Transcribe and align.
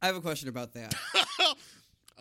I 0.00 0.06
have 0.06 0.16
a 0.16 0.20
question 0.20 0.48
about 0.48 0.72
that. 0.74 0.94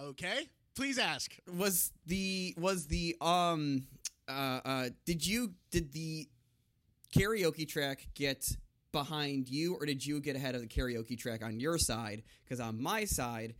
Okay, 0.07 0.47
please 0.73 0.97
ask. 0.97 1.35
was 1.57 1.91
the 2.05 2.53
was 2.57 2.87
the 2.87 3.15
um 3.19 3.83
uh 4.29 4.59
uh 4.63 4.89
did 5.05 5.25
you 5.25 5.53
did 5.69 5.91
the 5.91 6.29
karaoke 7.13 7.67
track 7.67 8.07
get 8.13 8.55
behind 8.93 9.49
you 9.49 9.75
or 9.75 9.85
did 9.85 10.05
you 10.05 10.21
get 10.21 10.35
ahead 10.37 10.55
of 10.55 10.61
the 10.61 10.67
karaoke 10.67 11.17
track 11.17 11.43
on 11.43 11.59
your 11.59 11.77
side 11.77 12.23
because 12.43 12.61
on 12.61 12.81
my 12.81 13.03
side 13.03 13.53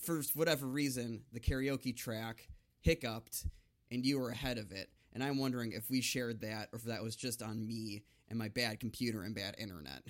for 0.00 0.22
whatever 0.34 0.66
reason 0.66 1.22
the 1.32 1.40
karaoke 1.40 1.94
track 1.94 2.48
hiccuped 2.80 3.46
and 3.90 4.04
you 4.06 4.18
were 4.18 4.30
ahead 4.30 4.56
of 4.58 4.72
it 4.72 4.88
and 5.12 5.22
i'm 5.22 5.38
wondering 5.38 5.72
if 5.72 5.90
we 5.90 6.00
shared 6.00 6.40
that 6.40 6.68
or 6.72 6.78
if 6.78 6.84
that 6.84 7.02
was 7.02 7.14
just 7.14 7.42
on 7.42 7.66
me 7.66 8.02
and 8.30 8.38
my 8.38 8.48
bad 8.48 8.80
computer 8.80 9.22
and 9.22 9.34
bad 9.34 9.54
internet 9.58 10.02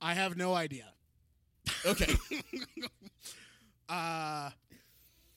I 0.00 0.14
have 0.14 0.36
no 0.36 0.54
idea. 0.54 0.86
Okay 1.86 2.14
Uh, 3.90 4.50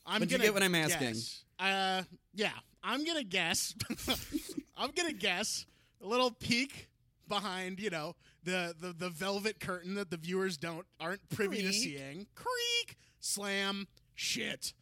I'm 0.06 0.20
But 0.20 0.30
you 0.30 0.38
gonna 0.38 0.44
get 0.44 0.54
what 0.54 0.62
I'm 0.62 0.76
asking. 0.76 1.08
guess. 1.08 1.44
Uh, 1.58 2.04
yeah, 2.36 2.52
I'm 2.84 3.04
gonna 3.04 3.24
guess. 3.24 3.74
I'm 4.78 4.92
gonna 4.92 5.12
guess 5.14 5.66
a 6.04 6.06
little 6.06 6.30
peek 6.30 6.88
behind, 7.28 7.80
you 7.80 7.90
know, 7.90 8.16
the, 8.44 8.76
the 8.80 8.94
the 8.94 9.10
velvet 9.10 9.60
curtain 9.60 9.96
that 9.96 10.12
the 10.12 10.18
viewers 10.18 10.58
don't 10.58 10.86
aren't 11.00 11.28
privy 11.30 11.64
to 11.64 11.74
seeing. 11.74 12.28
Creak, 12.36 12.98
slam, 13.20 13.88
shit. 14.14 14.74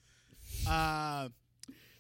Uh, 0.68 1.30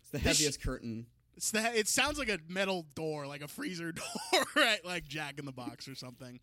it's 0.01 0.09
the 0.11 0.19
heaviest 0.19 0.61
curtain 0.61 1.05
it's 1.37 1.51
the, 1.51 1.75
it 1.75 1.87
sounds 1.87 2.19
like 2.19 2.29
a 2.29 2.37
metal 2.49 2.85
door, 2.95 3.25
like 3.25 3.41
a 3.41 3.47
freezer 3.47 3.91
door, 4.31 4.43
right? 4.55 4.83
Like 4.85 5.07
Jack 5.07 5.39
in 5.39 5.45
the 5.45 5.51
Box 5.51 5.87
or 5.87 5.95
something 5.95 6.39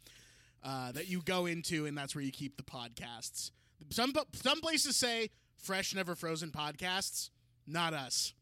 uh, 0.62 0.92
that 0.92 1.08
you 1.08 1.22
go 1.22 1.46
into, 1.46 1.86
and 1.86 1.96
that's 1.96 2.14
where 2.14 2.24
you 2.24 2.32
keep 2.32 2.56
the 2.56 2.62
podcasts. 2.62 3.50
Some 3.90 4.12
some 4.34 4.60
places 4.60 4.96
say 4.96 5.30
fresh, 5.56 5.94
never 5.94 6.14
frozen 6.14 6.50
podcasts. 6.50 7.30
Not 7.66 7.94
us. 7.94 8.32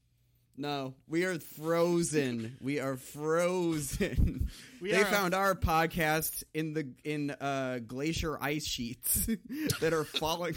No, 0.59 0.95
we 1.07 1.25
are 1.25 1.39
frozen. 1.39 2.57
we 2.63 2.81
are 2.81 2.97
frozen. 2.97 4.49
We 4.81 4.91
they 4.91 4.99
are 4.99 5.03
a- 5.03 5.11
found 5.11 5.35
our 5.35 5.55
podcast 5.55 6.45
in 6.55 6.73
the 6.75 6.89
in 7.05 7.31
uh, 7.31 7.81
glacier 7.87 8.39
ice 8.43 8.67
sheets 8.67 9.27
that 9.81 9.93
are 9.93 10.05
falling 10.21 10.57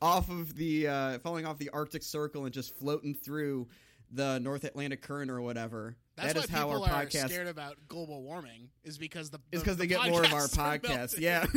off 0.00 0.30
of 0.30 0.54
the 0.56 0.88
uh, 0.88 1.18
falling 1.20 1.46
off 1.46 1.58
the 1.58 1.70
Arctic 1.70 2.02
Circle 2.02 2.44
and 2.44 2.54
just 2.54 2.76
floating 2.78 3.14
through 3.14 3.68
the 4.10 4.38
North 4.40 4.64
Atlantic 4.64 5.02
Current 5.02 5.30
or 5.30 5.40
whatever. 5.40 5.96
That's 6.16 6.32
that 6.34 6.44
is 6.44 6.50
why 6.50 6.58
how 6.58 6.70
our 6.70 6.78
podcast 6.88 7.28
scared 7.30 7.48
about 7.48 7.76
global 7.88 8.22
warming. 8.22 8.68
Is 8.84 8.98
because 8.98 9.30
the 9.30 9.38
is 9.50 9.60
the- 9.60 9.64
because 9.64 9.76
they 9.78 9.86
the 9.86 9.94
get 9.94 10.08
more 10.10 10.24
of 10.24 10.32
our 10.32 10.42
podcasts 10.42 10.58
are 10.58 10.78
podcasts. 10.78 11.20
melting. 11.20 11.22
Yeah. 11.22 11.46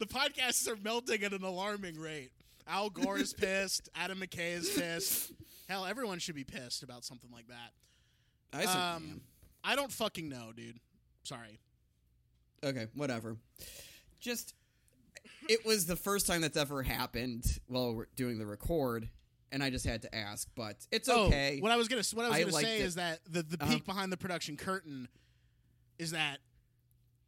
the 0.00 0.06
podcasts 0.06 0.68
are 0.68 0.76
melting 0.76 1.22
at 1.24 1.32
an 1.32 1.42
alarming 1.42 1.98
rate. 1.98 2.30
Al 2.68 2.90
Gore 2.90 3.18
is 3.18 3.32
pissed. 3.32 3.88
Adam 3.94 4.20
McKay 4.20 4.52
is 4.52 4.68
pissed. 4.70 5.32
Hell, 5.68 5.86
everyone 5.86 6.18
should 6.18 6.34
be 6.34 6.44
pissed 6.44 6.82
about 6.82 7.04
something 7.04 7.30
like 7.32 7.46
that. 7.48 7.72
I 8.52 8.64
certainly 8.66 8.80
Um, 8.86 9.02
am. 9.12 9.20
I 9.64 9.76
don't 9.76 9.90
fucking 9.92 10.28
know, 10.28 10.52
dude. 10.54 10.78
Sorry. 11.24 11.58
Okay, 12.62 12.86
whatever. 12.94 13.36
Just 14.20 14.54
it 15.48 15.64
was 15.64 15.86
the 15.86 15.96
first 15.96 16.26
time 16.26 16.42
that's 16.42 16.56
ever 16.56 16.82
happened 16.82 17.44
while 17.66 17.94
we're 17.94 18.06
doing 18.14 18.38
the 18.38 18.46
record, 18.46 19.08
and 19.52 19.62
I 19.62 19.70
just 19.70 19.86
had 19.86 20.02
to 20.02 20.14
ask, 20.14 20.48
but 20.56 20.76
it's 20.90 21.08
okay. 21.08 21.58
Oh, 21.58 21.62
what 21.62 21.70
I 21.72 21.76
was 21.76 21.86
gonna 21.88 22.02
what 22.14 22.24
I 22.26 22.28
was 22.30 22.36
I 22.38 22.40
gonna 22.42 22.52
say 22.52 22.78
it. 22.80 22.82
is 22.86 22.94
that 22.96 23.20
the 23.30 23.42
the 23.42 23.62
Uh-huh. 23.62 23.72
peek 23.74 23.86
behind 23.86 24.10
the 24.10 24.16
production 24.16 24.56
curtain 24.56 25.08
is 25.98 26.10
that 26.12 26.38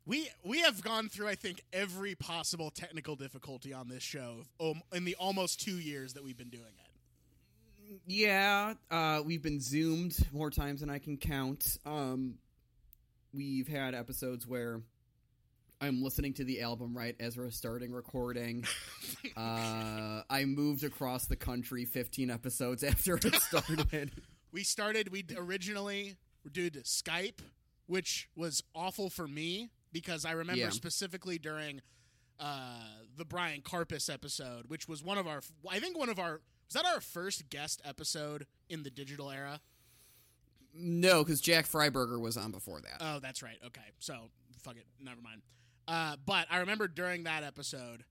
we 0.07 0.29
we 0.43 0.61
have 0.63 0.83
gone 0.83 1.09
through 1.09 1.29
I 1.29 1.35
think 1.35 1.63
every 1.73 2.15
possible 2.15 2.71
technical 2.71 3.15
difficulty 3.17 3.73
on 3.73 3.89
this 3.89 4.03
show 4.03 4.45
in 4.93 5.05
the 5.05 5.15
almost 5.17 5.61
two 5.61 5.79
years 5.79 6.15
that 6.15 6.25
we've 6.25 6.37
been 6.37 6.51
doing 6.51 6.65
it. 6.65 8.01
yeah, 8.07 8.75
uh, 8.91 9.23
we've 9.25 9.43
been 9.43 9.61
zoomed 9.61 10.17
more 10.33 10.51
times 10.51 10.81
than 10.81 10.91
I 10.91 10.99
can 10.99 11.17
count. 11.19 11.79
Um, 11.87 12.39
we've 13.33 13.69
had 13.69 13.95
episodes 13.95 14.47
where 14.47 14.81
I'm 15.85 16.03
listening 16.03 16.33
to 16.35 16.45
the 16.45 16.63
album 16.63 16.97
right 16.97 17.15
as 17.21 17.37
we're 17.37 17.51
starting 17.51 17.93
recording. 17.93 18.65
uh, 19.37 20.23
I 20.31 20.45
moved 20.47 20.83
across 20.83 21.27
the 21.27 21.37
country 21.37 21.85
15 21.85 22.31
episodes 22.31 22.83
after 22.85 23.17
it 23.17 23.35
started. 23.37 24.13
We 24.51 24.63
started 24.65 25.11
we 25.11 25.25
originally 25.37 26.17
did 26.51 26.75
Skype, 26.85 27.41
which 27.87 28.29
was 28.35 28.63
awful 28.75 29.11
for 29.11 29.29
me 29.29 29.71
because 29.93 30.25
I 30.25 30.33
remember 30.33 30.63
Yeah. 30.63 30.71
specifically 30.71 31.39
during 31.39 31.81
uh, 32.41 32.81
the 33.17 33.25
Brian 33.25 33.61
Carpus 33.61 34.09
episode, 34.09 34.65
which 34.69 34.89
was 34.89 35.03
one 35.03 35.19
of 35.19 35.27
our 35.27 35.43
I 35.71 35.81
think 35.81 35.99
one 35.99 36.09
of 36.09 36.19
our 36.19 36.41
was 36.67 36.73
that 36.75 36.87
our 36.87 37.01
first 37.01 37.51
guest 37.51 37.83
episode 37.85 38.47
in 38.71 38.83
the 38.85 38.91
digital 38.91 39.31
era. 39.31 39.61
no, 40.73 41.23
because 41.23 41.41
Jack 41.41 41.67
Freiberger 41.67 42.19
was 42.19 42.37
on 42.39 42.51
before 42.51 42.81
that. 42.81 42.97
Oh, 43.01 43.19
that's 43.21 43.43
right. 43.43 43.59
Okay, 43.67 43.83
so 43.99 44.31
fuck 44.63 44.77
it, 44.77 44.87
never 45.01 45.21
mind. 45.21 45.43
Uh, 45.87 46.17
but 46.25 46.47
I 46.51 46.59
remember 46.59 46.89
during 46.89 47.25
that 47.25 47.43
episode, 47.43 48.05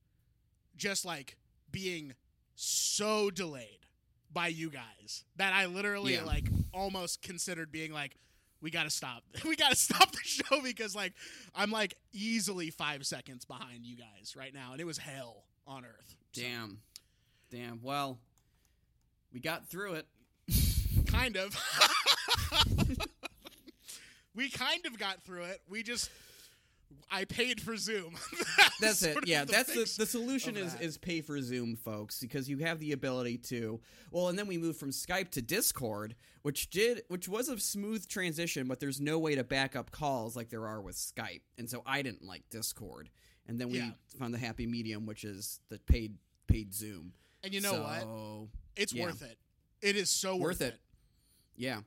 just 0.78 1.06
like 1.06 1.38
being 1.72 2.14
so 2.56 3.30
delayed 3.32 3.80
by 4.32 4.48
you 4.48 4.70
guys 4.70 5.24
that 5.38 5.54
I 5.54 5.66
literally 5.68 6.14
Yeah. 6.16 6.24
like 6.24 6.46
almost 6.74 7.22
considered 7.22 7.72
being 7.72 7.92
like, 7.94 8.16
we 8.62 8.70
gotta 8.72 8.90
stop, 8.90 9.24
we 9.46 9.56
gotta 9.56 9.76
stop 9.76 10.12
the 10.12 10.20
show 10.24 10.62
because 10.62 10.96
like 10.96 11.14
I'm 11.56 11.72
like 11.72 11.96
easily 12.12 12.70
five 12.70 13.06
seconds 13.06 13.46
behind 13.46 13.86
you 13.86 13.96
guys 13.98 14.36
right 14.38 14.54
now, 14.54 14.72
and 14.72 14.82
it 14.82 14.86
was 14.86 14.98
hell 14.98 15.44
on 15.68 15.84
earth. 15.86 16.16
So, 16.34 16.42
Damn. 16.42 16.80
Damn. 17.52 17.80
Well, 17.84 18.18
we 19.34 19.40
got 19.40 19.68
through 19.68 19.94
it. 19.94 20.08
kind 21.08 21.38
of. 21.38 21.56
we 24.36 24.50
kind 24.50 24.86
of 24.86 24.98
got 24.98 25.22
through 25.24 25.44
it. 25.44 25.62
We 25.70 25.84
just. 25.84 26.10
I 27.12 27.26
paid 27.26 27.62
for 27.62 27.76
Zoom. 27.78 28.16
That's 28.82 29.02
it. 29.04 29.14
sort 29.14 29.24
of 29.24 29.30
Yeah, 29.30 29.46
that's 29.46 29.74
the 29.74 30.04
the 30.04 30.06
solution 30.06 30.58
is 30.58 30.74
that. 30.74 30.82
is 30.84 30.98
pay 30.98 31.22
for 31.22 31.40
Zoom, 31.42 31.76
folks, 31.76 32.20
because 32.20 32.50
you 32.50 32.58
have 32.60 32.80
the 32.80 32.92
ability 32.92 33.38
to. 33.50 33.80
Well, 34.12 34.28
and 34.30 34.38
then 34.38 34.48
we 34.48 34.58
moved 34.58 34.80
from 34.80 34.90
Skype 34.92 35.30
to 35.32 35.42
Discord, 35.42 36.16
which 36.42 36.70
did 36.70 37.04
which 37.08 37.28
was 37.28 37.50
a 37.50 37.58
smooth 37.60 38.08
transition, 38.08 38.68
but 38.68 38.80
there's 38.80 39.00
no 39.00 39.20
way 39.20 39.36
to 39.36 39.44
back 39.44 39.76
up 39.76 39.92
calls 39.92 40.36
like 40.36 40.50
there 40.50 40.68
are 40.68 40.82
with 40.82 40.96
Skype, 40.96 41.42
and 41.58 41.70
so 41.70 41.82
I 41.86 42.02
didn't 42.02 42.24
like 42.24 42.50
Discord. 42.50 43.10
And 43.48 43.60
then 43.60 43.70
we 43.70 43.78
Yeah. 43.80 43.92
found 44.20 44.34
the 44.34 44.38
happy 44.40 44.66
medium, 44.66 45.06
which 45.06 45.24
is 45.24 45.60
the 45.70 45.78
paid 45.80 46.18
paid 46.48 46.74
Zoom. 46.74 47.14
And 47.44 47.54
you 47.54 47.62
know 47.62 47.82
what? 47.82 48.48
It's 48.76 48.94
yeah. 48.94 49.06
worth 49.06 49.22
it. 49.22 49.38
It 49.82 49.96
is 49.98 50.10
so 50.10 50.36
Worth 50.36 50.60
worth, 50.60 50.62
it. 50.62 50.74
it. 50.76 50.80
Yeah, 51.58 51.82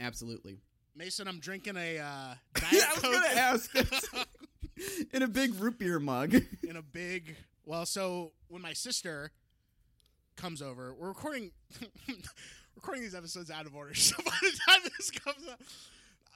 absolutely. 0.00 0.58
Mason, 0.96 1.26
I'm 1.26 1.40
drinking 1.40 1.76
a 1.76 1.98
uh, 1.98 2.34
Diet 2.54 2.72
I 2.72 2.90
was 2.94 3.02
Coke 3.02 3.12
gonna 3.12 3.26
ask 3.40 3.74
in 5.12 5.22
a 5.22 5.28
big 5.28 5.54
root 5.56 5.78
beer 5.78 5.98
mug. 5.98 6.34
in 6.62 6.76
a 6.76 6.82
big. 6.82 7.36
Well, 7.66 7.86
so 7.86 8.32
when 8.48 8.62
my 8.62 8.72
sister 8.72 9.32
comes 10.36 10.62
over, 10.62 10.94
we're 10.94 11.08
recording 11.08 11.50
recording 12.76 13.02
these 13.02 13.14
episodes 13.14 13.50
out 13.50 13.66
of 13.66 13.74
order. 13.74 13.94
So 13.94 14.16
by 14.24 14.32
the 14.42 14.58
time 14.68 14.80
this 14.96 15.10
comes 15.10 15.48
out, 15.50 15.60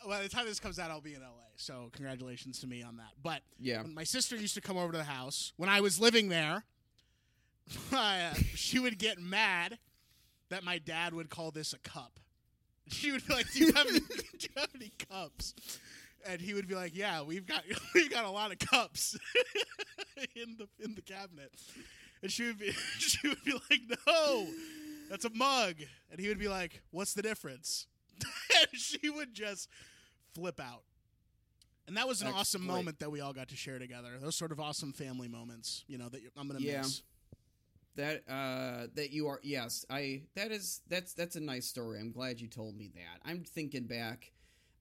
by 0.09 0.23
the 0.23 0.29
time 0.29 0.47
this 0.47 0.59
comes 0.61 0.79
out, 0.79 0.91
I'll 0.91 1.01
be 1.01 1.15
in 1.15 1.21
LA. 1.21 1.29
So 1.57 1.91
congratulations 1.93 2.59
to 2.61 2.67
me 2.67 2.83
on 2.83 2.97
that. 2.97 3.11
But 3.23 3.43
Yeah. 3.61 3.83
when 3.83 3.95
my 3.95 4.05
sister 4.05 4.37
used 4.37 4.55
to 4.55 4.61
come 4.61 4.77
over 4.77 4.93
to 4.93 4.99
the 4.99 5.05
house 5.05 5.53
when 5.57 5.69
I 5.69 5.81
was 5.81 6.01
living 6.01 6.29
there, 6.29 6.65
uh, 7.93 8.35
she 8.55 8.79
would 8.79 8.99
get 8.99 9.21
mad 9.21 9.79
that 10.49 10.65
my 10.65 10.79
dad 10.79 11.13
would 11.15 11.29
call 11.31 11.51
this 11.51 11.73
a 11.73 11.79
cup. 11.79 12.19
She 12.93 13.13
would 13.13 13.27
be 13.27 13.35
like, 13.35 13.51
"Do 13.53 13.59
you 13.61 13.73
have 13.73 13.87
any, 13.87 13.99
do 14.01 14.07
you 14.41 14.49
have 14.57 14.71
any 14.75 14.93
cups?" 15.11 15.55
And 16.27 16.41
he 16.41 16.55
would 16.55 16.67
be 16.69 16.75
like, 16.75 16.97
"Yeah, 16.97 17.23
we've 17.23 17.47
got 17.47 17.63
we've 17.95 18.11
got 18.11 18.25
a 18.25 18.31
lot 18.31 18.51
of 18.53 18.59
cups 18.59 19.17
in 20.35 20.57
the 20.59 20.69
in 20.85 20.95
the 20.95 21.03
cabinet." 21.03 21.53
And 22.23 22.31
she 22.33 22.45
would 22.45 22.59
be 22.59 22.73
she 22.99 23.29
would 23.29 23.43
be 23.45 23.53
like, 23.53 23.81
"No, 24.07 24.49
that's 25.09 25.25
a 25.25 25.31
mug." 25.31 25.77
And 26.11 26.19
he 26.21 26.29
would 26.29 26.39
be 26.39 26.49
like, 26.49 26.83
"What's 26.91 27.15
the 27.15 27.23
difference?" 27.23 27.87
and 28.21 28.81
she 28.81 29.09
would 29.11 29.33
just 29.35 29.69
flip 30.35 30.59
out. 30.61 30.83
And 31.87 31.97
that 31.97 32.07
was 32.09 32.21
an 32.21 32.29
awesome 32.29 32.67
moment 32.67 32.99
that 32.99 33.11
we 33.11 33.21
all 33.21 33.33
got 33.33 33.49
to 33.49 33.57
share 33.57 33.79
together. 33.79 34.11
Those 34.21 34.37
sort 34.37 34.53
of 34.53 34.61
awesome 34.61 34.93
family 34.93 35.29
moments, 35.29 35.85
you 35.87 35.97
know, 35.99 36.09
that 36.11 36.21
I'm 36.37 36.47
gonna 36.49 36.61
Yeah. 36.61 36.79
miss. 36.83 37.03
That 37.99 38.23
uh 38.31 38.87
that 38.95 39.11
you 39.11 39.27
are 39.27 39.41
yes, 39.43 39.85
I 39.91 40.23
that 40.37 40.53
is 40.53 40.83
that's 40.89 41.15
that's 41.15 41.35
a 41.35 41.41
nice 41.41 41.67
story. 41.67 41.99
I'm 41.99 42.13
glad 42.13 42.41
you 42.41 42.47
told 42.47 42.77
me 42.77 42.93
that. 42.95 43.29
I'm 43.29 43.43
thinking 43.43 43.89
back 43.89 44.31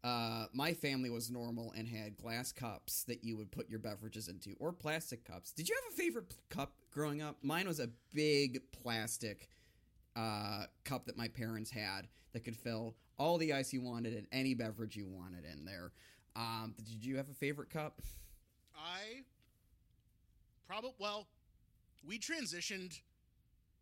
uh 0.03 0.45
my 0.53 0.75
family 0.75 1.09
was 1.09 1.31
normal 1.31 1.73
and 1.75 1.87
had 1.87 2.15
glass 2.15 2.51
cups 2.51 3.03
that 3.05 3.23
you 3.23 3.35
would 3.35 3.51
put 3.51 3.71
your 3.71 3.79
beverages 3.79 4.27
into 4.27 4.55
or 4.59 4.71
plastic 4.71 5.25
cups. 5.25 5.51
Did 5.51 5.67
you 5.67 5.75
have 5.83 5.93
a 5.93 5.97
favorite 5.97 6.35
cup 6.49 6.73
growing 6.91 7.23
up? 7.23 7.37
Mine 7.41 7.67
was 7.67 7.79
a 7.79 7.89
big 8.13 8.61
plastic 8.71 9.49
uh 10.15 10.65
cup 10.83 11.07
that 11.07 11.17
my 11.17 11.27
parents 11.27 11.71
had 11.71 12.07
that 12.33 12.41
could 12.41 12.55
fill 12.55 12.93
all 13.17 13.39
the 13.39 13.51
ice 13.51 13.73
you 13.73 13.81
wanted 13.81 14.13
and 14.13 14.27
any 14.31 14.53
beverage 14.53 14.95
you 14.95 15.07
wanted 15.07 15.43
in 15.43 15.65
there. 15.65 15.91
Um 16.35 16.75
did 16.77 17.03
you 17.03 17.17
have 17.17 17.29
a 17.29 17.33
favorite 17.33 17.71
cup? 17.71 17.99
I 18.75 19.23
probably 20.67 20.93
well, 20.99 21.25
we 22.07 22.19
transitioned 22.19 22.99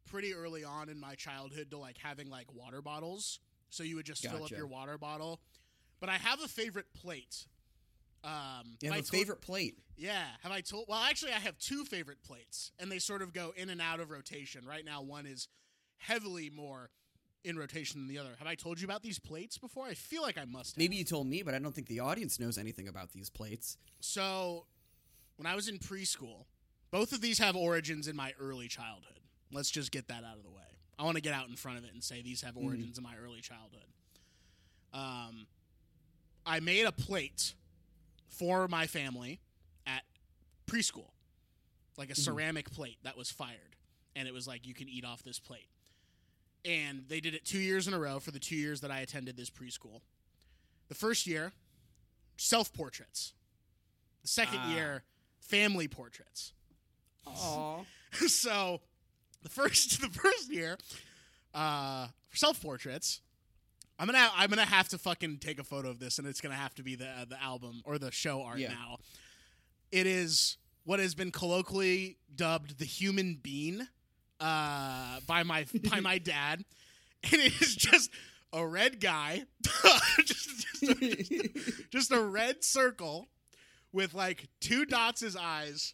pretty 0.05 0.33
early 0.33 0.63
on 0.63 0.89
in 0.89 0.99
my 0.99 1.15
childhood 1.15 1.71
to 1.71 1.77
like 1.77 1.97
having 1.97 2.29
like 2.29 2.53
water 2.53 2.81
bottles, 2.81 3.39
so 3.69 3.83
you 3.83 3.95
would 3.97 4.05
just 4.05 4.21
fill 4.27 4.43
up 4.43 4.51
your 4.51 4.67
water 4.67 4.97
bottle. 4.97 5.39
But 5.99 6.09
I 6.09 6.15
have 6.17 6.41
a 6.41 6.47
favorite 6.47 6.93
plate. 6.93 7.47
Um, 8.23 8.77
You 8.81 8.89
have 8.89 8.99
a 8.99 9.01
told- 9.01 9.07
favorite 9.09 9.41
plate? 9.41 9.77
Yeah, 9.97 10.25
have 10.41 10.51
I 10.51 10.61
told? 10.61 10.85
Well, 10.89 10.99
actually, 10.99 11.31
I 11.31 11.39
have 11.39 11.57
two 11.57 11.85
favorite 11.85 12.21
plates, 12.23 12.71
and 12.79 12.91
they 12.91 12.99
sort 12.99 13.21
of 13.21 13.31
go 13.33 13.53
in 13.55 13.69
and 13.69 13.81
out 13.81 13.99
of 13.99 14.09
rotation. 14.09 14.65
Right 14.65 14.83
now, 14.83 15.01
one 15.01 15.25
is 15.25 15.47
heavily 15.97 16.49
more 16.49 16.89
in 17.43 17.57
rotation 17.57 17.99
than 18.01 18.07
the 18.07 18.17
other. 18.17 18.35
Have 18.39 18.47
I 18.47 18.55
told 18.55 18.81
you 18.81 18.85
about 18.85 19.03
these 19.03 19.19
plates 19.19 19.57
before? 19.57 19.85
I 19.85 19.93
feel 19.93 20.21
like 20.23 20.37
I 20.37 20.45
must. 20.45 20.71
Have. 20.75 20.79
Maybe 20.79 20.95
you 20.95 21.03
told 21.05 21.27
me, 21.27 21.43
but 21.43 21.53
I 21.53 21.59
don't 21.59 21.73
think 21.75 21.87
the 21.87 21.99
audience 21.99 22.39
knows 22.39 22.57
anything 22.57 22.87
about 22.87 23.11
these 23.11 23.29
plates. 23.29 23.77
So, 24.01 24.65
when 25.37 25.45
I 25.45 25.55
was 25.55 25.69
in 25.69 25.77
preschool, 25.77 26.45
both 26.91 27.13
of 27.13 27.21
these 27.21 27.37
have 27.37 27.55
origins 27.55 28.07
in 28.07 28.15
my 28.15 28.33
early 28.39 28.67
childhood. 28.67 29.19
Let's 29.51 29.69
just 29.71 29.91
get 29.91 30.07
that 30.07 30.23
out 30.23 30.37
of 30.37 30.43
the 30.43 30.49
way. 30.49 30.61
I 30.97 31.03
want 31.03 31.15
to 31.17 31.21
get 31.21 31.33
out 31.33 31.47
in 31.49 31.55
front 31.55 31.77
of 31.77 31.83
it 31.85 31.93
and 31.93 32.03
say 32.03 32.21
these 32.21 32.41
have 32.41 32.55
Mm-hmm. 32.55 32.65
origins 32.67 32.97
in 32.97 33.03
my 33.03 33.13
early 33.23 33.41
childhood. 33.41 33.85
Um, 34.93 35.47
I 36.45 36.59
made 36.59 36.85
a 36.85 36.91
plate 36.91 37.53
for 38.29 38.67
my 38.67 38.87
family 38.87 39.39
at 39.85 40.03
preschool, 40.67 41.11
like 41.97 42.09
a 42.09 42.13
Mm-hmm. 42.13 42.21
ceramic 42.21 42.71
plate 42.71 42.97
that 43.03 43.17
was 43.17 43.29
fired, 43.31 43.75
and 44.15 44.27
it 44.27 44.33
was 44.33 44.47
like 44.47 44.65
you 44.65 44.73
can 44.73 44.87
eat 44.89 45.05
off 45.05 45.23
this 45.23 45.39
plate. 45.39 45.67
And 46.63 47.03
they 47.07 47.19
did 47.19 47.35
it 47.35 47.45
two 47.45 47.59
years 47.59 47.87
in 47.87 47.93
a 47.93 47.99
row 47.99 48.19
for 48.19 48.31
the 48.31 48.39
two 48.39 48.55
years 48.55 48.81
that 48.81 48.89
I 48.89 49.01
attended 49.01 49.37
this 49.37 49.49
preschool. 49.51 50.01
The 50.87 50.95
first 50.95 51.27
year, 51.27 51.51
self 52.37 52.73
portraits. 52.73 53.33
The 54.23 54.27
second 54.29 54.59
Ah. 54.63 54.73
year, 54.73 55.03
family 55.41 55.87
portraits. 55.87 56.53
Aww. 57.27 57.85
so 58.27 58.81
the 59.45 59.51
first 59.51 60.01
the 60.01 60.09
first 60.09 60.51
year, 60.51 60.77
uh, 61.53 62.07
self 62.33 62.61
portraits, 62.61 63.21
I'm 63.99 64.07
gonna 64.07 64.29
I'm 64.35 64.49
gonna 64.49 64.65
have 64.65 64.89
to 64.89 64.97
fucking 64.97 65.37
take 65.37 65.59
a 65.59 65.63
photo 65.63 65.89
of 65.89 65.99
this, 65.99 66.17
and 66.17 66.27
it's 66.27 66.41
gonna 66.41 66.55
have 66.55 66.73
to 66.75 66.83
be 66.83 66.95
the 66.95 67.07
uh, 67.07 67.25
the 67.29 67.41
album 67.41 67.81
or 67.85 67.97
the 67.99 68.11
show 68.11 68.41
art 68.41 68.57
Yeah. 68.59 68.69
now. 68.69 68.97
It 69.91 70.07
is 70.07 70.57
what 70.83 70.99
has 70.99 71.15
been 71.15 71.31
colloquially 71.31 72.17
dubbed 72.35 72.79
the 72.79 72.85
human 72.85 73.35
bean 73.41 73.87
uh, 74.39 75.19
by 75.27 75.43
my 75.43 75.65
by 75.89 75.99
my 75.99 76.17
dad, 76.33 76.65
and 77.23 77.33
it 77.41 77.61
is 77.61 77.75
just 77.75 78.09
a 78.51 78.65
red 78.65 78.99
guy, 78.99 79.43
just, 80.23 80.49
just, 80.79 80.83
a, 80.83 81.49
just 81.91 82.11
a 82.11 82.21
red 82.21 82.63
circle 82.63 83.27
with 83.91 84.13
like 84.13 84.47
two 84.61 84.85
dots 84.85 85.21
as 85.23 85.35
eyes, 85.35 85.93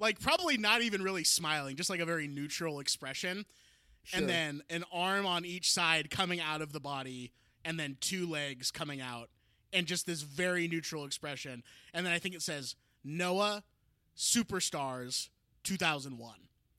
like 0.00 0.18
probably 0.18 0.56
not 0.56 0.82
even 0.82 1.02
really 1.02 1.22
smiling, 1.24 1.76
just 1.76 1.90
like 1.90 2.00
a 2.00 2.04
very 2.06 2.26
neutral 2.26 2.80
expression, 2.80 3.44
Sure. 4.02 4.18
and 4.20 4.28
then 4.28 4.62
an 4.70 4.84
arm 4.92 5.26
on 5.26 5.44
each 5.44 5.70
side 5.70 6.10
coming 6.10 6.40
out 6.40 6.62
of 6.62 6.72
the 6.72 6.80
body, 6.80 7.30
and 7.64 7.78
then 7.78 7.96
two 8.00 8.26
legs 8.28 8.70
coming 8.70 9.00
out 9.00 9.28
and 9.72 9.86
just 9.86 10.06
this 10.06 10.22
very 10.22 10.66
neutral 10.66 11.04
expression. 11.04 11.62
And 11.94 12.04
then 12.04 12.12
I 12.12 12.18
think 12.18 12.34
it 12.34 12.42
says 12.42 12.74
Noah 13.04 13.62
Superstars 14.16 15.28
2001 15.64 16.34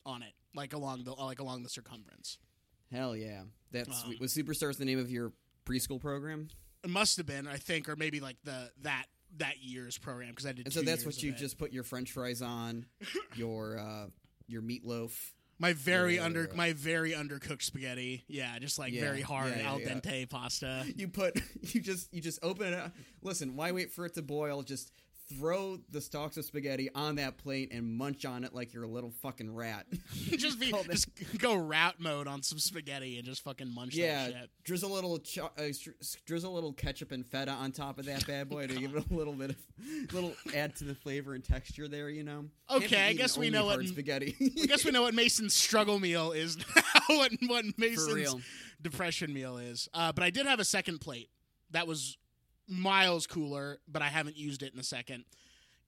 on 0.06 0.24
it, 0.24 0.34
like 0.56 0.74
along 0.74 1.04
the 1.04 1.14
like 1.14 1.40
along 1.40 1.64
the 1.64 1.70
circumference. 1.70 2.38
Hell 2.92 3.16
yeah. 3.16 3.44
That's 3.72 4.04
Um, 4.04 4.16
was 4.20 4.34
Superstars 4.34 4.78
the 4.78 4.86
name 4.86 5.00
of 5.00 5.10
your 5.12 5.32
preschool 5.66 6.00
program? 6.02 6.50
It 6.84 6.90
must 6.90 7.18
have 7.18 7.26
been, 7.26 7.48
I 7.48 7.58
think, 7.58 7.88
or 7.88 7.96
maybe 7.96 8.20
like 8.20 8.38
the 8.44 8.72
that 8.82 9.06
that 9.38 9.64
year's 9.64 9.98
program 9.98 10.30
because 10.30 10.46
I 10.46 10.52
did. 10.54 10.66
And 10.66 10.74
so 10.74 10.82
that's 10.82 11.06
what 11.06 11.22
you 11.24 11.32
it. 11.32 11.38
just 11.38 11.58
put 11.58 11.72
your 11.72 11.84
French 11.84 12.12
fries 12.12 12.42
on, 12.42 12.86
your 13.36 13.78
uh, 13.80 14.08
your 14.48 14.62
meatloaf. 14.62 15.12
my 15.60 15.74
very 15.74 16.16
Yeah. 16.16 16.26
under 16.26 16.50
my 16.56 16.74
very 16.74 17.12
undercooked 17.12 17.62
spaghetti. 17.64 18.24
Yeah, 18.28 18.58
just 18.60 18.78
like 18.80 18.94
Yeah, 18.94 19.02
very 19.02 19.22
hard 19.22 19.52
yeah, 19.52 19.60
yeah, 19.62 19.70
al 19.70 19.80
yeah. 19.82 19.90
dente 19.94 20.30
pasta. 20.30 20.86
You 20.96 21.08
put 21.08 21.40
you 21.62 21.82
just 21.82 22.14
you 22.14 22.22
just 22.22 22.40
open 22.44 22.74
it 22.74 22.80
up. 22.80 22.94
Listen, 23.22 23.56
why 23.56 23.72
wait 23.72 23.92
for 23.92 24.06
it 24.06 24.14
to 24.16 24.22
boil? 24.22 24.64
Just 24.64 24.92
throw 25.38 25.80
the 25.92 26.02
stalks 26.02 26.38
of 26.38 26.46
spaghetti 26.46 26.90
on 26.96 27.16
that 27.16 27.38
plate 27.38 27.72
and 27.72 27.86
munch 27.86 28.26
on 28.26 28.44
it 28.44 28.54
like 28.54 28.74
you're 28.74 28.84
a 28.84 28.88
little 28.90 29.12
fucking 29.22 29.54
rat. 29.54 29.86
just 30.38 30.60
be 30.60 30.74
just 30.90 31.10
go 31.38 31.56
route 31.56 32.00
mode 32.00 32.28
on 32.28 32.42
some 32.44 32.60
spaghetti 32.60 33.18
and 33.18 33.26
just 33.26 33.44
fucking 33.44 33.74
munch 33.74 33.96
yeah, 33.96 34.26
that 34.26 34.34
shit. 34.34 34.50
drizzle 34.64 34.92
a 34.92 34.96
little 34.96 35.18
cho- 35.20 35.52
uh, 35.58 35.64
drizzle 36.26 36.54
a 36.54 36.56
little 36.56 36.74
ketchup 36.74 37.12
and 37.12 37.26
feta 37.26 37.52
on 37.52 37.72
top 37.72 38.00
of 38.00 38.06
that 38.06 38.26
bad 38.28 38.50
boy 38.50 38.68
to 38.68 38.76
give 38.76 38.96
it 38.96 39.06
a 39.10 39.14
little 39.14 39.34
bit 39.34 39.52
of 39.52 40.14
little 40.14 40.34
add 40.56 40.76
to 40.76 40.84
the 40.84 40.96
flavor 40.96 41.34
and 41.34 41.44
texture 41.44 41.88
there. 41.88 42.10
You 42.10 42.24
know. 42.24 42.46
Okay, 42.70 43.08
I 43.08 43.14
guess 43.14 43.38
we 43.38 43.50
know 43.50 43.66
what- 43.66 43.86
spaghetti. 43.88 44.36
I 44.62 44.66
guess 44.66 44.86
we 44.86 44.92
know 44.92 45.02
what 45.02 45.14
Mason's 45.14 45.54
struggle 45.54 46.00
meal 46.00 46.32
is 46.32 46.58
now. 46.76 46.84
what 47.08 47.32
what 47.48 47.66
Mason's 47.78 48.36
depression 48.82 49.34
meal 49.34 49.58
is. 49.58 49.90
Uh, 49.94 50.12
but 50.12 50.24
I 50.24 50.30
did 50.30 50.46
have 50.46 50.60
a 50.60 50.66
second 50.66 51.00
plate 51.00 51.30
that 51.72 51.88
was 51.88 52.18
miles 52.68 53.28
cooler, 53.28 53.80
but 53.88 54.02
I 54.02 54.08
haven't 54.08 54.38
used 54.38 54.64
it 54.64 54.74
in 54.74 54.80
a 54.80 54.84
second. 54.84 55.26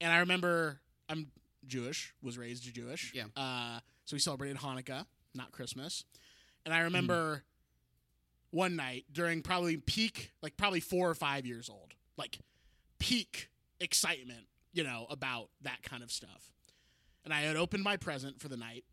And 0.01 0.11
I 0.11 0.19
remember 0.19 0.79
I'm 1.09 1.27
Jewish, 1.65 2.13
was 2.21 2.37
raised 2.37 2.63
Jewish. 2.73 3.13
Yeah. 3.15 3.25
Uh, 3.35 3.79
so 4.05 4.15
we 4.15 4.19
celebrated 4.19 4.57
Hanukkah, 4.57 5.05
not 5.33 5.51
Christmas. 5.51 6.03
And 6.65 6.73
I 6.73 6.81
remember 6.81 7.43
one 8.51 8.75
night 8.75 9.05
during 9.11 9.41
probably 9.41 9.77
peak, 9.77 10.31
like 10.41 10.55
probably 10.57 10.79
four 10.79 11.09
or 11.09 11.15
five 11.15 11.45
years 11.45 11.69
old, 11.69 11.93
like 12.17 12.39
peak 12.99 13.49
excitement, 13.79 14.45
you 14.71 14.83
know, 14.83 15.07
about 15.09 15.49
that 15.61 15.81
kind 15.83 16.03
of 16.03 16.11
stuff. 16.11 16.51
And 17.25 17.33
I 17.33 17.41
had 17.41 17.55
opened 17.55 17.83
my 17.83 17.97
present 17.97 18.39
for 18.39 18.49
the 18.49 18.57
night, 18.57 18.83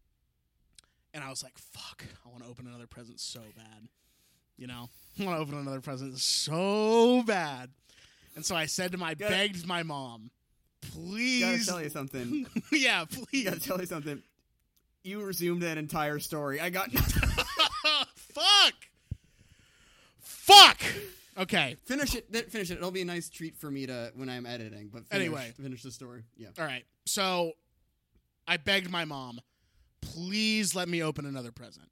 and 1.13 1.23
I 1.25 1.31
was 1.31 1.43
like, 1.43 1.59
"Fuck, 1.59 2.05
I 2.25 2.29
want 2.29 2.45
to 2.45 2.49
open 2.49 2.67
another 2.67 2.87
present 2.87 3.19
so 3.21 3.41
bad." 3.57 3.89
You 4.61 4.67
know, 4.69 4.89
I 5.21 5.25
want 5.25 5.37
to 5.37 5.41
open 5.43 5.59
another 5.59 5.81
present 5.81 6.17
so 6.19 7.23
bad. 7.25 7.71
And 8.37 8.45
so 8.47 8.55
I 8.55 8.67
said 8.67 8.93
to 8.93 8.99
my 8.99 9.15
Gotta- 9.15 9.35
begged 9.35 9.67
my 9.67 9.83
mom, 9.83 10.31
Gotta 10.83 10.93
"Please, 10.95 11.67
tell 11.67 11.83
you 11.83 11.91
something. 11.91 12.47
yeah, 12.73 13.05
please." 13.11 13.45
Gotta 13.45 13.59
tell 13.61 13.81
you 13.81 13.87
something. 13.87 14.23
You 15.03 15.23
resumed 15.25 15.63
that 15.63 15.79
entire 15.79 16.19
story. 16.21 16.61
I 16.61 16.69
got 16.71 16.91
Fuck. 18.15 18.75
Fuck. 20.21 20.81
Okay. 21.39 21.77
finish 21.87 22.15
it. 22.15 22.27
Finish 22.51 22.71
it. 22.71 22.75
It'll 22.75 22.91
be 22.91 23.01
a 23.03 23.05
nice 23.07 23.29
treat 23.31 23.57
for 23.57 23.71
me 23.71 23.87
to 23.87 24.13
when 24.15 24.29
I'm 24.29 24.45
editing. 24.47 24.91
But 24.93 25.07
finish, 25.09 25.25
Anyway. 25.27 25.53
finish 25.61 25.83
the 25.83 25.91
story. 25.91 26.25
Yeah. 26.37 26.49
All 26.59 26.65
right. 26.67 26.85
So 27.07 27.53
I 28.47 28.57
begged 28.59 28.91
my 28.91 29.05
mom, 29.05 29.41
please 30.03 30.75
let 30.75 30.89
me 30.89 31.03
open 31.03 31.25
another 31.27 31.51
present. 31.51 31.89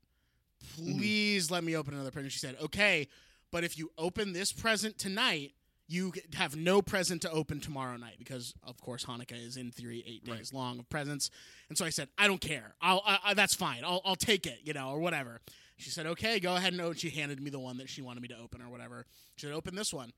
Mm-hmm. 0.79 0.99
Please 0.99 1.51
let 1.51 1.65
me 1.65 1.77
open 1.77 1.95
another 1.95 2.11
present. 2.11 2.33
She 2.33 2.39
said, 2.39 2.57
okay, 2.63 3.09
but 3.51 3.65
if 3.65 3.79
you 3.79 3.91
open 3.99 4.33
this 4.33 4.53
present 4.53 4.99
tonight, 4.99 5.53
you 5.87 6.13
have 6.35 6.55
no 6.55 6.83
present 6.83 7.23
to 7.23 7.31
open 7.31 7.61
tomorrow 7.61 7.97
night 7.97 8.17
because, 8.19 8.53
of 8.63 8.79
course, 8.81 9.07
Hanukkah 9.07 9.43
is 9.43 9.57
in 9.57 9.71
theory 9.71 10.05
eight 10.07 10.23
days 10.25 10.53
long 10.53 10.79
of 10.79 10.89
presents. 10.91 11.31
And 11.71 11.79
so 11.79 11.87
I 11.87 11.89
said, 11.89 12.09
I 12.19 12.27
don't 12.27 12.41
care. 12.41 12.75
I'll, 12.83 13.03
I, 13.07 13.19
I, 13.25 13.35
that's 13.35 13.55
fine. 13.55 13.85
I'll, 13.85 14.03
I'll 14.05 14.17
take 14.17 14.47
it, 14.47 14.59
you 14.65 14.75
know, 14.75 14.91
or 14.91 14.99
whatever. 14.99 15.41
She 15.79 15.89
said, 15.89 16.07
okay, 16.07 16.41
go 16.41 16.57
ahead 16.57 16.73
and 16.73 16.83
open. 16.83 16.99
She 16.99 17.09
handed 17.09 17.41
me 17.41 17.49
the 17.49 17.59
one 17.59 17.79
that 17.79 17.89
she 17.89 18.03
wanted 18.03 18.21
me 18.21 18.29
to 18.29 18.39
open 18.39 18.61
or 18.61 18.69
whatever. 18.69 19.07
She 19.37 19.47
said, 19.47 19.55
open 19.55 19.75
this 19.75 19.95
one. 19.95 20.13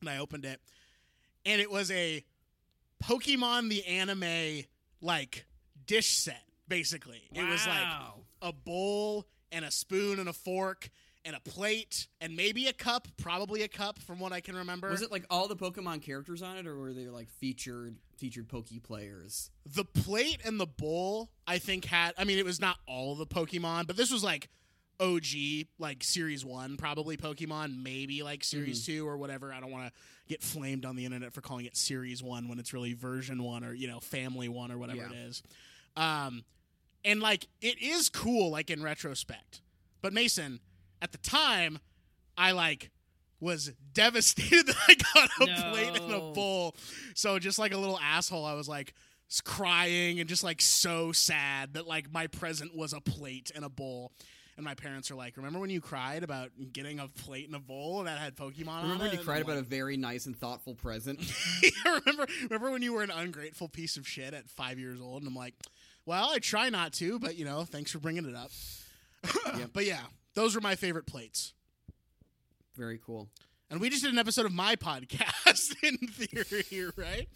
And 0.00 0.08
I 0.08 0.16
opened 0.16 0.46
it. 0.46 0.60
And 1.44 1.60
it 1.60 1.70
was 1.70 1.90
a 1.90 2.24
Pokemon 3.04 3.68
the 3.68 3.84
anime 3.84 4.64
like 5.02 5.44
dish 5.86 6.08
set 6.08 6.42
basically. 6.68 7.22
It 7.34 7.46
was 7.46 7.66
like 7.66 7.86
a 8.40 8.52
bowl 8.52 9.26
and 9.52 9.64
a 9.64 9.70
spoon 9.70 10.18
and 10.18 10.28
a 10.28 10.32
fork 10.32 10.88
and 11.24 11.36
a 11.36 11.40
plate 11.40 12.08
and 12.20 12.34
maybe 12.34 12.66
a 12.66 12.72
cup, 12.72 13.06
probably 13.16 13.62
a 13.62 13.68
cup 13.68 14.00
from 14.00 14.18
what 14.18 14.32
I 14.32 14.40
can 14.40 14.56
remember. 14.56 14.88
Was 14.90 15.02
it 15.02 15.12
like 15.12 15.24
all 15.30 15.46
the 15.46 15.54
Pokemon 15.54 16.02
characters 16.02 16.42
on 16.42 16.56
it, 16.56 16.66
or 16.66 16.76
were 16.76 16.92
they 16.92 17.06
like 17.06 17.28
featured 17.30 17.96
featured 18.16 18.48
Poke 18.48 18.66
players? 18.82 19.50
the 19.64 19.84
plate 19.84 20.40
and 20.44 20.58
the 20.58 20.66
bowl 20.66 21.30
I 21.46 21.58
think 21.58 21.84
had 21.84 22.14
I 22.18 22.24
mean 22.24 22.38
it 22.38 22.44
was 22.44 22.60
not 22.60 22.78
all 22.88 23.14
the 23.14 23.26
Pokemon, 23.26 23.86
but 23.86 23.96
this 23.96 24.10
was 24.10 24.24
like 24.24 24.48
OG 25.00 25.66
like 25.78 26.02
series 26.04 26.44
1 26.44 26.76
probably 26.76 27.16
Pokemon, 27.16 27.82
maybe 27.82 28.22
like 28.22 28.42
series 28.44 28.84
2 28.86 29.06
or 29.06 29.16
whatever. 29.16 29.52
I 29.52 29.60
don't 29.60 29.70
want 29.70 29.86
to 29.86 29.92
get 30.28 30.42
flamed 30.42 30.84
on 30.84 30.96
the 30.96 31.04
internet 31.04 31.32
for 31.32 31.40
calling 31.40 31.66
it 31.66 31.76
series 31.76 32.22
1 32.22 32.48
when 32.48 32.58
it's 32.58 32.72
really 32.72 32.94
version 32.94 33.42
1 33.42 33.64
or 33.64 33.74
you 33.74 33.86
know 33.88 34.00
family 34.00 34.48
1 34.48 34.70
or 34.72 34.78
whatever 34.78 34.98
Yeah. 35.00 35.10
it 35.10 35.16
is. 35.28 35.42
Um 35.96 36.44
and 37.04 37.20
like 37.20 37.46
it 37.60 37.80
is 37.80 38.08
cool 38.08 38.50
like 38.50 38.70
in 38.70 38.82
retrospect. 38.82 39.60
But 40.00 40.12
Mason, 40.12 40.60
at 41.00 41.12
the 41.12 41.18
time 41.18 41.78
I 42.36 42.52
like 42.52 42.90
was 43.40 43.72
devastated 43.92 44.66
that 44.68 44.76
I 44.88 44.94
got 44.94 45.30
a 45.40 45.70
plate 45.70 46.00
and 46.00 46.12
a 46.12 46.18
bowl. 46.32 46.76
So 47.14 47.38
just 47.38 47.58
like 47.58 47.72
a 47.72 47.78
little 47.78 47.98
asshole, 47.98 48.44
I 48.44 48.54
was 48.54 48.68
like 48.68 48.94
crying 49.44 50.20
and 50.20 50.28
just 50.28 50.44
like 50.44 50.60
so 50.60 51.12
sad 51.12 51.74
that 51.74 51.86
like 51.86 52.12
my 52.12 52.26
present 52.26 52.76
was 52.76 52.92
a 52.92 53.00
plate 53.00 53.50
and 53.54 53.64
a 53.64 53.70
bowl. 53.70 54.12
And 54.54 54.66
my 54.66 54.74
parents 54.74 55.10
are 55.10 55.14
like, 55.14 55.38
"Remember 55.38 55.58
when 55.58 55.70
you 55.70 55.80
cried 55.80 56.22
about 56.22 56.50
getting 56.74 57.00
a 57.00 57.08
plate 57.08 57.46
and 57.46 57.56
a 57.56 57.58
bowl 57.58 58.02
that 58.02 58.18
had 58.18 58.36
Pokemon 58.36 58.68
on 58.68 58.82
Remember 58.82 59.04
when 59.04 59.12
you 59.12 59.24
cried 59.24 59.38
I'm 59.38 59.44
about 59.44 59.56
a 59.56 59.62
very 59.62 59.96
nice 59.96 60.26
and 60.26 60.36
thoughtful 60.36 60.74
present? 60.74 61.18
remember, 61.86 62.26
remember 62.42 62.70
when 62.70 62.82
you 62.82 62.92
were 62.92 63.02
an 63.02 63.10
ungrateful 63.10 63.68
piece 63.68 63.96
of 63.96 64.06
shit 64.06 64.34
at 64.34 64.50
five 64.50 64.78
years 64.78 65.00
old? 65.00 65.22
And 65.22 65.28
I'm 65.28 65.34
like, 65.34 65.54
"Well, 66.06 66.30
I 66.32 66.38
try 66.38 66.68
not 66.70 66.92
to, 66.94 67.18
but 67.18 67.36
you 67.36 67.44
know, 67.44 67.64
thanks 67.64 67.90
for 67.90 67.98
bringing 67.98 68.24
it 68.26 68.34
up." 68.34 68.50
Yep. 69.56 69.70
But 69.72 69.84
yeah, 69.86 70.00
those 70.34 70.54
were 70.54 70.60
my 70.60 70.74
favorite 70.74 71.06
plates. 71.06 71.52
very 72.76 72.98
cool. 73.04 73.28
And 73.70 73.80
we 73.80 73.88
just 73.88 74.02
did 74.02 74.12
an 74.12 74.18
episode 74.18 74.46
of 74.46 74.52
my 74.52 74.76
podcast 74.76 75.74
in 75.82 75.96
theory, 76.08 76.90
right? 76.96 77.28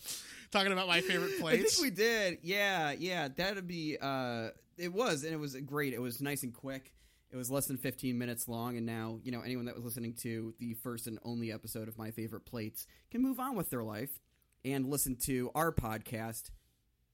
Talking 0.50 0.73
about 0.73 0.88
my 0.88 1.00
favorite 1.00 1.38
plates. 1.40 1.62
I 1.62 1.68
think 1.68 1.82
we 1.82 1.90
did. 1.90 2.38
Yeah, 2.42 2.92
yeah. 2.99 3.28
That'd 3.28 3.66
be. 3.66 3.96
uh 4.00 4.49
It 4.78 4.92
was, 4.92 5.25
and 5.25 5.32
it 5.32 5.38
was 5.38 5.54
great. 5.56 5.92
It 5.94 6.00
was 6.00 6.20
nice 6.20 6.42
and 6.42 6.52
quick. 6.52 6.92
It 7.30 7.37
was 7.37 7.50
less 7.50 7.66
than 7.66 7.76
15 7.76 8.16
minutes 8.18 8.49
long, 8.49 8.76
and 8.76 8.87
now 8.87 9.18
you 9.23 9.30
know 9.32 9.40
anyone 9.42 9.66
that 9.66 9.75
was 9.75 9.85
listening 9.85 10.14
to 10.23 10.54
the 10.58 10.75
first 10.75 11.06
and 11.06 11.18
only 11.25 11.52
episode 11.52 11.88
of 11.88 11.96
my 11.99 12.11
favorite 12.11 12.46
plates 12.46 12.87
can 13.11 13.23
move 13.23 13.38
on 13.40 13.54
with 13.56 13.70
their 13.70 13.82
life 13.85 14.20
and 14.64 14.87
listen 14.87 15.16
to 15.26 15.50
our 15.54 15.70
podcast. 15.73 16.50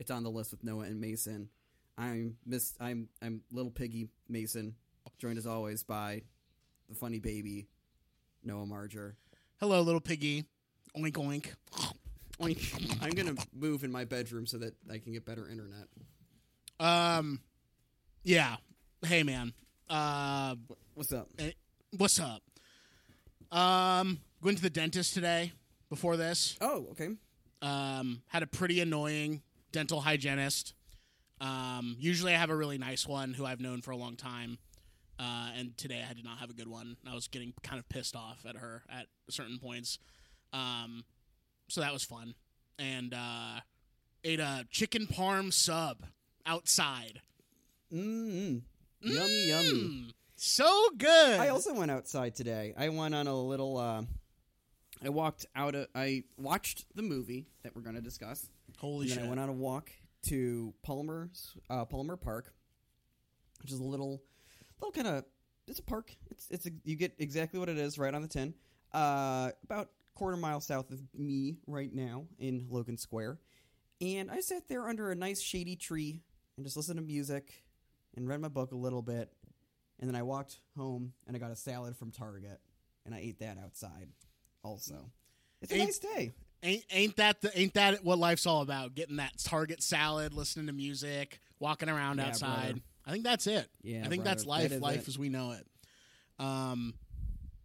It's 0.02 0.10
on 0.10 0.24
the 0.24 0.30
list 0.30 0.50
with 0.50 0.64
Noah 0.64 0.86
and 0.86 1.00
Mason. 1.00 1.48
I'm 1.96 2.36
Miss. 2.44 2.74
I'm 2.80 3.08
I'm 3.22 3.42
little 3.52 3.70
piggy 3.70 4.08
Mason, 4.28 4.74
joined 5.20 5.38
as 5.38 5.46
always 5.46 5.84
by 5.84 6.22
the 6.88 6.96
funny 6.96 7.20
baby 7.20 7.68
Noah 8.42 8.66
Marger. 8.66 9.14
Hello, 9.60 9.80
little 9.80 10.00
piggy. 10.00 10.44
Oink 10.98 11.12
oink. 11.12 11.52
Oink. 12.40 12.98
I'm 13.00 13.10
gonna 13.12 13.36
move 13.54 13.84
in 13.84 13.92
my 13.92 14.04
bedroom 14.04 14.44
so 14.44 14.58
that 14.58 14.74
I 14.92 14.98
can 14.98 15.12
get 15.12 15.24
better 15.24 15.48
internet. 15.48 15.86
Um, 16.80 17.40
yeah. 18.24 18.56
Hey, 19.06 19.22
man. 19.22 19.52
Uh, 19.88 20.56
What's 20.94 21.12
up? 21.12 21.28
what's 21.96 22.18
up? 22.18 22.42
Um, 23.56 24.18
went 24.42 24.56
to 24.56 24.64
the 24.64 24.70
dentist 24.70 25.14
today. 25.14 25.52
Before 25.90 26.16
this, 26.16 26.56
Oh, 26.60 26.88
okay. 26.90 27.10
um, 27.60 28.22
had 28.26 28.42
a 28.42 28.48
pretty 28.48 28.80
annoying 28.80 29.42
dental 29.72 30.00
hygienist. 30.00 30.74
Um, 31.40 31.96
usually 31.98 32.34
I 32.34 32.36
have 32.36 32.50
a 32.50 32.56
really 32.56 32.78
nice 32.78 33.06
one 33.06 33.34
who 33.34 33.44
I've 33.44 33.60
known 33.60 33.82
for 33.82 33.90
a 33.90 33.96
long 33.96 34.16
time. 34.16 34.58
Uh, 35.18 35.50
and 35.56 35.76
today 35.76 36.04
I 36.08 36.14
did 36.14 36.24
not 36.24 36.38
have 36.38 36.50
a 36.50 36.54
good 36.54 36.68
one. 36.68 36.96
I 37.08 37.14
was 37.14 37.28
getting 37.28 37.52
kind 37.62 37.78
of 37.78 37.88
pissed 37.88 38.16
off 38.16 38.44
at 38.48 38.56
her 38.56 38.82
at 38.90 39.06
certain 39.28 39.58
points. 39.58 39.98
Um, 40.52 41.04
so 41.68 41.80
that 41.80 41.92
was 41.92 42.04
fun. 42.04 42.34
And 42.78 43.14
uh, 43.14 43.60
ate 44.24 44.40
a 44.40 44.66
chicken 44.70 45.06
parm 45.06 45.52
sub 45.52 45.98
outside. 46.46 47.20
Mm, 47.92 48.62
yummy, 49.00 49.48
yummy. 49.48 49.72
Mm, 49.72 50.12
so 50.36 50.88
good. 50.96 51.40
I 51.40 51.48
also 51.48 51.74
went 51.74 51.90
outside 51.90 52.34
today. 52.34 52.74
I 52.76 52.88
went 52.88 53.14
on 53.14 53.26
a 53.26 53.34
little. 53.34 53.76
Uh, 53.76 54.02
I 55.04 55.08
walked 55.08 55.46
out. 55.54 55.74
I 55.94 56.24
watched 56.36 56.84
the 56.94 57.02
movie 57.02 57.46
that 57.62 57.76
we're 57.76 57.82
going 57.82 57.96
to 57.96 58.02
discuss. 58.02 58.48
Holy 58.78 59.02
and 59.06 59.10
shit. 59.10 59.18
then 59.18 59.26
I 59.26 59.28
went 59.28 59.40
on 59.40 59.48
a 59.48 59.52
walk 59.52 59.90
to 60.26 60.72
Palmer, 60.82 61.30
uh, 61.70 61.84
Palmer 61.84 62.16
Park, 62.16 62.52
which 63.62 63.72
is 63.72 63.78
a 63.78 63.84
little, 63.84 64.22
little 64.80 64.92
kind 64.92 65.06
of. 65.18 65.24
It's 65.68 65.78
a 65.78 65.82
park. 65.82 66.14
It's 66.30 66.48
it's 66.50 66.66
a, 66.66 66.70
you 66.84 66.96
get 66.96 67.14
exactly 67.18 67.60
what 67.60 67.68
it 67.68 67.78
is 67.78 67.98
right 67.98 68.12
on 68.12 68.22
the 68.22 68.28
tin. 68.28 68.54
Uh, 68.92 69.50
about 69.64 69.90
quarter 70.14 70.36
mile 70.36 70.60
south 70.60 70.90
of 70.90 71.00
me 71.16 71.56
right 71.66 71.92
now 71.94 72.24
in 72.38 72.66
Logan 72.68 72.98
Square. 72.98 73.38
And 74.00 74.30
I 74.30 74.40
sat 74.40 74.68
there 74.68 74.88
under 74.88 75.10
a 75.10 75.14
nice 75.14 75.40
shady 75.40 75.76
tree 75.76 76.20
and 76.56 76.66
just 76.66 76.76
listened 76.76 76.98
to 76.98 77.02
music 77.04 77.62
and 78.16 78.28
read 78.28 78.40
my 78.40 78.48
book 78.48 78.72
a 78.72 78.76
little 78.76 79.00
bit. 79.02 79.32
And 80.00 80.08
then 80.10 80.16
I 80.16 80.22
walked 80.24 80.56
home 80.76 81.12
and 81.26 81.36
I 81.36 81.38
got 81.38 81.52
a 81.52 81.56
salad 81.56 81.96
from 81.96 82.10
Target 82.10 82.60
and 83.06 83.14
I 83.14 83.18
ate 83.20 83.38
that 83.38 83.56
outside 83.62 84.08
also. 84.64 85.10
It's 85.62 85.70
a 85.70 85.76
Ain't- 85.76 85.84
nice 85.84 85.98
day. 86.00 86.32
Ain't 86.62 86.84
ain't 86.90 87.16
that 87.16 87.40
the, 87.40 87.58
ain't 87.58 87.74
that 87.74 88.04
what 88.04 88.18
life's 88.18 88.46
all 88.46 88.62
about? 88.62 88.94
Getting 88.94 89.16
that 89.16 89.32
Target 89.42 89.82
salad, 89.82 90.32
listening 90.32 90.66
to 90.68 90.72
music, 90.72 91.40
walking 91.58 91.88
around 91.88 92.18
Yeah, 92.18 92.28
outside. 92.28 92.62
brother. 92.74 92.80
I 93.04 93.10
think 93.10 93.24
that's 93.24 93.46
it. 93.48 93.68
Yeah, 93.82 94.02
I 94.04 94.08
think 94.08 94.22
that's 94.24 94.46
life. 94.46 94.68
that 94.68 94.76
is 94.76 94.80
life 94.80 95.02
it. 95.02 95.08
as 95.08 95.18
we 95.18 95.28
know 95.28 95.52
it. 95.52 95.66
Um, 96.38 96.94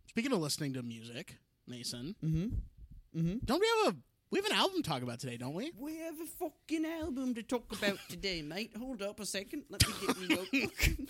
speaking 0.09 0.31
of 0.31 0.39
listening 0.39 0.73
to 0.73 0.83
music, 0.83 1.35
Mason, 1.67 2.15
Mm-hmm. 2.25 3.19
Mm-hmm. 3.19 3.37
don't 3.45 3.59
we 3.59 3.67
have 3.85 3.93
a 3.93 3.97
we 4.29 4.39
have 4.39 4.45
an 4.47 4.57
album 4.57 4.81
to 4.83 4.89
talk 4.89 5.03
about 5.03 5.19
today? 5.19 5.37
Don't 5.37 5.53
we? 5.53 5.71
We 5.77 5.97
have 5.99 6.15
a 6.19 6.25
fucking 6.25 6.85
album 6.85 7.33
to 7.35 7.43
talk 7.43 7.71
about 7.71 7.97
today, 8.09 8.41
mate. 8.41 8.71
Hold 8.77 9.01
up 9.01 9.19
a 9.19 9.25
second. 9.25 9.63
Let 9.69 9.87
me 9.87 9.93
get 10.05 10.17
me 10.19 10.27
notebook. 10.35 11.07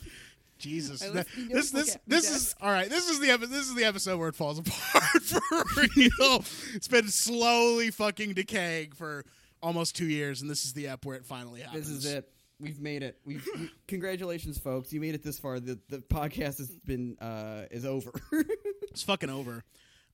Jesus, 0.57 1.01
I 1.01 1.09
Th- 1.11 1.25
this 1.49 1.71
this 1.71 1.95
at 1.95 2.01
this 2.07 2.29
is 2.29 2.55
all 2.61 2.71
right. 2.71 2.89
This 2.89 3.09
is 3.09 3.19
the 3.19 3.29
epi- 3.31 3.45
this 3.47 3.67
is 3.67 3.75
the 3.75 3.83
episode 3.85 4.19
where 4.19 4.29
it 4.29 4.35
falls 4.35 4.59
apart 4.59 5.23
for 5.23 5.63
real. 5.77 6.43
it's 6.73 6.87
been 6.87 7.07
slowly 7.07 7.91
fucking 7.91 8.33
decaying 8.33 8.91
for 8.93 9.25
almost 9.61 9.95
two 9.95 10.07
years, 10.07 10.41
and 10.41 10.49
this 10.49 10.65
is 10.65 10.73
the 10.73 10.87
ep 10.87 11.05
where 11.05 11.15
it 11.15 11.25
finally 11.25 11.61
happens. 11.61 11.87
This 11.87 12.05
is 12.05 12.11
it. 12.11 12.31
We've 12.59 12.79
made 12.79 13.03
it. 13.03 13.19
We've 13.23 13.47
we, 13.59 13.69
congratulations, 13.87 14.57
folks. 14.57 14.91
You 14.91 14.99
made 14.99 15.13
it 15.15 15.23
this 15.23 15.37
far. 15.39 15.59
The 15.59 15.79
the 15.89 15.99
podcast 15.99 16.57
has 16.57 16.69
been 16.85 17.17
uh 17.19 17.63
is 17.71 17.85
over. 17.85 18.11
It's 18.89 19.03
fucking 19.03 19.29
over. 19.29 19.63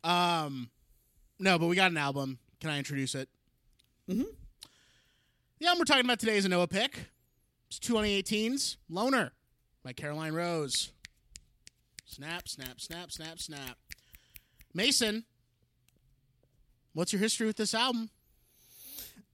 Um, 0.03 0.69
no, 1.39 1.57
but 1.57 1.67
we 1.67 1.77
got 1.77 1.91
an 1.91 1.95
album. 1.95 2.37
Can 2.59 2.69
I 2.69 2.77
introduce 2.79 3.15
it? 3.15 3.29
Mm-hmm. 4.09 4.23
The 5.59 5.65
album 5.67 5.79
we're 5.79 5.85
talking 5.85 6.03
about 6.03 6.19
today 6.19 6.35
is 6.35 6.43
a 6.43 6.49
Noah 6.49 6.67
pick. 6.67 6.99
It's 7.69 7.79
2018's 7.79 8.75
Loner 8.89 9.31
by 9.83 9.93
Caroline 9.93 10.33
Rose. 10.33 10.91
Snap, 12.05 12.47
snap, 12.47 12.79
snap, 12.79 13.11
snap, 13.11 13.39
snap. 13.39 13.77
Mason, 14.73 15.25
what's 16.93 17.11
your 17.11 17.19
history 17.19 17.47
with 17.47 17.57
this 17.57 17.73
album? 17.73 18.09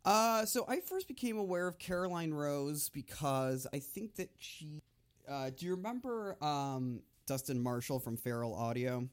uh, 0.05 0.45
so 0.45 0.65
I 0.67 0.79
first 0.79 1.07
became 1.07 1.37
aware 1.37 1.67
of 1.67 1.77
Caroline 1.77 2.33
Rose 2.33 2.89
because 2.89 3.67
I 3.73 3.79
think 3.79 4.15
that 4.15 4.29
she. 4.37 4.81
Uh, 5.29 5.51
do 5.55 5.65
you 5.65 5.75
remember 5.75 6.35
um 6.43 7.01
Dustin 7.27 7.61
Marshall 7.61 7.99
from 7.99 8.17
Feral 8.17 8.55
Audio? 8.55 9.07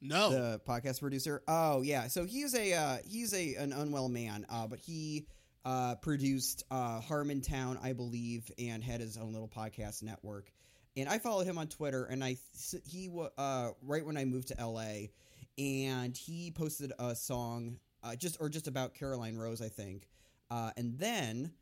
No. 0.00 0.30
the 0.30 0.60
podcast 0.66 1.00
producer. 1.00 1.42
Oh 1.48 1.82
yeah, 1.82 2.06
so 2.06 2.24
he's 2.24 2.54
a 2.54 2.72
uh, 2.72 2.96
he's 3.04 3.34
a 3.34 3.56
an 3.56 3.72
unwell 3.72 4.08
man, 4.08 4.46
uh, 4.48 4.66
but 4.66 4.78
he 4.78 5.26
uh, 5.64 5.96
produced 5.96 6.64
uh, 6.70 7.00
Harmontown, 7.00 7.82
I 7.82 7.92
believe, 7.92 8.50
and 8.58 8.82
had 8.82 9.00
his 9.00 9.16
own 9.16 9.32
little 9.32 9.48
podcast 9.48 10.02
network. 10.02 10.52
And 10.96 11.08
I 11.08 11.18
followed 11.18 11.46
him 11.46 11.58
on 11.58 11.68
Twitter, 11.68 12.04
and 12.04 12.24
I 12.24 12.36
he 12.86 13.10
uh, 13.36 13.70
right 13.82 14.04
when 14.04 14.16
I 14.16 14.24
moved 14.24 14.48
to 14.48 14.66
LA, 14.66 15.08
and 15.56 16.16
he 16.16 16.50
posted 16.50 16.92
a 16.98 17.14
song 17.14 17.78
uh, 18.02 18.16
just 18.16 18.38
or 18.40 18.48
just 18.48 18.66
about 18.66 18.94
Caroline 18.94 19.36
Rose, 19.36 19.60
I 19.60 19.68
think, 19.68 20.08
uh, 20.50 20.70
and 20.76 20.98
then 20.98 21.52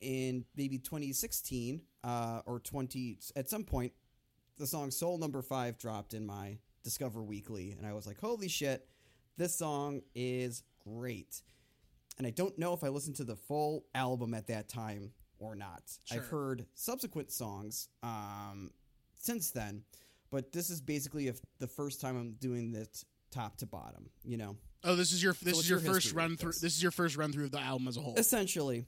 in 0.00 0.44
maybe 0.56 0.78
2016 0.78 1.80
uh, 2.02 2.42
or 2.44 2.60
20 2.60 3.18
at 3.36 3.48
some 3.48 3.64
point 3.64 3.92
the 4.58 4.66
song 4.66 4.90
Soul 4.90 5.18
Number 5.18 5.42
Five 5.42 5.78
dropped 5.78 6.14
in 6.14 6.26
my 6.26 6.58
Discover 6.82 7.22
Weekly, 7.22 7.74
and 7.76 7.86
I 7.86 7.92
was 7.92 8.06
like, 8.06 8.20
"Holy 8.20 8.48
shit, 8.48 8.86
this 9.36 9.56
song 9.56 10.02
is 10.14 10.62
great!" 10.86 11.42
And 12.18 12.26
I 12.26 12.30
don't 12.30 12.56
know 12.58 12.72
if 12.72 12.84
I 12.84 12.88
listened 12.88 13.16
to 13.16 13.24
the 13.24 13.36
full 13.36 13.84
album 13.94 14.34
at 14.34 14.46
that 14.46 14.68
time 14.68 15.10
or 15.38 15.54
not. 15.54 15.82
I've 16.12 16.26
heard 16.26 16.64
subsequent 16.74 17.32
songs 17.32 17.88
um, 18.02 18.70
since 19.16 19.50
then, 19.50 19.82
but 20.30 20.52
this 20.52 20.70
is 20.70 20.80
basically 20.80 21.28
if 21.28 21.40
the 21.58 21.66
first 21.66 22.00
time 22.00 22.16
I'm 22.16 22.32
doing 22.40 22.72
this 22.72 23.04
top 23.30 23.56
to 23.58 23.66
bottom. 23.66 24.10
You 24.24 24.36
know, 24.36 24.56
oh, 24.84 24.94
this 24.94 25.12
is 25.12 25.22
your 25.22 25.32
this 25.34 25.54
what's 25.54 25.60
is 25.60 25.70
your, 25.70 25.80
your 25.80 25.92
first 25.92 26.12
run 26.12 26.36
through. 26.36 26.52
this? 26.52 26.60
This 26.60 26.76
is 26.76 26.82
your 26.82 26.92
first 26.92 27.16
run 27.16 27.32
through 27.32 27.44
of 27.44 27.50
the 27.50 27.60
album 27.60 27.88
as 27.88 27.96
a 27.96 28.00
whole. 28.00 28.14
essentially, 28.16 28.86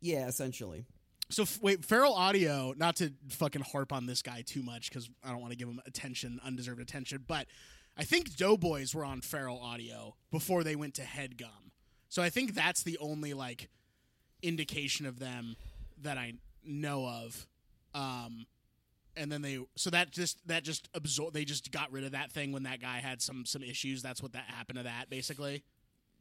yeah, 0.00 0.28
essentially. 0.28 0.84
So 1.30 1.44
f- 1.44 1.58
wait, 1.62 1.84
Feral 1.84 2.14
Audio. 2.14 2.74
Not 2.76 2.96
to 2.96 3.12
fucking 3.30 3.62
harp 3.62 3.92
on 3.92 4.06
this 4.06 4.20
guy 4.20 4.42
too 4.42 4.62
much 4.62 4.90
because 4.90 5.08
I 5.24 5.30
don't 5.30 5.40
want 5.40 5.52
to 5.52 5.56
give 5.56 5.68
him 5.68 5.80
attention, 5.86 6.40
undeserved 6.44 6.80
attention. 6.80 7.24
But 7.26 7.46
I 7.96 8.04
think 8.04 8.36
Doughboys 8.36 8.94
were 8.94 9.04
on 9.04 9.22
Feral 9.22 9.58
Audio 9.58 10.16
before 10.30 10.62
they 10.64 10.76
went 10.76 10.94
to 10.94 11.02
Headgum. 11.02 11.70
So 12.14 12.22
I 12.22 12.30
think 12.30 12.54
that's 12.54 12.84
the 12.84 12.96
only 12.98 13.34
like 13.34 13.68
indication 14.40 15.04
of 15.04 15.18
them 15.18 15.56
that 16.02 16.16
I 16.16 16.34
know 16.64 17.08
of. 17.08 17.44
Um, 17.92 18.46
and 19.16 19.32
then 19.32 19.42
they 19.42 19.58
so 19.74 19.90
that 19.90 20.12
just 20.12 20.38
that 20.46 20.62
just 20.62 20.92
absor- 20.92 21.32
they 21.32 21.44
just 21.44 21.72
got 21.72 21.90
rid 21.90 22.04
of 22.04 22.12
that 22.12 22.30
thing 22.30 22.52
when 22.52 22.62
that 22.62 22.80
guy 22.80 22.98
had 22.98 23.20
some 23.20 23.44
some 23.44 23.64
issues. 23.64 24.00
That's 24.00 24.22
what 24.22 24.32
that 24.34 24.44
happened 24.46 24.78
to 24.78 24.84
that 24.84 25.10
basically. 25.10 25.64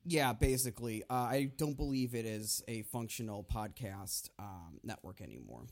Yeah, 0.04 0.34
basically. 0.34 1.04
Uh, 1.12 1.14
I 1.14 1.52
don't 1.58 1.78
believe 1.78 2.16
it 2.16 2.26
is 2.26 2.64
a 2.68 2.82
functional 2.82 3.44
podcast 3.44 4.32
um, 4.40 4.80
network 4.84 5.22
anymore. 5.22 5.68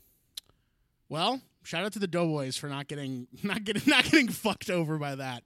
Well, 1.08 1.40
shout 1.64 1.84
out 1.84 1.94
to 1.94 1.98
the 1.98 2.06
Doughboys 2.06 2.56
for 2.56 2.68
not 2.68 2.86
getting 2.86 3.26
not 3.42 3.64
getting 3.64 3.82
not 3.88 4.04
getting 4.04 4.28
fucked 4.28 4.70
over 4.70 4.98
by 4.98 5.16
that. 5.16 5.42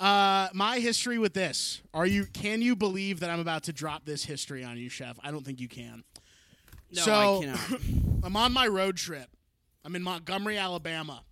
Uh, 0.00 0.48
my 0.52 0.78
history 0.78 1.18
with 1.18 1.32
this. 1.32 1.80
Are 1.94 2.06
you 2.06 2.26
can 2.26 2.60
you 2.60 2.74
believe 2.74 3.20
that 3.20 3.30
I'm 3.30 3.40
about 3.40 3.64
to 3.64 3.72
drop 3.72 4.04
this 4.04 4.24
history 4.24 4.64
on 4.64 4.76
you, 4.76 4.88
chef? 4.88 5.18
I 5.22 5.30
don't 5.30 5.44
think 5.44 5.60
you 5.60 5.68
can. 5.68 6.02
No, 6.92 7.02
so, 7.02 7.38
I 7.38 7.44
cannot. 7.44 7.80
I'm 8.24 8.36
on 8.36 8.52
my 8.52 8.66
road 8.66 8.96
trip. 8.96 9.28
I'm 9.84 9.96
in 9.96 10.02
Montgomery, 10.02 10.58
Alabama, 10.58 11.22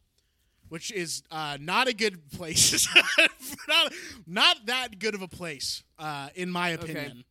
which 0.69 0.93
is 0.93 1.23
uh, 1.31 1.59
not 1.61 1.89
a 1.89 1.95
good 1.95 2.31
place. 2.31 2.89
not, 3.69 3.93
not 4.27 4.67
that 4.67 4.99
good 4.99 5.15
of 5.15 5.23
a 5.23 5.29
place, 5.29 5.85
uh, 5.99 6.31
in 6.35 6.51
my 6.51 6.71
opinion. 6.71 7.25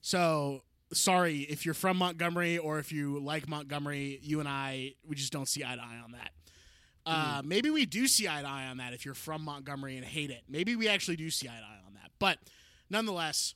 So 0.00 0.62
sorry 0.92 1.40
if 1.40 1.64
you're 1.64 1.74
from 1.74 1.98
Montgomery 1.98 2.58
or 2.58 2.78
if 2.78 2.92
you 2.92 3.18
like 3.20 3.48
Montgomery. 3.48 4.18
You 4.22 4.40
and 4.40 4.48
I, 4.48 4.94
we 5.06 5.16
just 5.16 5.32
don't 5.32 5.48
see 5.48 5.64
eye 5.64 5.76
to 5.76 5.82
eye 5.82 6.00
on 6.02 6.12
that. 6.12 6.30
Uh, 7.10 7.42
maybe 7.44 7.70
we 7.70 7.86
do 7.86 8.06
see 8.06 8.28
eye 8.28 8.42
to 8.42 8.48
eye 8.48 8.66
on 8.66 8.76
that 8.78 8.92
if 8.92 9.04
you're 9.04 9.14
from 9.14 9.42
Montgomery 9.42 9.96
and 9.96 10.04
hate 10.04 10.30
it. 10.30 10.42
Maybe 10.48 10.76
we 10.76 10.88
actually 10.88 11.16
do 11.16 11.30
see 11.30 11.48
eye 11.48 11.52
to 11.58 11.64
eye 11.64 11.80
on 11.86 11.94
that. 11.94 12.10
But 12.18 12.38
nonetheless, 12.90 13.54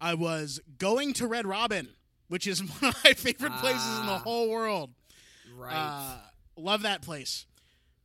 I 0.00 0.14
was 0.14 0.60
going 0.78 1.12
to 1.14 1.26
Red 1.26 1.46
Robin, 1.46 1.88
which 2.28 2.46
is 2.46 2.60
one 2.80 2.90
of 2.90 2.96
my 3.04 3.12
favorite 3.14 3.52
places 3.54 3.98
in 4.00 4.06
the 4.06 4.12
Ah. 4.12 4.18
whole 4.20 4.48
world. 4.50 4.90
right. 5.56 5.74
Uh, 5.74 6.16
love 6.56 6.82
that 6.82 7.02
place. 7.02 7.46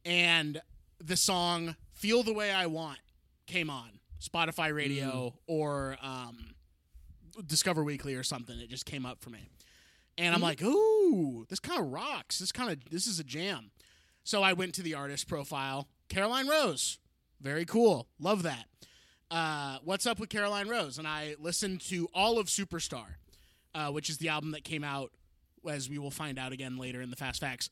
And 0.05 0.61
the 1.03 1.15
song 1.17 1.75
Feel 1.93 2.23
the 2.23 2.33
Way 2.33 2.51
I 2.51 2.65
Want 2.65 2.99
came 3.45 3.69
on 3.69 3.99
Spotify 4.21 4.73
radio 4.73 5.33
or 5.47 5.97
um, 6.01 6.55
Discover 7.45 7.83
Weekly 7.83 8.15
or 8.15 8.23
something. 8.23 8.57
It 8.59 8.69
just 8.69 8.85
came 8.85 9.05
up 9.05 9.21
for 9.21 9.29
me. 9.29 9.49
And 10.17 10.35
I'm 10.35 10.41
like, 10.41 10.61
ooh, 10.61 11.45
this 11.49 11.59
kind 11.59 11.79
of 11.79 11.91
rocks. 11.91 12.39
This 12.39 12.51
kind 12.51 12.71
of 12.71 12.89
this 12.91 13.07
is 13.07 13.19
a 13.19 13.23
jam. 13.23 13.71
So 14.23 14.41
I 14.41 14.53
went 14.53 14.73
to 14.75 14.81
the 14.81 14.93
artist 14.93 15.27
profile, 15.27 15.87
Caroline 16.09 16.47
Rose. 16.47 16.99
Very 17.41 17.65
cool. 17.65 18.07
Love 18.19 18.43
that. 18.43 18.65
Uh, 19.29 19.79
what's 19.83 20.05
up 20.05 20.19
with 20.19 20.29
Caroline 20.29 20.69
Rose? 20.69 20.97
And 20.97 21.07
I 21.07 21.35
listened 21.39 21.81
to 21.89 22.07
all 22.13 22.39
of 22.39 22.47
Superstar, 22.47 23.15
uh, 23.75 23.89
which 23.89 24.09
is 24.09 24.17
the 24.19 24.29
album 24.29 24.51
that 24.51 24.63
came 24.63 24.83
out, 24.83 25.11
as 25.69 25.89
we 25.89 25.97
will 25.97 26.11
find 26.11 26.39
out 26.39 26.51
again 26.51 26.77
later 26.77 27.01
in 27.01 27.09
the 27.09 27.15
Fast 27.15 27.41
Facts, 27.41 27.69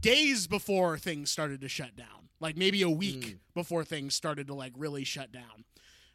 days 0.00 0.46
before 0.46 0.98
things 0.98 1.30
started 1.30 1.60
to 1.62 1.68
shut 1.68 1.96
down. 1.96 2.28
Like 2.40 2.56
maybe 2.56 2.82
a 2.82 2.90
week 2.90 3.38
before 3.54 3.84
things 3.84 4.14
started 4.14 4.46
to 4.46 4.54
like 4.54 4.72
really 4.76 5.02
shut 5.02 5.32
down 5.32 5.64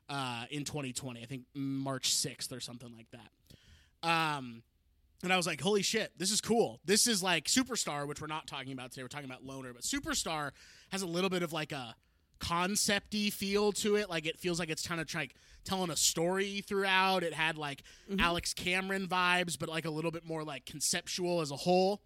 uh, 0.08 0.46
in 0.50 0.64
2020. 0.64 1.22
I 1.22 1.26
think 1.26 1.44
March 1.54 2.14
6th 2.14 2.56
or 2.56 2.62
something 2.62 2.94
like 2.96 3.08
that. 3.12 4.08
Um, 4.10 4.64
and 5.24 5.32
I 5.32 5.38
was 5.38 5.48
like, 5.48 5.62
holy 5.62 5.82
shit, 5.82 6.12
this 6.18 6.32
is 6.32 6.42
cool. 6.42 6.82
This 6.86 7.08
is 7.08 7.24
like 7.24 7.46
Superstar, 7.46 8.06
which 8.06 8.22
we're 8.22 8.28
not 8.28 8.46
talking 8.46 8.74
about 8.74 8.92
today. 8.92 9.04
We're 9.04 9.08
talking 9.08 9.30
about 9.30 9.44
Loner, 9.46 9.74
but 9.74 9.84
Superstar 9.84 10.52
has 10.92 11.02
a 11.02 11.08
little 11.08 11.30
bit 11.30 11.42
of 11.44 11.54
like 11.54 11.72
a 11.72 11.96
concepty 12.40 13.32
feel 13.32 13.72
to 13.72 13.96
it. 13.96 14.10
Like 14.10 14.26
it 14.26 14.38
feels 14.38 14.60
like 14.60 14.70
it's 14.70 14.86
kind 14.86 15.00
of 15.00 15.12
like 15.16 15.34
telling 15.64 15.90
a 15.90 15.96
story 15.96 16.62
throughout. 16.62 17.24
It 17.24 17.34
had 17.34 17.58
like 17.58 17.84
Alex 18.20 18.54
Cameron 18.54 19.08
vibes, 19.08 19.58
but 19.58 19.70
like 19.70 19.86
a 19.86 19.90
little 19.90 20.12
bit 20.12 20.26
more 20.26 20.44
like 20.44 20.66
conceptual 20.66 21.40
as 21.42 21.52
a 21.52 21.56
whole. 21.56 22.02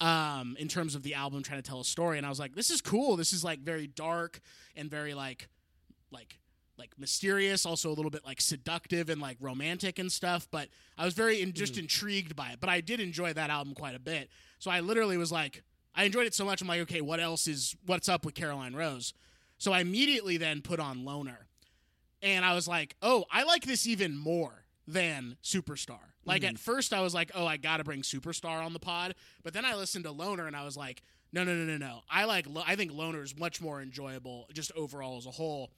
Um, 0.00 0.56
in 0.58 0.66
terms 0.66 0.96
of 0.96 1.04
the 1.04 1.14
album 1.14 1.44
trying 1.44 1.62
to 1.62 1.68
tell 1.68 1.80
a 1.80 1.84
story, 1.84 2.18
and 2.18 2.26
I 2.26 2.28
was 2.28 2.40
like, 2.40 2.56
"This 2.56 2.68
is 2.68 2.80
cool. 2.80 3.16
This 3.16 3.32
is 3.32 3.44
like 3.44 3.60
very 3.60 3.86
dark 3.86 4.40
and 4.74 4.90
very 4.90 5.14
like, 5.14 5.48
like 6.10 6.40
like 6.78 6.98
mysterious, 6.98 7.64
also 7.66 7.88
a 7.90 7.94
little 7.94 8.10
bit 8.10 8.24
like 8.24 8.40
seductive 8.40 9.08
and 9.08 9.20
like 9.20 9.36
romantic 9.40 9.98
and 9.98 10.10
stuff. 10.10 10.48
But 10.50 10.68
I 10.98 11.04
was 11.04 11.14
very 11.14 11.40
in, 11.40 11.52
just 11.52 11.78
intrigued 11.78 12.34
by 12.36 12.50
it. 12.50 12.60
But 12.60 12.68
I 12.70 12.80
did 12.80 13.00
enjoy 13.00 13.32
that 13.32 13.50
album 13.50 13.74
quite 13.74 13.94
a 13.94 13.98
bit. 14.00 14.28
So 14.58 14.70
I 14.70 14.80
literally 14.80 15.16
was 15.16 15.30
like, 15.32 15.62
I 15.94 16.04
enjoyed 16.04 16.26
it 16.26 16.34
so 16.34 16.44
much. 16.44 16.60
I'm 16.62 16.68
like, 16.68 16.80
okay, 16.82 17.00
what 17.00 17.20
else 17.20 17.46
is 17.46 17.76
what's 17.86 18.08
up 18.08 18.24
with 18.24 18.34
Caroline 18.34 18.74
Rose? 18.74 19.14
So 19.58 19.72
I 19.72 19.80
immediately 19.80 20.36
then 20.36 20.60
put 20.62 20.80
on 20.80 21.04
Loner, 21.04 21.46
and 22.22 22.44
I 22.44 22.54
was 22.54 22.66
like, 22.66 22.96
oh, 23.02 23.24
I 23.30 23.44
like 23.44 23.64
this 23.64 23.86
even 23.86 24.16
more 24.16 24.64
than 24.86 25.36
Superstar. 25.42 26.00
Like 26.24 26.42
Mhm. 26.42 26.48
at 26.50 26.58
first, 26.58 26.92
I 26.92 27.00
was 27.00 27.14
like, 27.14 27.30
oh, 27.34 27.46
I 27.46 27.56
got 27.56 27.76
to 27.78 27.84
bring 27.84 28.02
Superstar 28.02 28.64
on 28.64 28.72
the 28.72 28.78
pod, 28.80 29.14
but 29.42 29.52
then 29.54 29.64
I 29.64 29.74
listened 29.76 30.04
to 30.06 30.10
Loner 30.10 30.46
and 30.46 30.56
I 30.56 30.64
was 30.64 30.76
like, 30.76 31.02
no, 31.32 31.44
no, 31.44 31.54
no, 31.54 31.64
no, 31.64 31.76
no. 31.78 32.00
I 32.10 32.24
like, 32.24 32.46
I 32.66 32.76
think 32.76 32.92
Loner 32.92 33.22
is 33.22 33.36
much 33.38 33.60
more 33.60 33.80
enjoyable 33.80 34.46
just 34.52 34.72
overall 34.72 35.16
as 35.18 35.26
a 35.26 35.30
whole. 35.30 35.70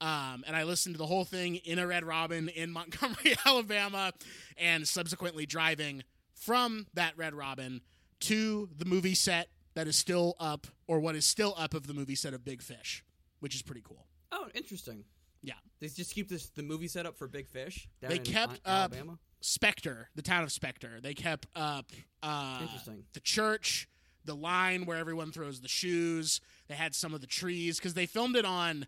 Um, 0.00 0.44
and 0.46 0.54
I 0.54 0.64
listened 0.64 0.94
to 0.94 0.98
the 0.98 1.06
whole 1.06 1.24
thing 1.24 1.56
in 1.56 1.78
a 1.78 1.86
Red 1.86 2.04
Robin 2.04 2.48
in 2.50 2.70
Montgomery, 2.72 3.34
Alabama, 3.46 4.12
and 4.58 4.86
subsequently 4.86 5.46
driving 5.46 6.02
from 6.34 6.86
that 6.94 7.16
Red 7.16 7.34
Robin 7.34 7.80
to 8.20 8.68
the 8.76 8.84
movie 8.84 9.14
set 9.14 9.48
that 9.74 9.86
is 9.86 9.96
still 9.96 10.36
up, 10.40 10.66
or 10.86 11.00
what 11.00 11.14
is 11.16 11.24
still 11.26 11.54
up 11.58 11.74
of 11.74 11.86
the 11.86 11.94
movie 11.94 12.14
set 12.14 12.34
of 12.34 12.44
Big 12.44 12.62
Fish, 12.62 13.04
which 13.40 13.54
is 13.54 13.62
pretty 13.62 13.82
cool. 13.82 14.06
Oh, 14.32 14.48
interesting. 14.54 15.04
Yeah. 15.42 15.54
They 15.80 15.88
just 15.88 16.14
keep 16.14 16.28
this 16.28 16.48
the 16.50 16.62
movie 16.62 16.88
set 16.88 17.06
up 17.06 17.16
for 17.16 17.28
Big 17.28 17.46
Fish. 17.48 17.88
They 18.00 18.18
kept 18.18 18.54
up- 18.64 18.92
Alabama. 18.92 19.18
Spectre, 19.42 20.08
the 20.16 20.22
town 20.22 20.42
of 20.42 20.50
Spectre, 20.50 20.98
they 21.00 21.14
kept 21.14 21.46
up 21.54 21.92
uh, 22.22 22.58
Interesting. 22.62 23.04
the 23.12 23.20
church, 23.20 23.86
the 24.24 24.34
line 24.34 24.86
where 24.86 24.96
everyone 24.96 25.30
throws 25.30 25.60
the 25.60 25.68
shoes. 25.68 26.40
They 26.68 26.74
had 26.74 26.94
some 26.96 27.14
of 27.14 27.20
the 27.20 27.26
trees 27.28 27.78
because 27.78 27.94
they 27.94 28.06
filmed 28.06 28.34
it 28.34 28.44
on, 28.46 28.86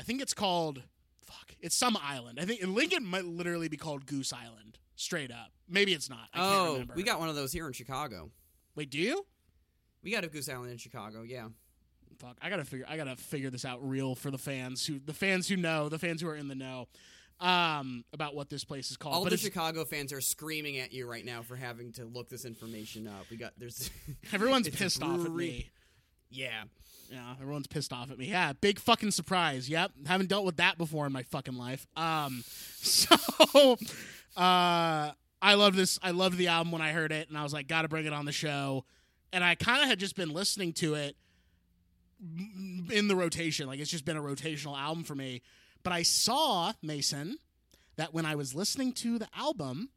I 0.00 0.02
think 0.02 0.20
it's 0.22 0.34
called, 0.34 0.82
fuck, 1.22 1.54
it's 1.60 1.76
some 1.76 1.96
island. 2.02 2.40
I 2.40 2.46
think 2.46 2.60
Lincoln 2.66 3.04
might 3.04 3.26
literally 3.26 3.68
be 3.68 3.76
called 3.76 4.06
Goose 4.06 4.32
Island, 4.32 4.78
straight 4.96 5.30
up. 5.30 5.52
Maybe 5.68 5.92
it's 5.92 6.08
not. 6.10 6.28
I 6.34 6.38
can't 6.38 6.50
Oh, 6.52 6.72
remember. 6.72 6.94
we 6.96 7.02
got 7.02 7.20
one 7.20 7.28
of 7.28 7.36
those 7.36 7.52
here 7.52 7.66
in 7.66 7.72
Chicago. 7.74 8.30
Wait, 8.74 8.90
do 8.90 8.98
you? 8.98 9.26
We 10.02 10.10
got 10.10 10.24
a 10.24 10.28
Goose 10.28 10.48
Island 10.48 10.72
in 10.72 10.78
Chicago. 10.78 11.22
Yeah. 11.22 11.48
fuck 12.18 12.36
i 12.42 12.48
gotta 12.50 12.64
figure 12.64 12.84
i 12.88 12.96
gotta 12.96 13.16
figure 13.16 13.50
this 13.50 13.64
out 13.64 13.86
real 13.88 14.14
for 14.14 14.30
the 14.30 14.36
fans 14.38 14.84
who 14.86 14.98
the 14.98 15.14
fans 15.14 15.48
who 15.48 15.56
know 15.56 15.88
the 15.88 15.98
fans 15.98 16.20
who 16.20 16.28
are 16.28 16.34
in 16.36 16.48
the 16.48 16.54
know 16.54 16.86
um 17.40 18.04
about 18.12 18.34
what 18.34 18.50
this 18.50 18.62
place 18.64 18.90
is 18.90 18.96
called 18.98 19.14
All 19.14 19.22
but 19.24 19.30
the 19.30 19.38
Chicago 19.38 19.84
fans 19.86 20.12
are 20.12 20.20
screaming 20.20 20.78
at 20.78 20.92
you 20.92 21.08
right 21.08 21.24
now 21.24 21.40
for 21.42 21.56
having 21.56 21.92
to 21.92 22.04
look 22.04 22.28
this 22.28 22.44
information 22.44 23.06
up. 23.06 23.24
We 23.30 23.36
got 23.38 23.52
there's 23.58 23.90
everyone's 24.32 24.68
pissed 24.80 25.02
off 25.02 25.24
at 25.24 25.32
me 25.32 25.70
yeah. 26.30 26.64
Yeah 27.10 27.34
everyone's 27.40 27.66
pissed 27.66 27.92
off 27.92 28.10
at 28.10 28.18
me. 28.18 28.26
Yeah 28.26 28.52
big 28.52 28.78
fucking 28.78 29.10
surprise. 29.10 29.68
Yep 29.68 29.92
haven't 30.06 30.28
dealt 30.28 30.44
with 30.44 30.56
that 30.56 30.78
before 30.78 31.06
in 31.06 31.12
my 31.12 31.22
fucking 31.24 31.56
life. 31.56 31.86
Um 31.96 32.42
so 32.46 33.76
uh 34.36 35.12
i 35.42 35.54
love 35.54 35.74
this 35.74 35.98
i 36.02 36.10
loved 36.12 36.36
the 36.38 36.48
album 36.48 36.70
when 36.72 36.82
i 36.82 36.92
heard 36.92 37.10
it 37.12 37.28
and 37.28 37.36
i 37.36 37.42
was 37.42 37.52
like 37.52 37.66
gotta 37.66 37.88
bring 37.88 38.06
it 38.06 38.12
on 38.12 38.24
the 38.24 38.32
show. 38.32 38.84
And 39.32 39.42
i 39.44 39.54
kind 39.54 39.82
of 39.82 39.88
had 39.88 39.98
just 39.98 40.16
been 40.16 40.30
listening 40.30 40.72
to 40.74 40.94
it 40.94 41.16
in 42.92 43.08
the 43.08 43.16
rotation 43.16 43.66
like 43.66 43.80
it's 43.80 43.90
just 43.90 44.04
been 44.04 44.16
a 44.16 44.22
rotational 44.22 44.78
album 44.78 45.04
for 45.04 45.14
me. 45.14 45.42
But 45.82 45.92
i 45.92 46.02
saw 46.02 46.72
mason 46.82 47.38
that 47.96 48.12
when 48.14 48.26
i 48.26 48.34
was 48.34 48.54
listening 48.54 48.92
to 48.92 49.18
the 49.18 49.28
album 49.36 49.90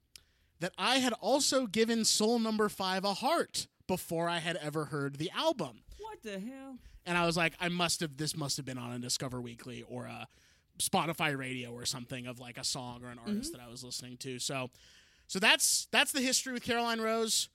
that 0.59 0.71
i 0.77 0.97
had 0.99 1.13
also 1.13 1.67
given 1.67 2.05
soul 2.05 2.39
number 2.39 2.69
five 2.69 3.03
a 3.03 3.13
heart 3.15 3.67
before 3.87 4.29
i 4.29 4.39
had 4.39 4.55
ever 4.57 4.85
heard 4.85 5.17
the 5.17 5.29
album 5.35 5.83
What 6.13 6.21
the 6.21 6.39
hell? 6.39 6.77
and 7.05 7.17
I 7.17 7.25
was 7.25 7.35
like, 7.35 7.53
I 7.59 7.69
must 7.69 7.99
have 8.01 8.17
this 8.17 8.37
must 8.37 8.55
have 8.57 8.65
been 8.65 8.77
on 8.77 8.91
a 8.93 8.99
Discover 8.99 9.41
Weekly 9.41 9.83
or 9.89 10.05
a 10.05 10.27
Spotify 10.79 11.35
Radio 11.37 11.71
or 11.71 11.85
something 11.85 12.27
of 12.27 12.39
like 12.39 12.57
a 12.57 12.63
song 12.63 13.03
or 13.03 13.09
an 13.09 13.19
artist 13.19 13.51
that 13.51 13.59
I 13.61 13.67
was 13.67 13.83
listening 13.83 14.17
to. 14.17 14.37
So, 14.39 14.69
so 15.27 15.39
that's 15.39 15.87
that's 15.91 16.11
the 16.11 16.21
history 16.21 16.53
with 16.53 16.63
Caroline 16.63 17.01
Rose, 17.01 17.49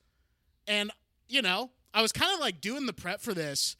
and 0.67 0.91
you 1.27 1.41
know, 1.41 1.71
I 1.93 2.01
was 2.01 2.11
kind 2.11 2.33
of 2.33 2.39
like 2.41 2.59
doing 2.61 2.85
the 2.85 2.93
prep 2.93 3.21
for 3.21 3.33
this, 3.33 3.75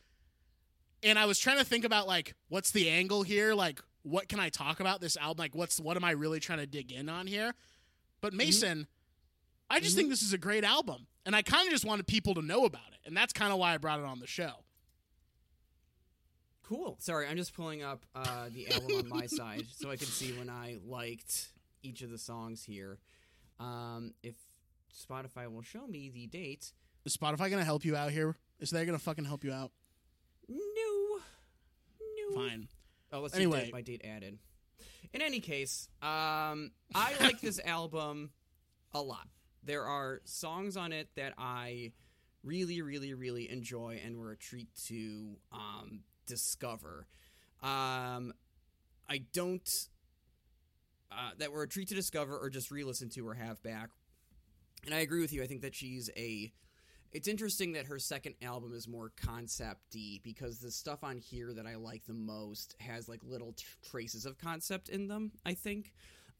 and 1.03 1.19
I 1.19 1.25
was 1.25 1.39
trying 1.39 1.57
to 1.59 1.65
think 1.65 1.83
about 1.85 2.07
like 2.07 2.33
what's 2.47 2.71
the 2.71 2.89
angle 2.89 3.23
here, 3.23 3.53
like 3.53 3.81
what 4.03 4.29
can 4.29 4.39
I 4.39 4.47
talk 4.49 4.79
about 4.79 5.01
this 5.01 5.17
album, 5.17 5.43
like 5.43 5.55
what's 5.55 5.79
what 5.79 5.97
am 5.97 6.03
I 6.05 6.11
really 6.11 6.39
trying 6.39 6.59
to 6.59 6.67
dig 6.67 6.91
in 6.93 7.09
on 7.09 7.27
here? 7.27 7.53
But 8.21 8.33
Mason, 8.33 8.87
I 9.69 9.79
just 9.81 9.93
Mhm. 9.93 9.97
think 9.97 10.09
this 10.09 10.21
is 10.23 10.33
a 10.33 10.37
great 10.37 10.63
album, 10.63 11.05
and 11.25 11.35
I 11.35 11.41
kind 11.43 11.67
of 11.67 11.71
just 11.73 11.85
wanted 11.85 12.07
people 12.07 12.33
to 12.35 12.41
know 12.41 12.65
about 12.65 12.91
it, 12.93 12.99
and 13.05 13.15
that's 13.15 13.33
kind 13.33 13.51
of 13.53 13.59
why 13.59 13.73
I 13.73 13.77
brought 13.77 13.99
it 13.99 14.05
on 14.05 14.19
the 14.19 14.27
show. 14.27 14.63
Cool. 16.69 16.97
Sorry, 16.99 17.25
I'm 17.25 17.35
just 17.35 17.55
pulling 17.55 17.81
up 17.81 18.05
uh, 18.13 18.45
the 18.53 18.67
album 18.73 18.99
on 18.99 19.09
my 19.09 19.25
side 19.25 19.65
so 19.75 19.89
I 19.89 19.95
can 19.95 20.05
see 20.05 20.33
when 20.33 20.51
I 20.51 20.77
liked 20.85 21.47
each 21.81 22.03
of 22.03 22.11
the 22.11 22.19
songs 22.19 22.63
here. 22.63 22.99
Um, 23.59 24.13
if 24.21 24.35
Spotify 24.93 25.51
will 25.51 25.63
show 25.63 25.87
me 25.87 26.11
the 26.13 26.27
date. 26.27 26.71
Is 27.05 27.17
Spotify 27.17 27.49
gonna 27.49 27.63
help 27.65 27.85
you 27.85 27.95
out 27.95 28.11
here? 28.11 28.35
Is 28.59 28.69
they 28.69 28.85
gonna 28.85 28.99
fucking 28.99 29.25
help 29.25 29.43
you 29.43 29.51
out? 29.51 29.71
No. 30.47 31.19
No. 32.29 32.35
Fine. 32.35 32.67
Oh, 33.11 33.21
let's 33.21 33.35
Anyway. 33.35 33.59
see 33.59 33.65
date 33.65 33.73
by 33.73 33.81
date 33.81 34.01
added. 34.05 34.37
In 35.11 35.23
any 35.23 35.39
case, 35.39 35.89
um, 36.03 36.69
I 36.93 37.15
like 37.19 37.41
this 37.41 37.59
album 37.65 38.29
a 38.93 39.01
lot. 39.01 39.27
There 39.63 39.85
are 39.85 40.21
songs 40.25 40.77
on 40.77 40.93
it 40.93 41.09
that 41.15 41.33
I 41.39 41.93
really, 42.43 42.83
really, 42.83 43.15
really 43.15 43.49
enjoy 43.49 43.99
and 44.05 44.17
were 44.17 44.31
a 44.31 44.37
treat 44.37 44.69
to 44.87 45.35
um, 45.51 46.01
discover. 46.29 47.07
Um, 47.61 48.33
I 49.09 49.23
don't 49.33 49.67
uh, 51.11 51.31
that 51.39 51.51
were 51.51 51.63
a 51.63 51.67
treat 51.67 51.87
to 51.89 51.95
discover 51.95 52.37
or 52.37 52.49
just 52.49 52.71
re-listen 52.71 53.09
to 53.09 53.27
or 53.27 53.33
have 53.33 53.61
back. 53.63 53.89
And 54.85 54.93
I 54.93 54.99
agree 54.99 55.21
with 55.21 55.33
you. 55.33 55.43
I 55.43 55.47
think 55.47 55.61
that 55.61 55.75
she's 55.75 56.09
a. 56.15 56.51
It's 57.11 57.27
interesting 57.27 57.71
that 57.71 57.87
her 57.87 57.97
second 57.97 58.35
album 58.43 58.73
is 58.73 58.87
more 58.87 59.11
concepty 59.19 60.21
because 60.23 60.59
the 60.59 60.69
stuff 60.69 61.03
on 61.03 61.17
here 61.17 61.51
that 61.53 61.65
I 61.65 61.75
like 61.75 62.05
the 62.05 62.13
most 62.13 62.75
has 62.79 63.09
like 63.09 63.21
little 63.23 63.53
t- 63.53 63.65
traces 63.89 64.27
of 64.27 64.37
concept 64.37 64.89
in 64.89 65.07
them. 65.07 65.31
I 65.45 65.55
think. 65.55 65.91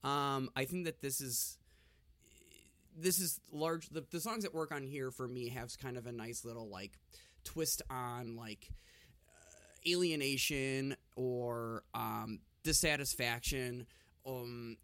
Um, 0.03 0.49
I 0.55 0.65
think 0.65 0.85
that 0.85 1.01
this 1.01 1.19
is 1.21 1.57
this 2.95 3.19
is 3.19 3.41
large. 3.51 3.89
The, 3.89 4.05
the 4.11 4.21
songs 4.21 4.43
that 4.43 4.53
work 4.53 4.71
on 4.71 4.83
here 4.83 5.11
for 5.11 5.27
me 5.27 5.49
have 5.49 5.75
kind 5.81 5.97
of 5.97 6.05
a 6.05 6.11
nice 6.11 6.45
little 6.45 6.69
like 6.69 6.99
twist 7.43 7.81
on 7.89 8.35
like 8.35 8.69
alienation 9.87 10.95
or 11.15 11.83
um, 11.93 12.39
dissatisfaction. 12.63 13.85
Um, 14.25 14.77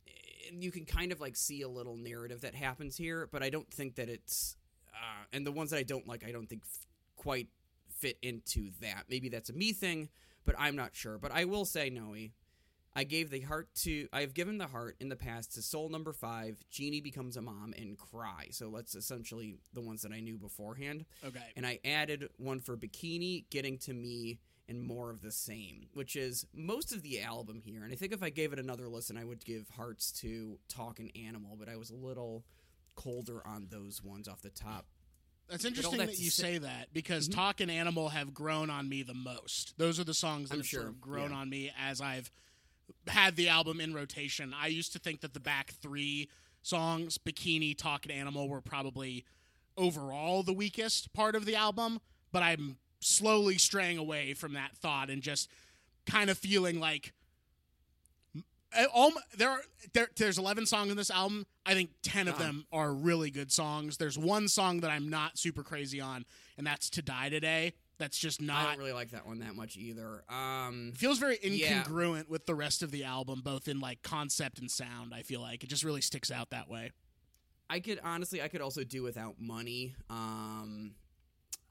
you 0.51 0.71
can 0.71 0.86
kind 0.86 1.12
of 1.12 1.19
like 1.19 1.36
see 1.36 1.62
a 1.62 1.67
little 1.67 1.97
narrative 1.97 2.41
that 2.41 2.55
happens 2.55 2.97
here, 2.97 3.27
but 3.31 3.43
I 3.43 3.49
don't 3.49 3.71
think 3.71 3.95
that 3.95 4.10
it's. 4.10 4.58
Uh, 4.93 5.25
and 5.34 5.45
the 5.45 5.51
ones 5.51 5.71
that 5.71 5.77
I 5.77 5.84
don't 5.84 6.08
like, 6.08 6.23
I 6.25 6.31
don't 6.31 6.47
think 6.47 6.62
f- 6.63 6.86
quite 7.17 7.49
fit 7.89 8.17
into 8.21 8.71
that. 8.81 9.05
Maybe 9.10 9.29
that's 9.29 9.49
a 9.49 9.53
me 9.53 9.73
thing, 9.73 10.10
but 10.45 10.55
I'm 10.58 10.75
not 10.75 10.95
sure. 10.95 11.17
But 11.17 11.31
I 11.31 11.45
will 11.45 11.65
say, 11.65 11.89
Noe, 11.89 12.15
I 12.95 13.03
gave 13.03 13.29
the 13.29 13.41
heart 13.41 13.67
to. 13.84 14.08
I 14.13 14.21
have 14.21 14.34
given 14.34 14.58
the 14.58 14.67
heart 14.67 14.95
in 14.99 15.10
the 15.10 15.15
past 15.17 15.53
to 15.55 15.62
Soul 15.62 15.89
Number 15.89 16.13
Five, 16.13 16.63
Jeannie 16.71 17.01
becomes 17.01 17.36
a 17.36 17.41
mom, 17.41 17.73
and 17.77 17.97
Cry. 17.97 18.47
So 18.51 18.71
that's 18.73 18.95
essentially 18.95 19.58
the 19.73 19.81
ones 19.81 20.01
that 20.03 20.13
I 20.13 20.21
knew 20.21 20.38
beforehand. 20.38 21.05
Okay. 21.25 21.43
And 21.58 21.65
I 21.65 21.79
added 21.84 22.29
one 22.38 22.62
for 22.62 22.77
Bikini, 22.77 23.45
Getting 23.49 23.77
to 23.79 23.93
Me, 23.93 24.39
and 24.67 24.82
More 24.82 25.10
of 25.12 25.21
the 25.21 25.32
Same, 25.32 25.88
which 25.93 26.15
is 26.15 26.45
most 26.54 26.91
of 26.93 27.01
the 27.04 27.21
album 27.21 27.62
here. 27.63 27.84
And 27.84 27.91
I 27.93 27.95
think 27.95 28.13
if 28.13 28.23
I 28.23 28.30
gave 28.30 28.51
it 28.54 28.60
another 28.60 28.88
listen, 28.88 29.17
I 29.17 29.23
would 29.23 29.45
give 29.45 29.69
hearts 29.69 30.12
to 30.21 30.58
Talk 30.67 30.99
and 30.99 31.12
Animal, 31.15 31.56
but 31.58 31.69
I 31.69 31.75
was 31.75 31.89
a 31.91 31.95
little 31.95 32.43
colder 32.95 33.45
on 33.45 33.67
those 33.69 34.01
ones 34.04 34.28
off 34.28 34.41
the 34.41 34.49
top. 34.49 34.86
That's 35.47 35.65
interesting 35.65 35.97
that 35.99 36.08
that 36.08 36.17
you 36.19 36.32
say- 36.32 36.54
say 36.54 36.58
that 36.60 36.91
because 36.93 37.30
Mhm. 37.30 37.34
Talk 37.36 37.62
and 37.62 37.69
Animal 37.69 38.10
have 38.10 38.34
grown 38.34 38.69
on 38.71 38.89
me 38.89 39.04
the 39.04 39.13
most. 39.13 39.78
Those 39.78 39.99
are 39.99 40.04
the 40.04 40.13
songs 40.15 40.49
that 40.49 40.56
I'm 40.56 40.60
have 40.62 40.67
sort 40.67 40.88
of 40.88 40.99
grown 40.99 41.30
yeah. 41.32 41.38
on 41.38 41.49
me 41.49 41.71
as 41.78 42.01
I've 42.01 42.32
had 43.08 43.36
the 43.36 43.49
album 43.49 43.80
in 43.80 43.93
rotation. 43.93 44.54
I 44.54 44.67
used 44.67 44.93
to 44.93 44.99
think 44.99 45.21
that 45.21 45.34
the 45.36 45.39
back 45.39 45.73
three 45.73 46.30
songs, 46.63 47.19
Bikini, 47.19 47.78
Talk 47.78 48.06
and 48.06 48.12
Animal, 48.12 48.49
were 48.49 48.62
probably 48.62 49.23
overall 49.78 50.41
the 50.41 50.54
weakest 50.54 51.13
part 51.13 51.36
of 51.36 51.45
the 51.45 51.56
album, 51.56 51.99
but 52.32 52.41
I'm 52.41 52.78
slowly 53.05 53.57
straying 53.57 53.97
away 53.97 54.33
from 54.33 54.53
that 54.53 54.75
thought 54.77 55.09
and 55.09 55.21
just 55.21 55.49
kind 56.07 56.29
of 56.29 56.37
feeling 56.37 56.79
like 56.79 57.13
all 58.93 59.11
there 59.37 59.49
are 59.49 59.61
there, 59.93 60.09
there's 60.17 60.37
11 60.37 60.65
songs 60.65 60.91
in 60.91 60.97
this 60.97 61.09
album. 61.11 61.45
I 61.65 61.73
think 61.73 61.91
10 62.03 62.27
of 62.27 62.35
Uh-huh. 62.35 62.43
them 62.43 62.65
are 62.71 62.93
really 62.93 63.31
good 63.31 63.51
songs. 63.51 63.97
There's 63.97 64.17
one 64.17 64.47
song 64.47 64.81
that 64.81 64.91
I'm 64.91 65.09
not 65.09 65.37
super 65.37 65.63
crazy 65.63 66.01
on, 66.01 66.25
and 66.57 66.67
that's 66.67 66.89
"To 66.91 67.01
Die 67.01 67.29
Today." 67.29 67.73
That's 67.97 68.17
just 68.17 68.41
I 68.41 68.45
not 68.45 68.69
don't 68.71 68.79
really 68.79 68.91
like 68.91 69.11
that 69.11 69.25
one 69.25 69.39
that 69.39 69.55
much 69.55 69.77
either. 69.77 70.25
Um, 70.29 70.91
feels 70.97 71.17
very 71.17 71.39
Yeah. 71.41 71.83
incongruent 71.83 72.27
with 72.27 72.45
the 72.45 72.53
rest 72.55 72.83
of 72.83 72.91
the 72.91 73.05
album, 73.05 73.39
both 73.41 73.69
in 73.69 73.79
like 73.79 74.01
concept 74.01 74.59
and 74.59 74.69
sound. 74.69 75.13
I 75.13 75.21
feel 75.23 75.39
like 75.39 75.63
it 75.63 75.67
just 75.67 75.83
really 75.85 76.01
sticks 76.01 76.29
out 76.29 76.49
that 76.49 76.67
way. 76.69 76.91
I 77.69 77.79
could 77.79 77.99
honestly, 78.03 78.41
I 78.41 78.49
could 78.49 78.59
also 78.61 78.83
do 78.83 79.01
without 79.03 79.39
money. 79.39 79.95
Um, 80.09 80.95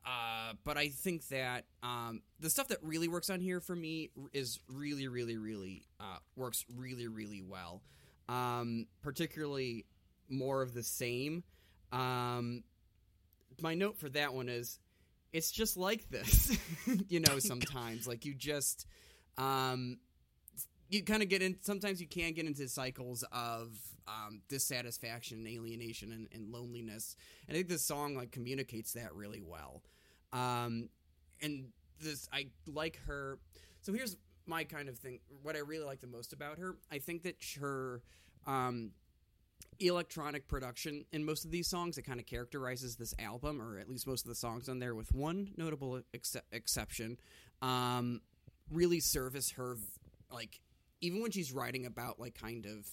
uh, 0.07 0.53
but 0.65 0.77
I 0.77 0.89
think 0.89 1.29
that 1.29 1.65
um, 1.83 2.21
the 2.41 2.51
stuff 2.51 2.69
that 2.69 2.79
really 2.83 3.09
works 3.09 3.31
on 3.31 3.41
here 3.41 3.61
for 3.61 3.75
me 3.75 4.11
is 4.33 4.61
really, 4.69 5.09
really, 5.09 5.39
really 5.39 5.87
uh, 5.99 6.19
works 6.37 6.65
really, 6.77 7.09
really 7.09 7.43
well. 7.43 7.83
Um, 8.29 8.87
particularly 9.03 9.87
more 10.29 10.63
of 10.63 10.75
the 10.75 10.83
same. 10.83 11.43
Um, 11.93 12.65
my 13.61 13.75
note 13.75 13.99
for 13.99 14.09
that 14.11 14.35
one 14.35 14.49
is, 14.49 14.79
it's 15.33 15.51
just 15.51 15.77
like 15.77 16.09
this, 16.11 16.57
you 17.09 17.21
know. 17.21 17.39
Sometimes, 17.39 18.07
like 18.07 18.25
you 18.25 18.35
just, 18.35 18.87
um, 19.37 19.99
you 20.89 21.03
kind 21.03 21.23
of 21.23 21.29
get 21.29 21.43
in. 21.43 21.57
Sometimes 21.61 22.01
you 22.01 22.07
can 22.07 22.35
get 22.35 22.47
into 22.47 22.69
cycles 22.69 23.25
of 23.33 23.77
um, 24.07 24.43
dissatisfaction, 24.49 25.47
alienation, 25.47 26.13
and, 26.13 26.29
and 26.33 26.53
loneliness. 26.53 27.17
And 27.49 27.57
I 27.57 27.59
think 27.59 27.69
this 27.69 27.85
song 27.85 28.15
like 28.15 28.31
communicates 28.31 28.93
that 28.93 29.15
really 29.15 29.43
well. 29.45 29.83
Um, 30.35 30.91
and 31.41 31.69
this, 32.01 32.29
I 32.33 32.49
like 32.67 32.99
her. 33.07 33.39
So 33.81 33.93
here's 33.93 34.17
my 34.47 34.65
kind 34.65 34.89
of 34.89 34.99
thing. 34.99 35.21
What 35.43 35.57
I 35.57 35.61
really 35.61 35.85
like 35.85 36.01
the 36.01 36.07
most 36.07 36.33
about 36.33 36.59
her, 36.59 36.77
I 36.93 36.99
think 36.99 37.23
that 37.23 37.37
her 37.61 38.03
um, 38.47 38.91
electronic 39.79 40.49
production 40.49 41.07
in 41.13 41.25
most 41.25 41.47
of 41.47 41.51
these 41.51 41.69
songs, 41.69 41.97
it 41.97 42.03
kind 42.03 42.21
of 42.21 42.27
characterizes 42.27 42.97
this 42.97 43.15
album, 43.19 43.63
or 43.63 43.79
at 43.79 43.89
least 43.89 44.07
most 44.07 44.25
of 44.25 44.29
the 44.29 44.35
songs 44.35 44.69
on 44.69 44.81
there, 44.81 44.95
with 44.95 45.15
one 45.15 45.53
notable 45.57 46.01
ex- 46.13 46.37
exception. 46.53 47.17
Um, 47.63 48.21
really 48.71 49.01
service 49.01 49.53
her 49.53 49.77
like 50.31 50.61
even 51.01 51.21
when 51.23 51.31
she's 51.31 51.53
writing 51.53 51.87
about 51.87 52.19
like 52.19 52.35
kind 52.35 52.67
of 52.67 52.89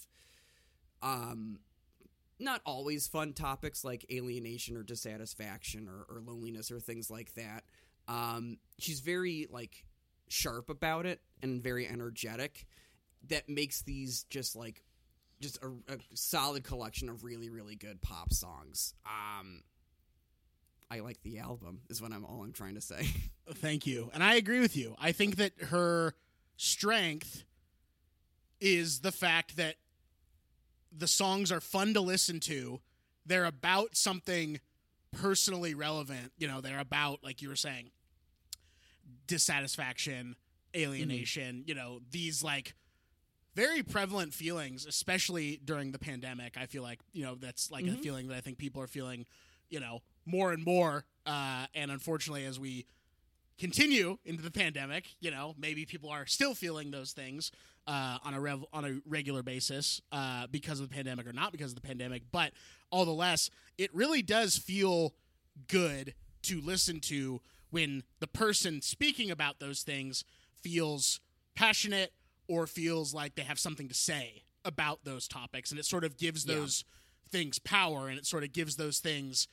um 1.01 1.59
not 2.41 2.61
always 2.65 3.07
fun 3.07 3.33
topics 3.33 3.83
like 3.83 4.05
alienation 4.11 4.75
or 4.75 4.83
dissatisfaction 4.83 5.87
or, 5.87 6.05
or 6.13 6.21
loneliness 6.21 6.71
or 6.71 6.79
things 6.79 7.09
like 7.09 7.33
that 7.35 7.63
um 8.07 8.57
she's 8.79 8.99
very 8.99 9.47
like 9.51 9.85
sharp 10.27 10.69
about 10.69 11.05
it 11.05 11.21
and 11.41 11.61
very 11.61 11.87
energetic 11.87 12.65
that 13.27 13.47
makes 13.47 13.81
these 13.83 14.23
just 14.29 14.55
like 14.55 14.83
just 15.39 15.57
a, 15.63 15.67
a 15.93 15.97
solid 16.13 16.63
collection 16.63 17.09
of 17.09 17.23
really 17.23 17.49
really 17.49 17.75
good 17.75 18.01
pop 18.01 18.33
songs 18.33 18.93
um 19.05 19.61
I 20.91 20.99
like 20.99 21.21
the 21.23 21.39
album 21.39 21.79
is 21.89 22.01
what 22.01 22.11
I'm 22.11 22.25
all 22.25 22.43
I'm 22.43 22.51
trying 22.51 22.75
to 22.75 22.81
say. 22.81 23.07
Thank 23.53 23.87
you. 23.87 24.11
And 24.13 24.21
I 24.21 24.35
agree 24.35 24.59
with 24.59 24.75
you. 24.75 24.93
I 24.99 25.13
think 25.13 25.37
that 25.37 25.53
her 25.69 26.15
strength 26.57 27.45
is 28.59 28.99
the 28.99 29.11
fact 29.13 29.55
that 29.55 29.75
the 30.95 31.07
songs 31.07 31.51
are 31.51 31.61
fun 31.61 31.93
to 31.93 32.01
listen 32.01 32.39
to. 32.41 32.81
They're 33.25 33.45
about 33.45 33.95
something 33.95 34.59
personally 35.11 35.73
relevant. 35.73 36.31
You 36.37 36.47
know, 36.47 36.61
they're 36.61 36.79
about, 36.79 37.23
like 37.23 37.41
you 37.41 37.49
were 37.49 37.55
saying, 37.55 37.91
dissatisfaction, 39.27 40.35
alienation, 40.75 41.57
mm-hmm. 41.57 41.69
you 41.69 41.75
know, 41.75 41.99
these 42.09 42.43
like 42.43 42.73
very 43.55 43.83
prevalent 43.83 44.33
feelings, 44.33 44.85
especially 44.85 45.59
during 45.63 45.91
the 45.91 45.99
pandemic. 45.99 46.57
I 46.57 46.65
feel 46.65 46.83
like, 46.83 46.99
you 47.13 47.23
know, 47.23 47.35
that's 47.35 47.69
like 47.69 47.85
mm-hmm. 47.85 47.95
a 47.95 48.03
feeling 48.03 48.27
that 48.29 48.37
I 48.37 48.41
think 48.41 48.57
people 48.57 48.81
are 48.81 48.87
feeling, 48.87 49.25
you 49.69 49.79
know, 49.79 50.01
more 50.25 50.51
and 50.51 50.63
more. 50.63 51.05
Uh, 51.25 51.65
and 51.75 51.91
unfortunately, 51.91 52.45
as 52.45 52.59
we 52.59 52.85
continue 53.57 54.17
into 54.25 54.41
the 54.41 54.51
pandemic, 54.51 55.15
you 55.19 55.31
know, 55.31 55.53
maybe 55.57 55.85
people 55.85 56.09
are 56.09 56.25
still 56.25 56.55
feeling 56.55 56.91
those 56.91 57.11
things 57.11 57.51
uh, 57.87 58.17
on 58.23 58.33
a 58.33 58.41
rev- 58.41 58.65
on 58.73 58.85
a 58.85 58.99
regular 59.05 59.43
basis 59.43 60.01
uh, 60.11 60.47
because 60.47 60.79
of 60.79 60.89
the 60.89 60.95
pandemic 60.95 61.27
or 61.27 61.33
not 61.33 61.51
because 61.51 61.71
of 61.71 61.75
the 61.75 61.87
pandemic. 61.87 62.23
But 62.31 62.53
all 62.89 63.05
the 63.05 63.11
less, 63.11 63.49
it 63.77 63.93
really 63.93 64.21
does 64.21 64.57
feel 64.57 65.13
good 65.67 66.13
to 66.43 66.61
listen 66.61 66.99
to 67.01 67.41
when 67.69 68.03
the 68.19 68.27
person 68.27 68.81
speaking 68.81 69.31
about 69.31 69.59
those 69.59 69.83
things 69.83 70.23
feels 70.61 71.19
passionate 71.55 72.13
or 72.47 72.67
feels 72.67 73.13
like 73.13 73.35
they 73.35 73.43
have 73.43 73.59
something 73.59 73.87
to 73.87 73.93
say 73.93 74.43
about 74.63 75.03
those 75.03 75.27
topics, 75.27 75.71
and 75.71 75.79
it 75.79 75.85
sort 75.85 76.03
of 76.03 76.17
gives 76.17 76.45
those 76.45 76.83
yeah. 76.85 77.39
things 77.39 77.59
power, 77.59 78.07
and 78.09 78.17
it 78.17 78.25
sort 78.25 78.43
of 78.43 78.53
gives 78.53 78.75
those 78.75 78.99
things 78.99 79.47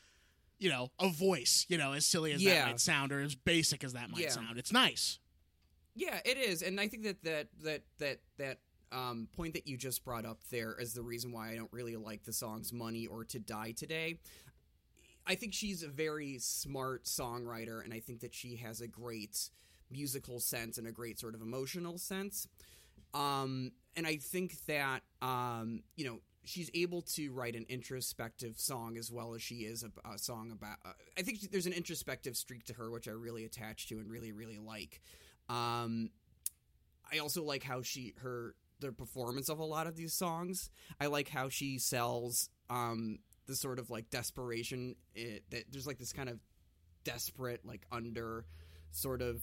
you 0.58 0.68
know, 0.68 0.90
a 0.98 1.08
voice, 1.08 1.64
you 1.68 1.78
know, 1.78 1.92
as 1.92 2.04
silly 2.04 2.32
as 2.32 2.42
yeah. 2.42 2.54
that 2.54 2.66
might 2.66 2.80
sound 2.80 3.12
or 3.12 3.20
as 3.20 3.34
basic 3.34 3.84
as 3.84 3.92
that 3.92 4.10
might 4.10 4.22
yeah. 4.22 4.30
sound. 4.30 4.58
It's 4.58 4.72
nice. 4.72 5.18
Yeah, 5.98 6.20
it 6.24 6.38
is. 6.38 6.62
And 6.62 6.80
I 6.80 6.86
think 6.86 7.02
that 7.02 7.22
that 7.24 7.48
that 7.64 7.82
that 7.98 8.20
that 8.38 8.58
um, 8.92 9.28
point 9.36 9.54
that 9.54 9.66
you 9.66 9.76
just 9.76 10.04
brought 10.04 10.24
up 10.24 10.38
there 10.50 10.76
is 10.80 10.94
the 10.94 11.02
reason 11.02 11.32
why 11.32 11.50
I 11.50 11.56
don't 11.56 11.72
really 11.72 11.96
like 11.96 12.24
the 12.24 12.32
songs 12.32 12.72
Money 12.72 13.06
or 13.06 13.24
To 13.24 13.40
Die 13.40 13.72
Today. 13.72 14.20
I 15.26 15.34
think 15.34 15.52
she's 15.52 15.82
a 15.82 15.88
very 15.88 16.38
smart 16.38 17.04
songwriter, 17.04 17.84
and 17.84 17.92
I 17.92 17.98
think 17.98 18.20
that 18.20 18.32
she 18.32 18.56
has 18.56 18.80
a 18.80 18.86
great 18.86 19.50
musical 19.90 20.38
sense 20.38 20.78
and 20.78 20.86
a 20.86 20.92
great 20.92 21.18
sort 21.18 21.34
of 21.34 21.42
emotional 21.42 21.98
sense. 21.98 22.46
Um, 23.12 23.72
and 23.96 24.06
I 24.06 24.16
think 24.16 24.64
that, 24.66 25.00
um, 25.20 25.82
you 25.96 26.04
know, 26.04 26.20
she's 26.44 26.70
able 26.74 27.02
to 27.02 27.32
write 27.32 27.56
an 27.56 27.66
introspective 27.68 28.58
song 28.58 28.96
as 28.96 29.10
well 29.10 29.34
as 29.34 29.42
she 29.42 29.56
is 29.56 29.82
a, 29.82 29.90
a 30.08 30.16
song 30.16 30.52
about. 30.52 30.76
Uh, 30.84 30.92
I 31.18 31.22
think 31.22 31.50
there's 31.50 31.66
an 31.66 31.72
introspective 31.72 32.36
streak 32.36 32.64
to 32.66 32.74
her 32.74 32.90
which 32.90 33.08
I 33.08 33.12
really 33.12 33.44
attach 33.44 33.88
to 33.88 33.98
and 33.98 34.08
really 34.08 34.32
really 34.32 34.58
like. 34.58 35.02
Um, 35.48 36.10
I 37.12 37.18
also 37.18 37.42
like 37.42 37.62
how 37.62 37.82
she 37.82 38.14
her 38.22 38.54
the 38.80 38.92
performance 38.92 39.48
of 39.48 39.58
a 39.58 39.64
lot 39.64 39.86
of 39.86 39.96
these 39.96 40.12
songs. 40.12 40.70
I 41.00 41.06
like 41.06 41.28
how 41.28 41.48
she 41.48 41.78
sells 41.78 42.48
um, 42.70 43.18
the 43.46 43.56
sort 43.56 43.78
of 43.78 43.90
like 43.90 44.10
desperation 44.10 44.96
it, 45.14 45.44
that 45.50 45.64
there's 45.70 45.86
like 45.86 45.98
this 45.98 46.12
kind 46.12 46.28
of 46.28 46.38
desperate 47.04 47.64
like 47.64 47.86
under 47.90 48.44
sort 48.90 49.22
of 49.22 49.42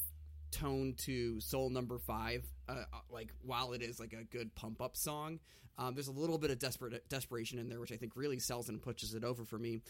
tone 0.51 0.93
to 0.97 1.39
Soul 1.41 1.69
Number 1.69 1.97
Five. 1.97 2.45
Uh, 2.69 2.83
uh, 2.93 2.97
like 3.09 3.31
while 3.41 3.73
it 3.73 3.81
is 3.81 3.99
like 3.99 4.13
a 4.13 4.23
good 4.23 4.53
pump 4.55 4.81
up 4.81 4.95
song, 4.95 5.39
um, 5.77 5.93
there's 5.93 6.07
a 6.07 6.13
little 6.13 6.37
bit 6.37 6.51
of 6.51 6.59
desperate 6.59 7.07
desperation 7.09 7.59
in 7.59 7.69
there, 7.69 7.79
which 7.79 7.91
I 7.91 7.97
think 7.97 8.13
really 8.15 8.39
sells 8.39 8.69
and 8.69 8.81
pushes 8.81 9.13
it 9.13 9.23
over 9.23 9.43
for 9.43 9.57
me. 9.57 9.81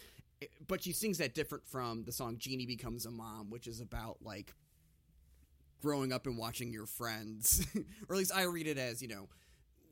It, 0.42 0.50
but 0.68 0.84
she 0.84 0.92
sings 0.92 1.20
that 1.20 1.36
different 1.36 1.68
from 1.68 2.04
the 2.04 2.12
song 2.12 2.38
"Jeannie 2.38 2.66
Becomes 2.66 3.06
a 3.06 3.12
Mom," 3.12 3.50
which 3.50 3.68
is 3.68 3.80
about 3.80 4.18
like 4.22 4.54
growing 5.86 6.12
up 6.12 6.26
and 6.26 6.36
watching 6.36 6.74
your 6.74 6.88
friends, 6.88 7.64
or 8.10 8.16
at 8.16 8.18
least 8.18 8.34
I 8.34 8.44
read 8.44 8.66
it 8.66 8.80
as 8.80 9.04
you 9.04 9.08
know, 9.08 9.30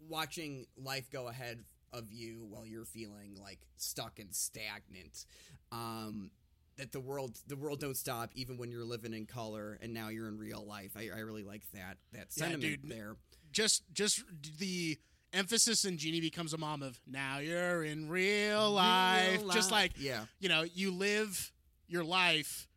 watching 0.09 0.65
life 0.75 1.11
go 1.11 1.27
ahead 1.27 1.63
of 1.93 2.11
you 2.11 2.47
while 2.49 2.65
you're 2.65 2.83
feeling 2.83 3.37
like 3.39 3.59
stuck 3.77 4.17
and 4.17 4.33
stagnant. 4.33 5.25
Um, 5.71 6.31
that 6.77 6.91
the 6.91 6.99
world 6.99 7.37
the 7.45 7.55
world 7.55 7.79
don't 7.79 7.95
stop 7.95 8.31
even 8.33 8.57
when 8.57 8.71
you're 8.71 8.83
living 8.83 9.13
in 9.13 9.27
color 9.27 9.77
and 9.83 9.93
now 9.93 10.09
you're 10.09 10.27
in 10.27 10.39
real 10.39 10.65
life. 10.65 10.97
I, 10.97 11.09
I 11.15 11.19
really 11.19 11.43
like 11.43 11.61
that 11.73 11.97
that 12.13 12.33
sentiment 12.33 12.63
yeah, 12.63 12.69
dude, 12.69 12.89
there. 12.89 13.15
Just 13.51 13.83
just 13.93 14.23
the 14.57 14.97
emphasis 15.31 15.85
in 15.85 15.99
Jeannie 15.99 16.21
becomes 16.21 16.53
a 16.53 16.57
mom 16.57 16.81
of 16.81 16.99
now 17.05 17.37
you're 17.37 17.83
in 17.83 18.09
real 18.09 18.71
life. 18.71 19.41
Real 19.41 19.49
just 19.49 19.69
like 19.69 19.91
yeah, 19.99 20.25
you 20.39 20.49
know, 20.49 20.63
you 20.63 20.89
live 20.89 21.51
your 21.87 22.03
life 22.03 22.67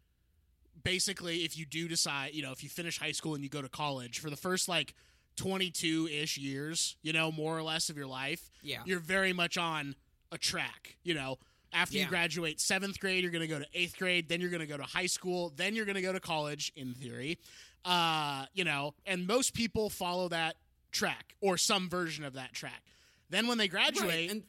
basically 0.87 1.45
if 1.45 1.59
you 1.59 1.67
do 1.67 1.89
decide, 1.89 2.35
you 2.35 2.43
know, 2.43 2.53
if 2.53 2.63
you 2.63 2.69
finish 2.69 2.99
high 2.99 3.13
school 3.13 3.35
and 3.35 3.43
you 3.43 3.51
go 3.51 3.63
to 3.63 3.69
college 3.69 4.19
for 4.19 4.31
the 4.31 4.37
first 4.37 4.69
like 4.69 4.95
22 5.37 6.09
ish 6.13 6.39
years, 6.39 6.97
you 7.03 7.13
know, 7.13 7.31
more 7.31 7.57
or 7.57 7.63
less 7.63 7.91
of 7.91 7.97
your 7.97 8.07
life, 8.07 8.51
yeah, 8.63 8.79
you're 8.85 9.01
very 9.01 9.33
much 9.33 9.59
on 9.59 9.95
a 10.33 10.39
track, 10.39 10.97
you 11.03 11.15
know 11.15 11.39
after 11.73 11.97
yeah. 11.97 12.05
you 12.05 12.09
graduate 12.09 12.61
seventh 12.61 12.99
grade, 12.99 13.23
you're 13.23 13.33
going 13.33 13.43
to 13.43 13.49
go 13.49 13.59
to 13.59 13.67
eighth 13.75 13.99
grade. 13.99 14.29
Then 14.29 14.41
you're 14.41 14.51
going 14.51 14.61
to 14.61 14.67
go 14.67 14.77
to 14.77 14.83
high 14.83 15.07
school. 15.07 15.53
Then 15.55 15.75
you're 15.75 15.85
going 15.85 15.97
to 15.97 16.03
go 16.03 16.13
to 16.13 16.21
college, 16.21 16.73
in 16.75 16.95
theory. 16.95 17.39
Uh, 17.85 18.47
you 18.55 18.65
know, 18.65 18.95
and 19.05 19.27
most 19.27 19.55
people 19.55 19.91
follow 19.91 20.29
that 20.29 20.57
track 20.91 21.35
or 21.41 21.57
some 21.57 21.89
version 21.89 22.25
of 22.25 22.35
that 22.35 22.53
track. 22.53 22.83
Then 23.31 23.47
when 23.47 23.59
they 23.59 23.69
graduate, 23.69 24.09
right. 24.09 24.31
and 24.31 24.43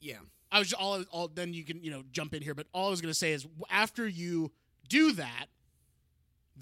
yeah, 0.00 0.18
I 0.50 0.58
was 0.58 0.72
all, 0.72 1.02
all. 1.10 1.28
Then 1.28 1.52
you 1.52 1.64
can 1.64 1.82
you 1.82 1.90
know 1.90 2.02
jump 2.12 2.34
in 2.34 2.42
here, 2.42 2.54
but 2.54 2.66
all 2.72 2.86
I 2.86 2.90
was 2.90 3.00
going 3.00 3.12
to 3.12 3.18
say 3.18 3.32
is 3.32 3.46
after 3.70 4.06
you 4.06 4.52
do 4.88 5.12
that, 5.12 5.46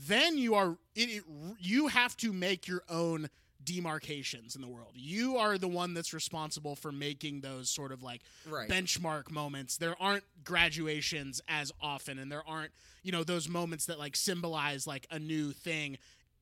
then 0.07 0.39
you 0.39 0.55
are 0.55 0.77
it, 0.95 1.09
it, 1.09 1.25
you 1.59 1.89
have 1.89 2.17
to 2.19 2.33
make 2.33 2.69
your 2.69 2.83
own 2.89 3.29
demarcations 3.65 4.55
in 4.55 4.63
the 4.63 4.69
world. 4.69 4.93
You 4.95 5.37
are 5.39 5.59
the 5.59 5.69
one 5.69 5.93
that's 5.93 6.15
responsible 6.15 6.77
for 6.77 6.93
making 6.93 7.41
those 7.41 7.69
sort 7.69 7.93
of 7.93 8.03
like 8.03 8.23
right. 8.49 8.69
benchmark 8.69 9.31
moments. 9.31 9.77
There 9.77 9.97
aren't 10.01 10.25
graduations 10.45 11.43
as 11.49 11.73
often 11.83 12.19
and 12.19 12.31
there 12.31 12.47
aren't, 12.47 12.71
you 13.03 13.13
know, 13.13 13.25
those 13.25 13.49
moments 13.49 13.87
that 13.87 13.99
like 13.99 14.17
symbolize 14.17 14.87
like 14.87 15.07
a 15.11 15.19
new 15.19 15.53
thing 15.53 15.99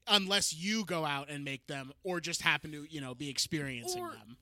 unless 0.06 0.54
you 0.54 0.84
go 0.84 1.04
out 1.04 1.30
and 1.30 1.44
make 1.44 1.66
them 1.66 1.92
or 2.04 2.20
just 2.20 2.42
happen 2.42 2.70
to, 2.72 2.86
you 2.90 3.00
know, 3.00 3.14
be 3.14 3.30
experiencing 3.30 4.02
or, 4.02 4.10
them 4.10 4.36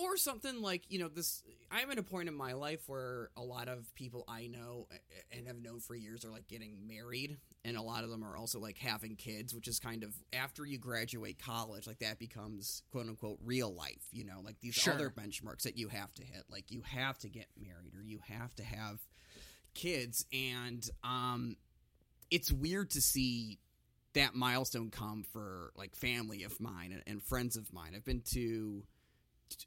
or 0.00 0.16
something 0.16 0.62
like 0.62 0.82
you 0.88 0.98
know 0.98 1.08
this 1.08 1.42
i'm 1.70 1.90
at 1.90 1.98
a 1.98 2.02
point 2.02 2.28
in 2.28 2.34
my 2.34 2.52
life 2.52 2.82
where 2.86 3.30
a 3.36 3.42
lot 3.42 3.68
of 3.68 3.92
people 3.94 4.24
i 4.28 4.46
know 4.46 4.86
and 5.32 5.46
have 5.46 5.60
known 5.60 5.80
for 5.80 5.94
years 5.94 6.24
are 6.24 6.30
like 6.30 6.48
getting 6.48 6.76
married 6.86 7.38
and 7.64 7.76
a 7.76 7.82
lot 7.82 8.04
of 8.04 8.10
them 8.10 8.24
are 8.24 8.36
also 8.36 8.58
like 8.58 8.78
having 8.78 9.16
kids 9.16 9.54
which 9.54 9.68
is 9.68 9.78
kind 9.78 10.02
of 10.02 10.14
after 10.32 10.64
you 10.64 10.78
graduate 10.78 11.38
college 11.38 11.86
like 11.86 11.98
that 11.98 12.18
becomes 12.18 12.82
quote 12.90 13.06
unquote 13.06 13.38
real 13.44 13.72
life 13.74 14.06
you 14.12 14.24
know 14.24 14.40
like 14.44 14.58
these 14.60 14.74
sure. 14.74 14.94
other 14.94 15.10
benchmarks 15.10 15.62
that 15.62 15.76
you 15.76 15.88
have 15.88 16.12
to 16.14 16.24
hit 16.24 16.44
like 16.50 16.70
you 16.70 16.82
have 16.82 17.18
to 17.18 17.28
get 17.28 17.46
married 17.58 17.94
or 17.96 18.02
you 18.02 18.20
have 18.26 18.54
to 18.54 18.62
have 18.62 18.98
kids 19.74 20.24
and 20.32 20.88
um 21.04 21.56
it's 22.30 22.50
weird 22.52 22.90
to 22.90 23.00
see 23.00 23.58
that 24.14 24.34
milestone 24.34 24.90
come 24.90 25.24
for 25.32 25.72
like 25.76 25.94
family 25.94 26.42
of 26.42 26.58
mine 26.60 26.92
and, 26.92 27.02
and 27.06 27.22
friends 27.22 27.56
of 27.56 27.72
mine 27.72 27.92
i've 27.94 28.04
been 28.04 28.22
to 28.22 28.82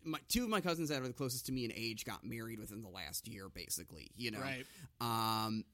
my, 0.03 0.19
two 0.29 0.43
of 0.43 0.49
my 0.49 0.61
cousins 0.61 0.89
that 0.89 1.01
are 1.01 1.07
the 1.07 1.13
closest 1.13 1.45
to 1.47 1.51
me 1.51 1.65
in 1.65 1.71
age 1.75 2.05
got 2.05 2.23
married 2.23 2.59
within 2.59 2.81
the 2.81 2.89
last 2.89 3.27
year, 3.27 3.49
basically. 3.49 4.11
You 4.15 4.31
know, 4.31 4.39
right? 4.39 4.65
Um, 5.01 5.65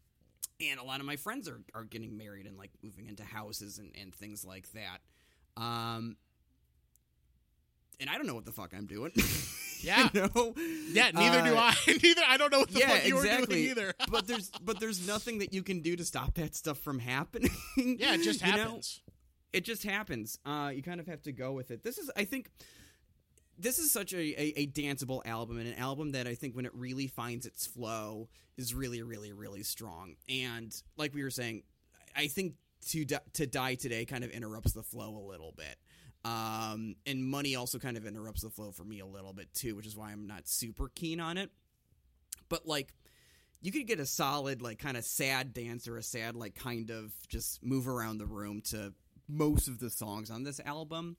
and 0.61 0.79
a 0.79 0.83
lot 0.83 0.99
of 0.99 1.05
my 1.05 1.15
friends 1.15 1.47
are 1.47 1.61
are 1.73 1.83
getting 1.83 2.17
married 2.17 2.45
and 2.45 2.57
like 2.57 2.71
moving 2.83 3.07
into 3.07 3.23
houses 3.23 3.77
and 3.79 3.91
and 3.99 4.13
things 4.13 4.43
like 4.45 4.67
that. 4.73 4.99
Um, 5.61 6.15
and 7.99 8.09
I 8.09 8.15
don't 8.15 8.27
know 8.27 8.35
what 8.35 8.45
the 8.45 8.51
fuck 8.51 8.73
I'm 8.75 8.85
doing. 8.85 9.11
Yeah. 9.81 10.09
you 10.13 10.29
know? 10.35 10.53
Yeah, 10.91 11.11
neither 11.11 11.41
do 11.41 11.55
Uh, 11.55 11.71
I. 11.71 11.75
neither 12.03 12.21
I 12.27 12.35
don't 12.35 12.51
know 12.51 12.59
what 12.59 12.69
the 12.69 12.79
yeah, 12.79 12.89
fuck 12.97 13.07
you 13.07 13.15
were 13.15 13.21
exactly. 13.21 13.55
doing 13.55 13.69
either. 13.69 13.93
but 14.11 14.27
there's 14.27 14.51
but 14.61 14.77
there's 14.81 15.07
nothing 15.07 15.37
that 15.39 15.53
you 15.53 15.63
can 15.63 15.79
do 15.79 15.95
to 15.95 16.03
stop 16.03 16.33
that 16.33 16.53
stuff 16.53 16.79
from 16.79 16.99
happening. 16.99 17.49
yeah, 17.77 18.13
it 18.15 18.21
just 18.21 18.41
You 18.45 18.51
know? 18.51 18.57
happens. 18.57 18.99
it 19.53 19.63
just 19.63 19.83
happens. 19.85 20.37
Uh, 20.45 20.71
you 20.75 20.83
kind 20.83 20.99
of 20.99 21.07
have 21.07 21.21
to 21.21 21.31
go 21.31 21.53
with 21.53 21.71
it. 21.71 21.81
This 21.81 21.97
is, 21.97 22.11
I 22.17 22.25
think, 22.25 22.49
this 23.59 23.77
is 23.77 23.91
such 23.91 24.13
a, 24.13 24.17
a, 24.17 24.53
a 24.61 24.67
danceable 24.67 25.21
album 25.25 25.57
and 25.59 25.67
an 25.67 25.75
album 25.75 26.13
that 26.13 26.27
I 26.27 26.35
think 26.35 26.55
when 26.55 26.65
it 26.65 26.73
really 26.73 27.07
finds 27.07 27.45
its 27.45 27.67
flow 27.67 28.29
is 28.57 28.73
really, 28.73 29.01
really, 29.03 29.33
really 29.33 29.63
strong. 29.63 30.15
And 30.29 30.73
like 30.97 31.13
we 31.13 31.23
were 31.23 31.29
saying, 31.29 31.63
I 32.15 32.27
think 32.27 32.53
to 32.89 33.05
to 33.33 33.45
die 33.45 33.75
today 33.75 34.05
kind 34.05 34.23
of 34.23 34.31
interrupts 34.31 34.71
the 34.71 34.83
flow 34.83 35.17
a 35.17 35.25
little 35.29 35.53
bit. 35.55 35.75
Um, 36.25 36.95
and 37.05 37.23
money 37.23 37.55
also 37.55 37.79
kind 37.79 37.97
of 37.97 38.05
interrupts 38.05 38.41
the 38.41 38.49
flow 38.49 38.71
for 38.71 38.83
me 38.83 38.99
a 38.99 39.05
little 39.05 39.33
bit 39.33 39.53
too, 39.53 39.75
which 39.75 39.85
is 39.85 39.95
why 39.95 40.11
I'm 40.11 40.27
not 40.27 40.47
super 40.47 40.89
keen 40.93 41.19
on 41.19 41.37
it. 41.37 41.49
But 42.49 42.65
like, 42.65 42.93
you 43.61 43.71
could 43.71 43.87
get 43.87 43.99
a 43.99 44.05
solid 44.05 44.61
like 44.61 44.79
kind 44.79 44.97
of 44.97 45.03
sad 45.03 45.53
dance 45.53 45.87
or 45.87 45.97
a 45.97 46.03
sad 46.03 46.35
like 46.35 46.55
kind 46.55 46.89
of 46.91 47.13
just 47.27 47.63
move 47.63 47.87
around 47.87 48.17
the 48.17 48.25
room 48.25 48.61
to 48.69 48.93
most 49.29 49.67
of 49.67 49.79
the 49.79 49.89
songs 49.89 50.31
on 50.31 50.43
this 50.43 50.59
album, 50.65 51.15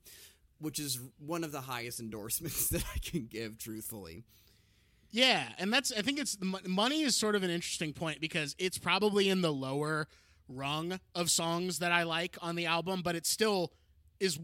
which 0.61 0.79
is 0.79 0.99
one 1.19 1.43
of 1.43 1.51
the 1.51 1.61
highest 1.61 1.99
endorsements 1.99 2.69
that 2.69 2.83
I 2.95 2.99
can 2.99 3.25
give, 3.25 3.57
truthfully. 3.57 4.23
Yeah, 5.11 5.49
and 5.57 5.73
that's 5.73 5.91
I 5.91 6.01
think 6.01 6.19
it's 6.19 6.37
money 6.65 7.01
is 7.01 7.17
sort 7.17 7.35
of 7.35 7.43
an 7.43 7.49
interesting 7.49 7.91
point 7.91 8.21
because 8.21 8.55
it's 8.57 8.77
probably 8.77 9.27
in 9.27 9.41
the 9.41 9.51
lower 9.51 10.07
rung 10.47 10.99
of 11.15 11.29
songs 11.29 11.79
that 11.79 11.91
I 11.91 12.03
like 12.03 12.37
on 12.41 12.55
the 12.55 12.65
album, 12.65 13.01
but 13.03 13.15
it 13.15 13.25
still 13.25 13.73
is 14.21 14.39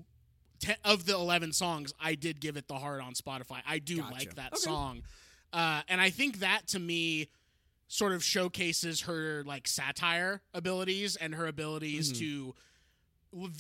te- 0.60 0.74
of 0.84 1.06
the 1.06 1.14
11 1.14 1.54
songs 1.54 1.94
I 2.02 2.16
did 2.16 2.42
give 2.42 2.58
it 2.58 2.68
the 2.68 2.76
heart 2.80 3.02
on 3.02 3.14
Spotify. 3.14 3.62
I 3.66 3.80
do 3.80 3.98
Gotcha. 3.98 4.14
like 4.14 4.36
that 4.36 4.54
Okay. 4.54 4.62
song. 4.62 5.04
Uh, 5.54 5.84
and 5.88 6.02
I 6.02 6.10
think 6.10 6.40
that 6.40 6.68
to 6.70 6.80
me 6.80 7.30
sort 7.88 8.12
of 8.12 8.22
showcases 8.22 9.02
her 9.02 9.44
like 9.46 9.68
satire 9.68 10.42
abilities 10.54 11.16
and 11.16 11.34
her 11.36 11.48
abilities 11.48 12.12
Mhm. 12.12 12.18
to 12.20 12.56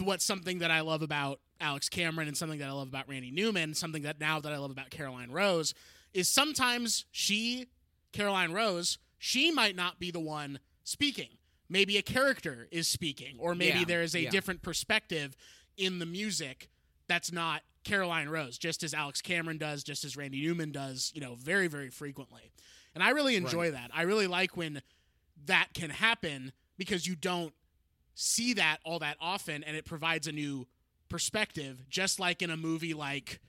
what's 0.03 0.25
something 0.25 0.59
that 0.59 0.71
I 0.71 0.81
love 0.81 1.01
about 1.01 1.39
Alex 1.59 1.89
Cameron 1.89 2.27
and 2.27 2.37
something 2.37 2.59
that 2.59 2.67
I 2.67 2.71
love 2.71 2.87
about 2.87 3.07
Randy 3.09 3.31
Newman, 3.31 3.73
something 3.73 4.03
that 4.03 4.19
now 4.19 4.39
that 4.39 4.51
I 4.51 4.57
love 4.57 4.71
about 4.71 4.89
Caroline 4.89 5.31
Rose 5.31 5.73
is 6.13 6.29
sometimes 6.29 7.05
she, 7.11 7.67
Caroline 8.11 8.53
Rose, 8.53 8.97
she 9.17 9.51
might 9.51 9.75
not 9.75 9.99
be 9.99 10.11
the 10.11 10.19
one 10.19 10.59
speaking. 10.83 11.29
Maybe 11.69 11.97
a 11.97 12.01
character 12.01 12.67
is 12.71 12.87
speaking, 12.87 13.35
or 13.39 13.53
maybe 13.53 13.79
Yeah, 13.79 13.85
there 13.85 14.01
is 14.01 14.15
a 14.15 14.21
yeah. 14.21 14.29
different 14.29 14.61
perspective 14.61 15.35
in 15.75 15.99
the 15.99 16.05
music 16.05 16.69
that's 17.07 17.31
not 17.31 17.61
Caroline 17.83 18.29
Rose, 18.29 18.57
just 18.57 18.83
as 18.83 18.93
Alex 18.93 19.21
Cameron 19.21 19.57
does, 19.57 19.83
just 19.83 20.03
as 20.03 20.15
Randy 20.17 20.41
Newman 20.41 20.71
does, 20.71 21.11
you 21.13 21.21
know, 21.21 21.35
very, 21.35 21.67
very 21.67 21.89
frequently. 21.89 22.51
And 22.95 23.03
I 23.03 23.09
really 23.11 23.35
enjoy 23.35 23.71
that. 23.71 23.91
I 23.93 24.03
really 24.03 24.27
like 24.27 24.57
when 24.57 24.81
that 25.45 25.67
can 25.73 25.89
happen 25.89 26.51
because 26.77 27.05
you 27.05 27.15
don't 27.15 27.53
see 28.15 28.53
that 28.53 28.77
all 28.83 28.99
that 28.99 29.15
often 29.21 29.63
and 29.63 29.77
it 29.77 29.85
provides 29.85 30.27
a 30.27 30.31
new 30.31 30.67
perspective, 31.09 31.89
just 31.89 32.19
like 32.19 32.41
in 32.41 32.49
a 32.49 32.57
movie 32.57 32.93
like 32.93 33.39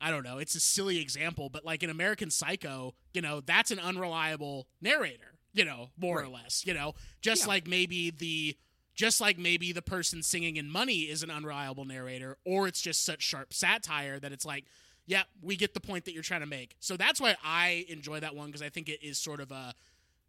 I 0.00 0.10
don't 0.10 0.22
know, 0.22 0.38
it's 0.38 0.54
a 0.54 0.60
silly 0.60 1.00
example, 1.00 1.48
but 1.48 1.64
like 1.64 1.82
in 1.82 1.90
American 1.90 2.30
Psycho, 2.30 2.94
you 3.12 3.20
know, 3.20 3.40
that's 3.40 3.72
an 3.72 3.80
unreliable 3.80 4.68
narrator, 4.80 5.34
you 5.52 5.64
know, 5.64 5.90
more 5.98 6.22
or 6.22 6.28
less, 6.28 6.64
you 6.64 6.72
know, 6.72 6.94
just 7.20 7.42
Yeah. 7.42 7.48
like 7.48 7.66
maybe 7.66 8.10
the 8.10 8.56
just 8.94 9.20
like 9.20 9.38
maybe 9.38 9.72
the 9.72 9.82
person 9.82 10.22
singing 10.22 10.56
in 10.56 10.70
Money 10.70 11.02
is 11.02 11.22
an 11.22 11.30
unreliable 11.30 11.84
narrator 11.84 12.36
or 12.44 12.66
it's 12.68 12.80
just 12.80 13.04
such 13.04 13.22
sharp 13.22 13.52
satire 13.52 14.18
that 14.20 14.32
it's 14.32 14.44
like, 14.44 14.64
yeah, 15.06 15.22
we 15.40 15.56
get 15.56 15.72
the 15.74 15.80
point 15.80 16.04
that 16.04 16.14
you're 16.14 16.22
trying 16.22 16.40
to 16.40 16.46
make. 16.46 16.76
So 16.80 16.96
that's 16.96 17.20
why 17.20 17.36
I 17.42 17.86
enjoy 17.88 18.20
that 18.20 18.34
one 18.36 18.46
because 18.48 18.62
I 18.62 18.68
think 18.68 18.88
it 18.88 19.02
is 19.02 19.16
sort 19.18 19.40
of 19.40 19.50
a 19.50 19.74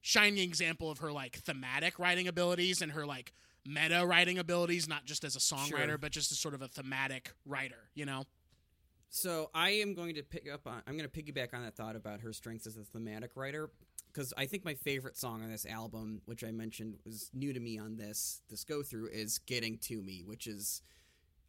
shining 0.02 0.40
example 0.44 0.90
of 0.90 1.00
her 1.00 1.12
like 1.12 1.36
thematic 1.38 2.00
writing 2.00 2.28
abilities 2.28 2.82
and 2.82 2.92
her 2.94 3.06
like 3.06 3.34
meta 3.70 4.06
writing 4.06 4.38
abilities, 4.38 4.88
not 4.88 5.06
just 5.06 5.24
as 5.24 5.36
a 5.36 5.40
songwriter, 5.40 5.86
Sure. 5.88 5.98
but 5.98 6.12
just 6.12 6.32
as 6.32 6.40
sort 6.40 6.54
of 6.54 6.62
a 6.62 6.68
thematic 6.68 7.34
writer, 7.46 7.90
you 7.94 8.06
know? 8.06 8.26
So 9.10 9.50
I 9.56 9.72
am 9.72 9.94
going 9.96 10.16
to 10.16 10.24
pick 10.24 10.48
up 10.52 10.68
on. 10.68 10.82
I'm 10.88 10.98
going 10.98 11.10
to 11.10 11.22
piggyback 11.22 11.54
on 11.54 11.64
that 11.64 11.76
thought 11.76 11.96
about 11.96 12.22
her 12.22 12.32
strengths 12.34 12.68
as 12.68 12.78
a 12.78 12.84
thematic 12.84 13.32
writer 13.36 13.72
because 14.14 14.34
I 14.38 14.46
think 14.46 14.64
my 14.66 14.76
favorite 14.76 15.18
song 15.18 15.42
on 15.44 15.50
this 15.50 15.66
album, 15.66 16.22
which 16.26 16.44
I 16.44 16.52
mentioned 16.52 16.96
was 17.06 17.30
new 17.34 17.52
to 17.54 17.60
me 17.60 17.80
on 17.80 17.98
this 17.98 18.42
this 18.50 18.64
go 18.64 18.84
through, 18.84 19.08
is 19.08 19.40
"Getting 19.40 19.78
to 19.80 20.02
Me," 20.02 20.24
which 20.26 20.46
is. 20.48 20.82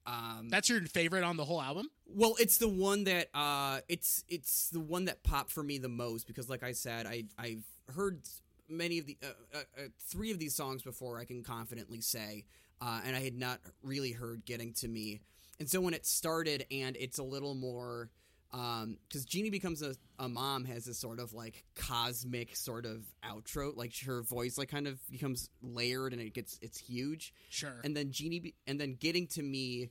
Um, 0.06 0.48
That's 0.48 0.70
your 0.70 0.80
favorite 0.87 1.22
on 1.24 1.37
the 1.37 1.44
whole 1.44 1.61
album? 1.61 1.90
well, 2.06 2.35
it's 2.40 2.56
the 2.56 2.68
one 2.68 3.04
that 3.04 3.28
uh, 3.35 3.80
it's 3.88 4.24
it's 4.28 4.70
the 4.70 4.80
one 4.80 5.04
that 5.04 5.22
popped 5.22 5.52
for 5.52 5.62
me 5.62 5.76
the 5.76 5.90
most 5.90 6.26
because, 6.26 6.48
like 6.48 6.62
I 6.62 6.72
said, 6.72 7.06
I 7.06 7.24
I've 7.38 7.66
heard 7.94 8.22
many 8.70 8.98
of 8.98 9.06
the 9.06 9.16
uh, 9.22 9.26
uh, 9.54 9.59
uh, 9.59 9.83
three 10.09 10.30
of 10.30 10.38
these 10.38 10.54
songs 10.54 10.83
before. 10.83 11.18
I 11.18 11.24
can 11.24 11.42
confidently 11.42 12.00
say, 12.00 12.44
uh, 12.80 13.00
and 13.04 13.14
I 13.16 13.20
had 13.20 13.35
not 13.35 13.61
really 13.83 14.12
heard 14.12 14.44
"Getting 14.44 14.72
to 14.74 14.88
Me," 14.88 15.20
and 15.59 15.68
so 15.68 15.80
when 15.80 15.94
it 15.94 16.06
started, 16.06 16.66
and 16.70 16.96
it's 16.98 17.18
a 17.18 17.22
little 17.24 17.54
more 17.54 18.09
because 18.52 19.24
Jeannie 19.26 19.50
becomes 19.50 19.80
a, 19.80 19.94
a 20.18 20.28
mom 20.28 20.64
has 20.64 20.85
this 20.85 20.98
sort 20.98 21.20
of 21.20 21.33
like 21.33 21.62
cosmic 21.76 22.56
sort 22.56 22.85
of 22.85 23.04
outro, 23.24 23.76
like 23.76 23.92
her 24.06 24.22
voice 24.22 24.59
like 24.59 24.68
kind 24.68 24.88
of 24.88 24.98
becomes 25.09 25.50
layered 25.62 26.12
and 26.12 26.20
it 26.20 26.35
gets 26.35 26.59
it's 26.61 26.76
huge 26.76 27.33
Sure. 27.48 27.80
and 27.85 27.96
then 27.96 28.11
Jeannie 28.11 28.40
be- 28.40 28.54
and 28.66 28.80
then 28.80 28.96
getting 28.98 29.28
to 29.28 29.42
me 29.44 29.90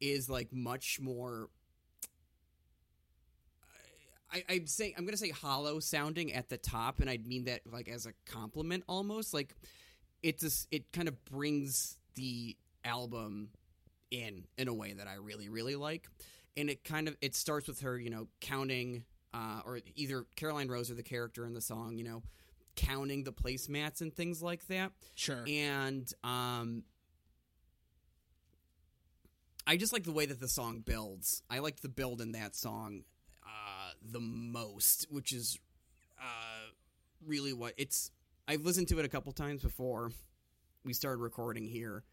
is 0.00 0.28
like 0.28 0.52
much 0.52 0.98
more. 1.00 1.48
I, 4.32 4.44
I'm 4.48 4.66
saying 4.66 4.94
I'm 4.96 5.04
gonna 5.04 5.16
say 5.16 5.30
hollow 5.30 5.80
sounding 5.80 6.32
at 6.32 6.48
the 6.48 6.56
top, 6.56 7.00
and 7.00 7.10
I'd 7.10 7.26
mean 7.26 7.44
that 7.44 7.60
like 7.70 7.88
as 7.88 8.06
a 8.06 8.12
compliment 8.26 8.84
almost. 8.88 9.34
Like 9.34 9.54
it's 10.22 10.42
just, 10.42 10.68
it 10.70 10.92
kind 10.92 11.08
of 11.08 11.24
brings 11.24 11.98
the 12.14 12.56
album 12.84 13.48
in 14.10 14.44
in 14.56 14.68
a 14.68 14.74
way 14.74 14.92
that 14.92 15.06
I 15.06 15.14
really 15.14 15.48
really 15.48 15.76
like, 15.76 16.08
and 16.56 16.70
it 16.70 16.84
kind 16.84 17.08
of 17.08 17.16
it 17.20 17.34
starts 17.34 17.68
with 17.68 17.80
her, 17.80 17.98
you 17.98 18.10
know, 18.10 18.28
counting, 18.40 19.04
uh, 19.34 19.60
or 19.64 19.80
either 19.96 20.24
Caroline 20.36 20.68
Rose 20.68 20.90
or 20.90 20.94
the 20.94 21.02
character 21.02 21.44
in 21.46 21.54
the 21.54 21.60
song, 21.60 21.96
you 21.96 22.04
know, 22.04 22.22
counting 22.76 23.24
the 23.24 23.32
placemats 23.32 24.00
and 24.00 24.14
things 24.14 24.42
like 24.42 24.66
that 24.68 24.92
sure. 25.14 25.44
and 25.46 26.10
um 26.24 26.84
I 29.66 29.76
just 29.76 29.92
like 29.92 30.04
the 30.04 30.12
way 30.12 30.26
that 30.26 30.40
the 30.40 30.48
song 30.48 30.80
builds. 30.80 31.42
I 31.48 31.60
like 31.60 31.80
the 31.80 31.88
build 31.88 32.20
in 32.20 32.32
that 32.32 32.56
song 32.56 33.04
the 34.10 34.20
most, 34.20 35.06
which 35.10 35.32
is 35.32 35.58
uh 36.20 36.70
really 37.26 37.52
what 37.52 37.74
it's 37.76 38.10
I've 38.48 38.62
listened 38.62 38.88
to 38.88 38.98
it 38.98 39.04
a 39.04 39.08
couple 39.08 39.32
times 39.32 39.62
before 39.62 40.10
we 40.84 40.92
started 40.92 41.18
recording 41.18 41.66
here 41.66 42.04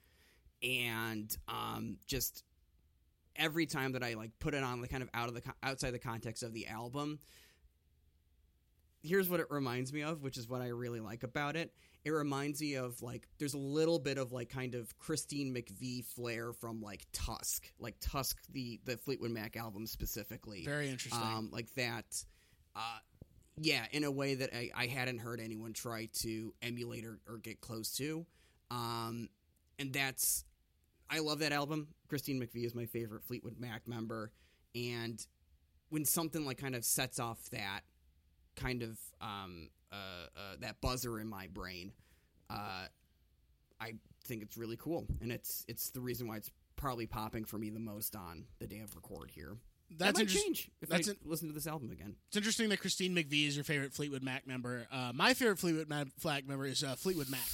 and 0.62 1.36
um 1.47 1.97
just 2.08 2.43
every 3.35 3.65
time 3.65 3.94
that 3.94 4.04
I 4.04 4.13
like 4.15 4.31
put 4.40 4.54
it 4.54 4.63
on 4.63 4.81
like 4.81 4.92
kind 4.92 5.04
of 5.04 5.10
out 5.13 5.29
of 5.29 5.35
the 5.35 5.42
outside 5.63 5.92
the 5.92 6.00
context 6.00 6.44
of 6.44 6.54
the 6.54 6.67
album 6.67 7.19
here's 9.02 9.29
what 9.29 9.40
it 9.40 9.48
reminds 9.50 9.94
me 9.94 10.02
of, 10.02 10.21
which 10.21 10.37
is 10.37 10.48
what 10.48 10.62
I 10.62 10.67
really 10.67 11.00
like 11.00 11.23
about 11.23 11.56
it. 11.56 11.71
It 12.06 12.12
reminds 12.12 12.62
me 12.62 12.75
of 12.75 13.02
like 13.02 13.27
there's 13.39 13.54
a 13.54 13.60
little 13.60 14.00
bit 14.00 14.17
of 14.17 14.31
like 14.31 14.50
kind 14.50 14.73
of 14.73 14.97
Christine 14.97 15.54
McVie 15.54 16.06
flair 16.06 16.54
from 16.54 16.81
like 16.81 17.06
Tusk, 17.12 17.71
like 17.79 17.95
Tusk 18.00 18.37
the 18.52 18.79
the 18.85 18.97
Fleetwood 18.97 19.31
Mac 19.31 19.58
album 19.58 19.85
specifically, 19.85 20.63
Very 20.63 20.89
interesting. 20.89 21.21
um, 21.21 21.50
like 21.52 21.73
that. 21.75 22.23
Uh, 22.75 23.00
yeah, 23.62 23.85
in 23.91 24.06
a 24.06 24.12
way 24.12 24.35
that 24.35 24.56
I, 24.56 24.69
I 24.73 24.87
hadn't 24.87 25.19
heard 25.19 25.41
anyone 25.41 25.73
try 25.73 26.08
to 26.19 26.54
emulate 26.62 27.04
or, 27.04 27.19
or 27.27 27.37
get 27.37 27.60
close 27.60 27.91
to, 27.97 28.25
um, 28.71 29.27
and 29.77 29.91
that's 29.91 30.45
I 31.10 31.19
love 31.19 31.39
that 31.39 31.52
album. 31.52 31.89
Christine 32.08 32.39
McVie 32.41 32.65
is 32.65 32.73
my 32.73 32.85
favorite 32.85 33.23
Fleetwood 33.23 33.60
Mac 33.60 33.87
member, 33.87 34.31
and 34.73 35.25
when 35.89 36.06
something 36.06 36.45
like 36.45 36.58
kind 36.58 36.75
of 36.75 36.85
sets 36.85 37.19
off 37.19 37.50
that 37.50 37.81
kind 38.56 38.83
of 38.83 38.97
um, 39.21 39.69
uh, 39.92 39.96
uh, 39.96 40.56
that 40.60 40.79
buzzer 40.81 41.19
in 41.19 41.27
my 41.27 41.48
brain, 41.48 41.92
uh, 42.50 42.85
I 43.81 43.94
think 44.25 44.42
it's 44.44 44.58
really 44.58 44.77
cool, 44.77 45.06
and 45.21 45.31
it's 45.31 45.65
it's 45.67 45.90
the 45.92 46.02
reason 46.02 46.27
why 46.27 46.37
it's 46.37 46.52
probably 46.75 47.06
popping 47.08 47.44
for 47.46 47.58
me 47.58 47.69
the 47.69 47.79
most 47.79 48.15
on 48.15 48.46
the 48.60 48.67
day 48.67 48.79
of 48.79 48.96
record 48.96 49.31
here. 49.31 49.58
that's 49.92 50.13
that 50.13 50.13
might 50.15 50.21
interest- 50.21 50.44
change 50.46 50.71
if 50.81 50.90
that's 50.90 51.08
I 51.10 51.12
in- 51.12 51.17
listen 51.25 51.48
to 51.48 51.54
this 51.54 51.67
album 51.67 51.92
again. 51.92 52.15
It's 52.27 52.37
interesting 52.37 52.69
that 52.69 52.79
Christine 52.79 53.15
McVie 53.15 53.48
is 53.48 53.56
your 53.56 53.63
favorite 53.65 53.94
Fleetwood 53.94 54.23
Mac 54.23 54.46
member. 54.48 54.87
Uh, 54.92 55.12
my 55.13 55.33
favorite 55.33 55.60
Fleetwood 55.60 55.90
Mac 55.90 56.08
Flag 56.19 56.48
member 56.48 56.65
is 56.65 56.83
uh, 56.83 56.96
Fleetwood 56.96 57.29
Mac. 57.29 57.48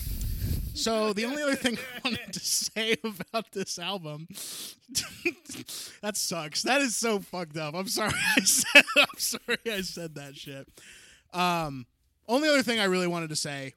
So 0.74 1.14
the 1.14 1.24
only 1.24 1.42
other 1.42 1.56
thing 1.56 1.78
I 1.78 2.00
wanted 2.10 2.34
to 2.34 2.40
say 2.42 2.98
about 3.04 3.52
this 3.54 3.80
album, 3.80 4.28
that 6.02 6.18
sucks. 6.18 6.64
That 6.64 6.82
is 6.82 6.96
so 6.98 7.20
fucked 7.20 7.58
up. 7.58 7.74
I'm 7.76 7.88
sorry. 7.88 8.12
I 8.38 8.42
said. 8.42 8.84
I'm 8.98 9.18
sorry. 9.18 9.58
I 9.72 9.82
said 9.82 10.16
that 10.16 10.36
shit. 10.36 10.68
Um, 11.34 11.86
only 12.28 12.50
other 12.50 12.64
thing 12.64 12.80
I 12.80 12.86
really 12.86 13.08
wanted 13.08 13.30
to 13.30 13.36
say 13.36 13.74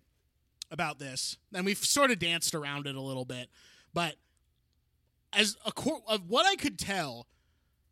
about 0.70 0.99
this, 0.99 1.36
and 1.55 1.64
we've 1.64 1.78
sort 1.78 2.11
of 2.11 2.18
danced 2.18 2.55
around 2.55 2.86
it 2.86 2.94
a 2.94 3.01
little 3.01 3.24
bit, 3.24 3.49
but 3.94 4.16
as 5.32 5.57
a 5.66 5.72
cor- 5.72 6.03
of 6.09 6.28
what 6.28 6.46
I 6.46 6.57
could 6.57 6.78
tell, 6.78 7.26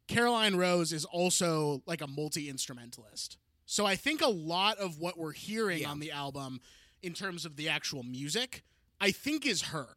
Caroline 0.08 0.56
Rose 0.56 0.92
is 0.92 1.04
also 1.04 1.82
like 1.86 2.00
a 2.00 2.06
multi 2.06 2.48
instrumentalist. 2.48 3.38
So 3.66 3.84
I 3.84 3.96
think 3.96 4.20
a 4.22 4.28
lot 4.28 4.78
of 4.78 4.98
what 5.00 5.18
we're 5.18 5.32
hearing 5.32 5.80
Yeah. 5.80 5.90
on 5.90 6.00
the 6.00 6.12
album 6.12 6.60
in 7.02 7.12
terms 7.12 7.44
of 7.44 7.56
the 7.56 7.68
actual 7.68 8.02
music, 8.02 8.62
I 9.00 9.10
think 9.10 9.44
is 9.46 9.62
her. 9.62 9.96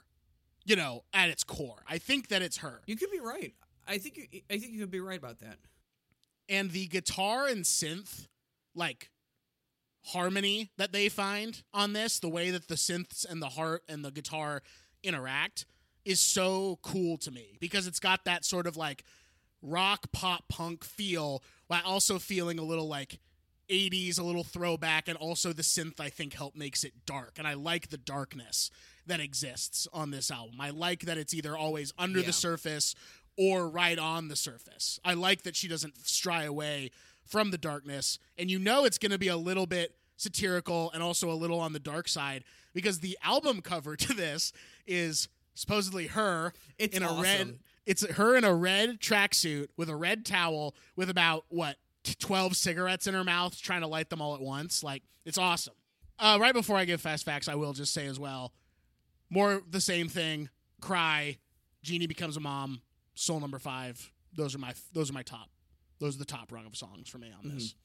You 0.65 0.75
know, 0.75 1.03
at 1.13 1.29
its 1.29 1.43
core. 1.43 1.83
I 1.87 1.97
think 1.97 2.27
that 2.27 2.41
it's 2.43 2.57
her. 2.57 2.81
You 2.85 2.95
could 2.95 3.09
be 3.09 3.19
right. 3.19 3.53
I 3.87 3.97
think 3.97 4.17
you, 4.17 4.41
I 4.51 4.59
think 4.59 4.71
you 4.73 4.79
could 4.81 4.91
be 4.91 4.99
right 4.99 5.17
about 5.17 5.39
that. 5.39 5.57
and 6.47 6.71
the 6.71 6.87
guitar 6.87 7.47
and 7.47 7.63
synth 7.63 8.27
like 8.75 9.09
harmony 10.05 10.71
that 10.77 10.91
they 10.91 11.09
find 11.09 11.61
on 11.73 11.93
this 11.93 12.19
the 12.19 12.29
way 12.29 12.51
that 12.51 12.67
the 12.67 12.75
synths 12.75 13.25
and 13.29 13.41
the 13.41 13.49
heart 13.49 13.83
and 13.89 14.03
the 14.03 14.11
guitar 14.11 14.61
interact 15.03 15.65
is 16.05 16.19
so 16.19 16.79
cool 16.81 17.17
to 17.17 17.31
me 17.31 17.57
because 17.59 17.85
it's 17.85 17.99
got 17.99 18.25
that 18.25 18.43
sort 18.45 18.65
of 18.65 18.75
like 18.77 19.03
rock 19.61 20.11
pop 20.11 20.47
punk 20.47 20.83
feel 20.83 21.43
while 21.67 21.81
also 21.85 22.17
feeling 22.17 22.57
a 22.59 22.63
little 22.63 22.87
like 22.87 23.19
80s 23.69 24.17
a 24.19 24.23
little 24.23 24.43
throwback 24.43 25.07
and 25.07 25.17
also 25.17 25.53
the 25.53 25.61
synth 25.61 25.99
I 25.99 26.09
think 26.09 26.33
help 26.33 26.55
makes 26.55 26.83
it 26.83 26.93
dark 27.05 27.33
and 27.37 27.45
I 27.47 27.53
like 27.53 27.89
the 27.89 27.97
darkness 27.97 28.71
that 29.05 29.19
exists 29.19 29.87
on 29.93 30.11
this 30.11 30.31
album. 30.31 30.55
I 30.59 30.69
like 30.71 31.01
that 31.01 31.17
it's 31.17 31.33
either 31.33 31.55
always 31.57 31.93
under 31.97 32.19
Yeah. 32.19 32.27
the 32.27 32.33
surface 32.33 32.95
or 33.37 33.69
right 33.69 33.97
on 33.99 34.27
the 34.27 34.35
surface. 34.35 34.99
I 35.05 35.13
like 35.13 35.43
that 35.43 35.55
she 35.55 35.67
doesn't 35.67 35.97
stray 36.07 36.45
away 36.45 36.91
from 37.29 37.51
the 37.51 37.57
darkness 37.57 38.19
and 38.37 38.49
you 38.49 38.59
know 38.59 38.85
it's 38.85 38.97
going 38.97 39.11
to 39.11 39.17
be 39.17 39.27
a 39.27 39.37
little 39.37 39.65
bit 39.65 39.95
satirical 40.17 40.91
and 40.91 41.01
also 41.01 41.31
a 41.31 41.33
little 41.33 41.59
on 41.59 41.71
the 41.71 41.79
dark 41.79 42.07
side 42.07 42.43
because 42.73 42.99
the 42.99 43.17
album 43.23 43.61
cover 43.61 43.95
to 43.95 44.13
this 44.13 44.51
is 44.85 45.29
supposedly 45.53 46.07
her 46.07 46.53
It's 46.77 46.95
in 46.95 47.03
a 47.03 47.21
red 47.21 47.59
it's 47.85 48.05
her 48.05 48.35
in 48.35 48.43
a 48.43 48.53
red 48.53 48.99
tracksuit 48.99 49.67
with 49.77 49.89
a 49.89 49.95
red 49.95 50.25
towel 50.25 50.75
with 50.95 51.09
about 51.09 51.45
what 51.49 51.77
12 52.19 52.55
cigarettes 52.55 53.07
in 53.07 53.13
her 53.13 53.23
mouth 53.23 53.59
trying 53.61 53.81
to 53.81 53.87
light 53.87 54.09
them 54.09 54.21
all 54.21 54.33
at 54.35 54.41
once. 54.41 54.83
Like 54.83 55.03
it's 55.25 55.37
awesome. 55.37 55.73
Uh, 56.17 56.37
right 56.41 56.53
before 56.53 56.75
i 56.75 56.83
give 56.83 56.99
fast 56.99 57.23
facts 57.23 57.47
i 57.47 57.55
will 57.55 57.71
just 57.71 57.93
say 57.93 58.05
as 58.05 58.19
well 58.19 58.51
more 59.29 59.61
the 59.69 59.81
same 59.81 60.09
thing. 60.09 60.49
Cry. 60.81 61.37
Jeannie 61.83 62.07
becomes 62.07 62.37
a 62.37 62.39
mom. 62.39 62.81
Soul 63.15 63.39
number 63.39 63.59
five. 63.59 64.11
Those 64.33 64.55
are 64.55 64.59
my 64.59 64.73
those 64.93 65.09
are 65.09 65.13
my 65.13 65.23
top 65.23 65.49
those 65.99 66.15
are 66.15 66.19
the 66.19 66.25
top 66.25 66.51
rung 66.51 66.65
of 66.65 66.75
songs 66.75 67.07
for 67.09 67.17
me 67.17 67.31
on 67.43 67.49
this. 67.53 67.75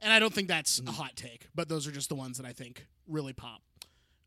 And 0.00 0.12
i 0.12 0.18
don't 0.18 0.32
think 0.32 0.48
that's 0.48 0.80
a 0.86 0.90
hot 0.92 1.16
take 1.16 1.46
but 1.54 1.68
those 1.68 1.86
are 1.86 1.92
just 1.92 2.08
the 2.08 2.14
ones 2.14 2.38
that 2.38 2.46
i 2.46 2.52
think 2.52 2.86
really 3.08 3.32
pop. 3.32 3.62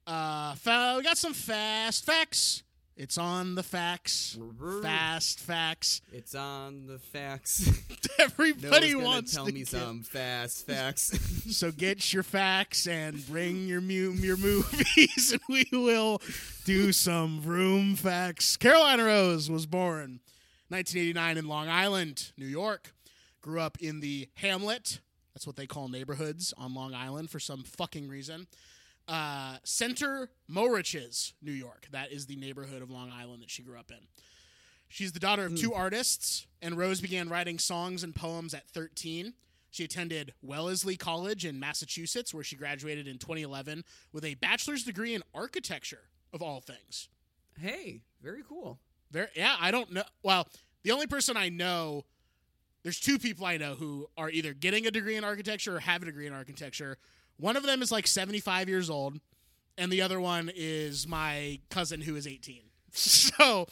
Uh 0.08 0.56
fa- 0.56 0.96
we 0.98 1.04
got 1.04 1.18
some 1.18 1.34
fast 1.34 2.06
facts. 2.06 2.64
It's 2.98 3.18
on 3.18 3.56
the 3.56 3.64
facts. 3.64 4.38
Fast 4.82 5.40
facts. 5.40 6.02
It's 6.12 6.36
on 6.36 6.88
the 6.88 7.00
facts. 7.00 7.70
everybody 8.20 8.92
gonna 8.94 9.06
wants 9.06 9.34
tell 9.34 9.46
to 9.46 9.52
me 9.54 9.60
get- 9.62 9.70
some 9.70 10.04
fast 10.04 10.66
facts. 10.68 11.18
so 11.56 11.72
get 11.72 12.12
your 12.14 12.24
facts 12.24 12.88
and 12.88 13.26
bring 13.28 13.66
your 13.68 13.80
mu- 13.82 14.12
your 14.14 14.38
movies, 14.38 15.32
and 15.32 15.42
we 15.48 15.66
will 15.72 16.22
do 16.66 16.92
some 16.92 17.42
room 17.44 17.96
facts. 17.96 18.58
Caroline 18.58 19.00
Rose 19.02 19.50
was 19.50 19.66
born 19.66 20.20
1989 20.72 21.38
in 21.38 21.48
Long 21.50 21.68
Island, 21.68 22.32
New 22.38 22.46
York. 22.46 22.94
Grew 23.42 23.60
up 23.60 23.78
in 23.82 24.00
the 24.00 24.30
Hamlet. 24.36 25.02
That's 25.34 25.46
what 25.46 25.58
they 25.58 25.68
call 25.68 25.90
neighborhoods 25.90 26.54
on 26.58 26.74
Long 26.74 26.94
Island 26.94 27.30
for 27.30 27.40
some 27.42 27.64
fucking 27.64 28.08
reason. 28.08 28.48
Uh, 29.06 29.58
Center 29.66 30.30
Moriches, 30.50 31.34
New 31.42 31.52
York. 31.52 31.88
That 31.92 32.14
is 32.14 32.28
the 32.28 32.38
neighborhood 32.38 32.82
of 32.82 32.90
Long 32.90 33.12
Island 33.12 33.42
that 33.42 33.50
she 33.50 33.64
grew 33.64 33.78
up 33.78 33.92
in. 33.92 33.98
She's 34.88 35.12
the 35.12 35.20
daughter 35.20 35.46
of 35.46 35.58
two 35.60 35.74
artists, 35.74 36.48
and 36.62 36.78
Rose 36.78 37.02
began 37.02 37.28
writing 37.28 37.60
songs 37.60 38.04
and 38.04 38.16
poems 38.16 38.54
at 38.54 38.70
13. 38.70 39.34
She 39.72 39.84
attended 39.84 40.34
Wellesley 40.42 40.96
College 40.96 41.46
in 41.46 41.60
Massachusetts, 41.60 42.34
where 42.34 42.44
she 42.46 42.56
graduated 42.56 43.08
in 43.08 43.18
2011 43.18 43.84
with 44.14 44.24
a 44.24 44.36
bachelor's 44.36 44.84
degree 44.84 45.14
in 45.14 45.24
architecture, 45.34 46.10
of 46.32 46.42
all 46.42 46.62
things. 46.62 47.10
hey, 47.60 48.02
very 48.22 48.44
cool. 48.48 48.80
Very, 49.12 49.28
yeah, 49.36 49.56
I 49.60 49.72
don't 49.72 49.92
know. 49.92 50.04
Well, 50.24 50.48
the 50.84 50.92
only 50.92 51.08
person 51.08 51.38
I 51.38 51.50
know, 51.50 52.06
there's 52.84 53.00
two 53.00 53.20
people 53.20 53.46
I 53.46 53.58
know 53.58 53.76
who 53.76 54.08
are 54.18 54.30
either 54.30 54.54
getting 54.54 54.88
a 54.88 54.92
degree 54.92 55.16
in 55.16 55.24
architecture 55.24 55.76
or 55.76 55.80
have 55.80 56.02
a 56.02 56.06
degree 56.06 56.28
in 56.28 56.34
architecture. 56.34 56.98
One 57.38 57.56
of 57.56 57.64
them 57.64 57.82
is 57.82 57.92
like 57.92 58.08
75 58.08 58.70
years 58.70 58.90
old, 58.90 59.20
and 59.78 59.92
the 59.92 60.02
other 60.02 60.20
one 60.20 60.52
is 60.56 61.08
my 61.08 61.60
cousin 61.70 62.02
who 62.02 62.16
is 62.16 62.28
18. 62.28 62.64
So 62.94 63.68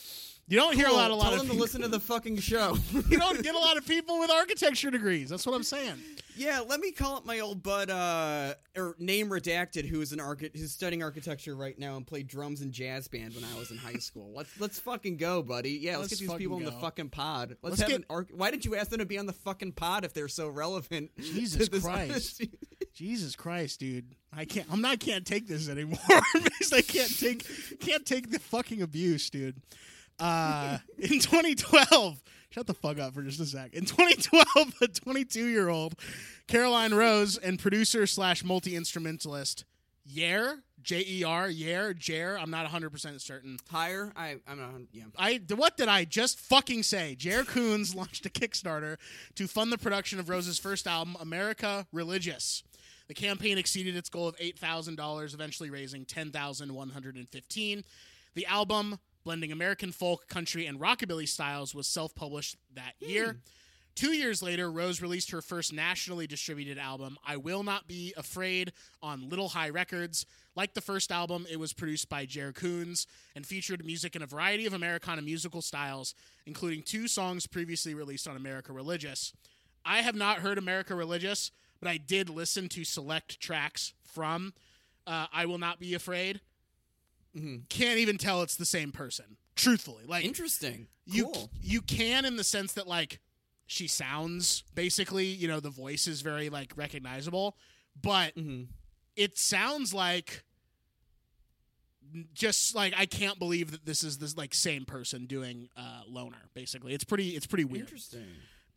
you 0.50 0.58
don't 0.58 0.76
hear 0.76 0.88
a 0.88 0.91
lot, 0.91 1.12
a 1.12 1.16
lot 1.16 1.26
Tell 1.32 1.41
of 1.41 1.47
them 1.47 1.56
to 1.56 1.62
listen 1.62 1.82
to 1.82 1.88
the 1.88 2.00
fucking 2.00 2.38
show. 2.39 2.76
you 3.10 3.18
don't 3.18 3.41
get 3.41 3.56
a 3.56 3.60
lot 3.60 3.78
of 3.78 3.86
people 3.88 4.20
with 4.20 4.30
architecture 4.32 4.91
degrees. 4.91 5.30
That's 5.30 5.45
what 5.45 5.56
I'm 5.56 5.64
saying. 5.64 5.95
yeah, 6.36 6.60
let 6.68 6.80
me 6.80 6.91
call 6.91 7.18
up 7.18 7.26
my 7.26 7.39
old 7.39 7.62
bud, 7.64 7.89
uh, 7.89 8.54
or 8.76 8.95
name 9.00 9.30
redacted, 9.30 9.86
who 9.86 10.02
is 10.02 10.12
an 10.14 10.20
archi- 10.20 10.50
who's 10.54 10.72
studying 10.72 11.04
architecture 11.04 11.56
right 11.56 11.78
now 11.78 11.95
and 11.97 12.06
played 12.08 12.28
drums 12.28 12.62
in 12.62 12.72
jazz 12.72 13.08
band 13.08 13.36
when 13.36 13.43
I 13.43 13.58
was 13.60 13.72
in 13.72 13.78
high 13.78 13.93
school. 14.00 14.32
Let's 14.36 14.60
let's 14.60 14.80
fucking 14.80 15.18
go, 15.18 15.41
buddy. 15.43 15.72
Yeah, 15.72 15.97
let's, 15.97 16.12
Let's 16.12 16.22
get 16.22 16.30
these 16.30 16.38
people 16.38 16.58
in 16.58 16.66
the 16.66 16.72
fucking 16.74 17.10
pod. 17.10 17.58
Let's, 17.62 17.80
Let's 17.80 17.82
have 17.82 17.89
get- 17.89 18.00
an 18.00 18.06
arch- 18.10 18.32
Why 18.34 18.52
did 18.52 18.66
you 18.66 18.76
ask 18.76 18.89
them 18.89 19.00
to 19.00 19.06
be 19.06 19.18
on 19.18 19.26
the 19.26 19.34
fucking 19.34 19.74
pod 19.74 20.04
if 20.06 20.14
they're 20.14 20.28
so 20.28 20.47
relevant? 20.50 21.12
Jesus 21.20 21.70
Christ. 21.70 22.43
Jesus 22.93 23.36
Christ, 23.36 23.80
dude. 23.80 24.16
I 24.34 24.45
can't 24.45 24.68
I'm 24.72 24.82
not 24.82 25.00
can't 25.00 25.26
take 25.26 25.47
this 25.47 25.70
anymore. 25.70 26.00
I 26.10 26.82
can't 26.82 27.18
take 27.18 27.45
can't 27.80 28.06
take 28.06 28.30
the 28.32 28.39
fucking 28.39 28.82
abuse, 28.82 29.30
dude. 29.30 29.62
Uh 30.20 30.80
in 30.98 31.20
2012, 31.20 32.22
shut 32.50 32.68
the 32.68 32.74
fuck 32.74 33.00
up 33.00 33.14
for 33.14 33.22
just 33.22 33.40
a 33.40 33.46
sec. 33.46 33.74
In 33.74 33.86
2012, 33.86 34.74
a 34.82 34.88
22 34.88 35.48
year 35.48 35.70
old 35.70 35.96
Caroline 36.48 36.94
Rose 36.94 37.38
and 37.38 37.60
producer 37.60 38.06
slash 38.08 38.44
multi 38.44 38.76
instrumentalist 38.76 39.66
Yer 40.06 40.60
J 40.82 41.04
E 41.08 41.24
R 41.24 41.50
Yer 41.50 41.94
Jer. 41.94 42.38
I'm 42.40 42.50
not 42.50 42.64
100 42.64 42.90
percent 42.90 43.22
certain. 43.22 43.58
Higher? 43.70 44.12
I 44.16 44.38
I'm 44.48 44.58
not. 44.58 44.72
Yeah. 44.92 45.04
I 45.18 45.42
what 45.56 45.78
did 45.78 45.88
I 45.88 46.06
just 46.06 46.40
fucking 46.40 46.84
say? 46.84 47.16
Jer 47.16 47.44
Coons 47.44 47.94
launched 47.96 48.26
a 48.26 48.30
Kickstarter 48.30 48.98
to 49.36 49.48
fund 49.48 49.72
the 49.72 49.78
production 49.78 50.20
of 50.20 50.30
Rose's 50.30 50.58
first 50.58 50.88
album, 50.88 51.16
America 51.20 51.86
Religious. 51.92 52.64
The 53.08 53.14
campaign 53.16 53.58
exceeded 53.58 53.96
its 53.96 54.10
goal 54.10 54.28
of 54.28 54.36
eight 54.40 54.58
thousand 54.58 54.96
dollars, 54.96 55.34
eventually 55.34 55.70
raising 55.70 56.06
ten 56.06 56.32
thousand 56.32 56.74
one 56.74 56.90
hundred 56.90 57.16
and 57.16 57.28
fifteen. 57.30 57.84
The 58.36 58.46
album, 58.46 59.00
blending 59.24 59.52
American 59.52 59.92
folk, 59.92 60.28
country, 60.28 60.66
and 60.66 60.80
rockabilly 60.80 61.28
styles, 61.28 61.76
was 61.76 61.88
self-published 61.88 62.58
that 62.76 62.94
year. 63.00 63.40
Two 63.96 64.14
years 64.14 64.42
later, 64.42 64.72
Rose 64.72 65.02
released 65.02 65.32
her 65.32 65.42
first 65.42 65.74
nationally 65.74 66.26
distributed 66.26 66.78
album, 66.78 67.18
I 67.26 67.36
Will 67.36 67.64
Not 67.64 67.86
Be 67.86 68.14
Afraid, 68.16 68.72
on 69.02 69.28
Little 69.28 69.50
High 69.50 69.70
Records. 69.70 70.26
Like 70.56 70.74
the 70.74 70.80
first 70.82 71.12
album, 71.12 71.46
it 71.52 71.60
was 71.60 71.74
produced 71.74 72.08
by 72.08 72.26
Jer 72.26 72.54
Coons 72.54 73.08
and 73.36 73.46
featured 73.46 73.86
music 73.86 74.16
in 74.16 74.22
a 74.22 74.26
variety 74.26 74.66
of 74.66 74.74
Americana 74.74 75.22
musical 75.22 75.62
styles, 75.62 76.16
including 76.46 76.82
two 76.82 77.10
songs 77.10 77.46
previously 77.46 77.94
released 77.94 78.28
on 78.28 78.38
America 78.38 78.72
Religious. 78.72 79.34
I 79.84 79.98
have 79.98 80.16
not 80.16 80.40
heard 80.40 80.58
America 80.58 80.96
Religious, 80.96 81.52
but 81.82 81.90
I 81.90 81.98
did 81.98 82.30
listen 82.30 82.70
to 82.70 82.86
select 82.86 83.42
tracks 83.42 83.94
from 84.02 84.54
uh, 85.06 85.28
I 85.34 85.46
Will 85.46 85.58
Not 85.58 85.80
Be 85.80 85.94
Afraid. 85.94 86.40
Can't 87.70 88.00
even 88.00 88.18
tell 88.18 88.42
it's 88.42 88.56
the 88.56 88.66
same 88.66 88.92
person, 88.92 89.38
truthfully. 89.56 90.04
Like, 90.06 90.26
Interesting. 90.26 90.88
you 91.06 91.26
cool. 91.26 91.50
you 91.62 91.82
can 91.82 92.26
in 92.26 92.36
the 92.38 92.44
sense 92.44 92.74
that 92.74 92.88
like 92.88 93.20
she 93.68 93.88
sounds 93.88 94.64
basically 94.76 95.26
you 95.28 95.48
know 95.48 95.60
the 95.60 95.70
voice 95.70 96.08
is 96.08 96.22
very 96.22 96.50
like 96.50 96.74
recognizable 96.76 97.56
but 98.02 98.36
Mhm. 98.36 98.68
it 99.16 99.38
sounds 99.38 99.94
like 99.94 100.44
just 102.34 102.74
like 102.74 102.94
i 102.98 103.06
can't 103.06 103.38
believe 103.38 103.70
that 103.72 103.86
this 103.86 104.04
is 104.04 104.18
this 104.18 104.36
like 104.36 104.54
same 104.54 104.86
person 104.86 105.26
doing 105.28 105.70
uh 105.78 106.02
loner 106.08 106.50
basically 106.56 106.94
it's 106.94 107.04
pretty 107.04 107.30
it's 107.36 107.46
pretty 107.46 107.66
weird 107.66 107.82
Interesting. 107.84 108.26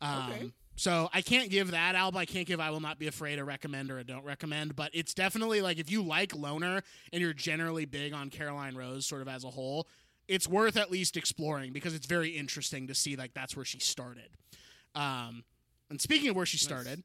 um, 0.01 0.29
Okay. 0.31 0.51
So 0.75 1.09
I 1.13 1.21
can't 1.21 1.49
give 1.49 1.71
that 1.71 1.95
album. 1.95 2.17
I 2.17 2.25
can't 2.25 2.47
give 2.47 2.59
I 2.59 2.71
Will 2.71 2.79
Not 2.79 2.97
Be 2.97 3.07
Afraid 3.07 3.39
a 3.39 3.43
recommend 3.43 3.91
or 3.91 3.99
a 3.99 4.03
don't 4.03 4.25
recommend. 4.25 4.75
But 4.75 4.91
it's 4.93 5.13
definitely 5.13 5.61
like 5.61 5.77
if 5.77 5.91
you 5.91 6.01
like 6.01 6.35
Loner 6.35 6.81
and 7.11 7.21
you're 7.21 7.33
generally 7.33 7.85
big 7.85 8.13
on 8.13 8.29
Caroline 8.29 8.75
Rose 8.75 9.05
sort 9.05 9.21
of 9.21 9.27
as 9.27 9.43
a 9.43 9.49
whole, 9.49 9.87
it's 10.27 10.47
worth 10.47 10.77
at 10.77 10.91
least 10.91 11.15
exploring 11.15 11.73
because 11.73 11.93
it's 11.93 12.07
very 12.07 12.29
interesting 12.29 12.87
to 12.87 12.95
see 12.95 13.15
like 13.15 13.33
that's 13.33 13.55
where 13.55 13.65
she 13.65 13.79
started. 13.79 14.29
Um, 14.95 15.43
and 15.89 16.01
speaking 16.01 16.29
of 16.29 16.35
where 16.35 16.45
she 16.45 16.57
started, 16.57 17.03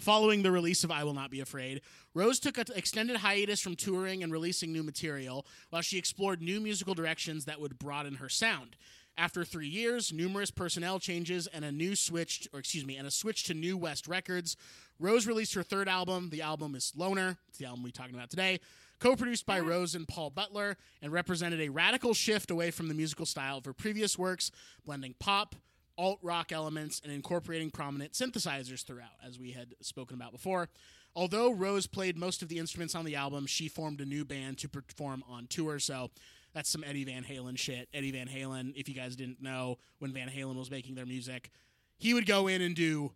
Following 0.00 0.42
the 0.42 0.50
release 0.50 0.84
of 0.84 0.90
I 0.90 1.04
Will 1.04 1.12
Not 1.12 1.30
Be 1.30 1.40
Afraid, 1.40 1.82
Rose 2.14 2.40
took 2.40 2.56
an 2.56 2.64
extended 2.74 3.16
hiatus 3.16 3.60
from 3.60 3.76
touring 3.76 4.22
and 4.22 4.32
releasing 4.32 4.72
new 4.72 4.82
material 4.82 5.46
while 5.70 5.82
she 5.82 5.98
explored 5.98 6.40
new 6.40 6.60
musical 6.60 6.94
directions 6.94 7.44
that 7.44 7.60
would 7.60 7.78
broaden 7.78 8.14
her 8.14 8.28
sound. 8.28 8.74
After 9.18 9.44
three 9.44 9.68
years, 9.68 10.12
numerous 10.12 10.50
personnel 10.50 10.98
changes, 10.98 11.46
and 11.46 11.64
a 11.64 11.72
new 11.72 11.94
switch, 11.94 12.48
or 12.52 12.58
excuse 12.58 12.86
me, 12.86 12.96
and 12.96 13.06
a 13.06 13.10
switch 13.10 13.44
to 13.44 13.54
New 13.54 13.76
West 13.76 14.08
Records, 14.08 14.56
Rose 14.98 15.26
released 15.26 15.54
her 15.54 15.62
third 15.62 15.88
album. 15.88 16.30
The 16.30 16.42
album 16.42 16.74
is 16.74 16.92
Loner. 16.96 17.36
It's 17.48 17.58
the 17.58 17.66
album 17.66 17.82
we're 17.82 17.90
talking 17.90 18.14
about 18.14 18.30
today. 18.30 18.60
Co-produced 19.00 19.44
by 19.44 19.60
mm. 19.60 19.68
Rose 19.68 19.94
and 19.94 20.08
Paul 20.08 20.30
Butler, 20.30 20.76
and 21.02 21.12
represented 21.12 21.60
a 21.60 21.68
radical 21.68 22.14
shift 22.14 22.50
away 22.50 22.70
from 22.70 22.88
the 22.88 22.94
musical 22.94 23.26
style 23.26 23.58
of 23.58 23.64
her 23.64 23.72
previous 23.72 24.18
works, 24.18 24.50
blending 24.84 25.14
pop, 25.18 25.56
alt 25.98 26.18
rock 26.22 26.52
elements 26.52 27.00
and 27.04 27.12
incorporating 27.12 27.70
prominent 27.70 28.12
synthesizers 28.12 28.84
throughout, 28.84 29.10
as 29.26 29.38
we 29.38 29.52
had 29.52 29.74
spoken 29.80 30.16
about 30.16 30.32
before. 30.32 30.68
Although 31.14 31.52
Rose 31.52 31.86
played 31.86 32.16
most 32.16 32.42
of 32.42 32.48
the 32.48 32.58
instruments 32.58 32.94
on 32.94 33.04
the 33.04 33.16
album, 33.16 33.46
she 33.46 33.68
formed 33.68 34.00
a 34.00 34.06
new 34.06 34.24
band 34.24 34.56
to 34.58 34.68
perform 34.68 35.22
on 35.28 35.46
tour. 35.46 35.78
So 35.78 36.10
that's 36.54 36.68
some 36.70 36.84
Eddie 36.84 37.04
Van 37.04 37.24
Halen 37.24 37.58
shit. 37.58 37.88
Eddie 37.94 38.10
Van 38.12 38.28
Halen, 38.28 38.72
if 38.76 38.88
you 38.88 38.94
guys 38.94 39.16
didn't 39.16 39.40
know, 39.42 39.78
when 39.98 40.12
Van 40.12 40.28
Halen 40.28 40.56
was 40.56 40.70
making 40.70 40.94
their 40.94 41.06
music, 41.06 41.50
he 41.98 42.14
would 42.14 42.26
go 42.26 42.46
in 42.46 42.60
and 42.62 42.74
do 42.76 43.12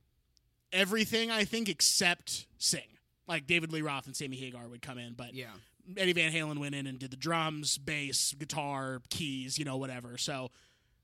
everything, 0.72 1.30
I 1.30 1.44
think, 1.44 1.68
except 1.68 2.46
sing. 2.58 2.80
Like 3.26 3.46
David 3.46 3.72
Lee 3.72 3.82
Roth 3.82 4.06
and 4.06 4.14
Sammy 4.16 4.36
Hagar 4.36 4.68
would 4.68 4.82
come 4.82 4.98
in, 4.98 5.14
but 5.14 5.34
Yeah. 5.34 5.50
Eddie 5.96 6.12
Van 6.14 6.32
Halen 6.32 6.58
went 6.58 6.74
in 6.74 6.86
and 6.86 6.98
did 6.98 7.10
the 7.12 7.16
drums, 7.16 7.78
bass, 7.78 8.32
guitar, 8.36 9.00
keys, 9.08 9.58
you 9.58 9.64
know, 9.64 9.76
whatever. 9.76 10.18
So 10.18 10.50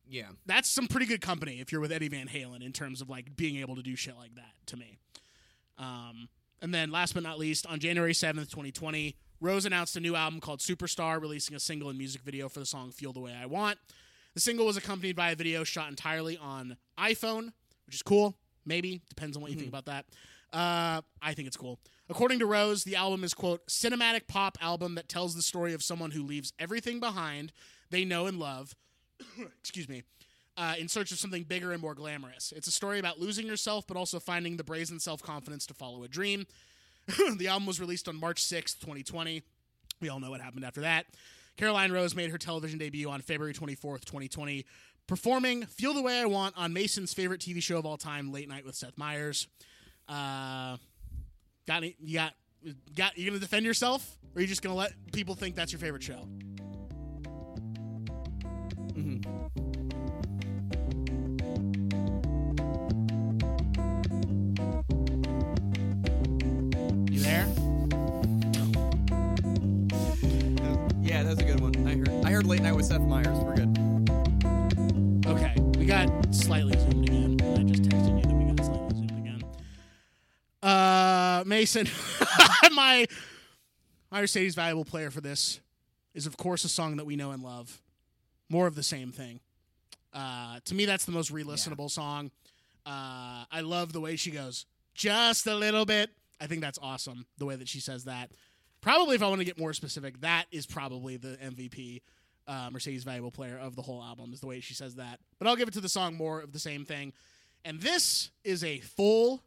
Yeah. 0.09 0.31
that's 0.47 0.69
some 0.69 0.89
pretty 0.89 1.07
good 1.07 1.21
company 1.21 1.61
if 1.61 1.71
you're 1.71 1.81
with 1.81 1.93
Eddie 1.93 2.09
Van 2.09 2.29
Halen 2.29 2.63
in 2.65 2.73
terms 2.73 3.01
of 3.01 3.09
like 3.09 3.37
being 3.37 3.57
able 3.57 3.77
to 3.77 3.83
do 3.83 3.95
shit 3.95 4.17
like 4.17 4.35
that 4.35 4.53
to 4.67 4.77
me. 4.77 4.99
Um, 5.79 6.29
and 6.61 6.73
then 6.75 6.91
last 6.91 7.15
but 7.15 7.23
not 7.23 7.39
least, 7.39 7.67
on 7.67 7.79
January 7.81 8.13
7th, 8.13 8.51
2020, 8.51 9.17
Rose 9.43 9.67
announced 9.67 9.97
a 9.97 10.01
new 10.01 10.15
album 10.15 10.39
called 10.39 10.61
Superstar, 10.61 11.21
releasing 11.21 11.57
a 11.57 11.61
single 11.61 11.89
and 11.89 11.99
music 11.99 12.23
video 12.23 12.49
for 12.49 12.61
the 12.61 12.67
song 12.67 12.93
Feel 12.93 13.13
the 13.13 13.19
Way 13.19 13.35
I 13.39 13.47
Want. 13.47 13.77
The 14.35 14.41
single 14.41 14.67
was 14.67 14.77
accompanied 14.77 15.17
by 15.17 15.33
a 15.33 15.35
video 15.35 15.65
shot 15.65 15.89
entirely 15.89 16.39
on 16.39 16.77
iPhone, 16.97 17.53
which 17.85 17.97
is 17.97 18.03
cool. 18.03 18.37
Maybe. 18.65 19.03
Depends 19.09 19.37
on 19.37 19.43
what 19.43 19.51
you 19.51 19.57
think 19.57 19.69
about 19.69 19.87
that. 19.87 20.07
Uh, 20.53 21.03
I 21.21 21.35
think 21.35 21.49
it's 21.49 21.57
cool. 21.57 21.81
According 22.09 22.39
to 22.39 22.47
Rose, 22.47 22.85
the 22.85 22.95
album 22.95 23.25
is, 23.25 23.35
quote, 23.35 23.67
cinematic 23.67 24.29
pop 24.29 24.57
album 24.61 24.95
that 24.95 25.09
tells 25.09 25.35
the 25.35 25.43
story 25.43 25.75
of 25.75 25.83
someone 25.83 26.13
who 26.13 26.23
leaves 26.23 26.53
everything 26.61 27.01
behind 27.01 27.53
they 27.91 28.05
know 28.05 28.27
and 28.27 28.39
love 28.39 28.77
excuse 29.61 29.89
me, 29.89 30.05
uh, 30.57 30.75
in 30.79 30.89
search 30.89 31.11
of 31.11 31.19
something 31.19 31.43
bigger 31.43 31.73
and 31.73 31.83
more 31.83 31.95
glamorous. 31.95 32.53
It's 32.55 32.69
a 32.69 32.73
story 32.73 32.99
about 32.99 33.19
losing 33.19 33.47
yourself, 33.47 33.87
but 33.87 33.97
also 33.97 34.21
finding 34.21 34.57
the 34.57 34.65
brazen 34.65 35.01
self 35.01 35.21
confidence 35.21 35.67
to 35.67 35.75
follow 35.75 36.05
a 36.05 36.09
dream. 36.09 36.47
the 37.37 37.49
album 37.49 37.67
was 37.67 37.81
released 37.81 38.09
on 38.09 38.17
March 38.17 38.43
6th, 38.43 38.79
2020. 38.81 39.43
We 40.01 40.09
all 40.09 40.21
know 40.21 40.31
what 40.31 40.41
happened 40.41 40.65
after 40.65 40.83
that. 40.83 41.07
Caroline 41.57 41.93
Rose 41.93 42.15
made 42.15 42.31
her 42.31 42.39
television 42.39 42.79
debut 42.79 43.11
on 43.11 43.21
February 43.21 43.55
24th, 43.55 44.05
2020, 44.05 44.65
performing 45.07 45.67
Feel 45.67 45.95
the 45.95 46.03
Way 46.03 46.21
I 46.21 46.27
Want 46.27 46.57
on 46.57 46.73
Mason's 46.73 47.13
favorite 47.13 47.41
TV 47.41 47.63
show 47.63 47.79
of 47.79 47.87
all 47.87 47.97
time, 47.97 48.33
Late 48.33 48.49
Night 48.49 48.65
with 48.65 48.75
Seth 48.75 48.97
Meyers. 48.97 49.47
Uh, 50.09 50.77
got 51.67 51.79
any, 51.79 51.97
you 52.01 52.15
got, 52.15 52.33
got, 52.97 53.19
you 53.19 53.27
gonna 53.27 53.39
defend 53.39 53.67
yourself? 53.67 54.17
Or 54.35 54.39
are 54.39 54.41
you 54.41 54.47
just 54.47 54.63
gonna 54.63 54.75
let 54.75 54.93
people 55.13 55.35
think 55.35 55.55
that's 55.55 55.73
your 55.73 55.81
favorite 55.81 56.03
show? 56.03 56.27
You 58.95 59.62
that's 71.35 71.49
a 71.49 71.51
good 71.51 71.61
one. 71.61 71.87
I 71.87 71.97
heard. 71.97 72.27
I 72.27 72.31
heard 72.31 72.47
late 72.47 72.61
night 72.61 72.77
with 72.77 72.85
Seth 72.85 73.01
Meyers. 73.01 73.39
We're 73.39 73.55
good. 73.55 73.79
Okay, 75.27 75.55
we 75.79 75.87
got 75.87 76.35
slightly 76.35 76.79
zoomed 76.79 77.09
again. 77.09 77.39
I 77.59 77.63
just 77.63 77.85
texted 77.85 78.19
you 78.19 78.27
that 78.27 78.35
we 78.35 78.45
got 78.53 78.67
slightly 78.67 78.95
zoomed 78.97 79.19
again. 79.19 79.43
Uh, 80.63 81.43
Mason, 81.47 81.89
my 82.75 83.07
my 84.11 84.21
Mercedes 84.21 84.55
valuable 84.55 84.85
player 84.85 85.11
for 85.11 85.23
this 85.23 85.61
is 86.13 86.27
of 86.27 86.37
course 86.37 86.65
a 86.65 86.69
song 86.69 86.97
that 86.97 87.07
we 87.07 87.17
know 87.17 87.31
and 87.31 87.43
love. 87.43 87.81
More 88.51 88.67
of 88.67 88.75
the 88.75 88.83
same 88.83 89.11
thing. 89.11 89.41
Uh, 90.13 90.61
to 90.67 90.75
me, 90.75 90.85
that's 90.85 91.07
the 91.07 91.13
most 91.13 91.31
re-listenable 91.31 91.91
song. 91.91 92.31
Uh, 92.85 93.49
I 93.51 93.63
love 93.63 93.95
the 93.95 94.01
way 94.01 94.17
she 94.17 94.31
goes 94.31 94.67
just 94.95 95.47
a 95.47 95.55
little 95.55 95.87
bit. 95.87 96.11
I 96.39 96.47
think 96.47 96.61
that's 96.61 96.79
awesome 96.83 97.25
the 97.39 97.47
way 97.47 97.57
that 97.57 97.69
she 97.69 97.81
says 97.81 98.05
that. 98.05 98.31
Probably, 98.83 99.15
if 99.15 99.23
I 99.23 99.29
want 99.29 99.39
to 99.39 99.45
get 99.45 99.59
more 99.59 99.73
specific, 99.73 100.21
that 100.21 100.47
is 100.51 100.67
probably 100.67 101.17
the 101.17 101.39
MVP 101.43 102.03
uh, 102.47 102.69
Mercedes 102.73 103.05
valuable 103.05 103.31
player 103.31 103.59
of 103.59 103.77
the 103.77 103.83
whole 103.83 104.03
album 104.03 104.33
is 104.33 104.41
the 104.41 104.47
way 104.47 104.61
she 104.61 104.75
says 104.75 104.97
that. 104.97 105.21
But 105.39 105.49
I'll 105.49 105.57
give 105.57 105.69
it 105.69 105.75
to 105.75 105.81
the 105.81 105.89
song 105.89 106.17
more 106.17 106.41
of 106.41 106.53
the 106.53 106.59
same 106.59 106.85
thing. 106.85 107.13
And 107.65 107.81
this 107.81 108.31
is 108.45 108.65
a 108.65 108.81
full 108.81 109.43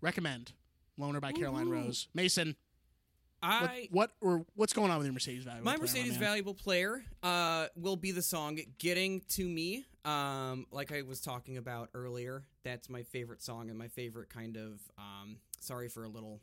recommend. 0.00 0.52
Loner 0.98 1.20
by 1.20 1.32
Caroline 1.32 1.68
Rose. 1.68 2.08
Mason, 2.14 2.54
I 3.42 3.88
what 3.90 4.12
or 4.20 4.44
what's 4.54 4.72
going 4.72 4.90
on 4.90 4.98
with 4.98 5.06
your 5.06 5.14
Mercedes 5.14 5.44
valuable? 5.44 5.64
My 5.64 5.72
player, 5.72 5.80
Mercedes 5.82 6.12
man? 6.12 6.20
valuable 6.20 6.54
player 6.54 7.02
uh, 7.22 7.66
will 7.76 7.96
be 7.96 8.12
the 8.12 8.22
song 8.22 8.58
"Getting 8.78 9.22
to 9.30 9.48
Me." 9.48 9.84
Um, 10.04 10.66
like 10.70 10.92
I 10.92 11.02
was 11.02 11.20
talking 11.20 11.56
about 11.56 11.88
earlier, 11.94 12.44
that's 12.62 12.88
my 12.88 13.02
favorite 13.02 13.42
song 13.42 13.70
and 13.70 13.78
my 13.78 13.88
favorite 13.88 14.28
kind 14.28 14.56
of. 14.56 14.80
Um, 14.98 15.38
sorry 15.60 15.88
for 15.88 16.04
a 16.04 16.08
little 16.08 16.40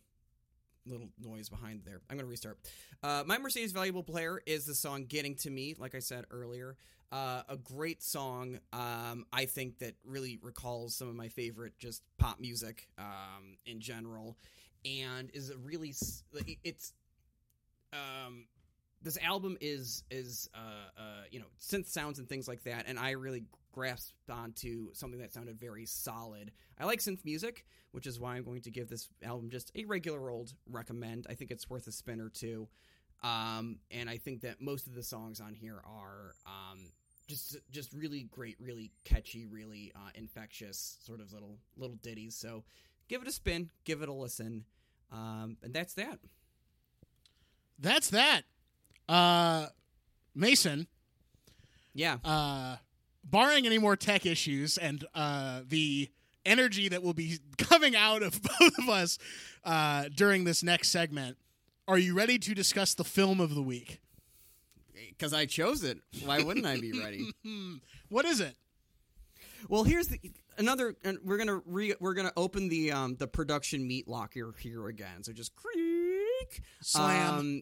little 0.86 1.10
noise 1.20 1.50
behind 1.50 1.82
there. 1.86 2.02
I'm 2.10 2.18
gonna 2.18 2.28
restart. 2.28 2.58
Uh, 3.04 3.24
my 3.26 3.38
Mercedes 3.38 3.72
valuable 3.72 4.04
player 4.04 4.42
is 4.46 4.66
the 4.66 4.76
song 4.76 5.06
"Getting 5.06 5.36
to 5.38 5.50
Me." 5.50 5.76
Like 5.78 5.96
I 5.96 6.00
said 6.00 6.26
earlier, 6.32 6.78
uh, 7.12 7.44
a 7.50 7.58
great 7.58 8.04
song. 8.04 8.60
Um, 8.74 9.26
I 9.34 9.46
think 9.46 9.80
that 9.80 9.96
really 10.06 10.40
recalls 10.42 10.96
some 10.96 11.08
of 11.10 11.16
my 11.16 11.28
favorite 11.28 11.74
just 11.80 12.04
pop 12.18 12.40
music 12.40 12.88
um, 12.98 13.58
in 13.66 13.80
general, 13.80 14.38
and 14.86 15.30
is 15.34 15.50
a 15.50 15.58
really 15.58 15.94
it's 16.64 16.94
um 17.94 18.46
this 19.02 19.18
album 19.24 19.58
is 19.62 20.04
is 20.12 20.50
uh, 20.54 21.00
uh, 21.00 21.24
you 21.32 21.40
know 21.40 21.46
synth 21.62 21.88
sounds 21.88 22.20
and 22.20 22.28
things 22.28 22.48
like 22.48 22.64
that, 22.64 22.86
and 22.88 23.00
I 23.00 23.12
really 23.12 23.44
grasped 23.80 24.30
onto 24.30 24.94
something 24.94 25.22
that 25.22 25.32
sounded 25.32 25.58
very 25.58 25.86
solid. 25.86 26.52
I 26.78 26.84
like 26.86 27.00
synth 27.00 27.24
music, 27.24 27.66
which 27.94 28.06
is 28.06 28.20
why 28.20 28.36
I'm 28.36 28.44
going 28.44 28.62
to 28.64 28.72
give 28.72 28.90
this 28.90 29.08
album 29.24 29.50
just 29.50 29.72
a 29.74 29.86
regular 29.86 30.30
old 30.30 30.52
recommend. 30.70 31.28
I 31.30 31.34
think 31.36 31.50
it's 31.50 31.70
worth 31.70 31.88
a 31.88 31.92
spin 31.94 32.20
or 32.20 32.28
two, 32.28 32.68
um, 33.24 33.80
and 33.90 34.10
I 34.10 34.18
think 34.18 34.42
that 34.42 34.60
most 34.60 34.86
of 34.86 34.96
the 34.96 35.04
songs 35.04 35.40
on 35.40 35.54
here 35.54 35.82
are 35.86 36.34
um, 36.46 36.80
just 37.30 37.56
just 37.72 37.94
really 37.94 38.24
great, 38.24 38.58
really 38.60 38.92
catchy, 39.06 39.46
really 39.46 39.94
uh, 39.96 40.10
infectious 40.14 40.98
sort 41.06 41.22
of 41.22 41.32
little 41.32 41.58
little 41.78 41.96
ditties. 42.04 42.36
So 42.36 42.66
give 43.08 43.22
it 43.22 43.30
a 43.30 43.32
spin, 43.32 43.70
give 43.86 44.02
it 44.02 44.10
a 44.10 44.14
listen, 44.14 44.66
um, 45.10 45.56
and 45.64 45.74
that's 45.74 45.94
that. 45.94 46.20
That's 47.80 48.10
that. 48.10 48.42
Uh, 49.08 49.68
Mason, 50.36 50.88
Yeah. 51.94 52.18
uh, 52.26 52.76
barring 53.30 53.66
any 53.66 53.78
more 53.78 53.96
tech 53.96 54.26
issues 54.26 54.78
and 54.78 55.06
uh, 55.14 55.62
the 55.68 56.10
energy 56.46 56.90
that 56.90 57.04
will 57.04 57.14
be 57.14 57.40
coming 57.58 57.96
out 57.96 58.24
of 58.24 58.42
both 58.60 58.78
of 58.80 58.90
us 58.90 59.18
uh, 59.64 60.06
during 60.16 60.44
this 60.44 60.64
next 60.64 60.90
segment, 60.90 61.38
are 61.88 61.98
you 61.98 62.14
ready 62.14 62.38
to 62.40 62.54
discuss 62.54 62.94
the 62.94 63.04
film 63.04 63.40
of 63.40 63.56
the 63.56 63.64
week? 63.64 64.00
because 65.10 65.34
I 65.34 65.46
chose 65.46 65.84
it. 65.84 66.00
Why 66.24 66.42
wouldn't 66.42 66.66
I 66.66 66.80
be 66.80 66.92
ready? 66.92 67.32
What 68.10 68.26
is 68.26 68.40
it? 68.40 68.56
well, 69.68 69.84
here's 69.84 70.08
the 70.08 70.20
another. 70.58 70.96
And 71.04 71.20
we're 71.24 71.38
gonna 71.38 71.62
re, 71.64 71.94
we're 72.00 72.16
gonna 72.16 72.34
open 72.36 72.68
the 72.68 72.92
um 72.92 73.16
the 73.18 73.28
production 73.28 73.88
meat 73.88 74.08
locker 74.08 74.52
here 74.58 74.88
again. 74.88 75.24
So 75.24 75.32
just 75.32 75.56
creak 75.56 76.62
Slam. 76.82 77.34
Um, 77.38 77.62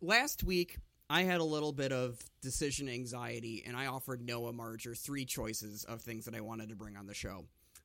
last 0.00 0.44
week 0.44 0.78
I 1.10 1.22
had 1.22 1.40
a 1.40 1.44
little 1.44 1.72
bit 1.72 1.90
of 1.90 2.18
decision 2.42 2.88
anxiety, 2.88 3.64
and 3.66 3.76
I 3.76 3.86
offered 3.86 4.20
Noah 4.20 4.52
Marger 4.52 4.94
three 4.94 5.24
choices 5.24 5.84
of 5.84 6.02
things 6.02 6.26
that 6.26 6.34
I 6.34 6.40
wanted 6.40 6.68
to 6.68 6.76
bring 6.76 6.96
on 6.96 7.06
the 7.06 7.14
show. 7.14 7.44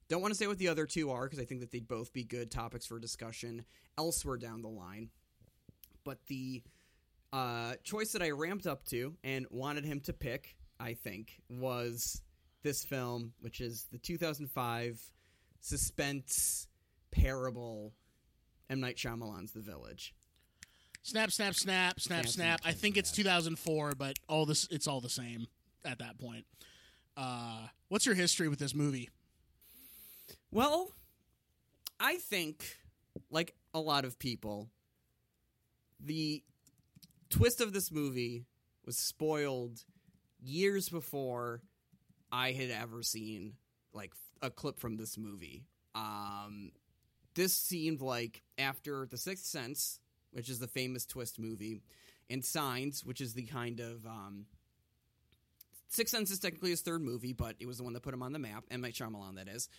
Don't 0.09 0.21
want 0.21 0.33
to 0.33 0.37
say 0.37 0.47
what 0.47 0.57
the 0.57 0.67
other 0.67 0.85
two 0.85 1.09
are 1.11 1.23
because 1.23 1.39
I 1.39 1.45
think 1.45 1.61
that 1.61 1.71
they'd 1.71 1.87
both 1.87 2.11
be 2.11 2.25
good 2.25 2.51
topics 2.51 2.85
for 2.85 2.99
discussion 2.99 3.63
elsewhere 3.97 4.37
down 4.37 4.61
the 4.61 4.67
line. 4.67 5.09
But 6.03 6.19
the 6.27 6.63
uh, 7.31 7.75
choice 7.83 8.11
that 8.11 8.21
I 8.21 8.31
ramped 8.31 8.67
up 8.67 8.83
to 8.85 9.15
and 9.23 9.47
wanted 9.49 9.85
him 9.85 10.01
to 10.01 10.13
pick, 10.13 10.57
I 10.79 10.93
think, 10.93 11.41
was 11.49 12.21
this 12.61 12.83
film, 12.83 13.33
which 13.39 13.61
is 13.61 13.87
the 13.91 13.97
2005 13.97 15.01
suspense 15.61 16.67
parable 17.11 17.93
M. 18.69 18.81
Night 18.81 18.97
Shyamalan's 18.97 19.53
The 19.53 19.61
Village. 19.61 20.13
Snap, 21.05 21.31
snap, 21.31 21.53
snap, 21.53 21.99
snap, 21.99 22.27
Snap, 22.27 22.61
I 22.63 22.71
think 22.71 22.95
it's 22.95 23.11
2004, 23.11 23.91
but 23.97 24.17
all 24.29 24.45
this 24.45 24.67
it's 24.71 24.87
all 24.87 25.01
the 25.01 25.09
same 25.09 25.47
at 25.83 25.99
that 25.99 26.17
point. 26.17 26.45
Uh, 27.17 27.67
what's 27.89 28.05
your 28.05 28.15
history 28.15 28.47
with 28.47 28.57
this 28.57 28.73
movie? 28.73 29.09
Well, 30.49 30.91
I 31.99 32.15
think, 32.15 32.77
like 33.29 33.53
a 33.73 33.81
lot 33.81 34.05
of 34.05 34.17
people, 34.17 34.69
the 35.99 36.41
twist 37.29 37.59
of 37.59 37.73
this 37.73 37.91
movie 37.91 38.45
was 38.85 38.97
spoiled 38.97 39.83
years 40.41 40.87
before 40.87 41.61
I 42.31 42.53
had 42.53 42.69
ever 42.69 43.03
seen 43.03 43.55
like 43.93 44.13
a 44.41 44.49
clip 44.49 44.79
from 44.79 44.95
this 44.95 45.17
movie. 45.17 45.65
Um, 45.95 46.71
this 47.35 47.53
seemed 47.53 47.99
like 48.01 48.41
after 48.57 49.05
The 49.05 49.17
Sixth 49.17 49.45
Sense, 49.45 49.99
which 50.33 50.49
is 50.49 50.59
the 50.59 50.67
famous 50.67 51.05
twist 51.05 51.39
movie, 51.39 51.81
and 52.29 52.43
Signs, 52.43 53.05
which 53.05 53.21
is 53.21 53.33
the 53.33 53.45
kind 53.45 53.79
of 53.79 54.05
um, 54.05 54.45
Sixth 55.93 56.15
Sense 56.15 56.31
is 56.31 56.39
technically 56.39 56.71
his 56.71 56.81
third 56.81 57.01
movie, 57.01 57.33
but 57.33 57.55
it 57.59 57.67
was 57.67 57.77
the 57.77 57.83
one 57.83 57.93
that 57.93 58.01
put 58.01 58.13
him 58.13 58.23
on 58.23 58.33
the 58.33 58.39
map. 58.39 58.63
M. 58.71 58.81
Night 58.81 58.95
Shyamalan, 58.95 59.35
that 59.35 59.47
is. 59.47 59.69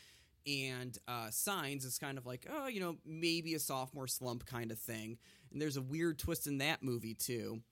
And 0.46 0.96
uh, 1.08 1.30
Signs 1.30 1.84
is 1.84 1.98
kind 1.98 2.18
of 2.18 2.26
like, 2.26 2.46
oh, 2.50 2.68
you 2.68 2.78
know, 2.78 2.96
maybe 3.04 3.54
a 3.54 3.58
sophomore 3.58 4.06
slump 4.06 4.46
kind 4.46 4.70
of 4.70 4.78
thing. 4.78 5.18
And 5.50 5.60
there's 5.60 5.76
a 5.76 5.82
weird 5.82 6.18
twist 6.18 6.46
in 6.46 6.58
that 6.58 6.82
movie, 6.82 7.14
too. 7.14 7.62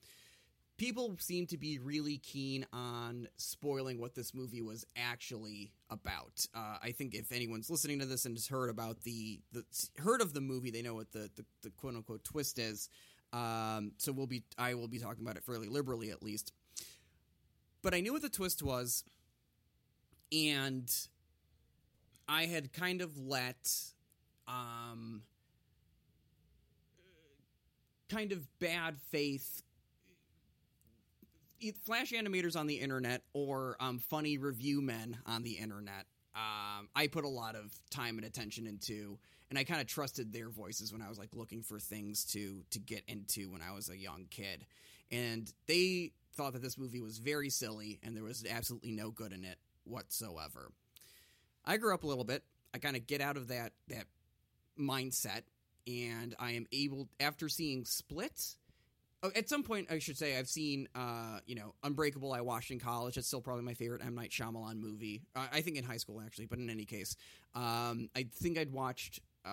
People 0.82 1.14
seem 1.20 1.46
to 1.46 1.56
be 1.56 1.78
really 1.78 2.18
keen 2.18 2.66
on 2.72 3.28
spoiling 3.36 4.00
what 4.00 4.16
this 4.16 4.34
movie 4.34 4.62
was 4.62 4.84
actually 4.96 5.70
about. 5.90 6.44
Uh, 6.52 6.76
I 6.82 6.90
think 6.90 7.14
if 7.14 7.30
anyone's 7.30 7.70
listening 7.70 8.00
to 8.00 8.04
this 8.04 8.24
and 8.24 8.36
has 8.36 8.48
heard 8.48 8.68
about 8.68 9.00
the, 9.04 9.38
the 9.52 9.64
heard 9.98 10.20
of 10.20 10.34
the 10.34 10.40
movie, 10.40 10.72
they 10.72 10.82
know 10.82 10.96
what 10.96 11.12
the, 11.12 11.30
the, 11.36 11.44
the 11.62 11.70
quote 11.70 11.94
unquote 11.94 12.24
twist 12.24 12.58
is. 12.58 12.88
Um, 13.32 13.92
so 13.98 14.10
we'll 14.10 14.26
be 14.26 14.42
I 14.58 14.74
will 14.74 14.88
be 14.88 14.98
talking 14.98 15.22
about 15.22 15.36
it 15.36 15.44
fairly 15.44 15.68
liberally 15.68 16.10
at 16.10 16.20
least. 16.20 16.52
But 17.80 17.94
I 17.94 18.00
knew 18.00 18.12
what 18.12 18.22
the 18.22 18.28
twist 18.28 18.60
was, 18.60 19.04
and 20.32 20.92
I 22.28 22.46
had 22.46 22.72
kind 22.72 23.02
of 23.02 23.16
let 23.16 23.70
um, 24.48 25.22
kind 28.08 28.32
of 28.32 28.48
bad 28.58 28.96
faith 29.12 29.62
flash 31.70 32.12
animators 32.12 32.56
on 32.56 32.66
the 32.66 32.76
internet 32.76 33.22
or 33.32 33.76
um, 33.80 33.98
funny 33.98 34.38
review 34.38 34.82
men 34.82 35.18
on 35.26 35.42
the 35.42 35.52
internet. 35.52 36.06
Um, 36.34 36.88
I 36.96 37.08
put 37.08 37.24
a 37.24 37.28
lot 37.28 37.54
of 37.54 37.72
time 37.90 38.16
and 38.16 38.26
attention 38.26 38.66
into, 38.66 39.18
and 39.50 39.58
I 39.58 39.64
kind 39.64 39.80
of 39.80 39.86
trusted 39.86 40.32
their 40.32 40.48
voices 40.48 40.92
when 40.92 41.02
I 41.02 41.08
was 41.08 41.18
like 41.18 41.34
looking 41.34 41.62
for 41.62 41.78
things 41.78 42.24
to 42.32 42.64
to 42.70 42.78
get 42.78 43.02
into 43.06 43.50
when 43.50 43.60
I 43.60 43.72
was 43.72 43.90
a 43.90 43.96
young 43.96 44.26
kid, 44.30 44.64
and 45.10 45.52
they 45.66 46.12
thought 46.34 46.54
that 46.54 46.62
this 46.62 46.78
movie 46.78 47.00
was 47.00 47.18
very 47.18 47.50
silly 47.50 48.00
and 48.02 48.16
there 48.16 48.24
was 48.24 48.44
absolutely 48.48 48.92
no 48.92 49.10
good 49.10 49.32
in 49.32 49.44
it 49.44 49.58
whatsoever. 49.84 50.70
I 51.64 51.76
grew 51.76 51.92
up 51.92 52.04
a 52.04 52.06
little 52.06 52.24
bit. 52.24 52.42
I 52.74 52.78
kind 52.78 52.96
of 52.96 53.06
get 53.06 53.20
out 53.20 53.36
of 53.36 53.48
that 53.48 53.72
that 53.88 54.06
mindset, 54.78 55.42
and 55.86 56.34
I 56.38 56.52
am 56.52 56.66
able 56.72 57.08
after 57.20 57.48
seeing 57.48 57.84
Split. 57.84 58.56
Oh, 59.22 59.30
At 59.34 59.48
some 59.48 59.62
point, 59.62 59.88
I 59.90 59.98
should 59.98 60.16
say 60.18 60.38
I've 60.38 60.48
seen, 60.48 60.88
uh, 60.94 61.38
you 61.46 61.54
know, 61.54 61.74
Unbreakable. 61.82 62.32
I 62.32 62.40
watched 62.40 62.70
in 62.70 62.78
college. 62.80 63.16
It's 63.16 63.26
still 63.26 63.40
probably 63.40 63.64
my 63.64 63.74
favorite 63.74 64.02
M 64.04 64.14
Night 64.14 64.30
Shyamalan 64.30 64.76
movie. 64.80 65.22
I 65.34 65.60
think 65.60 65.76
in 65.76 65.84
high 65.84 65.96
school 65.96 66.20
actually, 66.24 66.46
but 66.46 66.58
in 66.58 66.70
any 66.70 66.84
case, 66.84 67.16
um, 67.54 68.08
I 68.16 68.26
think 68.34 68.58
I'd 68.58 68.72
watched. 68.72 69.20
Uh, 69.44 69.48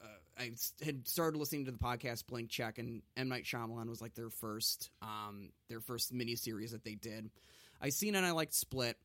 uh, 0.00 0.06
I 0.38 0.52
had 0.84 1.06
started 1.06 1.36
listening 1.36 1.64
to 1.66 1.72
the 1.72 1.78
podcast 1.78 2.26
Blank 2.26 2.48
Check, 2.48 2.78
and 2.78 3.02
M 3.16 3.28
Night 3.28 3.44
Shyamalan 3.44 3.88
was 3.88 4.00
like 4.00 4.14
their 4.14 4.30
first, 4.30 4.90
um, 5.02 5.50
their 5.68 5.80
first 5.80 6.14
miniseries 6.14 6.70
that 6.70 6.84
they 6.84 6.94
did. 6.94 7.30
I 7.80 7.90
seen 7.90 8.14
and 8.14 8.24
I 8.24 8.30
liked 8.30 8.54
Split. 8.54 8.96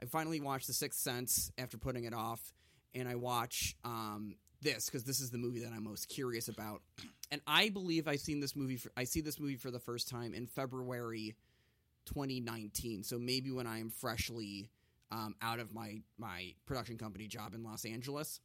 I 0.00 0.06
finally 0.06 0.40
watched 0.40 0.66
The 0.66 0.72
Sixth 0.72 0.98
Sense 0.98 1.52
after 1.58 1.78
putting 1.78 2.04
it 2.04 2.14
off, 2.14 2.40
and 2.94 3.08
I 3.08 3.14
watch 3.14 3.76
um, 3.84 4.36
this 4.62 4.86
because 4.86 5.04
this 5.04 5.20
is 5.20 5.30
the 5.30 5.38
movie 5.38 5.60
that 5.60 5.72
I'm 5.72 5.84
most 5.84 6.08
curious 6.08 6.48
about. 6.48 6.82
And 7.32 7.40
I 7.46 7.70
believe 7.70 8.06
I 8.06 8.16
seen 8.16 8.40
this 8.40 8.54
movie. 8.54 8.76
For, 8.76 8.92
I 8.94 9.04
see 9.04 9.22
this 9.22 9.40
movie 9.40 9.56
for 9.56 9.70
the 9.70 9.80
first 9.80 10.06
time 10.06 10.34
in 10.34 10.46
February 10.46 11.34
2019. 12.04 13.04
So 13.04 13.18
maybe 13.18 13.50
when 13.50 13.66
I 13.66 13.78
am 13.78 13.88
freshly 13.88 14.68
um, 15.10 15.34
out 15.40 15.58
of 15.58 15.72
my 15.72 16.02
my 16.18 16.52
production 16.66 16.98
company 16.98 17.26
job 17.26 17.54
in 17.54 17.64
Los 17.64 17.86
Angeles, 17.86 18.38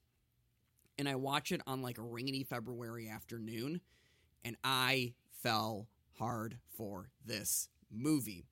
and 0.98 1.10
I 1.10 1.16
watch 1.16 1.52
it 1.52 1.60
on 1.68 1.82
like 1.82 1.98
a 1.98 2.02
rainy 2.02 2.44
February 2.44 3.10
afternoon, 3.10 3.82
and 4.46 4.56
I 4.64 5.14
fell 5.44 5.90
hard 6.18 6.58
for 6.78 7.10
this 7.26 7.68
movie, 7.92 8.46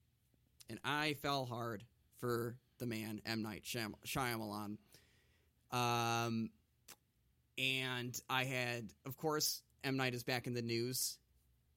and 0.69 0.79
I 0.83 1.13
fell 1.21 1.45
hard 1.45 1.85
for 2.17 2.57
the 2.77 2.85
man 2.85 3.21
M 3.25 3.41
Night 3.41 3.63
Shyamalan. 3.63 4.79
Um, 5.71 6.49
and 7.57 8.19
I 8.29 8.43
had, 8.43 8.91
of 9.05 9.15
course, 9.15 9.61
M 9.85 9.97
Night 9.97 10.13
is 10.13 10.23
back 10.23 10.47
in 10.47 10.53
the 10.53 10.61
news. 10.61 11.17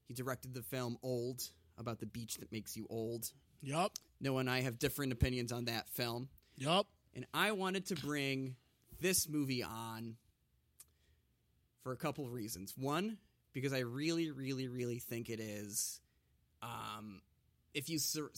He 0.07 0.15
directed 0.15 0.55
the 0.55 0.63
film 0.63 0.99
Old 1.03 1.43
about 1.77 2.01
the 2.01 2.07
beach 2.07 2.39
that 2.39 2.51
makes 2.51 2.77
you 2.77 2.87
old. 2.91 3.31
Yup. 3.61 3.93
Noah 4.21 4.41
and 4.41 4.51
I 4.51 4.63
have 4.63 4.79
different 4.79 5.13
opinions 5.13 5.53
on 5.53 5.67
that 5.67 5.89
film, 5.91 6.29
Yup. 6.57 6.87
and 7.15 7.27
I 7.33 7.53
wanted 7.53 7.87
to 7.87 7.97
bring 7.97 8.57
this 9.01 9.29
movie 9.29 9.63
on 9.63 10.17
for 11.83 11.93
a 11.93 11.97
couple 11.97 12.27
of 12.27 12.33
reasons. 12.33 12.75
One, 12.77 13.19
because 13.53 13.73
I 13.73 13.81
really, 13.81 14.31
really, 14.31 14.69
really 14.69 14.99
think 14.99 15.29
it 15.29 15.41
is. 15.41 16.01
Um, 16.63 17.21
if 17.75 17.89
you 17.89 17.99
sub- 17.99 18.31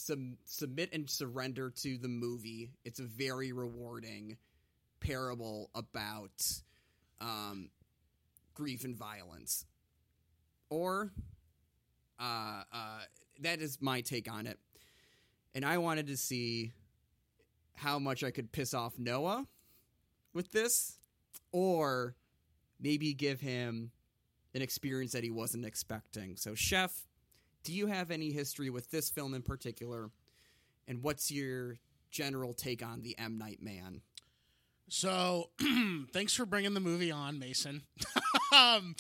submit 0.45 0.91
and 0.93 1.09
surrender 1.09 1.71
to 1.83 1.97
the 1.97 2.09
movie, 2.09 2.73
it's 2.85 3.01
a 3.01 3.05
very 3.05 3.53
rewarding 3.53 4.37
parable 5.01 5.71
about 5.75 6.43
um, 7.21 7.71
grief 8.55 8.85
and 8.85 8.97
violence. 8.97 9.67
Or, 10.69 11.13
uh, 12.19 12.63
uh, 12.73 13.01
that 13.41 13.61
is 13.61 13.79
my 13.81 14.01
take 14.01 14.31
on 14.31 14.47
it. 14.47 14.59
And 15.55 15.65
I 15.65 15.79
wanted 15.79 16.07
to 16.09 16.17
see 16.17 16.73
how 17.75 17.99
much 17.99 18.23
I 18.23 18.31
could 18.31 18.53
piss 18.53 18.75
off 18.75 18.99
Noah 18.99 19.47
with 20.33 20.53
this, 20.53 20.99
or 21.51 22.15
maybe 22.79 23.15
give 23.15 23.41
him 23.41 23.91
an 24.55 24.63
experience 24.63 25.13
that 25.13 25.25
he 25.25 25.31
wasn't 25.31 25.65
expecting. 25.65 26.37
So, 26.37 26.55
Chef, 26.55 27.07
do 27.65 27.73
you 27.73 27.87
have 27.87 28.11
any 28.11 28.33
history 28.33 28.71
with 28.71 28.91
this 28.91 29.11
film 29.11 29.35
in 29.35 29.43
particular? 29.43 30.11
And 30.87 31.03
what's 31.03 31.31
your 31.31 31.79
general 32.11 32.53
take 32.53 32.85
on 32.85 33.03
the 33.03 33.17
M 33.19 33.39
Night 33.39 33.63
Man? 33.63 34.03
So, 34.93 35.51
thanks 36.12 36.34
for 36.34 36.45
bringing 36.45 36.74
the 36.74 36.80
movie 36.80 37.12
on, 37.12 37.38
Mason. 37.38 37.82
um, 38.53 38.97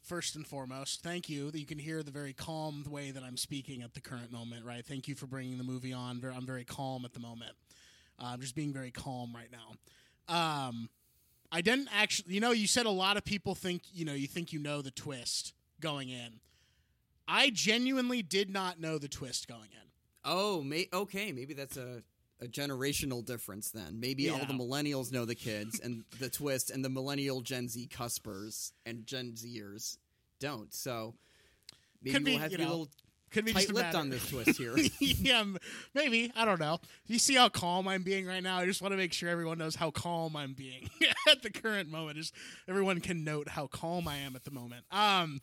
first 0.00 0.36
and 0.36 0.46
foremost, 0.46 1.02
thank 1.02 1.28
you. 1.28 1.50
You 1.52 1.66
can 1.66 1.80
hear 1.80 2.04
the 2.04 2.12
very 2.12 2.32
calm 2.32 2.84
way 2.88 3.10
that 3.10 3.24
I'm 3.24 3.36
speaking 3.36 3.82
at 3.82 3.94
the 3.94 4.00
current 4.00 4.30
moment, 4.30 4.64
right? 4.64 4.86
Thank 4.86 5.08
you 5.08 5.16
for 5.16 5.26
bringing 5.26 5.58
the 5.58 5.64
movie 5.64 5.92
on. 5.92 6.24
I'm 6.24 6.46
very 6.46 6.62
calm 6.62 7.04
at 7.04 7.14
the 7.14 7.18
moment. 7.18 7.50
Uh, 8.16 8.26
I'm 8.26 8.40
just 8.40 8.54
being 8.54 8.72
very 8.72 8.92
calm 8.92 9.34
right 9.34 9.48
now. 9.50 10.68
Um, 10.68 10.88
I 11.50 11.62
didn't 11.62 11.88
actually, 11.92 12.34
you 12.34 12.40
know, 12.40 12.52
you 12.52 12.68
said 12.68 12.86
a 12.86 12.90
lot 12.90 13.16
of 13.16 13.24
people 13.24 13.56
think, 13.56 13.82
you 13.92 14.04
know, 14.04 14.14
you 14.14 14.28
think 14.28 14.52
you 14.52 14.60
know 14.60 14.82
the 14.82 14.92
twist 14.92 15.52
going 15.80 16.10
in. 16.10 16.38
I 17.26 17.50
genuinely 17.50 18.22
did 18.22 18.50
not 18.50 18.80
know 18.80 18.98
the 18.98 19.08
twist 19.08 19.48
going 19.48 19.70
in. 19.72 19.88
Oh, 20.24 20.62
may- 20.62 20.88
okay. 20.92 21.32
Maybe 21.32 21.54
that's 21.54 21.76
a, 21.76 22.04
a 22.44 22.48
generational 22.48 23.24
difference 23.24 23.70
then. 23.70 23.98
Maybe 23.98 24.28
all 24.30 24.38
the 24.38 24.52
millennials 24.52 25.10
know 25.10 25.24
the 25.24 25.34
kids 25.34 25.80
and 25.80 26.04
the 26.20 26.28
twist, 26.28 26.70
and 26.70 26.84
the 26.84 26.90
millennial 26.90 27.40
Gen 27.40 27.68
Z 27.68 27.88
cuspers 27.88 28.72
and 28.86 29.06
Gen 29.06 29.32
Zers 29.32 29.96
don't. 30.38 30.72
So 30.72 31.14
maybe 32.02 32.14
Could 32.14 32.24
we'll 32.24 32.38
have 32.38 32.52
you 32.52 32.58
to 32.58 32.62
be 32.62 32.66
a 32.66 32.70
little 32.70 32.88
Could 33.30 33.44
be 33.46 33.52
tight 33.52 33.72
lipped 33.72 33.94
on 33.94 34.10
this 34.10 34.28
twist 34.30 34.58
here. 34.58 34.76
yeah, 35.00 35.44
maybe. 35.94 36.30
I 36.36 36.44
don't 36.44 36.60
know. 36.60 36.78
You 37.06 37.18
see 37.18 37.34
how 37.34 37.48
calm 37.48 37.88
I'm 37.88 38.02
being 38.02 38.26
right 38.26 38.42
now? 38.42 38.58
I 38.58 38.66
just 38.66 38.82
want 38.82 38.92
to 38.92 38.98
make 38.98 39.12
sure 39.12 39.28
everyone 39.28 39.58
knows 39.58 39.74
how 39.74 39.90
calm 39.90 40.36
I'm 40.36 40.52
being 40.52 40.90
at 41.28 41.42
the 41.42 41.50
current 41.50 41.90
moment. 41.90 42.18
Just 42.18 42.34
everyone 42.68 43.00
can 43.00 43.24
note 43.24 43.48
how 43.48 43.66
calm 43.66 44.06
I 44.06 44.18
am 44.18 44.36
at 44.36 44.44
the 44.44 44.50
moment. 44.50 44.84
Um, 44.90 45.40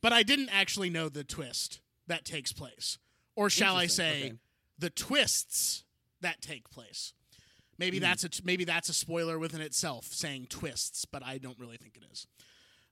but 0.00 0.12
I 0.12 0.22
didn't 0.22 0.50
actually 0.50 0.90
know 0.90 1.08
the 1.08 1.24
twist 1.24 1.80
that 2.06 2.24
takes 2.24 2.52
place, 2.52 2.98
or 3.34 3.50
shall 3.50 3.76
I 3.76 3.86
say, 3.86 4.26
okay. 4.26 4.32
the 4.78 4.90
twists 4.90 5.82
that 6.20 6.40
take 6.40 6.70
place. 6.70 7.12
Maybe 7.78 7.98
that's 7.98 8.24
a 8.24 8.28
t- 8.28 8.42
maybe 8.44 8.64
that's 8.64 8.88
a 8.88 8.94
spoiler 8.94 9.38
within 9.38 9.60
itself, 9.60 10.06
saying 10.06 10.46
twists, 10.48 11.04
but 11.04 11.22
I 11.22 11.38
don't 11.38 11.58
really 11.58 11.76
think 11.76 11.96
it 11.96 12.04
is. 12.10 12.26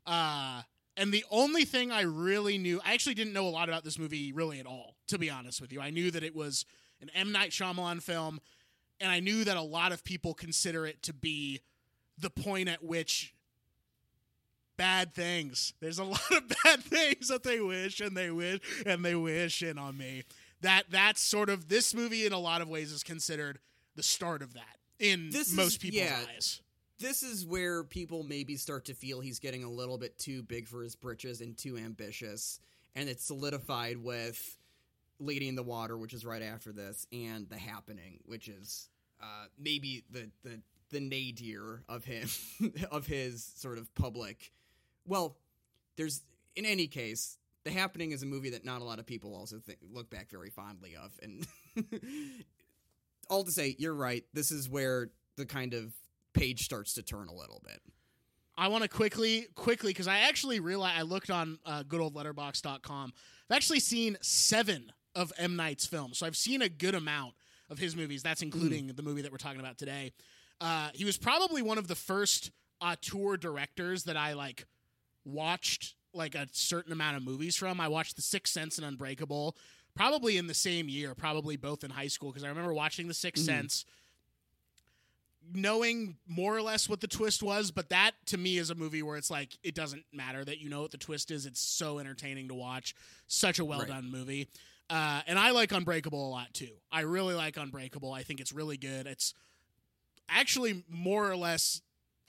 Uh, 0.07 0.63
and 0.97 1.13
the 1.13 1.25
only 1.31 1.65
thing 1.65 1.91
I 1.91 2.03
really 2.03 2.59
knew, 2.59 2.81
I 2.85 2.93
actually 2.93 3.15
didn't 3.15 3.33
know 3.33 3.47
a 3.47 3.51
lot 3.51 3.69
about 3.69 3.83
this 3.85 3.99
movie 3.99 4.33
really 4.33 4.61
at 4.61 4.67
all, 4.67 4.97
to 5.09 5.19
be 5.19 5.31
honest 5.31 5.61
with 5.61 5.73
you. 5.73 5.81
I 5.81 5.91
knew 5.91 6.11
that 6.11 6.23
it 6.23 6.37
was 6.37 6.67
an 7.01 7.11
M. 7.15 7.33
Night 7.33 7.51
Shyamalan 7.51 8.03
film, 8.03 8.41
and 9.01 9.11
I 9.11 9.21
knew 9.21 9.45
that 9.45 9.57
a 9.57 9.63
lot 9.63 9.93
of 9.93 10.05
people 10.05 10.35
consider 10.35 10.87
it 10.87 11.03
to 11.05 11.15
be 11.15 11.63
the 12.19 12.31
point 12.31 12.69
at 12.69 12.85
which 12.85 13.35
bad 14.77 15.15
things, 15.15 15.75
there's 15.81 15.99
a 15.99 16.05
lot 16.05 16.31
of 16.31 16.43
bad 16.65 16.83
things 16.83 17.29
that 17.29 17.43
they 17.43 17.61
wish 17.61 18.01
and 18.01 18.17
they 18.17 18.31
wish 18.31 18.61
and 18.87 19.05
they 19.05 19.15
wish 19.15 19.63
in 19.63 19.79
on 19.79 19.97
me. 19.97 20.25
That 20.65 20.85
that's 20.91 21.21
sort 21.23 21.49
of 21.51 21.69
this 21.69 21.95
movie 21.95 22.27
in 22.27 22.33
a 22.33 22.39
lot 22.39 22.61
of 22.61 22.69
ways 22.69 22.91
is 22.93 23.03
considered 23.03 23.59
the 23.97 24.03
start 24.03 24.43
of 24.43 24.55
that 24.55 24.77
in 24.99 25.31
This 25.31 25.49
is- 25.49 25.55
most 25.55 25.81
people's 25.81 26.03
yeah. 26.03 26.25
eyes. 26.35 26.61
this 26.99 27.23
is 27.23 27.47
where 27.47 27.85
people 27.85 28.23
maybe 28.23 28.57
start 28.57 28.87
to 28.87 28.95
feel 28.95 29.21
he's 29.21 29.39
getting 29.39 29.63
a 29.65 29.71
little 29.71 29.99
bit 29.99 30.19
too 30.19 30.43
big 30.43 30.67
for 30.69 30.83
his 30.83 30.97
britches 30.97 31.41
and 31.41 31.57
too 31.57 31.77
ambitious, 31.77 32.61
and 32.95 33.09
it's 33.09 33.25
solidified 33.25 33.99
with 33.99 34.57
Lady 35.21 35.49
in 35.49 35.55
the 35.55 35.63
Water, 35.63 35.97
which 35.97 36.13
is 36.15 36.25
right 36.25 36.43
after 36.43 36.73
this, 36.73 37.07
and 37.13 37.49
The 37.49 37.59
Happening, 37.59 38.21
which 38.27 38.49
is 38.49 38.89
uh, 39.23 39.47
maybe 39.59 40.05
the 40.11 40.31
the 40.43 40.61
the 40.91 41.01
nadir 41.01 41.83
of 41.89 42.05
him 42.05 42.29
of 42.91 43.07
his 43.07 43.45
sort 43.57 43.79
of 43.79 43.95
public. 43.95 44.53
Well, 45.07 45.37
there's 45.97 46.23
in 46.57 46.65
any 46.65 46.87
case. 46.87 47.39
The 47.65 47.71
Happening 47.71 48.13
is 48.13 48.23
a 48.23 48.27
movie 48.27 48.51
that 48.51 48.65
not 48.65 48.83
a 48.83 48.85
lot 48.85 48.99
of 48.99 49.07
people 49.07 49.35
also 49.35 49.59
think, 49.59 49.79
look 49.91 50.11
back 50.11 50.31
very 50.31 50.51
fondly 50.51 50.97
of, 50.97 51.19
and 51.23 51.47
all 53.31 53.45
to 53.45 53.51
say, 53.51 53.75
you're 53.79 53.95
right. 53.95 54.25
This 54.35 54.51
is 54.51 54.69
where 54.69 55.09
the 55.37 55.47
kind 55.47 55.75
of 55.75 55.93
page 56.35 56.65
starts 56.65 56.95
to 56.95 57.03
turn 57.03 57.29
a 57.29 57.35
little 57.35 57.63
bit. 57.65 57.81
I 58.57 58.69
want 58.69 58.83
to 58.83 58.89
quickly, 58.89 59.47
quickly, 59.55 59.91
because 59.91 60.07
I 60.07 60.21
actually 60.21 60.61
realized 60.61 60.99
I 60.99 61.03
looked 61.03 61.31
on 61.31 61.59
uh, 61.67 61.83
goodoldletterbox.com. 61.85 63.13
I've 63.51 63.57
actually 63.57 63.81
seen 63.81 64.17
seven 64.21 64.93
of 65.15 65.33
M. 65.39 65.57
Night's 65.57 65.87
films. 65.87 66.19
So 66.19 66.27
I've 66.27 66.37
seen 66.37 66.63
a 66.63 66.69
good 66.69 66.95
amount 66.95 67.35
of 67.71 67.79
his 67.79 67.97
movies. 67.97 68.23
That's 68.23 68.43
including 68.43 68.89
the 68.89 69.03
movie 69.03 69.23
that 69.23 69.33
we're 69.33 69.39
talking 69.39 69.61
about 69.61 69.79
today. 69.79 70.13
Uh, 70.61 70.91
he 70.95 71.05
was 71.05 71.19
probably 71.19 71.63
one 71.63 71.79
of 71.79 71.89
the 71.89 71.95
first 71.95 72.51
auteur 72.81 73.37
directors 73.37 74.05
that 74.05 74.17
I 74.17 74.35
like 74.35 74.67
watched 75.25 75.95
like 76.15 76.35
a 76.35 76.47
certain 76.53 76.93
amount 76.93 77.17
of 77.17 77.23
movies 77.23 77.57
from. 77.57 77.81
I 77.81 77.89
watched 77.89 78.17
The 78.17 78.23
Sixth 78.23 78.53
Sense 78.53 78.79
and 78.79 78.87
Unbreakable 78.87 79.57
probably 79.95 80.37
in 80.37 80.47
the 80.49 80.55
same 80.55 80.89
year, 80.89 81.15
probably 81.15 81.57
both 81.57 81.85
in 81.85 81.91
high 81.91 82.09
school, 82.09 82.31
because 82.31 82.43
I 82.45 82.49
remember 82.49 82.75
watching 82.75 83.07
The 83.07 83.15
6th 83.15 83.39
Sense, 83.39 83.85
knowing 85.53 86.17
more 86.27 86.57
or 86.57 86.63
less 86.63 86.89
what 86.89 87.01
the 87.01 87.07
twist 87.07 87.43
was. 87.43 87.71
But 87.71 87.91
that 87.91 88.13
to 88.27 88.39
me 88.39 88.59
is 88.59 88.71
a 88.71 88.75
movie 88.75 89.03
where 89.03 89.17
it's 89.17 89.31
like 89.31 89.57
it 89.63 89.75
doesn't 89.75 90.05
matter 90.13 90.45
that 90.45 90.59
you 90.59 90.69
know 90.69 90.83
what 90.83 90.91
the 90.91 90.99
twist 90.99 91.31
is. 91.31 91.47
It's 91.47 91.61
so 91.61 91.99
entertaining 91.99 92.49
to 92.49 92.55
watch. 92.55 92.95
Such 93.27 93.59
a 93.59 93.65
well 93.65 93.81
Right. 93.81 93.89
done 93.89 94.11
movie. 94.11 94.49
Uh, 94.91 95.23
and 95.27 95.39
I 95.39 95.51
like 95.53 95.73
Unbreakable 95.73 96.29
a 96.29 96.31
lot 96.31 96.53
too. 96.53 96.71
I 96.93 97.03
really 97.03 97.35
like 97.35 97.57
Unbreakable. 97.57 98.13
I 98.13 98.23
think 98.23 98.41
it's 98.41 98.53
really 98.53 98.77
good. 98.77 99.07
It's 99.07 99.33
actually 100.29 100.85
more 100.89 101.31
or 101.31 101.37
less 101.37 101.81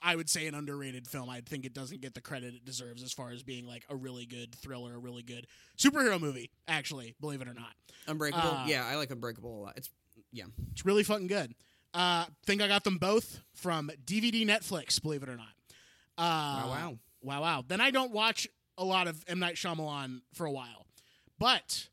I 0.02 0.14
would 0.14 0.28
say 0.28 0.46
an 0.46 0.54
underrated 0.54 1.06
film. 1.08 1.28
I 1.28 1.40
think 1.40 1.64
it 1.64 1.74
doesn't 1.74 2.00
get 2.00 2.14
the 2.14 2.20
credit 2.20 2.54
it 2.54 2.64
deserves 2.64 3.02
as 3.02 3.12
far 3.12 3.30
as 3.30 3.42
being 3.42 3.66
like 3.66 3.84
a 3.88 3.96
really 3.96 4.26
good 4.26 4.54
thriller, 4.54 4.94
a 4.94 4.98
really 4.98 5.22
good 5.22 5.46
superhero 5.78 6.20
movie, 6.20 6.50
actually, 6.68 7.14
believe 7.20 7.40
it 7.40 7.48
or 7.48 7.54
not. 7.54 7.72
Unbreakable. 8.06 8.48
Uh, 8.48 8.64
yeah, 8.66 8.86
I 8.86 8.96
like 8.96 9.10
Unbreakable 9.10 9.60
a 9.60 9.62
lot. 9.62 9.74
It's 9.76 9.90
yeah. 10.32 10.44
It's 10.72 10.84
really 10.84 11.02
fucking 11.02 11.26
good. 11.28 11.54
Uh 11.94 12.26
think 12.44 12.60
I 12.62 12.68
got 12.68 12.84
them 12.84 12.98
both 12.98 13.40
from 13.54 13.90
DVD 14.04 14.46
Netflix, 14.46 15.00
believe 15.00 15.22
it 15.22 15.28
or 15.28 15.36
not. 15.36 15.48
Uh 16.18 16.22
Wow, 16.64 16.68
wow. 16.68 16.98
Wow, 17.22 17.40
wow. 17.40 17.64
Then 17.66 17.80
I 17.80 17.90
don't 17.90 18.12
watch 18.12 18.46
a 18.78 18.84
lot 18.84 19.08
of 19.08 19.24
M. 19.26 19.38
Night 19.38 19.54
Shyamalan 19.56 20.20
for 20.34 20.46
a 20.46 20.52
while. 20.52 20.86
But 21.38 21.88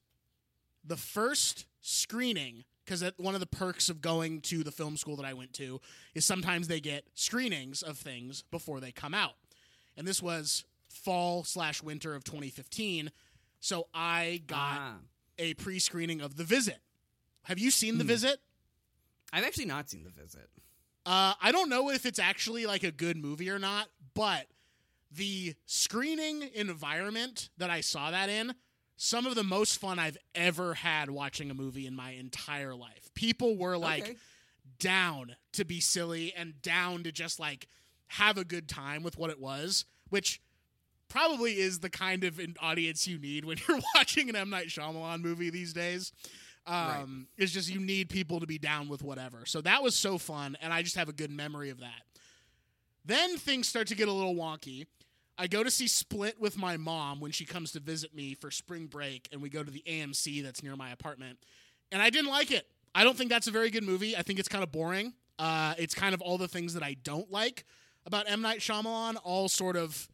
the 0.83 0.97
first 0.97 1.65
screening, 1.81 2.65
because 2.85 3.03
one 3.17 3.33
of 3.33 3.39
the 3.39 3.47
perks 3.47 3.89
of 3.89 4.01
going 4.01 4.41
to 4.41 4.63
the 4.63 4.71
film 4.71 4.97
school 4.97 5.15
that 5.17 5.25
I 5.25 5.33
went 5.33 5.53
to 5.53 5.79
is 6.13 6.25
sometimes 6.25 6.67
they 6.67 6.79
get 6.79 7.05
screenings 7.13 7.81
of 7.81 7.97
things 7.97 8.43
before 8.51 8.79
they 8.79 8.91
come 8.91 9.13
out. 9.13 9.35
And 9.95 10.07
this 10.07 10.21
was 10.21 10.65
fall 10.89 11.43
slash 11.43 11.81
winter 11.81 12.13
of 12.15 12.23
2015. 12.23 13.11
So 13.59 13.87
I 13.93 14.41
got 14.47 14.79
Ah. 14.79 14.95
a 15.37 15.53
pre 15.55 15.79
screening 15.79 16.19
of 16.21 16.35
The 16.35 16.43
Visit. 16.43 16.79
Have 17.43 17.59
you 17.59 17.71
seen 17.71 17.93
Hmm. 17.93 17.99
The 17.99 18.03
Visit? 18.05 18.41
I've 19.31 19.43
actually 19.43 19.65
not 19.65 19.89
seen 19.89 20.03
The 20.03 20.09
Visit. 20.11 20.49
Uh, 21.05 21.33
I 21.41 21.51
don't 21.51 21.69
know 21.69 21.89
if 21.89 22.05
it's 22.05 22.19
actually 22.19 22.65
like 22.65 22.83
a 22.83 22.91
good 22.91 23.17
movie 23.17 23.49
or 23.49 23.59
not, 23.59 23.89
but 24.13 24.47
the 25.11 25.55
screening 25.65 26.43
environment 26.53 27.49
that 27.57 27.69
I 27.69 27.81
saw 27.81 28.11
that 28.11 28.29
in, 28.29 28.55
some 28.95 29.25
of 29.25 29.35
the 29.35 29.43
most 29.43 29.79
fun 29.79 29.99
I've 29.99 30.17
ever 30.35 30.73
had 30.75 31.09
watching 31.09 31.49
a 31.51 31.53
movie 31.53 31.85
in 31.87 31.95
my 31.95 32.11
entire 32.11 32.75
life. 32.75 33.09
People 33.15 33.57
were 33.57 33.77
like 33.77 34.03
Okay. 34.03 34.15
down 34.79 35.35
to 35.53 35.65
be 35.65 35.79
silly 35.79 36.33
and 36.35 36.61
down 36.61 37.03
to 37.03 37.11
just 37.11 37.39
like 37.39 37.67
have 38.07 38.37
a 38.37 38.43
good 38.45 38.67
time 38.69 39.03
with 39.03 39.17
what 39.17 39.29
it 39.29 39.39
was, 39.39 39.85
which 40.09 40.41
probably 41.09 41.59
is 41.59 41.79
the 41.79 41.89
kind 41.89 42.23
of 42.23 42.39
an 42.39 42.55
audience 42.59 43.07
you 43.07 43.17
need 43.19 43.45
when 43.45 43.57
you're 43.67 43.79
watching 43.95 44.29
an 44.29 44.35
M 44.35 44.49
Night 44.49 44.67
Shyamalan 44.67 45.21
movie 45.21 45.49
these 45.49 45.73
days. 45.73 46.11
Um, 46.65 47.27
It's 47.37 47.51
just 47.51 47.69
you 47.69 47.79
need 47.79 48.09
people 48.09 48.39
to 48.39 48.47
be 48.47 48.57
down 48.57 48.87
with 48.87 49.03
whatever. 49.03 49.45
So 49.45 49.59
that 49.61 49.83
was 49.83 49.95
so 49.95 50.17
fun, 50.17 50.55
and 50.61 50.71
I 50.71 50.81
just 50.81 50.95
have 50.95 51.09
a 51.09 51.13
good 51.13 51.29
memory 51.31 51.69
of 51.71 51.81
that. 51.81 52.03
Then 53.05 53.37
things 53.37 53.67
start 53.67 53.87
to 53.87 53.95
get 53.95 54.07
a 54.07 54.13
little 54.13 54.33
wonky. 54.35 54.85
I 55.37 55.47
go 55.47 55.63
to 55.63 55.71
see 55.71 55.87
Split 55.87 56.39
with 56.39 56.57
my 56.57 56.77
mom 56.77 57.19
when 57.19 57.31
she 57.31 57.45
comes 57.45 57.71
to 57.71 57.79
visit 57.79 58.13
me 58.13 58.35
for 58.35 58.51
spring 58.51 58.85
break, 58.85 59.27
and 59.31 59.41
we 59.41 59.49
go 59.49 59.63
to 59.63 59.71
the 59.71 59.83
AMC 59.87 60.43
that's 60.43 60.61
near 60.61 60.75
my 60.75 60.91
apartment. 60.91 61.39
And 61.91 62.01
I 62.01 62.09
didn't 62.09 62.29
like 62.29 62.51
it. 62.51 62.67
I 62.95 63.03
don't 63.03 63.17
think 63.17 63.29
that's 63.29 63.47
a 63.47 63.51
very 63.51 63.71
good 63.71 63.83
movie. 63.83 64.15
I 64.15 64.21
think 64.21 64.39
it's 64.39 64.47
kind 64.47 64.63
of 64.63 64.71
boring. 64.71 65.13
Uh, 65.39 65.73
it's 65.77 65.95
kind 65.95 66.13
of 66.13 66.21
all 66.21 66.37
the 66.37 66.47
things 66.47 66.75
that 66.75 66.83
I 66.83 66.95
don't 67.03 67.31
like 67.31 67.65
about 68.05 68.29
M 68.29 68.41
Night 68.41 68.59
Shyamalan, 68.59 69.17
all 69.23 69.49
sort 69.49 69.75
of 69.75 70.07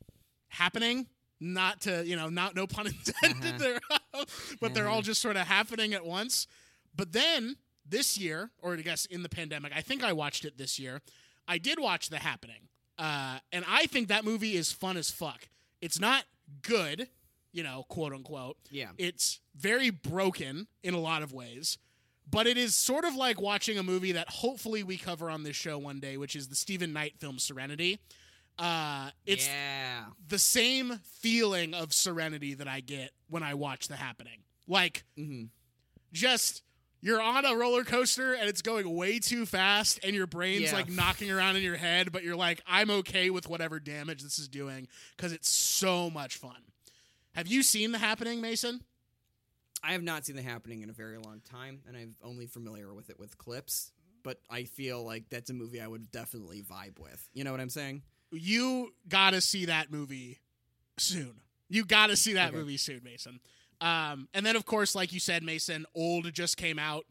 happening. 0.48 1.08
Not 1.42 1.82
to 1.82 2.06
you 2.06 2.18
know, 2.18 2.30
not 2.30 2.56
no 2.56 2.68
pun 2.68 2.88
intended 3.22 3.60
there, 3.60 3.80
but 4.62 4.74
they're 4.74 4.90
all 4.90 5.02
just 5.02 5.22
sort 5.22 5.38
of 5.38 5.48
happening 5.48 5.94
at 5.94 6.06
once. 6.06 6.48
But 6.96 7.14
then 7.14 7.56
this 7.88 8.18
year, 8.18 8.52
or 8.60 8.74
I 8.74 8.78
guess 8.78 9.06
in 9.06 9.24
the 9.24 9.30
pandemic, 9.30 9.72
I 9.76 9.82
think 9.82 10.04
I 10.04 10.14
watched 10.14 10.46
it 10.46 10.58
this 10.58 10.80
year. 10.80 11.02
I 11.48 11.58
did 11.58 11.80
watch 11.80 12.10
The 12.10 12.20
Happening, 12.20 12.68
uh, 13.00 13.40
and 13.54 13.64
I 13.68 13.86
think 13.86 14.10
that 14.10 14.26
movie 14.26 14.56
is 14.56 14.72
fun 14.72 14.98
as 14.98 15.10
fuck. 15.10 15.48
It's 15.82 16.00
not 16.00 16.26
good, 16.62 17.08
you 17.54 17.64
know, 17.64 17.86
quote 17.88 18.12
unquote. 18.14 18.58
Yeah. 18.70 18.90
It's 18.98 19.40
very 19.56 19.90
broken 19.90 20.68
in 20.84 20.94
a 20.94 21.00
lot 21.00 21.24
of 21.24 21.32
ways, 21.32 21.78
but 22.30 22.46
it 22.46 22.58
is 22.58 22.76
sort 22.76 23.06
of 23.06 23.16
like 23.16 23.40
watching 23.40 23.78
a 23.78 23.84
movie 23.84 24.12
that 24.12 24.30
hopefully 24.30 24.84
we 24.84 24.98
cover 24.98 25.30
on 25.30 25.44
this 25.44 25.56
show 25.56 25.78
one 25.78 26.02
day, 26.02 26.18
which 26.18 26.36
is 26.36 26.50
the 26.50 26.56
Steven 26.56 26.92
Knight 26.92 27.14
film 27.20 27.40
Serenity. 27.40 28.00
Uh, 28.58 29.12
it's 29.26 29.48
yeah. 29.48 30.04
the 30.28 30.38
same 30.38 31.00
feeling 31.22 31.74
of 31.74 31.94
serenity 31.94 32.56
that 32.56 32.68
I 32.68 32.82
get 32.82 33.12
when 33.30 33.42
I 33.42 33.54
watch 33.54 33.88
The 33.88 33.96
Happening. 33.96 34.44
Like, 34.68 35.06
mm-hmm. 35.18 35.46
just 36.12 36.64
you're 37.02 37.22
on 37.22 37.46
a 37.46 37.56
roller 37.56 37.84
coaster 37.84 38.34
and 38.34 38.50
it's 38.50 38.62
going 38.62 38.94
way 38.96 39.20
too 39.20 39.46
fast 39.46 40.00
and 40.04 40.14
your 40.16 40.28
brain's 40.28 40.64
Yeah. 40.72 40.74
like 40.74 40.90
knocking 40.90 41.32
around 41.32 41.56
in 41.56 41.64
your 41.64 41.78
head 41.78 42.12
but 42.12 42.24
you're 42.24 42.36
like 42.36 42.62
i'm 42.68 42.90
okay 42.90 43.30
with 43.30 43.48
whatever 43.50 43.80
damage 43.80 44.22
this 44.24 44.38
is 44.40 44.48
doing 44.48 44.88
because 45.16 45.32
it's 45.32 45.50
so 45.50 46.10
much 46.10 46.38
fun 46.38 46.58
have 47.36 47.48
you 47.48 47.64
seen 47.64 47.92
the 47.92 47.98
happening 48.00 48.42
mason 48.42 48.82
I 49.82 49.94
have 49.94 50.04
not 50.04 50.26
seen 50.26 50.36
The 50.36 50.42
Happening 50.42 50.82
in 50.82 50.90
a 50.90 50.94
very 50.94 51.18
long 51.18 51.40
time, 51.50 51.80
and 51.88 51.96
I'm 51.96 52.14
only 52.22 52.48
familiar 52.48 52.94
with 52.94 53.10
it 53.10 53.18
with 53.18 53.38
clips. 53.38 53.94
But 54.24 54.42
I 54.50 54.66
feel 54.66 55.06
like 55.06 55.30
that's 55.30 55.50
a 55.52 55.54
movie 55.54 55.80
I 55.80 55.88
would 55.88 56.12
definitely 56.12 56.62
vibe 56.64 57.00
with. 57.00 57.26
You 57.34 57.46
know 57.46 57.52
what 57.52 57.62
I'm 57.62 57.70
saying? 57.70 58.02
you 58.34 58.92
gotta 59.08 59.40
see 59.40 59.66
that 59.68 59.90
movie 59.90 60.40
soon 60.98 61.40
you 61.70 61.86
gotta 61.86 62.18
see 62.18 62.34
that 62.34 62.50
Okay. 62.50 62.58
movie 62.58 62.76
soon 62.76 63.00
mason 63.06 63.40
um, 63.82 64.28
and 64.34 64.46
then 64.46 64.56
of 64.56 64.66
course 64.66 64.96
like 64.96 65.12
you 65.14 65.20
said 65.20 65.44
mason 65.44 65.86
old 65.96 66.32
just 66.34 66.58
came 66.58 66.80
out 66.80 67.06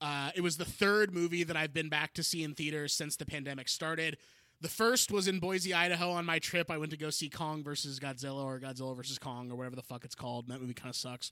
uh, 0.00 0.30
it 0.34 0.40
was 0.42 0.56
the 0.56 0.64
third 0.64 1.12
movie 1.14 1.44
that 1.44 1.56
i've 1.56 1.72
been 1.72 1.88
back 1.88 2.12
to 2.14 2.22
see 2.22 2.42
in 2.42 2.54
theaters 2.54 2.92
since 2.92 3.16
the 3.16 3.26
pandemic 3.26 3.68
started 3.68 4.16
the 4.60 4.68
first 4.68 5.10
was 5.10 5.28
in 5.28 5.38
boise 5.38 5.72
idaho 5.74 6.10
on 6.10 6.24
my 6.24 6.38
trip 6.38 6.70
i 6.70 6.78
went 6.78 6.90
to 6.90 6.96
go 6.96 7.10
see 7.10 7.28
kong 7.28 7.62
versus 7.62 7.98
godzilla 8.00 8.44
or 8.44 8.58
godzilla 8.60 8.96
versus 8.96 9.18
kong 9.18 9.50
or 9.50 9.56
whatever 9.56 9.76
the 9.76 9.82
fuck 9.82 10.04
it's 10.04 10.14
called 10.14 10.46
and 10.46 10.54
that 10.54 10.60
movie 10.60 10.74
kind 10.74 10.90
of 10.90 10.96
sucks 10.96 11.30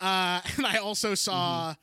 uh, 0.00 0.40
and 0.56 0.66
i 0.66 0.76
also 0.76 1.14
saw 1.14 1.74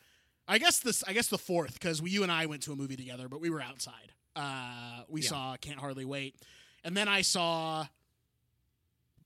I 0.50 0.60
guess 0.60 0.80
this. 0.80 1.04
I 1.06 1.12
guess 1.12 1.28
the 1.28 1.38
fourth 1.38 1.74
because 1.74 2.00
you 2.02 2.24
and 2.24 2.32
I 2.32 2.46
went 2.46 2.62
to 2.64 2.72
a 2.72 2.76
movie 2.78 2.96
together, 2.96 3.28
but 3.28 3.42
we 3.42 3.50
were 3.50 3.60
outside. 3.62 4.14
Uh, 4.34 5.02
we 5.10 5.20
Yeah. 5.22 5.28
saw 5.28 5.56
Can't 5.58 5.78
Hardly 5.78 6.06
Wait, 6.06 6.38
and 6.86 6.96
then 6.96 7.10
I 7.10 7.20
saw 7.22 7.86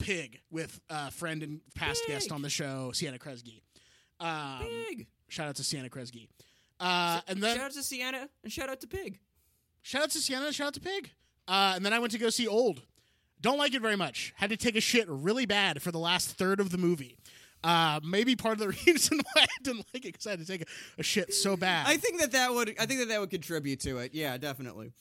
Pig 0.02 0.42
with 0.50 0.80
a 0.90 1.12
friend 1.12 1.44
and 1.44 1.62
past 1.76 2.04
guest 2.08 2.32
on 2.32 2.42
the 2.42 2.50
show, 2.50 2.92
Sienna 2.94 3.18
Kresge. 3.18 3.62
Um, 4.20 4.66
Pig. 4.88 5.08
shout 5.30 5.48
out 5.48 5.56
to 5.56 5.64
Sienna 5.64 5.90
Kresge. 5.90 6.28
Uh, 6.80 7.22
and 7.28 7.42
then 7.42 7.56
shout 7.56 7.66
out 7.66 7.72
to 7.74 7.84
Sienna 7.84 8.30
and 8.44 8.52
shout 8.52 8.70
out 8.70 8.82
to 8.82 8.88
Pig. 8.88 9.20
shout 9.82 10.04
out 10.04 10.12
to 10.12 10.18
Sienna, 10.20 10.48
and 10.48 10.56
shout 10.56 10.68
out 10.68 10.74
to 10.76 10.80
Pig. 10.82 11.12
Uh, 11.48 11.74
and 11.76 11.86
then 11.86 11.94
I 11.94 12.00
went 12.00 12.12
to 12.14 12.18
go 12.20 12.30
see 12.30 12.48
Old. 12.48 12.82
Don't 13.40 13.58
like 13.58 13.74
it 13.74 13.82
very 13.82 13.96
much. 13.96 14.34
Had 14.38 14.52
to 14.52 14.58
take 14.58 14.76
a 14.76 14.82
shit 14.82 15.06
really 15.10 15.46
bad 15.46 15.82
for 15.82 15.92
the 15.92 15.98
last 16.00 16.38
third 16.38 16.60
of 16.60 16.70
the 16.70 16.78
movie. 16.78 17.18
Uh, 17.64 18.00
maybe 18.04 18.36
part 18.36 18.54
of 18.54 18.60
the 18.60 18.68
reason 18.88 19.20
why 19.34 19.44
I 19.44 19.48
didn't 19.64 19.86
like 19.94 20.06
it 20.06 20.14
because 20.14 20.28
I 20.28 20.32
had 20.32 20.40
to 20.40 20.46
take 20.46 20.62
a, 20.62 20.66
a 21.00 21.04
shit 21.04 21.34
so 21.34 21.56
bad. 21.58 21.88
I 21.88 21.98
think 21.98 22.20
that 22.20 22.32
that 22.32 22.54
would. 22.54 22.76
I 22.80 22.86
think 22.86 23.00
that 23.00 23.10
that 23.10 23.20
would 23.20 23.30
contribute 23.30 23.80
to 23.82 23.98
it. 24.00 24.14
Yeah, 24.14 24.38
definitely. 24.38 24.92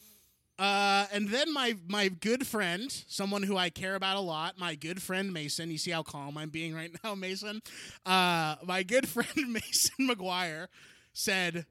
Uh, 0.61 1.07
and 1.11 1.31
then 1.31 1.51
my 1.55 1.75
my 1.89 2.09
good 2.09 2.47
friend, 2.47 2.93
someone 3.09 3.43
who 3.43 3.57
I 3.57 3.71
care 3.71 3.95
about 3.95 4.19
a 4.19 4.21
lot, 4.21 4.59
my 4.59 4.75
good 4.75 5.01
friend 5.01 5.33
Mason. 5.33 5.71
You 5.71 5.79
see 5.79 5.91
how 5.91 6.03
calm 6.03 6.37
I'm 6.37 6.51
being 6.51 6.75
right 6.75 6.95
now, 7.03 7.15
Mason. 7.17 7.63
Uh, 8.05 8.57
my 8.63 8.83
good 8.83 9.09
friend 9.09 9.31
Mason 9.49 10.07
McGuire 10.07 10.67
said 11.15 11.65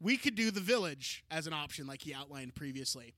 we 0.00 0.16
could 0.16 0.34
do 0.34 0.50
the 0.50 0.60
village 0.60 1.24
as 1.30 1.46
an 1.46 1.52
option, 1.52 1.86
like 1.86 2.02
he 2.02 2.12
outlined 2.12 2.56
previously. 2.56 3.14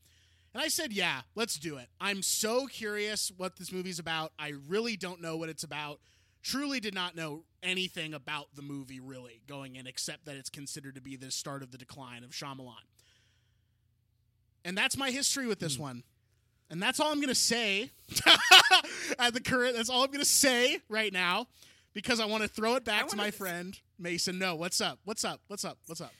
And 0.52 0.62
I 0.62 0.68
said, 0.68 0.92
yeah, 0.92 1.22
let's 1.34 1.58
do 1.58 1.78
it. 1.78 1.88
I'm 2.00 2.22
so 2.22 2.66
curious 2.66 3.32
what 3.34 3.56
this 3.56 3.72
movie's 3.72 3.98
about. 3.98 4.32
I 4.38 4.52
really 4.68 4.96
don't 4.96 5.22
know 5.22 5.38
what 5.38 5.48
it's 5.48 5.64
about. 5.64 6.00
Truly 6.42 6.78
did 6.78 6.94
not 6.94 7.16
know 7.16 7.44
anything 7.62 8.12
about 8.12 8.54
the 8.54 8.62
movie 8.62 9.00
really 9.00 9.40
going 9.48 9.76
in, 9.76 9.86
except 9.86 10.26
that 10.26 10.36
it's 10.36 10.50
considered 10.50 10.94
to 10.96 11.00
be 11.00 11.16
the 11.16 11.30
start 11.30 11.62
of 11.62 11.72
the 11.72 11.78
decline 11.78 12.22
of 12.22 12.30
Shyamalan. 12.30 12.84
And 14.64 14.76
that's 14.76 14.96
my 14.96 15.10
history 15.10 15.46
with 15.46 15.58
this 15.58 15.78
one. 15.78 16.02
And 16.70 16.82
that's 16.82 16.98
all 16.98 17.10
I'm 17.12 17.18
going 17.18 17.28
to 17.28 17.34
say 17.34 17.90
at 19.18 19.34
the 19.34 19.40
current. 19.40 19.76
That's 19.76 19.90
all 19.90 20.02
I'm 20.02 20.08
going 20.08 20.20
to 20.20 20.24
say 20.24 20.80
right 20.88 21.12
now 21.12 21.46
because 21.92 22.20
I 22.20 22.26
want 22.26 22.42
to 22.42 22.48
throw 22.48 22.74
it 22.74 22.84
back 22.84 23.08
to 23.08 23.16
my 23.16 23.30
friend 23.30 23.78
Mason. 23.98 24.38
No, 24.38 24.56
what's 24.56 24.80
up? 24.80 24.98
What's 25.04 25.24
up? 25.24 25.40
What's 25.46 25.64
up? 25.64 25.78
What's 25.86 26.00
up? 26.00 26.12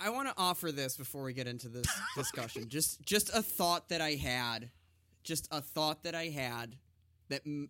I 0.00 0.10
want 0.10 0.28
to 0.28 0.34
offer 0.36 0.70
this 0.70 0.96
before 0.96 1.22
we 1.22 1.32
get 1.32 1.48
into 1.48 1.68
this 1.68 1.86
discussion. 2.16 2.68
just 2.68 3.00
just 3.02 3.34
a 3.34 3.42
thought 3.42 3.88
that 3.88 4.00
I 4.00 4.12
had, 4.12 4.70
just 5.24 5.48
a 5.50 5.60
thought 5.60 6.04
that 6.04 6.14
I 6.14 6.26
had 6.26 6.76
that 7.28 7.44
mm, 7.44 7.68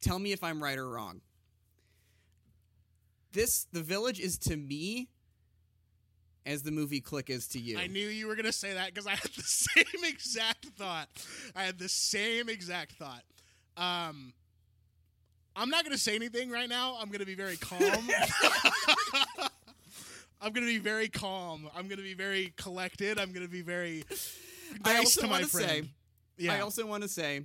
tell 0.00 0.18
me 0.18 0.32
if 0.32 0.42
I'm 0.42 0.62
right 0.62 0.78
or 0.78 0.88
wrong. 0.88 1.20
This 3.32 3.66
the 3.72 3.82
village 3.82 4.20
is 4.20 4.38
to 4.38 4.56
me 4.56 5.08
as 6.48 6.62
the 6.62 6.70
movie 6.70 7.00
Click 7.00 7.28
is 7.28 7.46
to 7.48 7.60
you. 7.60 7.78
I 7.78 7.86
knew 7.86 8.08
you 8.08 8.26
were 8.26 8.34
going 8.34 8.46
to 8.46 8.52
say 8.52 8.72
that 8.72 8.86
because 8.86 9.06
I 9.06 9.10
had 9.10 9.30
the 9.36 9.42
same 9.44 10.04
exact 10.04 10.64
thought. 10.76 11.08
I 11.54 11.62
had 11.62 11.78
the 11.78 11.88
same 11.88 12.48
exact 12.48 12.92
thought. 12.92 13.22
Um, 13.76 14.32
I'm 15.54 15.68
not 15.68 15.84
going 15.84 15.94
to 15.94 16.02
say 16.02 16.14
anything 16.14 16.50
right 16.50 16.68
now. 16.68 16.96
I'm 17.00 17.08
going 17.08 17.18
to 17.20 17.26
be 17.26 17.34
very 17.34 17.56
calm. 17.56 17.80
I'm 20.40 20.52
going 20.52 20.66
to 20.66 20.72
be 20.72 20.78
very 20.78 21.08
calm. 21.08 21.68
I'm 21.76 21.86
going 21.86 21.98
to 21.98 22.04
be 22.04 22.14
very 22.14 22.52
collected. 22.56 23.18
I'm 23.18 23.32
going 23.32 23.44
to 23.44 23.52
be 23.52 23.62
very 23.62 24.04
I 24.84 24.94
nice 24.94 24.98
also 25.00 25.20
to 25.22 25.26
my 25.26 25.32
want 25.32 25.44
to 25.44 25.50
friend. 25.50 25.68
say 25.84 25.90
yeah. 26.38 26.54
I 26.54 26.60
also 26.60 26.86
want 26.86 27.02
to 27.02 27.08
say 27.08 27.42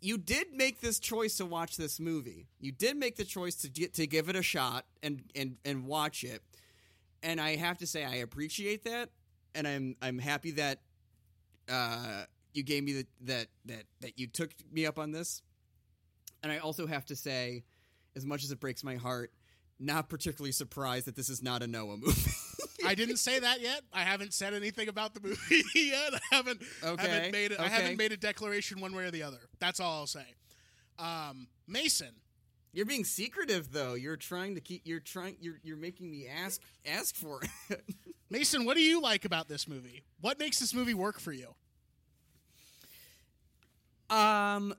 you 0.00 0.18
did 0.18 0.48
make 0.54 0.80
this 0.80 0.98
choice 0.98 1.36
to 1.38 1.46
watch 1.46 1.76
this 1.76 1.98
movie. 1.98 2.46
You 2.60 2.72
did 2.72 2.96
make 2.96 3.16
the 3.16 3.24
choice 3.24 3.54
to 3.56 3.70
get, 3.70 3.94
to 3.94 4.06
give 4.06 4.28
it 4.28 4.36
a 4.36 4.42
shot 4.42 4.84
and 5.02 5.22
and 5.34 5.56
and 5.64 5.86
watch 5.86 6.22
it. 6.22 6.42
And 7.22 7.40
I 7.40 7.56
have 7.56 7.78
to 7.78 7.86
say 7.86 8.04
I 8.04 8.16
appreciate 8.16 8.84
that 8.84 9.10
and 9.54 9.66
I'm 9.66 9.96
I'm 10.02 10.18
happy 10.18 10.52
that 10.52 10.80
uh 11.70 12.24
you 12.54 12.62
gave 12.62 12.84
me 12.84 12.92
the, 12.92 13.06
that 13.22 13.46
that 13.66 13.84
that 14.00 14.18
you 14.18 14.26
took 14.26 14.50
me 14.70 14.86
up 14.86 14.98
on 14.98 15.12
this. 15.12 15.42
And 16.42 16.50
I 16.50 16.58
also 16.58 16.86
have 16.86 17.06
to 17.06 17.16
say 17.16 17.64
as 18.16 18.26
much 18.26 18.44
as 18.44 18.50
it 18.50 18.60
breaks 18.60 18.84
my 18.84 18.96
heart, 18.96 19.32
not 19.78 20.08
particularly 20.08 20.52
surprised 20.52 21.06
that 21.06 21.16
this 21.16 21.28
is 21.28 21.42
not 21.42 21.62
a 21.62 21.66
Noah 21.66 21.96
movie. 21.96 22.30
I 22.84 22.94
didn't 22.94 23.18
say 23.18 23.38
that 23.38 23.60
yet. 23.60 23.82
I 23.92 24.02
haven't 24.02 24.34
said 24.34 24.54
anything 24.54 24.88
about 24.88 25.14
the 25.14 25.20
movie 25.20 25.62
yet. 25.74 26.14
I 26.14 26.34
haven't. 26.34 26.62
Okay, 26.82 27.08
haven't 27.08 27.32
made. 27.32 27.52
I 27.52 27.66
okay. 27.66 27.68
haven't 27.68 27.96
made 27.96 28.12
a 28.12 28.16
declaration 28.16 28.80
one 28.80 28.94
way 28.94 29.04
or 29.04 29.10
the 29.10 29.22
other. 29.22 29.38
That's 29.60 29.80
all 29.80 30.00
I'll 30.00 30.06
say. 30.06 30.26
Um, 30.98 31.46
Mason, 31.66 32.14
You're 32.72 32.86
being 32.86 33.04
secretive 33.04 33.72
though. 33.72 33.94
You're 33.94 34.16
trying 34.16 34.54
to 34.54 34.60
keep 34.60 34.82
you're 34.84 35.00
trying 35.00 35.36
you're 35.40 35.60
you're 35.62 35.76
making 35.76 36.10
me 36.10 36.26
ask 36.26 36.60
ask 36.86 37.14
for 37.14 37.40
it. 37.68 37.82
Mason, 38.30 38.64
what 38.64 38.76
do 38.76 38.82
you 38.82 39.00
like 39.00 39.26
about 39.26 39.46
this 39.48 39.68
movie? 39.68 40.02
What 40.20 40.38
makes 40.38 40.58
this 40.58 40.72
movie 40.72 40.94
work 40.94 41.20
for 41.20 41.32
you? 41.32 41.54
Um, 44.08 44.74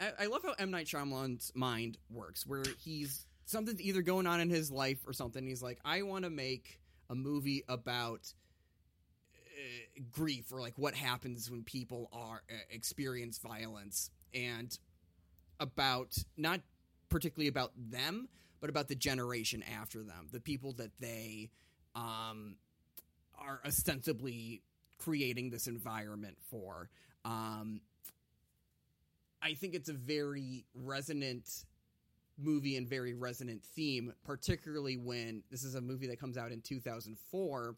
I, 0.00 0.12
I 0.20 0.26
love 0.26 0.42
how 0.42 0.54
M 0.58 0.70
Night 0.70 0.86
Shyamalan's 0.86 1.52
mind 1.54 1.98
works, 2.10 2.46
where 2.46 2.64
he's 2.82 3.26
something's 3.44 3.82
either 3.82 4.00
going 4.00 4.26
on 4.26 4.40
in 4.40 4.48
his 4.48 4.70
life 4.70 4.98
or 5.06 5.12
something. 5.12 5.46
He's 5.46 5.62
like, 5.62 5.78
I 5.84 6.02
want 6.02 6.24
to 6.24 6.30
make 6.30 6.80
a 7.10 7.14
movie 7.14 7.64
about 7.68 8.32
uh, 9.34 10.02
grief 10.10 10.52
or 10.52 10.60
like 10.60 10.74
what 10.76 10.94
happens 10.94 11.50
when 11.50 11.64
people 11.64 12.08
are 12.12 12.42
uh, 12.50 12.54
experience 12.70 13.38
violence 13.38 14.10
and 14.32 14.78
about 15.60 16.16
not 16.36 16.60
particularly 17.08 17.48
about 17.48 17.72
them, 17.76 18.28
but 18.60 18.70
about 18.70 18.88
the 18.88 18.94
generation 18.94 19.62
after 19.80 20.02
them, 20.02 20.28
the 20.32 20.40
people 20.40 20.72
that 20.74 20.90
they 21.00 21.50
um, 21.94 22.56
are 23.38 23.60
ostensibly 23.64 24.62
creating 24.98 25.50
this 25.50 25.66
environment 25.66 26.36
for. 26.50 26.90
Um, 27.24 27.80
I 29.40 29.54
think 29.54 29.74
it's 29.74 29.88
a 29.88 29.94
very 29.94 30.64
resonant 30.74 31.64
movie 32.36 32.76
and 32.76 32.88
very 32.88 33.14
resonant 33.14 33.62
theme, 33.64 34.12
particularly 34.24 34.96
when 34.96 35.42
this 35.50 35.64
is 35.64 35.74
a 35.74 35.80
movie 35.80 36.06
that 36.08 36.20
comes 36.20 36.36
out 36.36 36.52
in 36.52 36.60
2004, 36.60 37.74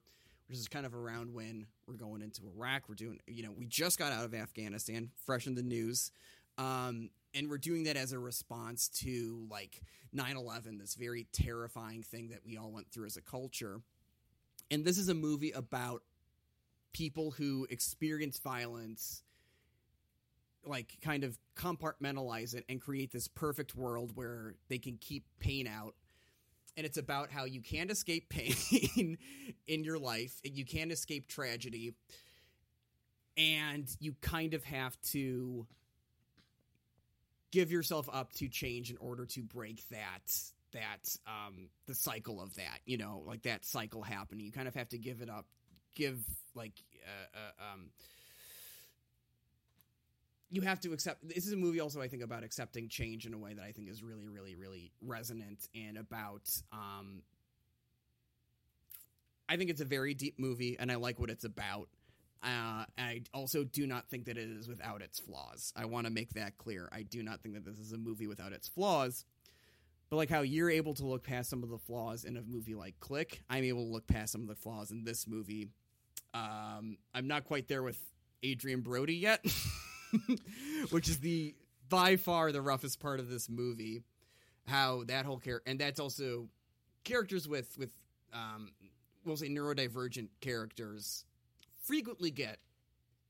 which 0.49 0.59
is 0.59 0.69
kind 0.69 0.87
of 0.87 0.95
around 0.95 1.33
when 1.33 1.67
we're 1.87 1.95
going 1.95 2.23
into 2.23 2.43
Iraq. 2.57 2.89
We're 2.89 2.95
doing, 2.95 3.19
you 3.27 3.43
know, 3.43 3.53
we 3.57 3.67
just 3.67 3.99
got 3.99 4.13
out 4.13 4.25
of 4.25 4.35
Afghanistan, 4.35 5.11
fresh 5.25 5.47
in 5.47 5.55
the 5.55 5.63
news. 5.63 6.11
Um, 6.59 7.11
and 7.35 7.49
we're 7.49 7.59
doing 7.59 7.85
that 7.85 7.97
as 7.97 8.13
a 8.13 8.19
response 8.19 8.89
to 8.89 9.47
like 9.51 9.83
9 10.13 10.37
11, 10.37 10.79
this 10.79 10.95
very 10.95 11.27
terrifying 11.33 12.03
thing 12.03 12.29
that 12.31 12.41
we 12.45 12.57
all 12.57 12.71
went 12.71 12.91
through 12.91 13.07
as 13.07 13.17
a 13.17 13.23
culture. 13.23 13.81
And 14.71 14.85
this 14.85 14.99
is 14.99 15.09
a 15.09 15.15
movie 15.15 15.51
about 15.53 16.03
people 16.93 17.33
who 17.33 17.67
experience 17.71 18.39
violence 18.39 19.23
like 20.65 20.99
kind 21.03 21.25
of 21.25 21.39
compartmentalize 21.57 22.55
it 22.55 22.65
and 22.69 22.81
create 22.81 23.13
this 23.13 23.29
perfect 23.29 23.75
world 23.75 24.13
where 24.15 24.55
they 24.69 24.79
can 24.79 24.99
keep 25.01 25.25
pain 25.39 25.67
out 25.67 25.95
and 26.77 26.85
it's 26.85 26.99
about 26.99 27.31
how 27.31 27.45
you 27.45 27.61
can't 27.61 27.91
escape 27.91 28.29
pain 28.31 29.17
in 29.67 29.85
your 29.85 29.99
life 29.99 30.41
and 30.45 30.55
you 30.55 30.65
can't 30.65 30.93
escape 30.93 31.29
tragedy 31.29 31.95
and 33.37 33.89
you 34.01 34.15
kind 34.21 34.55
of 34.55 34.65
have 34.65 35.01
to 35.01 35.67
give 37.51 37.73
yourself 37.73 38.09
up 38.13 38.33
to 38.35 38.49
change 38.49 38.91
in 38.91 38.97
order 38.99 39.27
to 39.27 39.43
break 39.43 39.87
that 39.89 40.41
that 40.73 41.17
um 41.27 41.69
the 41.87 41.95
cycle 41.95 42.41
of 42.41 42.55
that 42.55 42.79
you 42.87 42.97
know 42.97 43.23
like 43.27 43.43
that 43.43 43.65
cycle 43.65 44.03
happening. 44.03 44.47
You 44.47 44.53
kind 44.53 44.69
of 44.69 44.75
have 44.75 44.89
to 44.91 44.99
give 44.99 45.21
it 45.21 45.29
up 45.31 45.47
give 45.95 46.19
like 46.55 46.73
uh, 47.05 47.39
uh, 47.39 47.73
um 47.73 47.91
you 50.51 50.63
have 50.63 50.81
to 50.81 50.93
accept 50.93 51.27
this 51.27 51.47
is 51.47 51.53
a 51.53 51.57
movie 51.57 51.81
also 51.81 52.01
i 52.01 52.09
think 52.09 52.23
about 52.23 52.43
accepting 52.43 52.89
change 52.89 53.27
in 53.27 53.35
a 53.35 53.39
way 53.39 53.55
that 53.55 53.63
i 53.63 53.73
think 53.73 53.89
is 53.89 54.03
really 54.03 54.29
really 54.29 54.55
really 54.55 54.93
resonant 55.01 55.69
and 55.75 55.97
about 55.97 56.49
um 56.73 57.23
i 59.49 59.57
think 59.57 59.71
it's 59.71 59.81
a 59.81 59.85
very 59.85 60.15
deep 60.15 60.39
movie 60.39 60.77
and 60.79 60.91
i 60.91 60.97
like 60.97 61.19
what 61.19 61.31
it's 61.31 61.45
about 61.45 61.89
uh, 62.43 62.85
I 62.97 63.23
also 63.35 63.65
do 63.65 63.87
not 63.87 64.09
think 64.09 64.25
that 64.27 64.39
it 64.39 64.49
is 64.49 64.67
without 64.67 65.03
its 65.03 65.19
flaws. 65.19 65.73
I 65.77 65.85
want 65.85 66.07
to 66.07 66.13
make 66.13 66.35
that 66.35 66.57
clear. 66.57 66.89
I 66.91 67.03
do 67.03 67.23
not 67.23 67.43
think 67.43 67.55
that 67.55 67.65
this 67.65 67.79
is 67.79 67.93
a 67.93 67.99
movie 67.99 68.27
without 68.27 68.53
its 68.53 68.67
flaws. 68.67 69.25
But 70.09 70.17
like 70.17 70.31
how 70.31 70.41
you're 70.41 70.71
able 70.71 70.95
to 70.95 71.07
look 71.07 71.23
past 71.23 71.51
some 71.51 71.63
of 71.63 71.69
the 71.69 71.79
flaws 71.79 72.25
in 72.25 72.37
a 72.37 72.43
movie 72.43 72.75
like 72.75 72.99
Click, 72.99 73.43
I'm 73.49 73.63
able 73.65 73.85
to 73.85 73.93
look 73.93 74.07
past 74.07 74.33
some 74.33 74.41
of 74.41 74.49
the 74.49 74.57
flaws 74.57 74.91
in 74.91 75.05
this 75.05 75.27
movie. 75.27 75.69
Um, 76.35 76.97
I'm 77.15 77.29
not 77.29 77.45
quite 77.45 77.69
there 77.69 77.83
with 77.83 77.99
Adrien 78.45 78.81
Brody 78.81 79.15
yet, 79.17 79.45
which 80.91 81.09
is 81.09 81.19
the 81.19 81.55
by 81.89 82.17
far 82.17 82.53
the 82.53 82.63
roughest 82.63 83.01
part 83.01 83.21
of 83.21 83.29
this 83.29 83.49
movie. 83.49 84.03
How 84.67 85.05
that 85.05 85.27
whole 85.27 85.39
character, 85.39 85.69
and 85.69 85.79
that's 85.79 86.01
also 86.01 86.49
characters 87.05 87.49
with 87.49 87.77
with 87.79 87.91
um, 88.33 88.71
we'll 89.25 89.37
say 89.37 89.49
neurodivergent 89.49 90.29
characters 90.41 91.25
frequently 91.91 92.31
get 92.31 92.59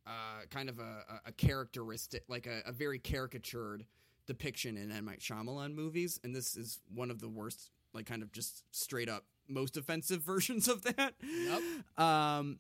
uh, 0.07 0.45
kind 0.51 0.69
of 0.69 0.79
a, 0.79 1.05
a- 1.25 1.33
characteristic, 1.33 2.25
like 2.29 2.47
a, 2.47 2.61
a 2.67 2.73
very 2.73 2.99
caricatured 2.99 3.87
depiction 4.27 4.77
in 4.77 4.93
M. 4.93 5.07
Night 5.07 5.21
Shyamalan 5.21 5.75
movies, 5.75 6.21
and 6.23 6.35
this 6.35 6.57
is 6.57 6.79
one 6.95 7.11
of 7.11 7.21
the 7.21 7.29
worst, 7.29 7.71
like 7.95 8.05
kind 8.05 8.23
of 8.23 8.33
just 8.33 8.65
straight 8.71 9.09
up 9.09 9.25
most 9.49 9.79
offensive 9.79 10.21
versions 10.27 10.69
of 10.69 10.83
that. 10.83 11.15
Yep. 11.23 11.63
Um, 12.07 12.59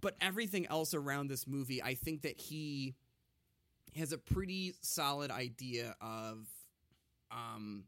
but 0.00 0.14
everything 0.20 0.66
else 0.68 0.94
around 0.94 1.28
this 1.28 1.48
movie, 1.48 1.82
I 1.82 1.94
think 1.94 2.22
that 2.22 2.38
he 2.38 2.94
has 3.96 4.12
a 4.12 4.18
pretty 4.18 4.74
solid 4.82 5.32
idea 5.32 5.96
of. 6.00 6.46
Um, 7.32 7.84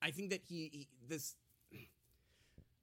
I 0.00 0.12
think 0.12 0.30
that 0.30 0.42
he, 0.46 0.70
he 0.72 0.88
this. 1.08 1.34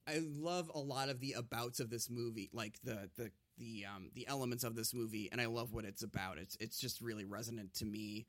I 0.08 0.20
love 0.24 0.72
a 0.74 0.80
lot 0.80 1.10
of 1.10 1.20
the 1.20 1.34
abouts 1.34 1.80
of 1.80 1.89
this 1.89 2.10
movie, 2.10 2.49
like 2.53 2.80
the 2.84 3.10
the 3.18 3.32
the 3.58 3.86
um 3.86 4.10
the 4.16 4.28
elements 4.28 4.64
of 4.64 4.76
this 4.76 4.93
movie, 4.93 5.30
and 5.32 5.41
I 5.41 5.45
love 5.47 5.74
what 5.74 5.86
it's 5.86 6.03
about. 6.03 6.38
It's 6.38 6.55
it's 6.60 6.80
just 6.80 7.01
really 7.01 7.26
resonant 7.26 7.74
to 7.76 7.86
me, 7.86 8.26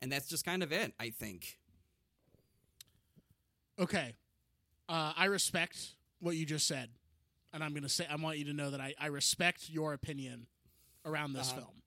and 0.00 0.10
that's 0.12 0.28
just 0.28 0.44
kind 0.44 0.62
of 0.62 0.72
it. 0.72 0.92
I 1.00 1.10
think. 1.10 1.58
Okay. 3.78 4.14
Uh, 4.88 5.12
I 5.16 5.26
respect 5.26 5.94
what 6.20 6.36
you 6.36 6.44
just 6.44 6.66
said, 6.66 6.90
and 7.52 7.64
I'm 7.64 7.72
gonna 7.74 7.88
say 7.88 8.06
I 8.10 8.16
want 8.16 8.38
you 8.38 8.44
to 8.46 8.52
know 8.52 8.70
that 8.70 8.80
I, 8.80 8.94
I 8.98 9.06
respect 9.06 9.68
your 9.70 9.92
opinion 9.94 10.46
around 11.04 11.32
this 11.32 11.50
Uh-huh. 11.50 11.60
film. 11.60 11.82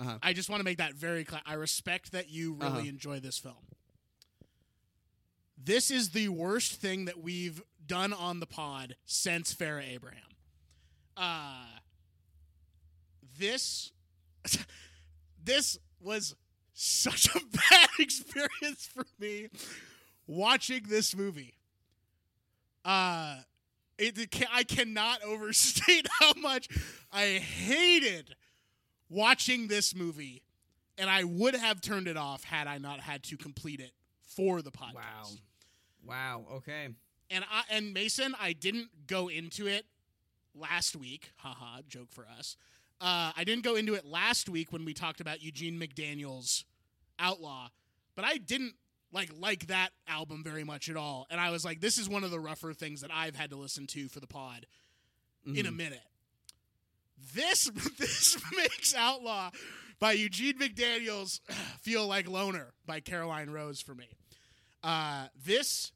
Uh-huh. 0.00 0.18
I 0.22 0.32
just 0.34 0.50
want 0.50 0.60
to 0.60 0.64
make 0.64 0.78
that 0.78 0.94
very 0.94 1.24
clear. 1.24 1.40
I 1.46 1.54
respect 1.54 2.12
that 2.12 2.28
you 2.28 2.52
really 2.52 2.80
Uh-huh. 2.82 2.88
enjoy 2.88 3.20
this 3.20 3.38
film. 3.38 3.64
This 5.56 5.90
is 5.90 6.10
the 6.10 6.28
worst 6.28 6.80
thing 6.80 7.06
that 7.06 7.22
we've 7.22 7.62
done 7.86 8.12
on 8.12 8.40
the 8.40 8.46
pod 8.46 8.96
since 9.06 9.54
Farrah 9.54 9.88
Abraham. 9.94 10.20
Uh, 11.16 11.64
this 13.38 13.92
this 15.44 15.78
was 16.00 16.34
such 16.74 17.34
a 17.34 17.40
bad 17.70 17.88
experience 17.98 18.88
for 18.92 19.04
me 19.18 19.48
watching 20.26 20.82
this 20.88 21.16
movie. 21.16 21.54
Uh 22.84 23.36
it, 23.98 24.18
it 24.18 24.30
ca- 24.30 24.50
I 24.52 24.62
cannot 24.62 25.22
overstate 25.22 26.06
how 26.20 26.32
much 26.36 26.68
I 27.10 27.38
hated 27.38 28.34
watching 29.08 29.68
this 29.68 29.94
movie, 29.94 30.42
and 30.98 31.08
I 31.08 31.24
would 31.24 31.54
have 31.54 31.80
turned 31.80 32.06
it 32.08 32.16
off 32.16 32.44
had 32.44 32.66
I 32.66 32.76
not 32.78 33.00
had 33.00 33.22
to 33.24 33.36
complete 33.38 33.80
it 33.80 33.92
for 34.36 34.62
the 34.62 34.70
podcast. 34.70 34.94
Wow. 34.94 35.24
Wow. 36.06 36.44
Okay. 36.56 36.88
and 37.30 37.44
I 37.50 37.62
and 37.70 37.92
Mason, 37.92 38.34
I 38.40 38.52
didn't 38.52 38.90
go 39.08 39.28
into 39.28 39.66
it 39.66 39.86
last 40.54 40.94
week. 40.94 41.32
Haha, 41.38 41.80
joke 41.88 42.12
for 42.12 42.26
us. 42.38 42.56
Uh, 43.00 43.32
I 43.36 43.44
didn't 43.44 43.64
go 43.64 43.74
into 43.74 43.94
it 43.94 44.06
last 44.06 44.48
week 44.48 44.72
when 44.72 44.84
we 44.84 44.94
talked 44.94 45.20
about 45.20 45.42
Eugene 45.42 45.78
McDaniels' 45.78 46.64
Outlaw, 47.18 47.68
but 48.14 48.24
I 48.24 48.36
didn't 48.38 48.74
like 49.12 49.30
like 49.38 49.66
that 49.66 49.90
album 50.08 50.42
very 50.44 50.64
much 50.64 50.88
at 50.88 50.96
all. 50.96 51.26
And 51.30 51.40
I 51.40 51.50
was 51.50 51.64
like, 51.64 51.80
this 51.80 51.98
is 51.98 52.08
one 52.08 52.24
of 52.24 52.30
the 52.30 52.40
rougher 52.40 52.72
things 52.72 53.00
that 53.00 53.10
I've 53.12 53.36
had 53.36 53.50
to 53.50 53.56
listen 53.56 53.86
to 53.88 54.08
for 54.08 54.20
the 54.20 54.26
pod 54.26 54.66
in 55.46 55.66
a 55.66 55.70
minute. 55.72 56.00
This 57.34 57.64
this 57.98 58.36
makes 58.56 58.94
Outlaw 58.94 59.50
by 59.98 60.12
Eugene 60.12 60.58
McDaniels 60.58 61.40
feel 61.80 62.06
like 62.06 62.28
Loner 62.28 62.72
by 62.86 63.00
Caroline 63.00 63.50
Rose 63.50 63.80
for 63.80 63.94
me. 63.94 64.08
Uh, 64.82 65.28
this 65.34 65.92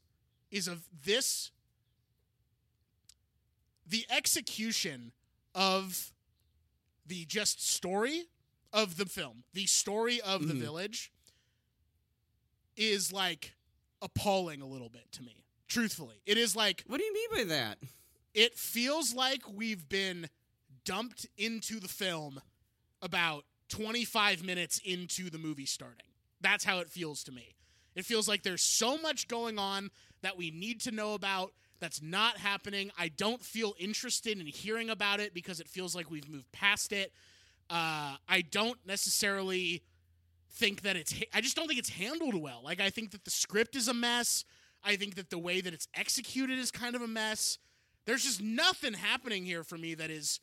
is 0.49 0.67
a 0.67 0.77
this 1.03 1.51
the 3.87 4.05
execution 4.09 5.11
of 5.53 6.11
the 7.05 7.25
just 7.25 7.65
story 7.67 8.23
of 8.73 8.97
the 8.97 9.05
film, 9.05 9.43
the 9.53 9.65
story 9.65 10.21
of 10.21 10.47
the 10.47 10.53
Mhm. 10.53 10.59
village 10.59 11.11
is 12.77 13.11
like 13.11 13.53
appalling 14.01 14.61
a 14.61 14.65
little 14.67 14.89
bit 14.89 15.11
to 15.13 15.21
me. 15.23 15.43
Truthfully, 15.67 16.21
it 16.25 16.37
is 16.37 16.55
like 16.55 16.83
What 16.87 16.97
do 16.99 17.03
you 17.03 17.13
mean 17.13 17.29
by 17.31 17.43
that? 17.55 17.79
it 18.33 18.57
feels 18.57 19.13
like 19.13 19.47
we've 19.47 19.87
been 19.89 20.29
dumped 20.85 21.27
into 21.37 21.79
the 21.79 21.87
film 21.87 22.41
about 23.01 23.45
25 23.67 24.43
minutes 24.43 24.79
into 24.79 25.29
the 25.29 25.37
movie 25.37 25.65
starting. 25.65 26.07
That's 26.39 26.63
how 26.63 26.79
it 26.79 26.89
feels 26.89 27.23
to 27.25 27.31
me. 27.31 27.55
It 27.95 28.05
feels 28.05 28.27
like 28.27 28.43
there's 28.43 28.61
so 28.61 28.97
much 28.97 29.27
going 29.27 29.59
on 29.59 29.91
that 30.21 30.37
we 30.37 30.51
need 30.51 30.81
to 30.81 30.91
know 30.91 31.13
about 31.13 31.51
that's 31.79 32.01
not 32.01 32.37
happening. 32.37 32.91
I 32.97 33.07
don't 33.09 33.41
feel 33.41 33.73
interested 33.79 34.39
in 34.39 34.45
hearing 34.45 34.89
about 34.89 35.19
it 35.19 35.33
because 35.33 35.59
it 35.59 35.67
feels 35.67 35.95
like 35.95 36.11
we've 36.11 36.29
moved 36.29 36.51
past 36.51 36.93
it. 36.93 37.11
Uh, 37.69 38.15
I 38.29 38.41
don't 38.49 38.77
necessarily 38.85 39.81
think 40.51 40.81
that 40.83 40.95
it's. 40.95 41.13
I 41.33 41.41
just 41.41 41.55
don't 41.55 41.67
think 41.67 41.79
it's 41.79 41.89
handled 41.89 42.35
well. 42.35 42.61
Like 42.63 42.79
I 42.79 42.89
think 42.89 43.11
that 43.11 43.25
the 43.25 43.31
script 43.31 43.75
is 43.75 43.87
a 43.87 43.93
mess. 43.93 44.45
I 44.83 44.95
think 44.95 45.15
that 45.15 45.29
the 45.29 45.37
way 45.39 45.61
that 45.61 45.73
it's 45.73 45.87
executed 45.95 46.59
is 46.59 46.71
kind 46.71 46.95
of 46.95 47.01
a 47.01 47.07
mess. 47.07 47.57
There's 48.05 48.23
just 48.23 48.41
nothing 48.41 48.93
happening 48.93 49.45
here 49.45 49.63
for 49.63 49.77
me 49.77 49.93
that 49.95 50.09
is 50.09 50.39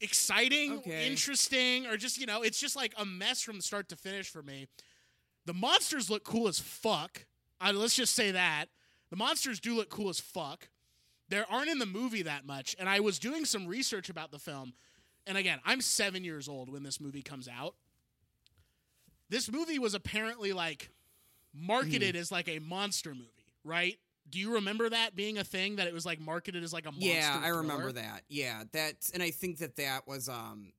exciting, 0.00 0.72
Okay. 0.78 1.08
interesting, 1.08 1.86
or 1.86 1.96
just, 1.96 2.18
you 2.18 2.26
know, 2.26 2.42
it's 2.42 2.60
just 2.60 2.76
like 2.76 2.92
a 2.98 3.04
mess 3.04 3.40
from 3.42 3.60
start 3.60 3.88
to 3.90 3.96
finish 3.96 4.28
for 4.28 4.42
me. 4.42 4.66
The 5.46 5.54
monsters 5.54 6.10
look 6.10 6.24
cool 6.24 6.46
as 6.48 6.58
fuck. 6.58 7.24
Uh, 7.60 7.72
let's 7.74 7.96
just 7.96 8.14
say 8.14 8.32
that. 8.32 8.66
The 9.10 9.16
monsters 9.16 9.60
do 9.60 9.74
look 9.74 9.88
cool 9.88 10.08
as 10.08 10.20
fuck. 10.20 10.68
There 11.28 11.46
aren't 11.50 11.70
in 11.70 11.78
the 11.78 11.86
movie 11.86 12.22
that 12.22 12.44
much. 12.46 12.76
And 12.78 12.88
I 12.88 13.00
was 13.00 13.18
doing 13.18 13.44
some 13.44 13.66
research 13.66 14.08
about 14.10 14.30
the 14.32 14.38
film. 14.38 14.74
And 15.26 15.38
again, 15.38 15.60
I'm 15.64 15.80
seven 15.80 16.22
years 16.24 16.48
old 16.48 16.70
when 16.70 16.82
this 16.82 17.00
movie 17.00 17.22
comes 17.22 17.48
out. 17.48 17.74
This 19.28 19.50
movie 19.50 19.78
was 19.78 19.94
apparently 19.94 20.52
like 20.52 20.90
marketed 21.54 22.14
Hmm. 22.14 22.20
as 22.20 22.30
like 22.30 22.48
a 22.48 22.58
monster 22.60 23.14
movie, 23.14 23.52
right? 23.64 23.98
Do 24.28 24.38
you 24.38 24.54
remember 24.54 24.88
that 24.88 25.14
being 25.16 25.38
a 25.38 25.44
thing 25.44 25.76
that 25.76 25.86
it 25.86 25.94
was 25.94 26.04
like 26.04 26.20
marketed 26.20 26.62
as 26.64 26.72
like 26.72 26.84
a 26.86 26.90
monster? 26.92 27.06
Movie. 27.08 27.18
Yeah, 27.18 27.40
I 27.42 27.48
remember 27.48 27.90
thriller? 27.90 27.92
that. 27.92 28.22
Yeah, 28.28 28.64
that, 28.72 28.94
and 29.14 29.22
I 29.22 29.30
think 29.30 29.58
that 29.58 29.76
that 29.76 30.06
was. 30.08 30.28
um 30.28 30.72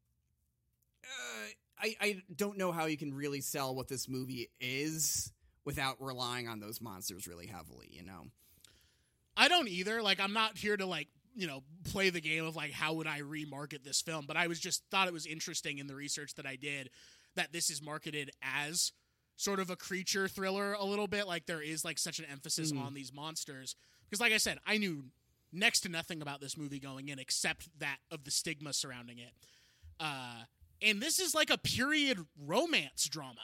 uh, 1.05 1.47
I 1.79 1.95
I 1.99 2.21
don't 2.35 2.57
know 2.57 2.71
how 2.71 2.85
you 2.85 2.97
can 2.97 3.13
really 3.13 3.41
sell 3.41 3.75
what 3.75 3.87
this 3.87 4.07
movie 4.07 4.49
is 4.59 5.31
without 5.65 5.97
relying 6.01 6.47
on 6.47 6.59
those 6.59 6.79
monsters 6.81 7.27
really 7.27 7.47
heavily. 7.47 7.87
You 7.91 8.03
know. 8.03 8.27
I 9.35 9.47
don't 9.47 9.67
either. 9.67 10.01
Like 10.01 10.19
I'm 10.19 10.33
not 10.33 10.57
here 10.57 10.75
to 10.75 10.85
like, 10.85 11.07
you 11.35 11.45
know, 11.47 11.61
play 11.83 12.09
the 12.09 12.21
game 12.21 12.45
of 12.45 12.55
like 12.55 12.71
how 12.71 12.93
would 12.93 13.07
I 13.07 13.19
remarket 13.21 13.83
this 13.83 14.01
film, 14.01 14.25
but 14.27 14.35
I 14.37 14.47
was 14.47 14.59
just 14.59 14.83
thought 14.89 15.07
it 15.07 15.13
was 15.13 15.25
interesting 15.27 15.77
in 15.77 15.87
the 15.87 15.95
research 15.95 16.33
that 16.35 16.45
I 16.47 16.55
did 16.55 16.89
that 17.35 17.53
this 17.53 17.69
is 17.69 17.81
marketed 17.81 18.31
as 18.41 18.91
sort 19.35 19.59
of 19.59 19.69
a 19.69 19.75
creature 19.75 20.27
thriller 20.27 20.73
a 20.73 20.83
little 20.83 21.05
bit 21.07 21.27
like 21.27 21.45
there 21.45 21.61
is 21.61 21.85
like 21.85 21.99
such 21.99 22.17
an 22.17 22.25
emphasis 22.25 22.71
Mhm. 22.71 22.81
on 22.83 22.93
these 22.95 23.13
monsters 23.13 23.75
because 24.09 24.19
like 24.19 24.33
I 24.33 24.37
said, 24.37 24.57
I 24.65 24.79
knew 24.79 25.03
next 25.53 25.81
to 25.81 25.89
nothing 25.89 26.23
about 26.23 26.41
this 26.41 26.57
movie 26.57 26.79
going 26.79 27.09
in 27.09 27.19
except 27.19 27.69
that 27.77 27.97
of 28.09 28.23
the 28.23 28.31
stigma 28.31 28.73
surrounding 28.73 29.19
it. 29.19 29.33
Uh 29.99 30.45
and 30.81 31.01
this 31.01 31.19
is 31.19 31.33
like 31.35 31.49
a 31.49 31.57
period 31.57 32.19
romance 32.45 33.07
drama. 33.09 33.41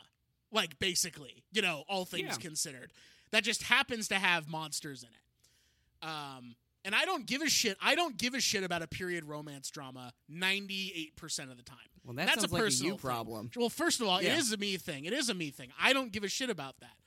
Like 0.51 0.77
basically, 0.79 1.43
you 1.51 1.61
know, 1.61 1.83
all 1.89 2.05
things 2.05 2.29
Yeah. 2.31 2.35
considered. 2.37 2.91
That 3.31 3.43
just 3.43 3.63
happens 3.63 4.07
to 4.09 4.15
have 4.19 4.47
monsters 4.47 5.01
in 5.03 5.09
it. 5.09 6.07
Um, 6.07 6.55
and 6.85 6.93
I 6.93 7.05
don't 7.05 7.25
give 7.25 7.41
a 7.41 7.49
shit. 7.49 7.77
I 7.81 7.95
don't 7.95 8.17
give 8.17 8.33
a 8.35 8.39
shit 8.41 8.63
about 8.63 8.81
a 8.83 8.87
period 8.87 9.23
romance 9.25 9.71
drama 9.71 10.13
98% 10.29 11.49
of 11.49 11.57
the 11.57 11.63
time. 11.63 11.77
Well, 12.03 12.13
that 12.15 12.27
That's 12.27 12.43
a 12.43 12.47
like 12.47 12.61
a 12.61 12.63
personal 12.65 12.91
you 12.93 12.97
thing. 12.97 13.09
problem. 13.09 13.51
Well, 13.55 13.69
first 13.69 14.01
of 14.01 14.07
all, 14.07 14.21
Yeah. 14.21 14.33
it 14.33 14.39
is 14.39 14.51
a 14.51 14.57
me 14.57 14.77
thing. 14.77 15.05
It 15.05 15.13
is 15.13 15.29
a 15.29 15.33
me 15.33 15.49
thing. 15.49 15.71
I 15.79 15.93
don't 15.93 16.11
give 16.11 16.23
a 16.23 16.27
shit 16.27 16.49
about 16.49 16.79
that 16.81 16.97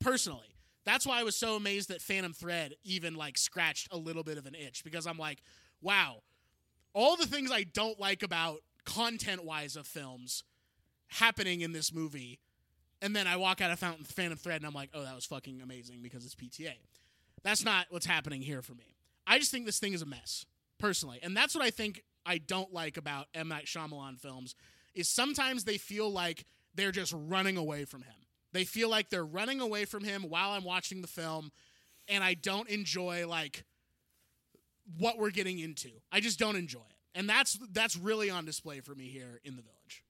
personally. 0.00 0.56
That's 0.84 1.06
why 1.06 1.20
I 1.20 1.22
was 1.22 1.36
so 1.36 1.54
amazed 1.54 1.90
that 1.90 2.00
Phantom 2.00 2.32
Thread 2.32 2.74
even 2.82 3.14
like 3.14 3.36
scratched 3.36 3.88
a 3.92 3.98
little 3.98 4.22
bit 4.24 4.38
of 4.38 4.46
an 4.46 4.54
itch 4.54 4.82
because 4.82 5.06
I'm 5.06 5.18
like, 5.18 5.42
wow, 5.82 6.22
all 6.94 7.16
the 7.16 7.26
things 7.26 7.50
I 7.52 7.64
don't 7.64 8.00
like 8.00 8.22
about 8.22 8.62
content 8.88 9.44
wise 9.44 9.76
of 9.76 9.86
films 9.86 10.44
happening 11.08 11.60
in 11.60 11.72
this 11.72 11.92
movie. 11.92 12.40
And 13.00 13.14
then 13.14 13.26
I 13.26 13.36
walk 13.36 13.60
out 13.60 13.70
of 13.70 13.78
Fountain 13.78 14.04
Phantom 14.04 14.38
Thread 14.38 14.56
and 14.56 14.66
I'm 14.66 14.74
like, 14.74 14.90
oh, 14.94 15.02
that 15.02 15.14
was 15.14 15.26
fucking 15.26 15.60
amazing 15.62 16.00
because 16.02 16.24
it's 16.24 16.34
PTA. 16.34 16.72
That's 17.44 17.64
not 17.64 17.86
what's 17.90 18.06
happening 18.06 18.40
here 18.40 18.62
for 18.62 18.74
me. 18.74 18.96
I 19.26 19.38
just 19.38 19.50
think 19.50 19.66
this 19.66 19.78
thing 19.78 19.92
is 19.92 20.02
a 20.02 20.06
mess, 20.06 20.46
personally. 20.78 21.20
And 21.22 21.36
that's 21.36 21.54
what 21.54 21.62
I 21.62 21.70
think 21.70 22.02
I 22.26 22.38
don't 22.38 22.72
like 22.72 22.96
about 22.96 23.26
M. 23.34 23.48
Night 23.48 23.66
Shyamalan 23.66 24.18
films 24.18 24.54
is 24.94 25.08
sometimes 25.08 25.64
they 25.64 25.76
feel 25.76 26.10
like 26.10 26.44
they're 26.74 26.90
just 26.90 27.14
running 27.16 27.56
away 27.56 27.84
from 27.84 28.02
him. 28.02 28.14
They 28.52 28.64
feel 28.64 28.88
like 28.88 29.10
they're 29.10 29.24
running 29.24 29.60
away 29.60 29.84
from 29.84 30.02
him 30.02 30.22
while 30.22 30.50
I'm 30.50 30.64
watching 30.64 31.02
the 31.02 31.08
film, 31.08 31.52
and 32.08 32.24
I 32.24 32.34
don't 32.34 32.68
enjoy 32.68 33.28
like 33.28 33.64
what 34.96 35.18
we're 35.18 35.30
getting 35.30 35.58
into. 35.58 35.90
I 36.10 36.20
just 36.20 36.38
don't 36.38 36.56
enjoy 36.56 36.80
it. 36.80 36.97
And 37.18 37.28
that's 37.28 37.58
that's 37.72 37.96
really 37.96 38.30
on 38.30 38.44
display 38.44 38.78
for 38.78 38.94
me 38.94 39.08
here 39.08 39.40
in 39.42 39.56
the 39.56 39.62
village. 39.62 40.04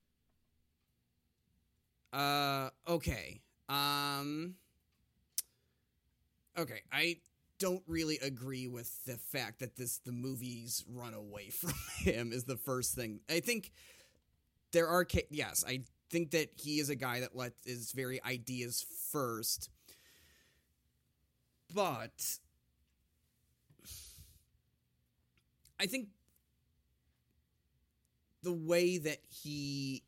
Uh, 2.13 2.69
okay. 2.87 3.41
Um, 3.71 4.57
okay. 6.59 6.83
I 6.93 7.17
don't 7.59 7.83
really 7.87 8.19
agree 8.19 8.69
with 8.69 9.07
the 9.07 9.17
fact 9.17 9.61
that 9.61 9.75
this 9.75 10.01
the 10.05 10.13
movies 10.13 10.85
run 10.87 11.15
away 11.15 11.49
from 11.49 11.73
him 12.01 12.31
is 12.31 12.45
the 12.45 12.59
first 12.59 12.95
thing. 12.95 13.21
I 13.31 13.41
think 13.41 13.73
there 14.73 14.89
are 14.89 15.07
ca- 15.07 15.29
yes, 15.31 15.65
I 15.67 15.81
think 16.11 16.33
that 16.33 16.51
he 16.57 16.79
is 16.79 16.91
a 16.91 16.95
guy 16.95 17.21
that 17.21 17.35
let 17.35 17.55
is 17.65 17.93
very 17.93 18.23
ideas 18.23 18.85
first. 19.11 19.71
But 21.75 22.39
I 25.81 25.87
think 25.87 26.09
the 28.43 28.53
way 28.53 28.99
that 28.99 29.19
he 29.29 30.03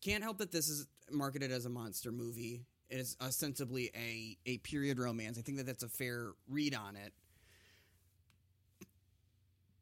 can't 0.00 0.22
help 0.22 0.38
that 0.38 0.52
this 0.52 0.68
is 0.68 0.86
marketed 1.10 1.50
as 1.50 1.66
a 1.66 1.70
monster 1.70 2.12
movie. 2.12 2.62
It 2.88 2.98
is 2.98 3.16
ostensibly 3.20 3.90
a 3.94 4.36
a 4.46 4.58
period 4.58 4.98
romance. 4.98 5.38
I 5.38 5.42
think 5.42 5.58
that 5.58 5.66
that's 5.66 5.82
a 5.82 5.88
fair 5.88 6.32
read 6.48 6.74
on 6.74 6.96
it. 6.96 7.12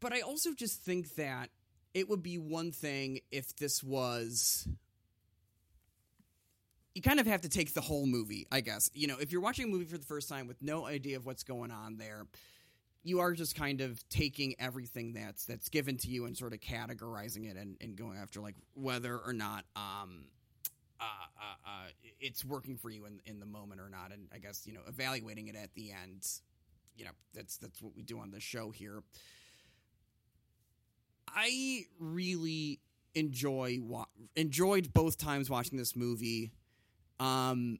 But 0.01 0.13
I 0.13 0.21
also 0.21 0.55
just 0.55 0.83
think 0.83 1.15
that 1.17 1.51
it 1.95 2.09
would 2.09 2.23
be 2.23 2.39
one 2.39 2.71
thing 2.71 3.21
if 3.31 3.57
this 3.57 3.83
was 3.83 4.69
you 6.95 7.03
kind 7.03 7.21
of 7.21 7.27
have 7.27 7.43
to 7.43 7.49
take 7.49 7.75
the 7.75 7.81
whole 7.81 8.07
movie, 8.07 8.47
I 8.51 8.61
guess. 8.61 8.91
You 8.93 9.07
know, 9.07 9.17
if 9.21 9.31
you're 9.31 9.41
watching 9.41 9.67
a 9.67 9.69
movie 9.69 9.85
for 9.85 9.99
the 9.99 10.05
first 10.05 10.29
time 10.29 10.49
with 10.49 10.61
no 10.61 10.85
idea 10.85 11.17
of 11.17 11.25
what's 11.25 11.45
going 11.45 11.71
on 11.71 11.97
there, 11.97 12.27
you 13.09 13.21
are 13.21 13.33
just 13.33 13.57
kind 13.57 13.81
of 13.81 14.07
taking 14.09 14.55
everything 14.59 15.13
that's 15.15 15.45
that's 15.47 15.69
given 15.69 15.97
to 15.99 16.09
you 16.09 16.27
and 16.27 16.37
sort 16.37 16.53
of 16.53 16.61
categorizing 16.61 17.51
it 17.51 17.57
and, 17.57 17.77
and 17.81 17.97
going 17.97 18.19
after 18.19 18.41
like 18.41 18.55
whether 18.75 19.19
or 19.19 19.33
not 19.33 19.65
um 19.77 20.25
uh, 21.01 21.05
uh, 21.05 21.69
uh, 21.69 21.89
it's 22.21 22.45
working 22.45 22.77
for 22.77 22.91
you 22.91 23.07
in 23.07 23.21
in 23.27 23.39
the 23.41 23.47
moment 23.47 23.81
or 23.81 23.89
not, 23.89 24.13
and 24.13 24.27
I 24.35 24.39
guess 24.39 24.67
you 24.67 24.73
know 24.73 24.81
evaluating 24.89 25.49
it 25.49 25.57
at 25.57 25.73
the 25.75 25.93
end. 25.93 26.27
You 26.97 27.05
know 27.05 27.13
that's 27.35 27.57
that's 27.59 27.81
what 27.81 27.95
we 27.95 28.03
do 28.03 28.19
on 28.19 28.31
the 28.33 28.41
show 28.41 28.71
here. 28.71 29.03
I 31.29 31.85
really 32.01 32.81
enjoy 33.15 33.79
wa- 33.81 34.07
enjoyed 34.35 34.93
both 34.93 35.19
times 35.19 35.49
watching 35.49 35.79
this 35.79 35.95
movie, 35.95 36.51
um, 37.21 37.79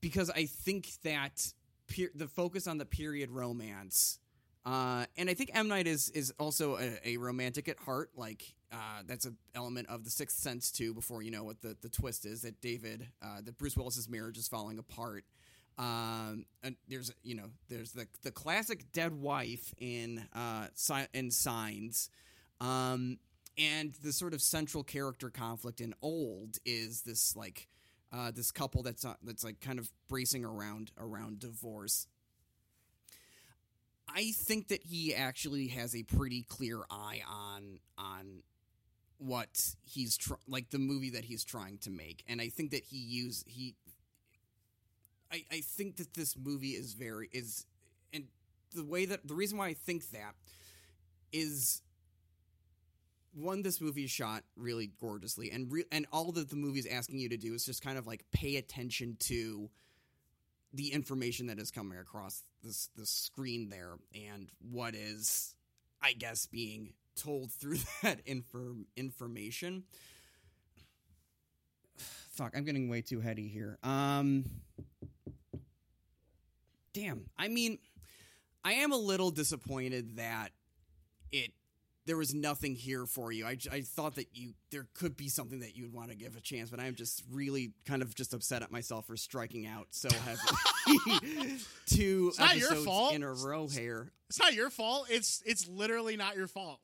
because 0.00 0.30
I 0.30 0.46
think 0.46 0.88
that 1.04 1.52
per- 1.94 2.10
the 2.14 2.28
focus 2.28 2.66
on 2.66 2.78
the 2.78 2.84
period 2.86 3.30
romance, 3.30 4.18
uh, 4.64 5.04
and 5.16 5.28
I 5.28 5.34
think 5.34 5.50
M 5.54 5.68
Night 5.68 5.86
is 5.86 6.08
is 6.10 6.32
also 6.38 6.76
a, 6.76 6.98
a 7.04 7.16
romantic 7.16 7.68
at 7.68 7.78
heart. 7.78 8.10
Like 8.16 8.54
uh, 8.72 9.02
that's 9.06 9.24
an 9.24 9.36
element 9.54 9.88
of 9.88 10.04
the 10.04 10.10
Sixth 10.10 10.38
Sense 10.38 10.70
too. 10.70 10.94
Before 10.94 11.22
you 11.22 11.30
know 11.30 11.44
what 11.44 11.60
the 11.60 11.76
the 11.80 11.88
twist 11.88 12.24
is 12.26 12.42
that 12.42 12.60
David, 12.60 13.08
uh, 13.22 13.40
that 13.44 13.58
Bruce 13.58 13.76
Willis's 13.76 14.08
marriage 14.08 14.38
is 14.38 14.48
falling 14.48 14.78
apart. 14.78 15.24
Um, 15.78 16.44
and 16.62 16.76
there's 16.88 17.12
you 17.22 17.34
know 17.34 17.50
there's 17.68 17.92
the 17.92 18.06
the 18.22 18.30
classic 18.30 18.92
dead 18.92 19.12
wife 19.12 19.74
in 19.78 20.22
uh 20.34 20.68
in 21.14 21.30
Signs, 21.30 22.10
um, 22.60 23.18
and 23.58 23.94
the 24.02 24.12
sort 24.12 24.34
of 24.34 24.42
central 24.42 24.84
character 24.84 25.30
conflict 25.30 25.80
in 25.80 25.94
Old 26.02 26.58
is 26.64 27.02
this 27.02 27.34
like 27.36 27.68
uh, 28.12 28.30
this 28.30 28.50
couple 28.50 28.82
that's 28.82 29.04
uh, 29.04 29.14
that's 29.22 29.44
like 29.44 29.60
kind 29.60 29.78
of 29.78 29.90
bracing 30.08 30.44
around 30.44 30.90
around 30.98 31.38
divorce. 31.38 32.06
I 34.14 34.32
think 34.32 34.68
that 34.68 34.82
he 34.82 35.14
actually 35.14 35.68
has 35.68 35.96
a 35.96 36.02
pretty 36.02 36.42
clear 36.42 36.80
eye 36.90 37.22
on 37.26 37.78
on 37.96 38.42
what 39.18 39.74
he's 39.82 40.16
tr- 40.16 40.34
like 40.46 40.70
the 40.70 40.78
movie 40.78 41.10
that 41.10 41.24
he's 41.24 41.44
trying 41.44 41.78
to 41.78 41.90
make, 41.90 42.22
and 42.28 42.40
I 42.40 42.48
think 42.48 42.72
that 42.72 42.84
he 42.84 42.98
use 42.98 43.44
he. 43.46 43.74
I, 45.32 45.44
I 45.50 45.60
think 45.60 45.96
that 45.96 46.12
this 46.12 46.36
movie 46.36 46.72
is 46.72 46.92
very 46.92 47.30
is 47.32 47.64
and 48.12 48.24
the 48.74 48.84
way 48.84 49.06
that 49.06 49.26
the 49.26 49.34
reason 49.34 49.56
why 49.56 49.68
I 49.68 49.74
think 49.74 50.10
that 50.10 50.34
is 51.32 51.80
one 53.34 53.62
this 53.62 53.80
movie 53.80 54.04
is 54.04 54.10
shot 54.10 54.42
really 54.56 54.90
gorgeously 55.00 55.50
and 55.50 55.72
re- 55.72 55.84
and 55.90 56.06
all 56.12 56.32
that 56.32 56.50
the 56.50 56.56
movie 56.56 56.78
is 56.78 56.86
asking 56.86 57.18
you 57.18 57.28
to 57.28 57.36
do 57.36 57.54
is 57.54 57.64
just 57.64 57.82
kind 57.82 57.96
of 57.96 58.06
like 58.06 58.24
pay 58.30 58.56
attention 58.56 59.16
to 59.18 59.70
the 60.74 60.92
information 60.92 61.46
that 61.46 61.58
is 61.58 61.70
coming 61.70 61.98
across 61.98 62.42
this 62.62 62.88
the 62.96 63.06
screen 63.06 63.68
there 63.68 63.94
and 64.14 64.48
what 64.70 64.94
is 64.94 65.54
I 66.02 66.12
guess 66.12 66.46
being 66.46 66.94
told 67.16 67.52
through 67.52 67.78
that 68.02 68.20
inform 68.26 68.86
information. 68.96 69.84
Fuck, 71.96 72.56
I'm 72.56 72.64
getting 72.64 72.88
way 72.88 73.02
too 73.02 73.20
heady 73.20 73.48
here. 73.48 73.78
Um 73.82 74.44
Damn. 76.92 77.30
I 77.38 77.48
mean, 77.48 77.78
I 78.64 78.74
am 78.74 78.92
a 78.92 78.96
little 78.96 79.30
disappointed 79.30 80.16
that 80.16 80.50
it 81.30 81.52
there 82.04 82.16
was 82.16 82.34
nothing 82.34 82.74
here 82.74 83.06
for 83.06 83.30
you. 83.30 83.46
I, 83.46 83.56
I 83.70 83.82
thought 83.82 84.16
that 84.16 84.26
you 84.32 84.54
there 84.70 84.86
could 84.94 85.16
be 85.16 85.28
something 85.28 85.60
that 85.60 85.76
you'd 85.76 85.92
want 85.92 86.10
to 86.10 86.16
give 86.16 86.36
a 86.36 86.40
chance, 86.40 86.68
but 86.70 86.80
I'm 86.80 86.94
just 86.94 87.22
really 87.30 87.72
kind 87.86 88.02
of 88.02 88.14
just 88.14 88.34
upset 88.34 88.62
at 88.62 88.72
myself 88.72 89.06
for 89.06 89.16
striking 89.16 89.66
out 89.66 89.86
so 89.90 90.08
heavily. 90.10 91.58
Two 91.86 92.26
It's 92.30 92.38
not 92.38 92.56
your 92.56 92.68
episodes 92.68 92.86
fault. 92.86 93.14
in 93.14 93.22
a 93.22 93.32
row 93.32 93.68
here. 93.68 94.10
It's 94.28 94.40
not 94.40 94.54
your 94.54 94.70
fault. 94.70 95.06
It's 95.10 95.42
it's 95.46 95.68
literally 95.68 96.16
not 96.16 96.36
your 96.36 96.48
fault. 96.48 96.80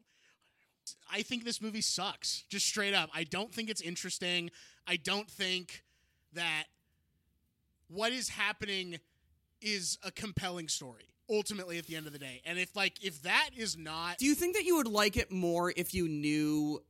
I 1.11 1.23
think 1.23 1.45
this 1.45 1.61
movie 1.61 1.81
sucks. 1.81 2.45
Just 2.49 2.67
straight 2.67 2.95
up. 2.95 3.11
I 3.15 3.25
don't 3.25 3.53
think 3.53 3.71
it's 3.71 3.81
interesting. 3.81 4.51
I 4.87 4.97
don't 4.97 5.29
think 5.29 5.83
that 6.35 6.65
what 7.89 8.13
is 8.13 8.29
happening 8.29 8.99
is 9.61 9.99
a 10.05 10.11
compelling 10.11 10.69
story 10.69 11.09
ultimately 11.31 11.79
at 11.79 11.87
the 11.87 11.97
end 11.97 12.07
of 12.07 12.13
the 12.13 12.19
day. 12.19 12.43
And 12.45 12.59
if 12.59 12.75
like 12.75 13.05
if 13.05 13.23
that 13.23 13.51
is 13.57 13.77
not 13.77 14.19
Do 14.19 14.27
you 14.27 14.35
think 14.35 14.57
that 14.57 14.65
you 14.65 14.77
would 14.77 14.89
like 14.89 15.17
it 15.17 15.31
more 15.31 15.73
if 15.77 15.95
you 15.95 16.09
knew 16.09 16.83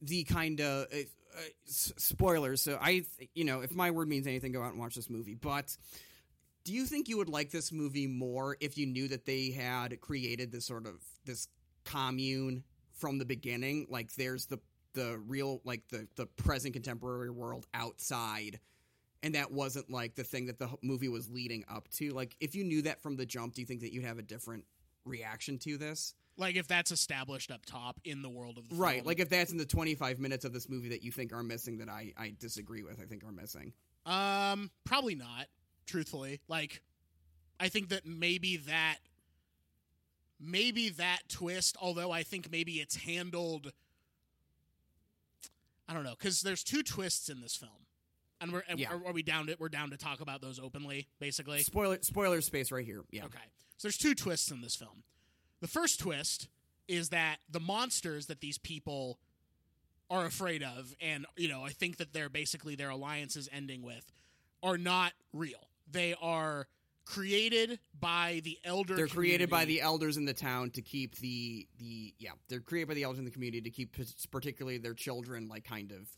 the 0.00 0.24
kind 0.24 0.60
of 0.60 0.86
uh, 0.92 0.96
uh, 0.96 1.40
spoilers? 1.66 2.60
So 2.62 2.78
I, 2.80 3.04
you 3.34 3.44
know, 3.44 3.60
if 3.60 3.74
my 3.74 3.90
word 3.90 4.08
means 4.08 4.26
anything, 4.26 4.52
go 4.52 4.62
out 4.62 4.72
and 4.72 4.80
watch 4.80 4.94
this 4.94 5.10
movie. 5.10 5.34
But 5.34 5.76
do 6.64 6.72
you 6.72 6.86
think 6.86 7.08
you 7.08 7.16
would 7.18 7.28
like 7.28 7.50
this 7.50 7.72
movie 7.72 8.06
more 8.06 8.56
if 8.60 8.78
you 8.78 8.86
knew 8.86 9.08
that 9.08 9.26
they 9.26 9.50
had 9.50 10.00
created 10.00 10.52
this 10.52 10.66
sort 10.66 10.86
of 10.86 11.02
this 11.24 11.48
commune 11.84 12.62
from 12.92 13.18
the 13.18 13.24
beginning? 13.24 13.86
Like, 13.90 14.14
there's 14.14 14.46
the 14.46 14.60
the 14.94 15.18
real, 15.26 15.60
like 15.64 15.88
the 15.88 16.06
the 16.16 16.26
present 16.26 16.74
contemporary 16.74 17.30
world 17.30 17.66
outside. 17.74 18.60
And 19.22 19.34
that 19.36 19.52
wasn't 19.52 19.88
like 19.90 20.16
the 20.16 20.24
thing 20.24 20.46
that 20.46 20.58
the 20.58 20.68
movie 20.82 21.08
was 21.08 21.30
leading 21.30 21.64
up 21.70 21.88
to. 21.92 22.10
Like, 22.10 22.36
if 22.40 22.54
you 22.54 22.64
knew 22.64 22.82
that 22.82 23.00
from 23.00 23.16
the 23.16 23.24
jump, 23.24 23.54
do 23.54 23.60
you 23.60 23.66
think 23.66 23.80
that 23.82 23.92
you'd 23.92 24.04
have 24.04 24.18
a 24.18 24.22
different 24.22 24.64
reaction 25.04 25.58
to 25.58 25.76
this? 25.76 26.14
like 26.36 26.56
if 26.56 26.66
that's 26.66 26.90
established 26.90 27.50
up 27.50 27.64
top 27.66 28.00
in 28.04 28.22
the 28.22 28.28
world 28.28 28.58
of 28.58 28.64
the 28.68 28.74
film. 28.74 28.80
Right. 28.80 28.94
film. 28.96 29.06
Like 29.06 29.20
if 29.20 29.28
that's 29.28 29.52
in 29.52 29.58
the 29.58 29.64
25 29.64 30.18
minutes 30.18 30.44
of 30.44 30.52
this 30.52 30.68
movie 30.68 30.88
that 30.90 31.02
you 31.02 31.10
think 31.10 31.32
are 31.32 31.42
missing 31.42 31.78
that 31.78 31.88
I, 31.88 32.12
I 32.16 32.34
disagree 32.38 32.82
with, 32.82 33.00
I 33.00 33.04
think 33.04 33.24
are 33.24 33.32
missing. 33.32 33.72
Um, 34.06 34.70
probably 34.84 35.14
not. 35.14 35.46
Truthfully, 35.86 36.40
like, 36.48 36.80
I 37.58 37.68
think 37.68 37.88
that 37.88 38.06
maybe 38.06 38.56
that, 38.56 38.98
maybe 40.40 40.90
that 40.90 41.22
twist. 41.28 41.76
Although 41.80 42.12
I 42.12 42.22
think 42.22 42.50
maybe 42.50 42.74
it's 42.74 42.96
handled. 42.96 43.72
I 45.88 45.92
don't 45.92 46.04
know 46.04 46.14
because 46.16 46.40
there's 46.40 46.62
two 46.62 46.82
twists 46.84 47.28
in 47.28 47.40
this 47.40 47.56
film, 47.56 47.86
and 48.42 48.52
we're 48.52 48.62
and 48.68 48.78
Yeah. 48.78 48.90
are, 48.92 49.06
are 49.06 49.12
we 49.12 49.22
down 49.22 49.46
to 49.46 49.56
we're 49.58 49.68
down 49.68 49.90
to 49.90 49.96
talk 49.96 50.20
about 50.20 50.40
those 50.40 50.58
openly, 50.58 51.06
basically. 51.20 51.60
Spoiler 51.60 51.98
spoiler 52.02 52.40
space 52.40 52.70
right 52.72 52.84
here. 52.84 53.02
Yeah. 53.10 53.24
Okay. 53.24 53.38
So 53.78 53.88
there's 53.88 53.96
two 53.96 54.14
twists 54.14 54.50
in 54.50 54.60
this 54.60 54.76
film. 54.76 55.02
The 55.60 55.68
first 55.68 56.00
twist 56.00 56.48
is 56.88 57.08
that 57.10 57.36
the 57.50 57.60
monsters 57.60 58.26
that 58.26 58.40
these 58.40 58.58
people 58.58 59.18
are 60.10 60.26
afraid 60.26 60.62
of, 60.62 60.94
and 61.00 61.24
you 61.36 61.48
know, 61.48 61.64
I 61.64 61.70
think 61.70 61.96
that 61.98 62.12
they're 62.12 62.28
basically 62.28 62.74
their 62.74 62.90
alliance 62.90 63.36
is 63.36 63.48
ending 63.52 63.82
with, 63.82 64.12
are 64.62 64.76
not 64.76 65.12
real. 65.32 65.68
They 65.90 66.14
are 66.20 66.66
created 67.04 67.78
by 67.98 68.40
the 68.44 68.58
elder. 68.64 68.94
They're 68.94 69.06
created 69.06 69.50
by 69.50 69.64
the 69.64 69.80
elders 69.80 70.16
in 70.16 70.24
the 70.24 70.34
town 70.34 70.70
to 70.70 70.82
keep 70.82 71.16
the 71.16 71.66
the 71.78 72.14
yeah, 72.18 72.30
they're 72.48 72.60
created 72.60 72.88
by 72.88 72.94
the 72.94 73.04
elders 73.04 73.18
in 73.20 73.24
the 73.24 73.30
community 73.30 73.60
to 73.62 73.70
keep 73.70 73.96
particularly 74.30 74.78
their 74.78 74.94
children 74.94 75.48
like 75.48 75.64
kind 75.64 75.90
of 75.92 76.08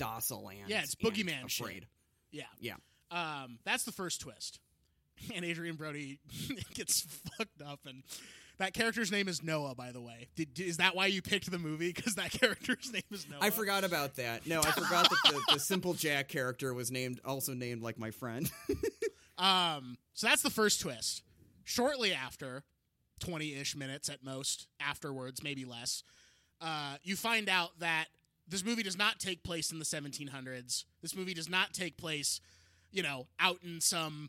docile 0.00 0.48
and 0.48 0.68
Yeah, 0.68 0.82
it's 0.82 0.94
boogeyman 0.94 1.48
shit. 1.48 1.84
Yeah. 2.32 2.44
Yeah. 2.58 2.74
Um, 3.10 3.58
that's 3.64 3.84
the 3.84 3.92
first 3.92 4.20
twist. 4.20 4.60
And 5.34 5.44
Adrien 5.44 5.76
Brody 5.76 6.18
gets 6.74 7.02
fucked 7.36 7.60
up, 7.60 7.80
and 7.86 8.04
that 8.56 8.72
character's 8.72 9.12
name 9.12 9.28
is 9.28 9.42
Noah. 9.42 9.74
By 9.74 9.92
the 9.92 10.00
way, 10.00 10.28
Did, 10.34 10.58
is 10.58 10.78
that 10.78 10.96
why 10.96 11.06
you 11.06 11.20
picked 11.20 11.50
the 11.50 11.58
movie? 11.58 11.92
Because 11.92 12.14
that 12.14 12.30
character's 12.40 12.90
name 12.90 13.02
is 13.10 13.28
Noah. 13.28 13.40
I 13.42 13.50
forgot 13.50 13.84
about 13.84 14.14
that. 14.14 14.46
No, 14.46 14.60
I 14.60 14.70
forgot 14.70 15.10
that 15.10 15.18
the, 15.24 15.54
the 15.54 15.60
simple 15.60 15.92
Jack 15.92 16.28
character 16.28 16.72
was 16.72 16.90
named 16.90 17.20
also 17.22 17.52
named 17.52 17.82
like 17.82 17.98
my 17.98 18.10
friend. 18.10 18.50
Um, 19.36 19.96
so 20.12 20.26
that's 20.26 20.42
the 20.42 20.50
first 20.50 20.80
twist. 20.80 21.22
Shortly 21.64 22.12
after, 22.12 22.62
20 23.20 23.54
ish 23.54 23.74
minutes 23.74 24.08
at 24.08 24.22
most, 24.24 24.68
afterwards, 24.80 25.42
maybe 25.42 25.64
less, 25.64 26.02
uh, 26.60 26.96
you 27.02 27.16
find 27.16 27.48
out 27.48 27.78
that 27.80 28.06
this 28.50 28.64
movie 28.64 28.82
does 28.82 28.98
not 28.98 29.18
take 29.18 29.42
place 29.42 29.70
in 29.72 29.78
the 29.78 29.84
1700s. 29.84 30.84
This 31.02 31.14
movie 31.16 31.34
does 31.34 31.48
not 31.48 31.72
take 31.72 31.96
place, 31.96 32.40
you 32.90 33.02
know, 33.02 33.26
out 33.38 33.58
in 33.62 33.80
some 33.80 34.28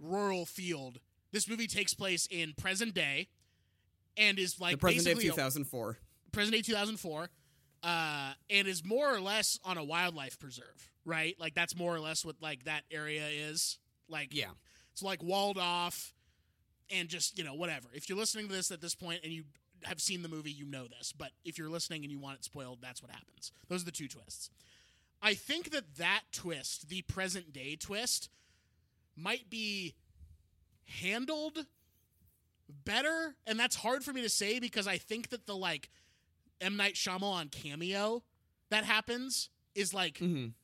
rural 0.00 0.46
field. 0.46 1.00
This 1.32 1.48
movie 1.48 1.66
takes 1.66 1.92
place 1.92 2.26
in 2.30 2.54
present 2.56 2.94
day 2.94 3.28
and 4.16 4.38
is 4.38 4.60
like 4.60 4.72
the 4.72 4.78
present 4.78 5.04
day 5.04 5.10
of 5.12 5.16
basically 5.18 5.28
a- 5.28 5.32
2004. 5.32 5.98
present 6.32 6.54
day 6.54 6.62
2004 6.62 7.28
uh, 7.82 8.32
and 8.50 8.66
is 8.68 8.84
more 8.84 9.12
or 9.14 9.20
less 9.20 9.58
on 9.64 9.76
a 9.78 9.84
wildlife 9.84 10.38
preserve 10.38 10.90
right 11.04 11.36
like 11.38 11.54
that's 11.54 11.76
more 11.76 11.94
or 11.94 12.00
less 12.00 12.24
what 12.24 12.34
like 12.40 12.64
that 12.64 12.82
area 12.90 13.22
is 13.28 13.78
like 14.08 14.28
Yeah. 14.34 14.50
it's 14.92 15.02
like 15.02 15.22
walled 15.22 15.58
off 15.58 16.12
and 16.90 17.08
just 17.08 17.38
you 17.38 17.44
know 17.44 17.54
whatever 17.54 17.88
if 17.94 18.08
you're 18.08 18.18
listening 18.18 18.48
to 18.48 18.52
this 18.54 18.70
at 18.72 18.80
this 18.80 18.94
point 18.96 19.20
and 19.22 19.32
you 19.32 19.44
have 19.84 20.00
seen 20.00 20.22
the 20.22 20.28
movie 20.28 20.50
you 20.50 20.64
know 20.66 20.86
this 20.86 21.12
but 21.12 21.30
if 21.44 21.58
you're 21.58 21.68
listening 21.68 22.02
and 22.02 22.10
you 22.12 22.18
want 22.18 22.38
it 22.38 22.44
spoiled 22.44 22.78
that's 22.80 23.02
what 23.02 23.10
happens. 23.12 23.52
Those 23.68 23.82
are 23.82 23.86
the 23.86 23.90
two 23.92 24.08
twists. 24.08 24.50
I 25.20 25.34
think 25.34 25.70
that 25.70 25.96
that 25.96 26.22
twist 26.32 26.88
the 26.88 27.02
present 27.02 27.52
day 27.52 27.76
twist 27.76 28.28
might 29.16 29.50
be 29.50 29.94
handled 30.84 31.66
better 32.84 33.34
and 33.46 33.58
that's 33.58 33.76
hard 33.76 34.04
for 34.04 34.12
me 34.12 34.22
to 34.22 34.28
say 34.28 34.58
because 34.58 34.86
i 34.86 34.96
think 34.98 35.30
that 35.30 35.46
the 35.46 35.56
like 35.56 35.90
M. 36.60 36.76
Night 36.76 36.94
Shyamalan 36.94 37.52
cameo 37.52 38.24
that 38.70 38.84
happens 38.84 39.48
is 39.76 39.94
like 39.94 40.18
Mhm. 40.18 40.54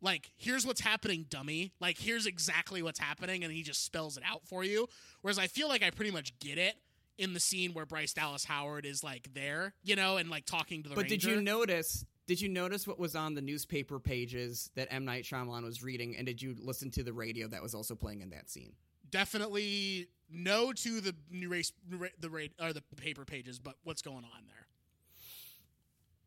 like 0.00 0.30
here's 0.36 0.64
what's 0.64 0.80
happening 0.82 1.26
dummy. 1.28 1.72
Like 1.80 1.98
here's 1.98 2.26
exactly 2.26 2.80
what's 2.80 3.00
happening 3.00 3.42
and 3.42 3.52
he 3.52 3.64
just 3.64 3.84
spells 3.84 4.16
it 4.16 4.22
out 4.24 4.46
for 4.46 4.62
you. 4.62 4.88
Whereas 5.20 5.38
i 5.40 5.48
feel 5.48 5.66
like 5.68 5.82
i 5.82 5.90
pretty 5.90 6.12
much 6.12 6.38
get 6.38 6.58
it 6.58 6.76
in 7.18 7.34
the 7.34 7.40
scene 7.40 7.72
where 7.74 7.86
bryce 7.86 8.12
dallas 8.12 8.44
howard 8.44 8.86
is 8.86 9.04
like 9.04 9.28
there 9.34 9.74
you 9.82 9.96
know 9.96 10.16
and 10.16 10.30
like 10.30 10.44
talking 10.44 10.82
to 10.82 10.88
the 10.88 10.94
But 10.94 11.08
did 11.08 11.22
you 11.24 11.40
notice? 11.40 12.04
Did 12.26 12.40
you 12.40 12.48
notice 12.48 12.86
what 12.86 12.98
was 12.98 13.16
on 13.16 13.34
the 13.34 13.42
newspaper 13.42 13.98
pages 13.98 14.70
that 14.76 14.88
M 14.90 15.04
Night 15.04 15.24
Shyamalan 15.24 15.64
was 15.64 15.82
reading, 15.82 16.16
and 16.16 16.24
did 16.24 16.40
you 16.40 16.54
listen 16.58 16.90
to 16.92 17.02
the 17.02 17.12
radio 17.12 17.48
that 17.48 17.60
was 17.60 17.74
also 17.74 17.94
playing 17.94 18.20
in 18.20 18.30
that 18.30 18.48
scene? 18.48 18.72
definitely 19.12 20.08
no 20.28 20.72
to 20.72 21.00
the 21.00 21.14
new 21.30 21.48
race 21.48 21.70
the 22.18 22.30
rate 22.30 22.52
or 22.58 22.68
uh, 22.68 22.72
the 22.72 22.82
paper 22.96 23.24
pages 23.24 23.58
but 23.58 23.74
what's 23.84 24.02
going 24.02 24.24
on 24.24 24.46
there 24.48 24.66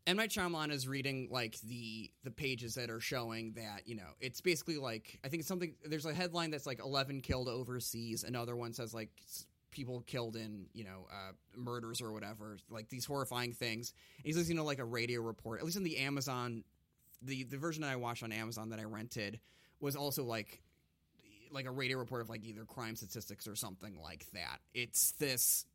M 0.06 0.16
Night 0.16 0.30
Shyamalan 0.30 0.70
is 0.70 0.86
reading 0.86 1.28
like 1.32 1.58
the 1.62 2.12
the 2.22 2.30
pages 2.30 2.76
that 2.76 2.90
are 2.90 3.00
showing 3.00 3.54
that 3.54 3.88
you 3.88 3.96
know 3.96 4.06
it's 4.20 4.40
basically 4.40 4.76
like 4.76 5.18
I 5.24 5.28
think 5.28 5.40
it's 5.40 5.48
something. 5.48 5.74
There's 5.84 6.06
a 6.06 6.14
headline 6.14 6.52
that's 6.52 6.64
like 6.64 6.78
11 6.78 7.22
killed 7.22 7.48
overseas. 7.48 8.22
Another 8.22 8.54
one 8.54 8.72
says 8.72 8.94
like 8.94 9.10
people 9.70 10.02
killed 10.06 10.36
in 10.36 10.66
you 10.72 10.84
know 10.84 11.06
uh, 11.10 11.32
murders 11.56 12.00
or 12.00 12.12
whatever, 12.12 12.58
like 12.70 12.88
these 12.88 13.04
horrifying 13.04 13.52
things. 13.52 13.92
And 14.18 14.26
he's 14.26 14.36
listening 14.36 14.58
to 14.58 14.62
like 14.62 14.78
a 14.78 14.84
radio 14.84 15.20
report. 15.20 15.60
At 15.60 15.64
least 15.64 15.76
in 15.76 15.84
the 15.84 15.98
Amazon, 15.98 16.64
the 17.22 17.44
the 17.44 17.58
version 17.58 17.82
that 17.82 17.90
I 17.90 17.96
watched 17.96 18.22
on 18.22 18.32
Amazon 18.32 18.70
that 18.70 18.80
I 18.80 18.84
rented 18.84 19.40
was 19.80 19.96
also 19.96 20.24
like 20.24 20.62
like 21.50 21.66
a 21.66 21.70
radio 21.70 21.98
report 21.98 22.20
of 22.20 22.28
like 22.28 22.44
either 22.44 22.64
crime 22.64 22.96
statistics 22.96 23.46
or 23.46 23.56
something 23.56 23.98
like 24.02 24.26
that. 24.32 24.60
It's 24.74 25.12
this 25.12 25.66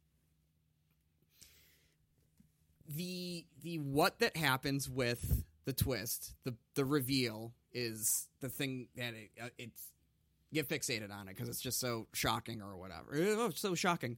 the 2.87 3.45
the 3.61 3.79
what 3.79 4.19
that 4.19 4.35
happens 4.35 4.89
with 4.89 5.43
the 5.65 5.73
twist, 5.73 6.33
the 6.43 6.55
the 6.75 6.85
reveal 6.85 7.53
is 7.73 8.27
the 8.41 8.49
thing 8.49 8.87
that 8.95 9.13
it, 9.13 9.31
uh, 9.41 9.47
it's 9.57 9.91
get 10.53 10.67
fixated 10.67 11.11
on 11.11 11.27
it 11.27 11.35
because 11.35 11.49
it's 11.49 11.61
just 11.61 11.79
so 11.79 12.07
shocking 12.13 12.61
or 12.61 12.75
whatever. 12.77 13.11
Oh, 13.13 13.49
so 13.53 13.75
shocking. 13.75 14.17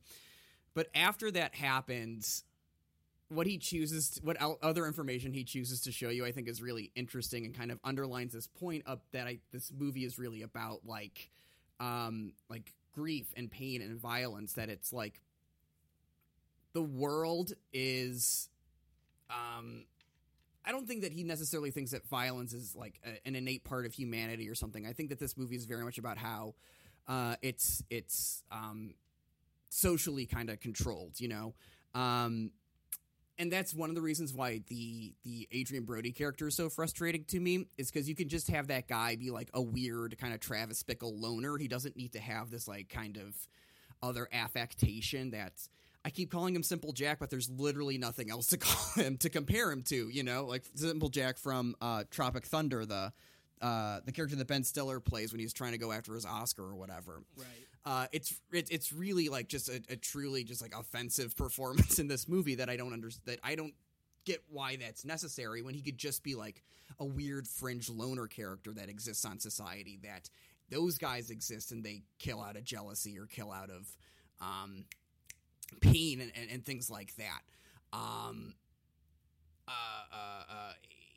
But 0.73 0.87
after 0.95 1.29
that 1.31 1.53
happens, 1.55 2.43
what 3.29 3.47
he 3.47 3.57
chooses, 3.57 4.19
what 4.23 4.37
other 4.37 4.85
information 4.85 5.33
he 5.33 5.43
chooses 5.43 5.81
to 5.81 5.91
show 5.91 6.09
you, 6.09 6.25
I 6.25 6.31
think 6.31 6.47
is 6.47 6.61
really 6.61 6.91
interesting 6.95 7.45
and 7.45 7.55
kind 7.55 7.71
of 7.71 7.79
underlines 7.83 8.33
this 8.33 8.47
point 8.47 8.83
up 8.85 9.03
that 9.11 9.27
I, 9.27 9.39
this 9.51 9.71
movie 9.77 10.05
is 10.05 10.17
really 10.17 10.41
about, 10.41 10.81
like, 10.85 11.29
um, 11.79 12.33
like 12.49 12.73
grief 12.93 13.27
and 13.35 13.49
pain 13.51 13.81
and 13.81 13.99
violence. 13.99 14.53
That 14.53 14.69
it's 14.69 14.91
like 14.93 15.21
the 16.73 16.81
world 16.81 17.53
is, 17.71 18.49
um, 19.29 19.85
I 20.65 20.71
don't 20.71 20.87
think 20.87 21.01
that 21.01 21.11
he 21.11 21.23
necessarily 21.23 21.71
thinks 21.71 21.91
that 21.91 22.07
violence 22.07 22.53
is 22.53 22.75
like 22.75 22.99
a, 23.05 23.27
an 23.27 23.35
innate 23.35 23.63
part 23.63 23.85
of 23.85 23.93
humanity 23.93 24.49
or 24.49 24.55
something. 24.55 24.85
I 24.85 24.93
think 24.93 25.09
that 25.09 25.19
this 25.19 25.37
movie 25.37 25.55
is 25.55 25.65
very 25.65 25.83
much 25.83 25.97
about 25.97 26.17
how 26.17 26.55
uh, 27.07 27.35
it's 27.41 27.83
it's 27.89 28.43
um, 28.51 28.93
socially 29.69 30.25
kind 30.25 30.49
of 30.49 30.59
controlled, 30.59 31.19
you 31.19 31.27
know. 31.27 31.53
Um, 31.93 32.51
and 33.39 33.51
that's 33.51 33.73
one 33.73 33.89
of 33.89 33.95
the 33.95 34.01
reasons 34.01 34.33
why 34.33 34.61
the 34.67 35.13
the 35.23 35.47
Adrien 35.53 35.85
Brody 35.85 36.11
character 36.11 36.47
is 36.47 36.55
so 36.55 36.69
frustrating 36.69 37.25
to 37.25 37.39
me 37.39 37.65
is 37.77 37.91
because 37.91 38.07
you 38.07 38.15
can 38.15 38.29
just 38.29 38.49
have 38.49 38.67
that 38.67 38.87
guy 38.87 39.15
be 39.15 39.31
like 39.31 39.49
a 39.53 39.61
weird 39.61 40.17
kind 40.17 40.33
of 40.33 40.39
Travis 40.39 40.83
Bickle 40.83 41.19
loner. 41.19 41.57
He 41.57 41.67
doesn't 41.67 41.97
need 41.97 42.13
to 42.13 42.19
have 42.19 42.51
this 42.51 42.67
like 42.67 42.89
kind 42.89 43.17
of 43.17 43.35
other 44.01 44.27
affectation 44.31 45.31
that's 45.31 45.69
I 46.05 46.09
keep 46.09 46.31
calling 46.31 46.55
him 46.55 46.63
Simple 46.63 46.91
Jack, 46.91 47.19
but 47.19 47.29
there's 47.29 47.49
literally 47.49 47.97
nothing 47.97 48.29
else 48.29 48.47
to 48.47 48.57
call 48.59 49.03
him 49.03 49.17
to 49.17 49.29
compare 49.29 49.71
him 49.71 49.83
to. 49.83 50.09
You 50.09 50.23
know, 50.23 50.45
like 50.45 50.63
Simple 50.75 51.09
Jack 51.09 51.37
from 51.37 51.75
uh, 51.81 52.03
Tropic 52.09 52.45
Thunder, 52.45 52.85
the 52.85 53.13
uh, 53.61 54.01
the 54.05 54.11
character 54.11 54.35
that 54.35 54.47
Ben 54.47 54.63
Stiller 54.63 54.99
plays 54.99 55.31
when 55.31 55.39
he's 55.39 55.53
trying 55.53 55.71
to 55.71 55.77
go 55.77 55.91
after 55.91 56.13
his 56.13 56.25
Oscar 56.25 56.63
or 56.63 56.75
whatever. 56.75 57.23
Right. 57.37 57.47
Uh, 57.85 58.07
it's 58.11 58.39
it, 58.51 58.69
it's 58.71 58.91
really 58.91 59.29
like 59.29 59.47
just 59.47 59.69
a, 59.69 59.81
a 59.89 59.95
truly 59.95 60.43
just 60.43 60.61
like 60.61 60.75
offensive 60.77 61.35
performance 61.37 61.99
in 61.99 62.07
this 62.07 62.27
movie 62.27 62.55
that 62.55 62.69
I 62.69 62.75
don't 62.75 62.93
understand. 62.93 63.23
That 63.25 63.39
I 63.43 63.55
don't 63.55 63.73
get 64.25 64.43
why 64.49 64.75
that's 64.75 65.05
necessary 65.05 65.61
when 65.61 65.73
he 65.73 65.81
could 65.81 65.97
just 65.97 66.23
be 66.23 66.35
like 66.35 66.63
a 66.99 67.05
weird 67.05 67.47
fringe 67.47 67.89
loner 67.89 68.27
character 68.27 68.71
that 68.73 68.89
exists 68.89 69.23
on 69.25 69.39
society. 69.39 69.97
That 70.03 70.29
those 70.69 70.97
guys 70.97 71.29
exist 71.29 71.71
and 71.71 71.83
they 71.83 72.03
kill 72.19 72.41
out 72.41 72.57
of 72.57 72.65
jealousy 72.65 73.17
or 73.17 73.25
kill 73.25 73.51
out 73.51 73.69
of 73.69 73.97
um, 74.41 74.85
pain 75.73 76.21
and, 76.21 76.31
and, 76.35 76.49
and 76.51 76.65
things 76.65 76.89
like 76.89 77.15
that. 77.15 77.41
Um, 77.91 78.55
uh, 79.67 79.71
uh, 79.71 80.43
uh, 80.49 80.73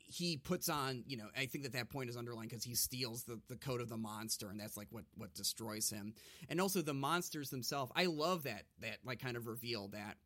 he 0.09 0.37
puts 0.37 0.69
on, 0.69 1.03
you 1.05 1.17
know, 1.17 1.27
I 1.37 1.45
think 1.45 1.63
that 1.65 1.73
that 1.73 1.89
point 1.89 2.09
is 2.09 2.15
underlined 2.15 2.49
because 2.49 2.63
he 2.63 2.75
steals 2.75 3.23
the, 3.23 3.39
the 3.49 3.57
coat 3.57 3.81
of 3.81 3.89
the 3.89 3.97
monster, 3.97 4.49
and 4.49 4.59
that's 4.59 4.77
like 4.77 4.87
what 4.89 5.03
what 5.17 5.33
destroys 5.33 5.89
him. 5.89 6.13
And 6.49 6.61
also 6.61 6.81
the 6.81 6.93
monsters 6.93 7.49
themselves. 7.49 7.91
I 7.95 8.05
love 8.05 8.43
that 8.43 8.63
that 8.81 8.97
like 9.03 9.19
kind 9.19 9.35
of 9.35 9.47
reveal 9.47 9.89
that 9.89 10.17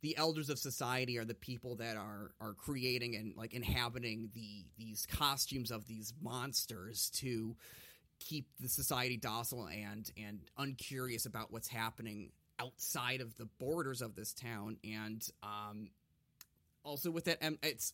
the 0.00 0.16
elders 0.16 0.48
of 0.48 0.58
society 0.58 1.18
are 1.18 1.24
the 1.24 1.34
people 1.34 1.76
that 1.76 1.96
are 1.96 2.30
are 2.40 2.54
creating 2.54 3.16
and 3.16 3.36
like 3.36 3.52
inhabiting 3.52 4.30
the 4.34 4.64
these 4.78 5.06
costumes 5.06 5.70
of 5.70 5.86
these 5.86 6.14
monsters 6.22 7.10
to 7.16 7.56
keep 8.20 8.46
the 8.60 8.68
society 8.68 9.16
docile 9.16 9.68
and 9.68 10.10
and 10.16 10.40
uncurious 10.56 11.26
about 11.26 11.52
what's 11.52 11.68
happening 11.68 12.30
outside 12.58 13.20
of 13.20 13.36
the 13.36 13.46
borders 13.58 14.02
of 14.02 14.14
this 14.14 14.32
town 14.32 14.76
and 14.84 15.28
um 15.42 15.90
also 16.84 17.10
with 17.10 17.24
that 17.24 17.38
it's 17.62 17.92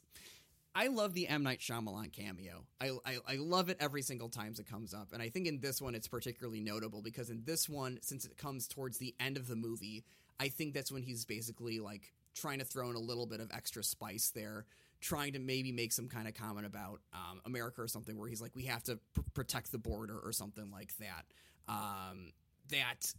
I 0.74 0.88
love 0.88 1.14
the 1.14 1.28
M 1.28 1.44
Night 1.44 1.60
Shyamalan 1.60 2.12
cameo. 2.12 2.64
I, 2.80 2.90
I 3.06 3.18
I 3.28 3.36
love 3.36 3.68
it 3.68 3.76
every 3.78 4.02
single 4.02 4.28
time 4.28 4.54
it 4.58 4.68
comes 4.68 4.92
up, 4.92 5.12
and 5.12 5.22
I 5.22 5.28
think 5.28 5.46
in 5.46 5.60
this 5.60 5.80
one 5.80 5.94
it's 5.94 6.08
particularly 6.08 6.60
notable 6.60 7.00
because 7.00 7.30
in 7.30 7.42
this 7.44 7.68
one, 7.68 7.98
since 8.02 8.24
it 8.24 8.36
comes 8.36 8.66
towards 8.66 8.98
the 8.98 9.14
end 9.20 9.36
of 9.36 9.46
the 9.46 9.54
movie, 9.54 10.04
I 10.40 10.48
think 10.48 10.74
that's 10.74 10.90
when 10.90 11.02
he's 11.02 11.24
basically 11.24 11.78
like 11.78 12.12
trying 12.34 12.58
to 12.58 12.64
throw 12.64 12.90
in 12.90 12.96
a 12.96 13.00
little 13.00 13.26
bit 13.26 13.38
of 13.38 13.52
extra 13.54 13.84
spice 13.84 14.32
there, 14.34 14.66
trying 15.00 15.34
to 15.34 15.38
maybe 15.38 15.70
make 15.70 15.92
some 15.92 16.08
kind 16.08 16.26
of 16.26 16.34
comment 16.34 16.66
about 16.66 16.98
um, 17.12 17.40
America 17.46 17.80
or 17.80 17.88
something, 17.88 18.18
where 18.18 18.28
he's 18.28 18.42
like, 18.42 18.56
we 18.56 18.64
have 18.64 18.82
to 18.84 18.98
pr- 19.14 19.20
protect 19.32 19.70
the 19.70 19.78
border 19.78 20.18
or 20.18 20.32
something 20.32 20.72
like 20.72 20.92
that. 20.96 21.24
Um, 21.68 22.32
that 22.70 23.14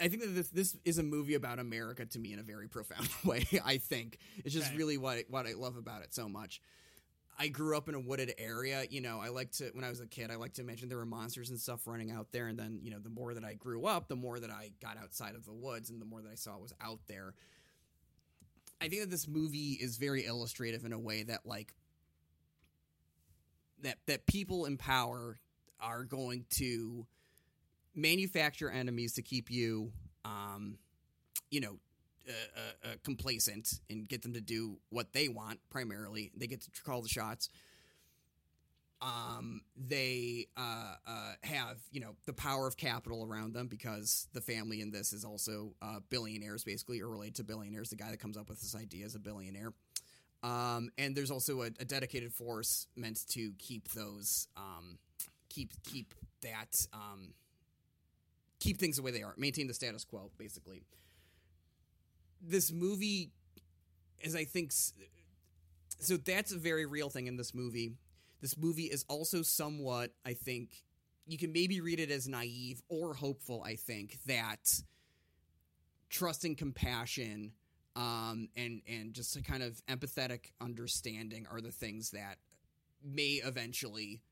I 0.00 0.08
think 0.08 0.22
that 0.22 0.34
this 0.34 0.48
this 0.50 0.76
is 0.84 0.98
a 0.98 1.02
movie 1.02 1.34
about 1.34 1.58
America 1.58 2.06
to 2.06 2.18
me 2.18 2.32
in 2.32 2.38
a 2.38 2.42
very 2.42 2.68
profound 2.68 3.08
way. 3.24 3.46
I 3.64 3.78
think 3.78 4.18
it's 4.44 4.54
just 4.54 4.74
really 4.74 4.96
what 4.96 5.24
what 5.28 5.46
I 5.46 5.54
love 5.54 5.76
about 5.76 6.02
it 6.02 6.14
so 6.14 6.28
much. 6.28 6.60
I 7.40 7.48
grew 7.48 7.76
up 7.76 7.88
in 7.88 7.94
a 7.94 8.00
wooded 8.00 8.34
area. 8.36 8.84
You 8.90 9.00
know, 9.00 9.20
I 9.20 9.28
like 9.28 9.52
to 9.52 9.70
when 9.72 9.84
I 9.84 9.90
was 9.90 10.00
a 10.00 10.06
kid, 10.06 10.30
I 10.30 10.36
like 10.36 10.54
to 10.54 10.62
imagine 10.62 10.88
there 10.88 10.98
were 10.98 11.06
monsters 11.06 11.50
and 11.50 11.58
stuff 11.58 11.86
running 11.86 12.10
out 12.10 12.32
there. 12.32 12.48
And 12.48 12.58
then 12.58 12.80
you 12.82 12.90
know, 12.90 12.98
the 12.98 13.10
more 13.10 13.34
that 13.34 13.44
I 13.44 13.54
grew 13.54 13.86
up, 13.86 14.08
the 14.08 14.16
more 14.16 14.38
that 14.38 14.50
I 14.50 14.70
got 14.80 14.98
outside 14.98 15.34
of 15.34 15.44
the 15.44 15.52
woods, 15.52 15.90
and 15.90 16.00
the 16.00 16.06
more 16.06 16.20
that 16.20 16.30
I 16.30 16.36
saw 16.36 16.58
was 16.58 16.72
out 16.80 17.00
there. 17.06 17.34
I 18.80 18.88
think 18.88 19.02
that 19.02 19.10
this 19.10 19.26
movie 19.26 19.72
is 19.80 19.96
very 19.96 20.24
illustrative 20.24 20.84
in 20.84 20.92
a 20.92 20.98
way 20.98 21.24
that 21.24 21.44
like 21.44 21.74
that 23.82 23.98
that 24.06 24.26
people 24.26 24.64
in 24.66 24.76
power 24.76 25.38
are 25.80 26.04
going 26.04 26.44
to 26.50 27.06
manufacture 27.98 28.70
enemies 28.70 29.14
to 29.14 29.22
keep 29.22 29.50
you, 29.50 29.92
um, 30.24 30.78
you 31.50 31.60
know, 31.60 31.78
uh, 32.28 32.32
uh, 32.32 32.90
uh, 32.90 32.94
complacent 33.04 33.80
and 33.90 34.08
get 34.08 34.22
them 34.22 34.34
to 34.34 34.40
do 34.40 34.78
what 34.90 35.12
they 35.12 35.28
want. 35.28 35.58
Primarily, 35.70 36.30
they 36.36 36.46
get 36.46 36.60
to 36.60 36.82
call 36.82 37.02
the 37.02 37.08
shots. 37.08 37.48
Um, 39.00 39.62
they 39.76 40.46
uh, 40.56 40.94
uh, 41.06 41.32
have 41.44 41.78
you 41.92 42.00
know 42.00 42.16
the 42.26 42.32
power 42.32 42.66
of 42.66 42.76
capital 42.76 43.24
around 43.24 43.54
them 43.54 43.68
because 43.68 44.26
the 44.32 44.40
family 44.40 44.80
in 44.80 44.90
this 44.90 45.12
is 45.12 45.24
also 45.24 45.74
uh, 45.80 46.00
billionaires, 46.10 46.64
basically, 46.64 47.00
or 47.00 47.08
related 47.08 47.36
to 47.36 47.44
billionaires. 47.44 47.90
The 47.90 47.96
guy 47.96 48.10
that 48.10 48.20
comes 48.20 48.36
up 48.36 48.48
with 48.48 48.60
this 48.60 48.74
idea 48.74 49.06
is 49.06 49.14
a 49.14 49.20
billionaire. 49.20 49.72
Um, 50.42 50.90
and 50.98 51.16
there's 51.16 51.30
also 51.30 51.62
a, 51.62 51.66
a 51.66 51.84
dedicated 51.84 52.32
force 52.32 52.86
meant 52.96 53.26
to 53.30 53.52
keep 53.58 53.88
those, 53.88 54.48
um, 54.56 54.98
keep 55.48 55.72
keep 55.82 56.14
that, 56.42 56.86
um, 56.92 57.34
keep 58.60 58.78
things 58.78 58.96
the 58.96 59.02
way 59.02 59.10
they 59.10 59.22
are, 59.22 59.34
maintain 59.36 59.66
the 59.66 59.74
status 59.74 60.04
quo, 60.04 60.30
basically. 60.38 60.82
This 62.40 62.72
movie 62.72 63.32
as 64.24 64.34
I 64.34 64.44
think, 64.44 64.72
so 66.00 66.16
that's 66.16 66.52
a 66.52 66.58
very 66.58 66.86
real 66.86 67.10
thing 67.10 67.26
in 67.26 67.36
this 67.36 67.54
movie. 67.54 67.92
This 68.40 68.56
movie 68.56 68.84
is 68.84 69.04
also 69.08 69.42
somewhat, 69.42 70.12
I 70.24 70.34
think, 70.34 70.82
you 71.26 71.38
can 71.38 71.52
maybe 71.52 71.80
read 71.80 72.00
it 72.00 72.10
as 72.10 72.26
naive 72.26 72.80
or 72.88 73.14
hopeful. 73.14 73.62
I 73.64 73.76
think 73.76 74.18
that 74.26 74.80
trusting 76.08 76.56
compassion 76.56 77.52
um, 77.96 78.48
and 78.56 78.80
and 78.88 79.12
just 79.12 79.36
a 79.36 79.42
kind 79.42 79.62
of 79.62 79.82
empathetic 79.86 80.52
understanding 80.60 81.46
are 81.50 81.60
the 81.60 81.72
things 81.72 82.12
that 82.12 82.38
may 83.04 83.40
eventually 83.44 84.22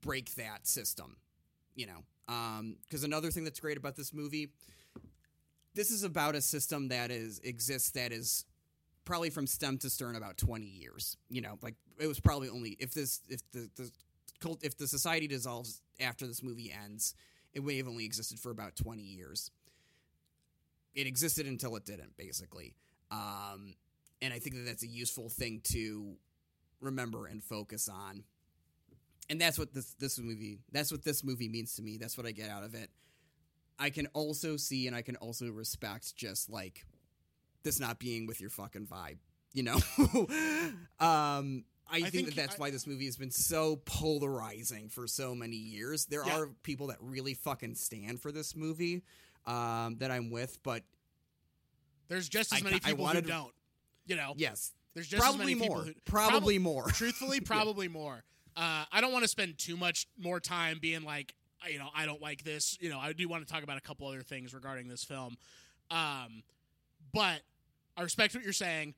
break 0.00 0.34
that 0.34 0.66
system. 0.66 1.16
You 1.74 1.86
know, 1.86 2.74
because 2.86 3.04
another 3.04 3.30
thing 3.30 3.44
that's 3.44 3.60
great 3.60 3.76
about 3.76 3.96
this 3.96 4.12
movie, 4.12 4.50
this 5.74 5.90
is 5.90 6.04
about 6.04 6.34
a 6.34 6.40
system 6.40 6.88
that 6.88 7.10
is 7.10 7.40
exists 7.40 7.90
that 7.92 8.12
is 8.12 8.44
probably 9.04 9.30
from 9.30 9.46
stem 9.46 9.78
to 9.78 9.90
stern 9.90 10.14
about 10.14 10.36
20 10.36 10.64
years 10.64 11.16
you 11.28 11.40
know 11.40 11.58
like 11.60 11.74
it 11.98 12.06
was 12.06 12.20
probably 12.20 12.48
only 12.48 12.76
if 12.78 12.94
this 12.94 13.20
if 13.28 13.40
the, 13.50 13.68
the 13.74 13.90
cult 14.38 14.62
if 14.62 14.78
the 14.78 14.86
society 14.86 15.26
dissolves 15.26 15.82
after 16.00 16.24
this 16.24 16.40
movie 16.40 16.72
ends 16.84 17.16
it 17.52 17.64
may 17.64 17.76
have 17.76 17.88
only 17.88 18.04
existed 18.04 18.38
for 18.38 18.50
about 18.50 18.76
20 18.76 19.02
years. 19.02 19.50
It 20.94 21.06
existed 21.06 21.46
until 21.46 21.76
it 21.76 21.84
didn't 21.84 22.16
basically. 22.16 22.74
Um, 23.10 23.74
and 24.22 24.32
i 24.32 24.38
think 24.38 24.54
that 24.54 24.62
that's 24.64 24.84
a 24.84 24.88
useful 24.88 25.28
thing 25.28 25.60
to 25.64 26.14
remember 26.80 27.26
and 27.26 27.42
focus 27.42 27.88
on 27.88 28.22
and 29.30 29.40
that's 29.40 29.58
what 29.58 29.72
this 29.72 29.94
this 29.94 30.18
movie 30.18 30.58
that's 30.72 30.90
what 30.92 31.02
this 31.04 31.22
movie 31.24 31.48
means 31.48 31.74
to 31.74 31.82
me 31.82 31.96
that's 31.98 32.16
what 32.16 32.26
i 32.26 32.32
get 32.32 32.50
out 32.50 32.62
of 32.64 32.74
it 32.74 32.90
i 33.78 33.88
can 33.90 34.06
also 34.14 34.56
see 34.56 34.86
and 34.86 34.94
i 34.96 35.02
can 35.02 35.16
also 35.16 35.48
respect 35.50 36.14
just 36.16 36.50
like 36.50 36.84
this 37.62 37.78
not 37.80 37.98
being 37.98 38.26
with 38.26 38.40
your 38.40 38.50
fucking 38.50 38.86
vibe 38.86 39.18
you 39.52 39.62
know 39.62 39.76
um 41.00 41.64
I, 41.90 42.00
think, 42.00 42.12
think 42.12 42.26
that 42.28 42.36
that's 42.36 42.54
I- 42.54 42.58
why 42.58 42.70
this 42.70 42.86
movie 42.86 43.04
has 43.04 43.16
been 43.18 43.30
so 43.30 43.76
polarizing 43.84 44.88
for 44.88 45.06
so 45.06 45.34
many 45.34 45.56
years. 45.56 46.06
There 46.06 46.22
Yeah. 46.26 46.38
are 46.38 46.46
people 46.62 46.86
that 46.86 46.96
really 47.02 47.34
fucking 47.34 47.74
stand 47.74 48.22
for 48.22 48.32
this 48.32 48.56
movie 48.56 49.02
um, 49.44 49.96
that 49.98 50.10
I'm 50.10 50.30
with, 50.30 50.58
but 50.62 50.84
There's 52.08 52.30
just 52.30 52.50
as 52.54 52.60
I 52.60 52.64
many 52.64 52.76
I 52.76 52.78
people 52.90 53.04
wanted 53.04 53.24
who 53.24 53.30
don't. 53.30 53.52
You 54.06 54.16
know, 54.16 54.32
yes, 54.38 54.72
there's 54.94 55.06
just 55.06 55.20
probably 55.22 55.52
as 55.52 55.58
many 55.58 55.68
more. 55.68 55.82
who 55.82 55.92
Probably 56.06 56.56
prob- 56.58 56.62
more. 56.64 56.86
Truthfully, 56.94 57.40
probably 57.40 57.88
more. 57.88 58.24
Uh, 58.56 58.84
I 58.90 59.00
don't 59.00 59.12
want 59.12 59.24
to 59.24 59.28
spend 59.28 59.58
too 59.58 59.76
much 59.76 60.06
more 60.18 60.40
time 60.40 60.78
being 60.80 61.02
like, 61.02 61.34
you 61.70 61.78
know, 61.78 61.88
I 61.94 62.06
don't 62.06 62.20
like 62.20 62.44
this. 62.44 62.76
You 62.80 62.90
know, 62.90 62.98
I 62.98 63.12
do 63.12 63.28
want 63.28 63.46
to 63.46 63.52
talk 63.52 63.62
about 63.62 63.78
a 63.78 63.80
couple 63.80 64.06
other 64.06 64.22
things 64.22 64.52
regarding 64.52 64.88
this 64.88 65.04
film. 65.04 65.36
Um, 65.90 66.42
but 67.12 67.40
I 67.96 68.02
respect 68.02 68.34
what 68.34 68.44
you're 68.44 68.52
saying. 68.52 68.94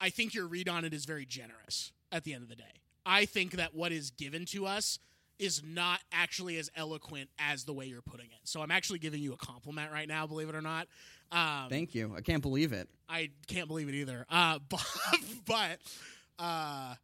I 0.00 0.10
think 0.10 0.34
your 0.34 0.46
read 0.46 0.68
on 0.68 0.84
it 0.84 0.94
is 0.94 1.04
very 1.04 1.26
generous 1.26 1.92
at 2.10 2.24
the 2.24 2.34
end 2.34 2.42
of 2.42 2.48
the 2.48 2.56
day. 2.56 2.80
I 3.04 3.24
think 3.24 3.52
that 3.52 3.74
what 3.74 3.92
is 3.92 4.10
given 4.10 4.44
to 4.46 4.66
us 4.66 4.98
is 5.38 5.62
not 5.64 6.00
actually 6.12 6.56
as 6.58 6.70
eloquent 6.76 7.28
as 7.38 7.64
the 7.64 7.72
way 7.72 7.86
you're 7.86 8.02
putting 8.02 8.26
it. 8.26 8.40
So 8.44 8.62
I'm 8.62 8.70
actually 8.70 9.00
giving 9.00 9.20
you 9.20 9.32
a 9.32 9.36
compliment 9.36 9.90
right 9.92 10.06
now, 10.06 10.26
believe 10.26 10.48
it 10.48 10.54
or 10.54 10.62
not. 10.62 10.86
Um, 11.32 11.68
Thank 11.68 11.94
you. 11.94 12.14
I 12.16 12.20
can't 12.20 12.42
believe 12.42 12.72
it. 12.72 12.88
I 13.08 13.30
can't 13.48 13.66
believe 13.66 13.88
it 13.88 13.94
either. 13.94 14.26
Uh, 14.30 14.58
but 14.68 14.84
but 15.46 15.78
uh, 16.38 16.94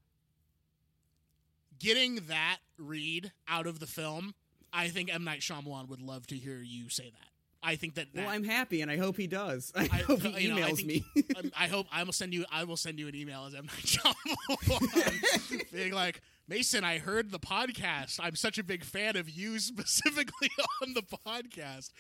getting 1.79 2.17
that 2.29 2.59
read 2.79 3.33
out 3.49 3.67
of 3.67 3.79
the 3.81 3.87
film, 3.87 4.35
I 4.73 4.89
think 4.89 5.13
M 5.13 5.25
Night 5.25 5.41
Shyamalan 5.41 5.89
would 5.89 6.01
love 6.01 6.27
to 6.29 6.37
hear 6.37 6.59
you 6.63 6.89
say 6.89 7.05
that. 7.11 7.29
I 7.61 7.75
think 7.75 7.97
that, 7.97 8.15
that 8.15 8.25
Well, 8.27 8.31
I'm 8.33 8.45
happy, 8.45 8.83
and 8.83 8.91
I 8.91 8.97
hope 8.99 9.17
he 9.17 9.27
does. 9.27 9.73
I, 9.77 9.83
I 9.91 9.97
hope 9.99 10.21
he 10.23 10.45
you 10.47 10.55
know, 10.55 10.59
I 10.63 10.71
emails 10.71 10.77
think- 10.77 10.87
me. 10.87 11.05
um, 11.37 11.51
I 11.59 11.67
hope 11.67 11.87
I 11.91 12.05
will 12.05 12.13
send 12.13 12.33
you. 12.33 12.45
I 12.53 12.65
will 12.65 12.77
send 12.77 12.99
you 13.01 13.09
an 13.09 13.17
email 13.17 13.47
as 13.47 13.55
M 13.55 13.67
Night 13.67 13.85
Shyamalan, 13.85 15.73
being 15.73 15.93
like, 15.93 16.21
Mason, 16.47 16.85
I 16.85 16.99
heard 16.99 17.31
the 17.31 17.41
podcast. 17.41 18.21
I'm 18.23 18.37
such 18.37 18.59
a 18.59 18.65
big 18.65 18.85
fan 18.85 19.17
of 19.17 19.29
you 19.29 19.59
specifically 19.59 20.51
on 20.83 20.95
the 20.95 21.03
podcast. 21.03 21.91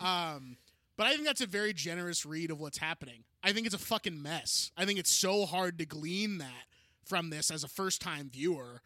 Um, 0.00 0.56
but 0.96 1.06
I 1.06 1.12
think 1.12 1.24
that's 1.24 1.40
a 1.40 1.46
very 1.46 1.72
generous 1.72 2.26
read 2.26 2.50
of 2.50 2.60
what's 2.60 2.78
happening. 2.78 3.24
I 3.42 3.52
think 3.52 3.66
it's 3.66 3.74
a 3.74 3.78
fucking 3.78 4.20
mess. 4.20 4.70
I 4.76 4.84
think 4.84 4.98
it's 4.98 5.10
so 5.10 5.46
hard 5.46 5.78
to 5.78 5.86
glean 5.86 6.38
that 6.38 6.64
from 7.04 7.30
this 7.30 7.50
as 7.50 7.62
a 7.64 7.68
first 7.68 8.00
time 8.02 8.28
viewer. 8.32 8.82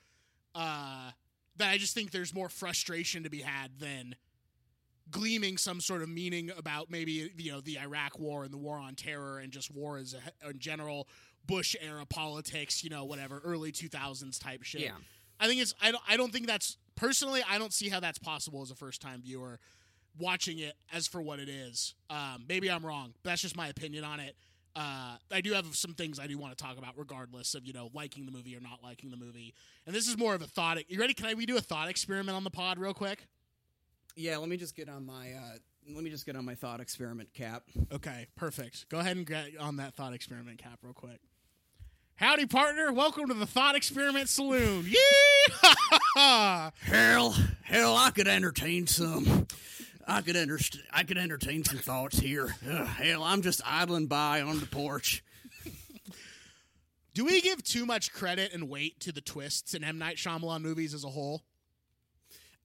Uh, 0.54 1.10
that 1.56 1.70
I 1.70 1.78
just 1.78 1.94
think 1.94 2.10
there's 2.10 2.34
more 2.34 2.48
frustration 2.48 3.22
to 3.24 3.30
be 3.30 3.40
had 3.40 3.78
than 3.78 4.16
gleaming 5.10 5.56
some 5.56 5.80
sort 5.80 6.02
of 6.02 6.08
meaning 6.08 6.50
about 6.56 6.90
maybe 6.90 7.30
you 7.36 7.52
know 7.52 7.60
the 7.60 7.78
Iraq 7.78 8.18
War 8.18 8.44
and 8.44 8.52
the 8.52 8.58
War 8.58 8.76
on 8.76 8.94
Terror 8.94 9.38
and 9.38 9.52
just 9.52 9.72
war 9.74 9.98
as 9.98 10.14
a 10.14 10.48
in 10.48 10.58
general 10.58 11.08
Bush 11.46 11.74
era 11.80 12.06
politics, 12.06 12.84
you 12.84 12.90
know, 12.90 13.04
whatever 13.04 13.40
early 13.44 13.72
2000s 13.72 14.40
type 14.40 14.62
shit. 14.62 14.82
Yeah. 14.82 14.92
I 15.38 15.46
think 15.46 15.60
it's 15.60 15.74
I 15.80 15.90
don't 15.90 16.02
I 16.08 16.16
don't 16.16 16.32
think 16.32 16.46
that's 16.46 16.76
personally 16.96 17.42
I 17.48 17.58
don't 17.58 17.72
see 17.72 17.88
how 17.88 18.00
that's 18.00 18.18
possible 18.18 18.62
as 18.62 18.70
a 18.70 18.74
first 18.74 19.00
time 19.00 19.22
viewer 19.22 19.58
watching 20.18 20.58
it 20.58 20.74
as 20.92 21.06
for 21.06 21.22
what 21.22 21.38
it 21.38 21.48
is. 21.48 21.94
Um, 22.10 22.44
maybe 22.48 22.70
I'm 22.70 22.84
wrong, 22.84 23.14
but 23.22 23.30
that's 23.30 23.42
just 23.42 23.56
my 23.56 23.68
opinion 23.68 24.04
on 24.04 24.20
it. 24.20 24.36
Uh, 24.76 25.16
I 25.32 25.40
do 25.40 25.52
have 25.52 25.74
some 25.74 25.94
things 25.94 26.18
I 26.20 26.26
do 26.26 26.38
want 26.38 26.56
to 26.56 26.62
talk 26.62 26.78
about, 26.78 26.94
regardless 26.96 27.54
of 27.54 27.66
you 27.66 27.72
know 27.72 27.90
liking 27.94 28.24
the 28.26 28.32
movie 28.32 28.56
or 28.56 28.60
not 28.60 28.80
liking 28.82 29.10
the 29.10 29.16
movie. 29.16 29.54
And 29.86 29.94
this 29.94 30.06
is 30.06 30.16
more 30.16 30.34
of 30.34 30.42
a 30.42 30.46
thought. 30.46 30.78
You 30.90 31.00
ready? 31.00 31.14
Can 31.14 31.26
I 31.26 31.34
we 31.34 31.46
do 31.46 31.56
a 31.56 31.60
thought 31.60 31.88
experiment 31.88 32.36
on 32.36 32.44
the 32.44 32.50
pod 32.50 32.78
real 32.78 32.94
quick? 32.94 33.26
yeah, 34.16 34.36
let 34.36 34.48
me 34.48 34.56
just 34.56 34.74
get 34.76 34.88
on 34.88 35.06
my 35.06 35.32
uh, 35.32 35.56
let 35.94 36.04
me 36.04 36.10
just 36.10 36.26
get 36.26 36.36
on 36.36 36.44
my 36.44 36.54
thought 36.54 36.80
experiment 36.80 37.32
cap. 37.32 37.64
Okay, 37.92 38.26
perfect. 38.36 38.88
Go 38.88 38.98
ahead 38.98 39.16
and 39.16 39.26
get 39.26 39.56
on 39.58 39.76
that 39.76 39.94
thought 39.94 40.12
experiment 40.12 40.58
cap 40.58 40.78
real 40.82 40.92
quick. 40.92 41.20
Howdy, 42.16 42.46
partner. 42.46 42.92
Welcome 42.92 43.28
to 43.28 43.34
the 43.34 43.46
Thought 43.46 43.76
Experiment 43.76 44.28
Saloon. 44.28 44.86
Yeah! 46.16 46.70
Hell, 46.82 47.34
hell, 47.62 47.96
I 47.96 48.10
could 48.10 48.28
entertain 48.28 48.86
some. 48.86 49.46
I 50.10 50.22
could 50.22 50.36
underst- 50.36 50.80
I 50.92 51.04
could 51.04 51.18
entertain 51.18 51.64
some 51.64 51.78
thoughts 51.78 52.18
here. 52.18 52.54
Ugh, 52.68 52.86
hell, 52.86 53.22
I'm 53.22 53.42
just 53.42 53.60
idling 53.64 54.06
by 54.06 54.40
on 54.42 54.58
the 54.60 54.66
porch. 54.66 55.22
Do 57.14 57.24
we 57.24 57.40
give 57.40 57.62
too 57.64 57.86
much 57.86 58.12
credit 58.12 58.52
and 58.54 58.68
weight 58.68 59.00
to 59.00 59.12
the 59.12 59.20
twists 59.20 59.74
in 59.74 59.82
M 59.84 59.98
Night 59.98 60.16
Shyamalan 60.16 60.62
movies 60.62 60.94
as 60.94 61.04
a 61.04 61.08
whole? 61.08 61.42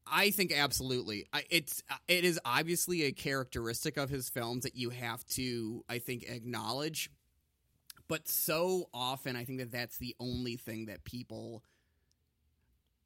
I 0.08 0.30
think 0.30 0.52
absolutely. 0.56 1.26
I, 1.34 1.44
it's 1.50 1.82
uh, 1.90 1.96
it 2.08 2.24
is 2.24 2.40
obviously 2.46 3.04
a 3.04 3.12
characteristic 3.12 3.98
of 3.98 4.10
his 4.10 4.30
films 4.30 4.64
that 4.64 4.76
you 4.76 4.92
have 4.92 5.26
to, 5.30 5.84
I 5.90 5.98
think, 5.98 6.24
acknowledge. 6.30 7.10
But 8.08 8.28
so 8.28 8.88
often, 8.94 9.36
I 9.36 9.46
think 9.46 9.58
that 9.60 9.72
that's 9.72 9.98
the 9.98 10.16
only 10.20 10.58
thing 10.58 10.86
that 10.86 11.04
people. 11.04 11.64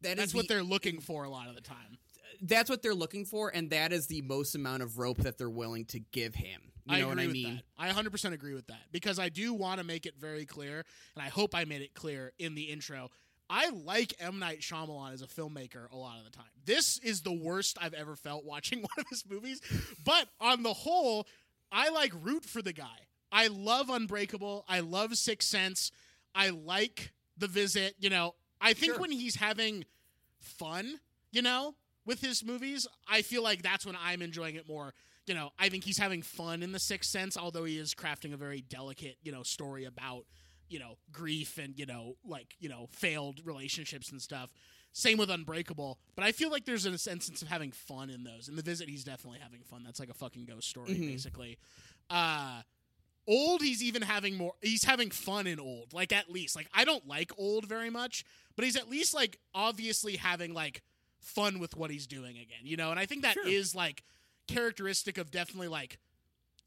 That 0.02 0.12
is 0.12 0.16
That's 0.18 0.34
what 0.34 0.48
the- 0.50 0.56
they're 0.56 0.64
looking 0.64 1.00
for 1.00 1.24
a 1.24 1.30
lot 1.30 1.48
of 1.48 1.56
the 1.56 1.62
time. 1.62 1.98
That's 2.42 2.70
what 2.70 2.82
they're 2.82 2.94
looking 2.96 3.26
for, 3.26 3.50
and 3.54 3.70
that 3.72 3.92
is 3.92 4.08
the 4.08 4.22
most 4.22 4.56
amount 4.56 4.84
of 4.84 4.98
rope 4.98 5.18
that 5.20 5.38
they're 5.38 5.50
willing 5.50 5.86
to 5.86 6.00
give 6.00 6.36
him. 6.36 6.62
You 6.86 6.96
I 6.96 7.00
know 7.02 7.10
agree 7.12 7.16
what 7.16 7.20
I 7.24 7.26
with 7.28 7.34
mean? 7.34 7.62
that. 7.78 7.84
I 7.84 7.90
100% 7.92 8.34
agree 8.34 8.54
with 8.54 8.68
that 8.68 8.82
because 8.92 9.20
I 9.20 9.30
do 9.30 9.54
want 9.54 9.80
to 9.80 9.86
make 9.86 10.06
it 10.06 10.16
very 10.18 10.46
clear, 10.46 10.84
and 11.16 11.24
I 11.24 11.30
hope 11.30 11.54
I 11.56 11.66
made 11.66 11.82
it 11.82 11.94
clear 11.94 12.32
in 12.40 12.56
the 12.56 12.64
intro. 12.64 13.10
I 13.50 13.70
like 13.70 14.14
M 14.20 14.38
Night 14.40 14.60
Shyamalan 14.62 15.14
as 15.14 15.22
a 15.22 15.28
filmmaker 15.28 15.90
a 15.92 15.96
lot 15.98 16.20
of 16.20 16.24
the 16.26 16.30
time. 16.32 16.46
This 16.66 17.00
is 17.00 17.22
the 17.22 17.34
worst 17.34 17.78
I've 17.82 17.94
ever 17.96 18.16
felt 18.16 18.46
watching 18.46 18.80
one 18.82 18.90
of 18.98 19.06
his 19.10 19.24
movies, 19.30 19.60
but 20.06 20.28
on 20.40 20.64
the 20.64 20.74
whole, 20.74 21.28
I 21.72 21.90
like 21.90 22.12
root 22.22 22.46
for 22.46 22.62
the 22.62 22.74
guy. 22.74 23.08
I 23.32 23.48
love 23.48 23.90
Unbreakable. 23.90 24.66
I 24.68 24.80
love 24.80 25.16
Sixth 25.18 25.48
Sense. 25.50 25.92
I 26.34 26.50
like 26.50 27.12
The 27.38 27.48
Visit. 27.48 27.96
You 28.00 28.10
know, 28.10 28.34
I 28.62 28.74
think 28.74 28.94
Sure. 28.94 29.02
when 29.02 29.12
he's 29.12 29.36
having 29.36 29.86
fun, 30.40 31.00
you 31.32 31.42
know, 31.44 31.76
with 32.10 32.22
his 32.22 32.44
movies, 32.44 32.88
I 33.08 33.22
feel 33.22 33.44
like 33.44 33.62
that's 33.62 33.86
when 33.86 33.96
I'm 33.96 34.22
enjoying 34.24 34.56
it 34.56 34.68
more. 34.68 34.94
You 35.28 35.36
know, 35.36 35.52
I 35.60 35.70
think 35.70 35.84
he's 35.84 36.00
having 36.00 36.24
fun 36.24 36.64
in 36.64 36.72
The 36.72 36.80
Sixth 36.80 37.12
Sense, 37.12 37.38
although 37.38 37.64
he 37.66 37.78
is 37.78 37.94
crafting 37.94 38.34
a 38.34 38.38
very 38.38 38.62
delicate, 38.62 39.18
you 39.22 39.32
know, 39.32 39.44
story 39.44 39.86
about, 39.86 40.26
you 40.70 40.80
know, 40.80 40.98
grief 41.12 41.60
and, 41.60 41.78
you 41.78 41.86
know, 41.86 42.16
like, 42.28 42.56
you 42.60 42.68
know, 42.68 42.88
failed 42.92 43.40
relationships 43.46 44.12
and 44.12 44.20
stuff. 44.20 44.52
Same 44.92 45.20
with 45.20 45.30
Unbreakable. 45.30 46.00
But 46.16 46.26
I 46.26 46.32
feel 46.32 46.50
like 46.50 46.66
there's 46.66 46.88
an 46.88 46.94
instance 46.94 47.44
of 47.44 47.48
having 47.48 47.72
fun 47.72 48.10
in 48.10 48.24
those. 48.24 48.50
In 48.50 48.56
The 48.56 48.64
Visit, 48.64 48.90
he's 48.90 49.04
definitely 49.04 49.38
having 49.40 49.62
fun. 49.62 49.84
That's 49.86 50.00
like 50.00 50.10
a 50.10 50.16
fucking 50.16 50.46
ghost 50.46 50.68
story, 50.68 50.90
Mhm. 50.96 51.08
basically. 51.12 51.60
Uh, 52.10 52.64
old 53.28 53.62
he's 53.62 53.84
even 53.84 54.02
having 54.02 54.36
more 54.36 54.54
he's 54.62 54.84
having 54.86 55.12
fun 55.12 55.46
in 55.46 55.60
old 55.60 55.94
like 55.94 56.12
at 56.12 56.32
least 56.32 56.56
like 56.56 56.68
i 56.74 56.84
don't 56.84 57.06
like 57.08 57.32
old 57.38 57.64
very 57.68 57.90
much 57.92 58.24
but 58.56 58.66
he's 58.66 58.76
at 58.76 58.90
least 58.90 59.14
like 59.14 59.38
obviously 59.54 60.16
having 60.16 60.52
like 60.52 60.82
fun 61.20 61.60
with 61.60 61.76
what 61.76 61.92
he's 61.92 62.08
doing 62.08 62.38
again 62.38 62.62
you 62.64 62.78
know 62.78 62.92
and 62.92 63.00
i 63.00 63.06
think 63.06 63.22
that 63.24 63.36
is 63.46 63.72
Sure. 63.72 63.80
like 63.80 64.04
characteristic 64.48 65.18
of 65.18 65.32
definitely 65.32 65.68
like 65.68 65.98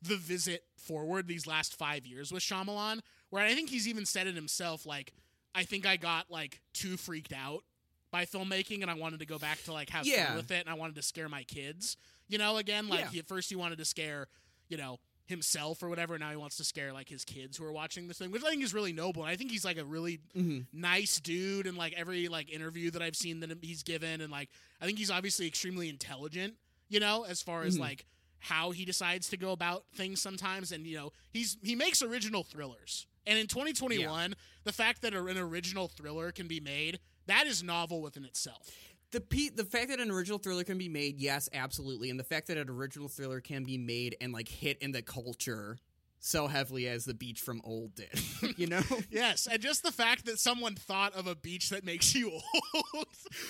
the 0.02 0.16
visit 0.16 0.64
forward 0.76 1.26
these 1.28 1.46
last 1.46 1.76
five 1.76 2.04
years 2.06 2.32
with 2.32 2.42
Shyamalan, 2.42 3.00
where 3.30 3.44
I 3.44 3.54
think 3.54 3.70
he's 3.70 3.86
even 3.86 4.04
said 4.04 4.26
it 4.26 4.34
himself. 4.34 4.84
Like, 4.84 5.12
I 5.54 5.62
think 5.62 5.86
I 5.86 5.96
got 5.96 6.28
like 6.28 6.60
too 6.74 6.96
freaked 6.96 7.32
out 7.32 7.62
by 8.10 8.24
filmmaking, 8.24 8.82
and 8.82 8.90
I 8.90 8.94
wanted 8.94 9.20
to 9.20 9.26
go 9.26 9.38
back 9.38 9.62
to 9.64 9.72
like 9.72 9.90
have 9.90 10.04
Yeah. 10.04 10.26
fun 10.26 10.36
with 10.38 10.50
it, 10.50 10.58
and 10.60 10.68
I 10.68 10.74
wanted 10.74 10.96
to 10.96 11.02
scare 11.02 11.28
my 11.28 11.44
kids. 11.44 11.96
You 12.28 12.38
know, 12.38 12.56
again, 12.56 12.88
like 12.88 13.12
Yeah. 13.12 13.22
first 13.28 13.48
he 13.48 13.54
wanted 13.54 13.78
to 13.78 13.84
scare, 13.84 14.26
you 14.68 14.76
know, 14.76 14.98
himself 15.26 15.82
or 15.82 15.88
whatever. 15.88 16.18
Now 16.18 16.30
he 16.30 16.36
wants 16.36 16.56
to 16.56 16.64
scare 16.64 16.92
like 16.92 17.08
his 17.08 17.24
kids 17.24 17.56
who 17.56 17.64
are 17.64 17.72
watching 17.72 18.08
this 18.08 18.18
thing, 18.18 18.30
which 18.30 18.42
I 18.44 18.50
think 18.50 18.62
is 18.62 18.74
really 18.74 18.92
noble. 18.92 19.22
And 19.22 19.30
I 19.30 19.36
think 19.36 19.50
he's 19.50 19.64
like 19.64 19.78
a 19.78 19.84
really 19.84 20.20
Mhm. 20.36 20.66
nice 20.72 21.20
dude, 21.20 21.66
and 21.66 21.76
like 21.76 21.92
every 21.94 22.28
like 22.28 22.50
interview 22.50 22.90
that 22.90 23.02
I've 23.02 23.16
seen 23.16 23.40
that 23.40 23.56
he's 23.62 23.82
given, 23.82 24.20
and 24.20 24.30
like 24.30 24.50
I 24.80 24.86
think 24.86 24.98
he's 24.98 25.10
obviously 25.10 25.46
extremely 25.46 25.88
intelligent. 25.88 26.56
You 26.88 27.00
know, 27.00 27.22
as 27.24 27.42
far 27.42 27.62
as 27.62 27.76
Mhm. 27.76 27.80
like 27.80 28.06
how 28.38 28.72
he 28.72 28.84
decides 28.84 29.28
to 29.28 29.36
go 29.36 29.52
about 29.52 29.86
things 29.94 30.20
sometimes, 30.20 30.72
and 30.72 30.86
you 30.86 30.96
know 30.96 31.12
he's 31.32 31.56
he 31.62 31.74
makes 31.76 32.02
original 32.02 32.42
thrillers. 32.42 33.06
And 33.24 33.38
in 33.38 33.46
2021, 33.46 34.34
the 34.64 34.72
fact 34.72 35.00
that 35.02 35.14
an 35.14 35.38
original 35.38 35.86
thriller 35.86 36.32
can 36.32 36.48
be 36.48 36.58
made, 36.58 36.98
that 37.26 37.46
is 37.46 37.62
novel 37.62 38.02
within 38.02 38.24
itself. 38.24 38.68
The 39.12 39.20
pe- 39.20 39.50
the 39.50 39.64
fact 39.64 39.88
that 39.90 40.00
an 40.00 40.10
original 40.10 40.38
thriller 40.38 40.64
can 40.64 40.78
be 40.78 40.88
made, 40.88 41.18
yes, 41.20 41.48
absolutely, 41.52 42.10
and 42.10 42.18
the 42.18 42.24
fact 42.24 42.46
that 42.48 42.56
an 42.56 42.68
original 42.68 43.08
thriller 43.08 43.40
can 43.40 43.64
be 43.64 43.78
made 43.78 44.16
and 44.20 44.32
like 44.32 44.48
hit 44.48 44.78
in 44.78 44.92
the 44.92 45.02
culture 45.02 45.78
so 46.24 46.46
heavily 46.46 46.86
as 46.86 47.04
the 47.04 47.12
beach 47.14 47.40
from 47.40 47.60
old 47.64 47.94
did, 47.96 48.08
you 48.56 48.66
know? 48.68 48.80
Yes, 49.10 49.48
and 49.50 49.60
just 49.60 49.82
the 49.82 49.90
fact 49.92 50.24
that 50.26 50.38
someone 50.38 50.76
thought 50.76 51.12
of 51.14 51.26
a 51.26 51.34
beach 51.34 51.70
that 51.70 51.84
makes 51.84 52.14
you 52.14 52.30
old, 52.94 53.06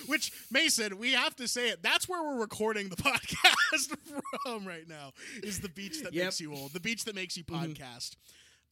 which 0.06 0.32
Mason, 0.51 0.98
we 0.98 1.12
have 1.12 1.36
to 1.36 1.47
say 1.47 1.68
it. 1.68 1.82
That's 1.82 2.09
where 2.09 2.22
we're 2.22 2.40
recording 2.40 2.89
the 2.89 2.97
podcast 2.97 3.94
from 4.44 4.66
right 4.66 4.89
now. 4.89 5.12
Is 5.43 5.60
the 5.60 5.68
beach 5.68 6.02
that 6.02 6.12
Yep. 6.14 6.24
makes 6.24 6.40
you 6.40 6.55
old, 6.55 6.72
the 6.72 6.80
beach 6.80 7.05
that 7.05 7.14
makes 7.14 7.36
you 7.36 7.44
Mhm. 7.44 7.76
podcast. 7.76 8.16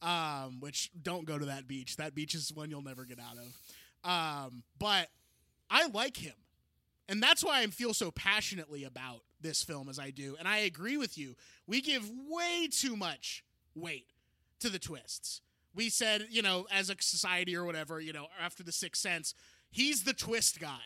Um, 0.01 0.59
which 0.61 0.89
don't 0.99 1.25
go 1.25 1.37
to 1.37 1.45
that 1.45 1.67
beach. 1.67 1.97
That 1.97 2.15
beach 2.15 2.33
is 2.33 2.51
one 2.51 2.71
you'll 2.71 2.81
never 2.81 3.05
get 3.05 3.19
out 3.19 3.37
of. 3.37 4.09
Um, 4.47 4.63
but 4.79 5.09
I 5.69 5.85
like 5.89 6.17
him, 6.17 6.33
and 7.11 7.21
that's 7.21 7.43
why 7.43 7.61
I 7.61 7.67
feel 7.67 7.93
so 7.93 8.09
passionately 8.09 8.83
about 8.83 9.21
this 9.39 9.61
film 9.61 9.87
as 9.89 9.99
I 9.99 10.09
do. 10.09 10.35
And 10.39 10.47
I 10.47 10.59
agree 10.59 10.97
with 10.97 11.17
you. 11.17 11.35
We 11.67 11.81
give 11.81 12.09
way 12.27 12.67
too 12.71 12.95
much 12.95 13.43
weight 13.75 14.07
to 14.61 14.69
the 14.69 14.79
twists 14.79 15.41
we 15.73 15.89
said, 15.89 16.27
you 16.29 16.41
know, 16.41 16.67
as 16.71 16.89
a 16.89 16.95
society 16.99 17.55
or 17.55 17.63
whatever, 17.63 17.99
you 17.99 18.13
know, 18.13 18.27
after 18.39 18.63
the 18.63 18.71
Sixth 18.71 19.01
Sense, 19.01 19.33
he's 19.69 20.03
the 20.03 20.13
twist 20.13 20.59
guy. 20.59 20.79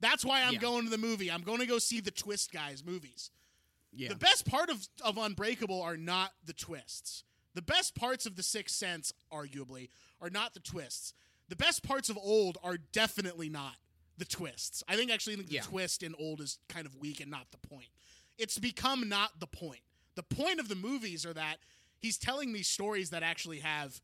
That's 0.00 0.24
why 0.24 0.42
I'm 0.42 0.54
Yeah. 0.54 0.60
going 0.60 0.84
to 0.84 0.90
the 0.90 0.98
movie. 0.98 1.30
I'm 1.30 1.42
going 1.42 1.58
to 1.58 1.66
go 1.66 1.78
see 1.78 2.00
the 2.00 2.10
twist 2.10 2.52
guys 2.52 2.84
movies. 2.84 3.30
Yeah. 3.92 4.08
The 4.10 4.16
best 4.16 4.46
part 4.46 4.70
of, 4.70 4.86
of 5.02 5.18
Unbreakable 5.18 5.82
are 5.82 5.96
not 5.96 6.32
the 6.44 6.52
twists. 6.52 7.24
The 7.54 7.62
best 7.62 7.94
parts 7.96 8.26
of 8.26 8.36
the 8.36 8.42
Sixth 8.42 8.76
Sense, 8.76 9.12
arguably, 9.32 9.88
are 10.20 10.30
not 10.30 10.54
the 10.54 10.60
twists. 10.60 11.14
The 11.48 11.56
best 11.56 11.82
parts 11.82 12.08
of 12.08 12.16
Old 12.16 12.58
are 12.62 12.76
definitely 12.76 13.48
not 13.48 13.74
the 14.18 14.24
twists. 14.24 14.82
I 14.88 14.96
think 14.96 15.10
actually 15.10 15.36
the 15.36 15.44
Yeah. 15.44 15.62
twist 15.62 16.02
in 16.02 16.14
old 16.16 16.40
is 16.40 16.58
kind 16.68 16.86
of 16.86 16.94
weak 16.96 17.20
and 17.20 17.30
not 17.30 17.50
the 17.50 17.58
point. 17.58 17.88
It's 18.36 18.58
become 18.58 19.08
not 19.08 19.40
the 19.40 19.46
point. 19.46 19.82
The 20.14 20.22
point 20.22 20.60
of 20.60 20.68
the 20.68 20.74
movies 20.74 21.24
are 21.24 21.32
that 21.34 21.58
he's 21.98 22.18
telling 22.18 22.52
these 22.52 22.68
stories 22.68 23.10
that 23.10 23.22
actually 23.22 23.60
have 23.60 24.00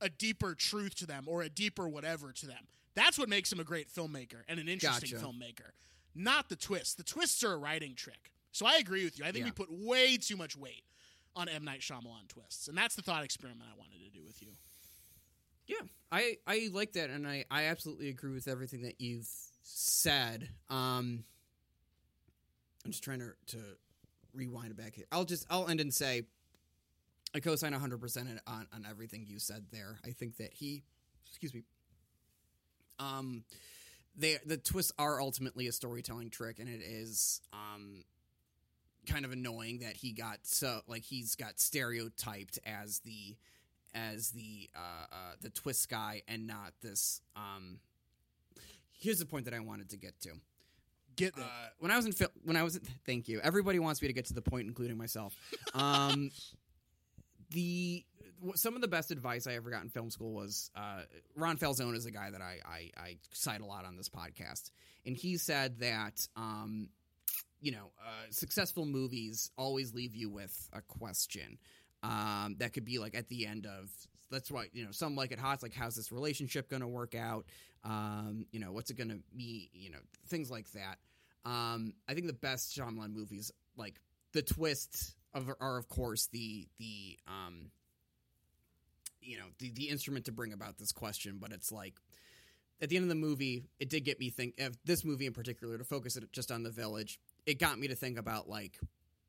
a 0.00 0.08
deeper 0.08 0.54
truth 0.54 0.94
to 0.96 1.06
them 1.06 1.24
or 1.28 1.42
a 1.42 1.48
deeper 1.48 1.88
whatever 1.88 2.32
to 2.32 2.46
them. 2.46 2.68
That's 2.94 3.16
what 3.18 3.28
makes 3.28 3.50
him 3.52 3.60
a 3.60 3.64
great 3.64 3.88
filmmaker 3.88 4.42
and 4.48 4.58
an 4.60 4.68
interesting 4.68 5.10
Gotcha. 5.10 5.24
filmmaker. 5.24 5.70
Not 6.14 6.48
the 6.48 6.56
twists. 6.56 6.94
The 6.94 7.04
twists 7.04 7.42
are 7.42 7.52
a 7.52 7.56
writing 7.56 7.94
trick. 7.94 8.32
So 8.50 8.66
I 8.66 8.76
agree 8.76 9.04
with 9.04 9.18
you. 9.18 9.24
I 9.24 9.32
think 9.32 9.44
Yeah. 9.44 9.50
we 9.50 9.52
put 9.52 9.70
way 9.70 10.18
too 10.18 10.36
much 10.36 10.56
weight 10.56 10.84
on 11.34 11.48
M 11.48 11.64
Night 11.64 11.80
Shyamalan 11.80 12.28
twists, 12.28 12.68
and 12.68 12.76
that's 12.76 12.94
the 12.96 13.00
thought 13.02 13.24
experiment 13.24 13.70
I 13.72 13.74
wanted 13.78 14.00
to 14.00 14.10
do 14.10 14.22
with 14.22 14.42
you. 14.42 14.54
Yeah, 15.66 15.86
I 16.10 16.38
I 16.46 16.68
like 16.72 16.92
that, 16.94 17.08
and 17.08 17.26
I 17.26 17.46
I 17.50 17.64
absolutely 17.64 18.08
agree 18.08 18.32
with 18.34 18.48
everything 18.48 18.82
that 18.82 19.00
you've 19.00 19.30
said. 19.62 20.48
Um, 20.70 21.24
I'm 22.84 22.90
just 22.90 23.04
trying 23.04 23.20
to 23.20 23.32
to 23.48 23.58
rewind 24.34 24.70
it 24.70 24.76
back 24.76 24.94
here. 24.94 25.06
I'll 25.12 25.24
just 25.24 25.46
I'll 25.50 25.68
end 25.68 25.80
and 25.80 25.92
say 25.92 26.22
I 27.34 27.40
co-sign 27.40 27.72
100 27.72 28.00
percent 28.00 28.28
on 28.46 28.66
on 28.74 28.86
everything 28.88 29.24
you 29.26 29.38
said 29.38 29.66
there. 29.72 29.98
I 30.04 30.10
think 30.10 30.36
that 30.38 30.52
he, 30.52 30.82
excuse 31.28 31.54
me, 31.54 31.64
um, 32.98 33.44
they 34.16 34.38
the 34.44 34.56
twists 34.56 34.92
are 34.98 35.20
ultimately 35.20 35.66
a 35.68 35.72
storytelling 35.72 36.30
trick, 36.30 36.58
and 36.58 36.68
it 36.68 36.82
is 36.82 37.40
um 37.52 38.04
kind 39.06 39.24
of 39.24 39.32
annoying 39.32 39.80
that 39.80 39.96
he 39.96 40.12
got 40.12 40.38
so 40.42 40.80
like 40.86 41.02
he's 41.02 41.34
got 41.34 41.58
stereotyped 41.58 42.58
as 42.64 43.00
the 43.00 43.36
as 43.94 44.30
the 44.30 44.70
uh, 44.74 45.06
uh, 45.12 45.32
the 45.40 45.50
twist 45.50 45.88
guy 45.88 46.22
and 46.28 46.46
not 46.46 46.72
this. 46.82 47.20
Um, 47.36 47.78
here's 49.02 49.18
the 49.18 49.26
point 49.26 49.44
that 49.46 49.54
I 49.54 49.60
wanted 49.60 49.90
to 49.90 49.96
get 49.96 50.18
to. 50.20 50.30
Get 51.16 51.36
Uh, 51.36 51.42
when 51.78 51.90
I 51.90 51.96
was 51.96 52.06
in 52.06 52.12
fil- 52.12 52.32
when 52.44 52.56
I 52.56 52.62
was 52.62 52.76
in- 52.76 52.82
thank 53.06 53.28
you. 53.28 53.40
Everybody 53.42 53.78
wants 53.78 54.00
me 54.00 54.08
to 54.08 54.14
get 54.14 54.26
to 54.26 54.34
the 54.34 54.42
point, 54.42 54.66
including 54.66 54.96
myself. 54.96 55.36
Um, 55.74 56.30
the 57.50 58.04
some 58.54 58.74
of 58.74 58.80
the 58.80 58.88
best 58.88 59.10
advice 59.10 59.46
I 59.46 59.54
ever 59.54 59.70
got 59.70 59.82
in 59.82 59.88
film 59.90 60.10
school 60.10 60.32
was 60.32 60.70
uh, 60.74 61.02
Ron 61.36 61.56
Falzone 61.58 61.94
is 61.94 62.06
a 62.06 62.10
guy 62.10 62.30
that 62.30 62.40
I, 62.40 62.58
I 62.64 62.90
I 62.96 63.16
cite 63.32 63.60
a 63.60 63.66
lot 63.66 63.84
on 63.84 63.96
this 63.96 64.08
podcast, 64.08 64.70
and 65.06 65.16
he 65.16 65.36
said 65.36 65.78
that 65.80 66.26
um, 66.34 66.88
you 67.60 67.72
know 67.72 67.90
uh, 68.04 68.24
successful 68.30 68.86
movies 68.86 69.50
always 69.56 69.94
leave 69.94 70.14
you 70.16 70.30
with 70.30 70.68
a 70.72 70.80
question 70.80 71.58
um, 72.02 72.56
that 72.58 72.72
could 72.72 72.84
be 72.84 72.98
like 72.98 73.14
at 73.14 73.28
the 73.28 73.46
end 73.46 73.66
of 73.66 73.90
that's 74.30 74.50
why 74.50 74.66
you 74.72 74.84
know 74.84 74.90
some 74.92 75.14
like 75.14 75.30
it 75.30 75.38
hot 75.38 75.62
like 75.62 75.74
how's 75.74 75.94
this 75.94 76.10
relationship 76.10 76.68
going 76.70 76.82
to 76.82 76.88
work 76.88 77.14
out 77.14 77.44
um, 77.84 78.46
you 78.52 78.60
know 78.60 78.72
what's 78.72 78.90
it 78.90 78.96
going 78.96 79.10
to 79.10 79.20
be 79.36 79.70
you 79.72 79.90
know 79.90 79.98
things 80.28 80.50
like 80.50 80.70
that. 80.72 80.98
Um, 81.44 81.94
I 82.08 82.14
think 82.14 82.26
the 82.26 82.32
best 82.32 82.76
Shyamalan 82.76 83.12
movies 83.12 83.50
like 83.76 83.94
the 84.32 84.42
twists 84.42 85.14
of, 85.34 85.50
are 85.60 85.78
of 85.78 85.88
course 85.88 86.26
the 86.26 86.66
the 86.78 87.18
um, 87.26 87.70
you 89.20 89.38
know 89.38 89.46
the 89.58 89.70
the 89.72 89.88
instrument 89.88 90.26
to 90.26 90.32
bring 90.32 90.52
about 90.52 90.78
this 90.78 90.92
question 90.92 91.38
but 91.40 91.52
it's 91.52 91.72
like 91.72 91.94
at 92.80 92.88
the 92.88 92.96
end 92.96 93.04
of 93.04 93.08
the 93.08 93.14
movie 93.14 93.64
it 93.78 93.88
did 93.88 94.04
get 94.04 94.18
me 94.18 94.30
think 94.30 94.58
of 94.60 94.76
this 94.84 95.04
movie 95.04 95.26
in 95.26 95.32
particular 95.32 95.78
to 95.78 95.84
focus 95.84 96.16
it 96.16 96.24
just 96.32 96.50
on 96.50 96.62
the 96.62 96.70
village 96.70 97.18
it 97.46 97.58
got 97.58 97.78
me 97.78 97.88
to 97.88 97.94
think 97.94 98.18
about 98.18 98.48
like 98.48 98.78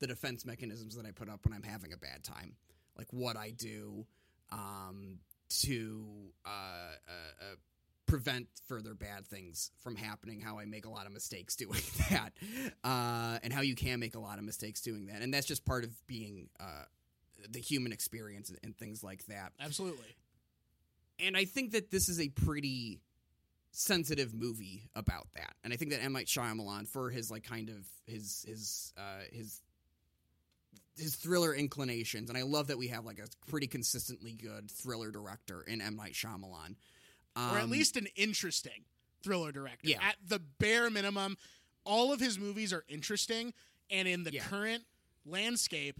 the 0.04 0.08
defense 0.08 0.46
mechanisms 0.46 0.96
that 0.96 1.06
I 1.06 1.12
put 1.12 1.30
up 1.30 1.46
when 1.46 1.54
I'm 1.54 1.64
having 1.64 1.94
a 1.94 1.98
bad 1.98 2.24
time. 2.26 2.56
Like 2.98 3.08
what 3.12 3.38
I 3.38 3.52
do 3.52 4.06
um, 4.52 5.20
to 5.62 6.06
uh, 6.46 6.50
uh, 6.50 7.42
uh, 7.42 7.56
prevent 8.14 8.48
further 8.68 8.94
bad 8.94 9.26
things 9.26 9.72
from 9.80 9.95
happening. 9.95 10.40
How 10.40 10.60
I 10.60 10.65
make 10.65 10.85
a 10.85 10.90
lot 10.90 11.07
of 11.07 11.11
mistakes 11.11 11.56
doing 11.64 11.81
that, 12.11 12.31
uh, 12.84 13.40
and 13.41 13.52
how 13.52 13.61
you 13.61 13.73
can 13.73 13.99
make 13.99 14.14
a 14.14 14.19
lot 14.19 14.38
of 14.38 14.44
mistakes 14.44 14.81
doing 14.81 15.07
that, 15.07 15.23
and 15.23 15.34
that's 15.34 15.48
just 15.48 15.65
part 15.65 15.84
of 15.84 15.90
being 16.06 16.49
uh, 16.60 16.84
the 17.49 17.57
human 17.57 17.91
experience 17.91 18.49
and, 18.49 18.60
and 18.64 18.77
things 18.77 19.03
like 19.03 19.26
that. 19.26 19.52
Absolutely. 19.60 20.15
And 21.18 21.35
I 21.35 21.45
think 21.45 21.72
that 21.72 21.90
this 21.90 22.07
is 22.07 22.19
a 22.19 22.30
pretty 22.30 23.02
sensitive 23.72 24.35
movie 24.35 24.91
about 24.95 25.26
that, 25.35 25.56
and 25.64 25.73
I 25.73 25.76
think 25.76 25.90
that 25.90 26.03
M 26.03 26.14
Night 26.14 26.27
Shyamalan 26.27 26.88
for 26.88 27.10
his 27.10 27.31
like 27.31 27.44
kind 27.44 27.69
of 27.69 27.88
his 28.06 28.45
his 28.48 28.94
uh, 28.95 29.23
his 29.31 29.60
his 30.99 31.15
thriller 31.15 31.56
inclinations, 31.56 32.30
and 32.30 32.38
I 32.38 32.44
love 32.44 32.68
that 32.68 32.77
we 32.77 32.90
have 32.90 33.06
like 33.06 33.18
a 33.18 33.26
pretty 33.49 33.65
consistently 33.65 34.34
good 34.34 34.69
thriller 34.69 35.10
director 35.10 35.64
in 35.64 35.81
M 35.81 35.95
Night 35.95 36.14
Shyamalan, 36.14 36.76
or 37.36 37.58
at 37.58 37.64
Um, 37.64 37.70
least 37.70 37.98
an 37.98 38.08
interesting 38.16 38.86
thriller 39.22 39.52
director. 39.52 39.88
Yeah. 39.90 40.04
At 40.04 40.18
the 40.28 40.40
bare 40.40 40.90
minimum, 40.90 41.38
all 41.84 42.12
of 42.14 42.20
his 42.20 42.38
movies 42.38 42.72
are 42.74 42.86
interesting, 42.88 43.54
and 43.90 44.08
in 44.08 44.24
the 44.24 44.34
Yeah. 44.34 44.44
current 44.48 44.86
landscape, 45.26 46.00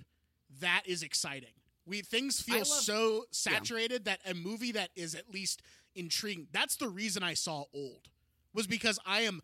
that 0.60 0.84
is 0.86 1.04
exciting. 1.04 1.54
We 1.86 2.02
things 2.02 2.42
feel 2.42 2.60
love- 2.60 2.68
so 2.68 3.28
saturated 3.32 4.06
that 4.06 4.22
a 4.26 4.34
movie 4.34 4.72
that 4.74 4.92
is 4.96 5.16
at 5.16 5.30
least 5.30 5.62
intriguing. 5.96 6.48
That's 6.52 6.76
the 6.78 6.88
reason 6.88 7.24
I 7.24 7.34
saw 7.34 7.66
Old. 7.74 8.10
Was 8.54 8.68
because 8.68 9.00
I 9.06 9.22
am 9.22 9.42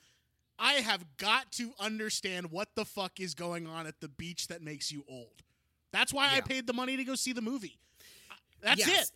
I 0.62 0.74
have 0.82 1.16
got 1.16 1.54
to 1.54 1.74
understand 1.80 2.52
what 2.52 2.76
the 2.76 2.84
fuck 2.84 3.20
is 3.22 3.34
going 3.34 3.66
on 3.66 3.88
at 3.88 4.02
the 4.02 4.10
beach 4.10 4.48
that 4.48 4.62
makes 4.62 4.92
you 4.92 5.06
old. 5.08 5.42
That's 5.92 6.12
why 6.12 6.28
I 6.36 6.42
paid 6.42 6.68
the 6.68 6.74
money 6.74 6.98
to 6.98 7.04
go 7.06 7.16
see 7.16 7.32
the 7.32 7.42
movie. 7.42 7.78
That's 8.60 8.80
Yes. 8.86 9.08
it. 9.10 9.12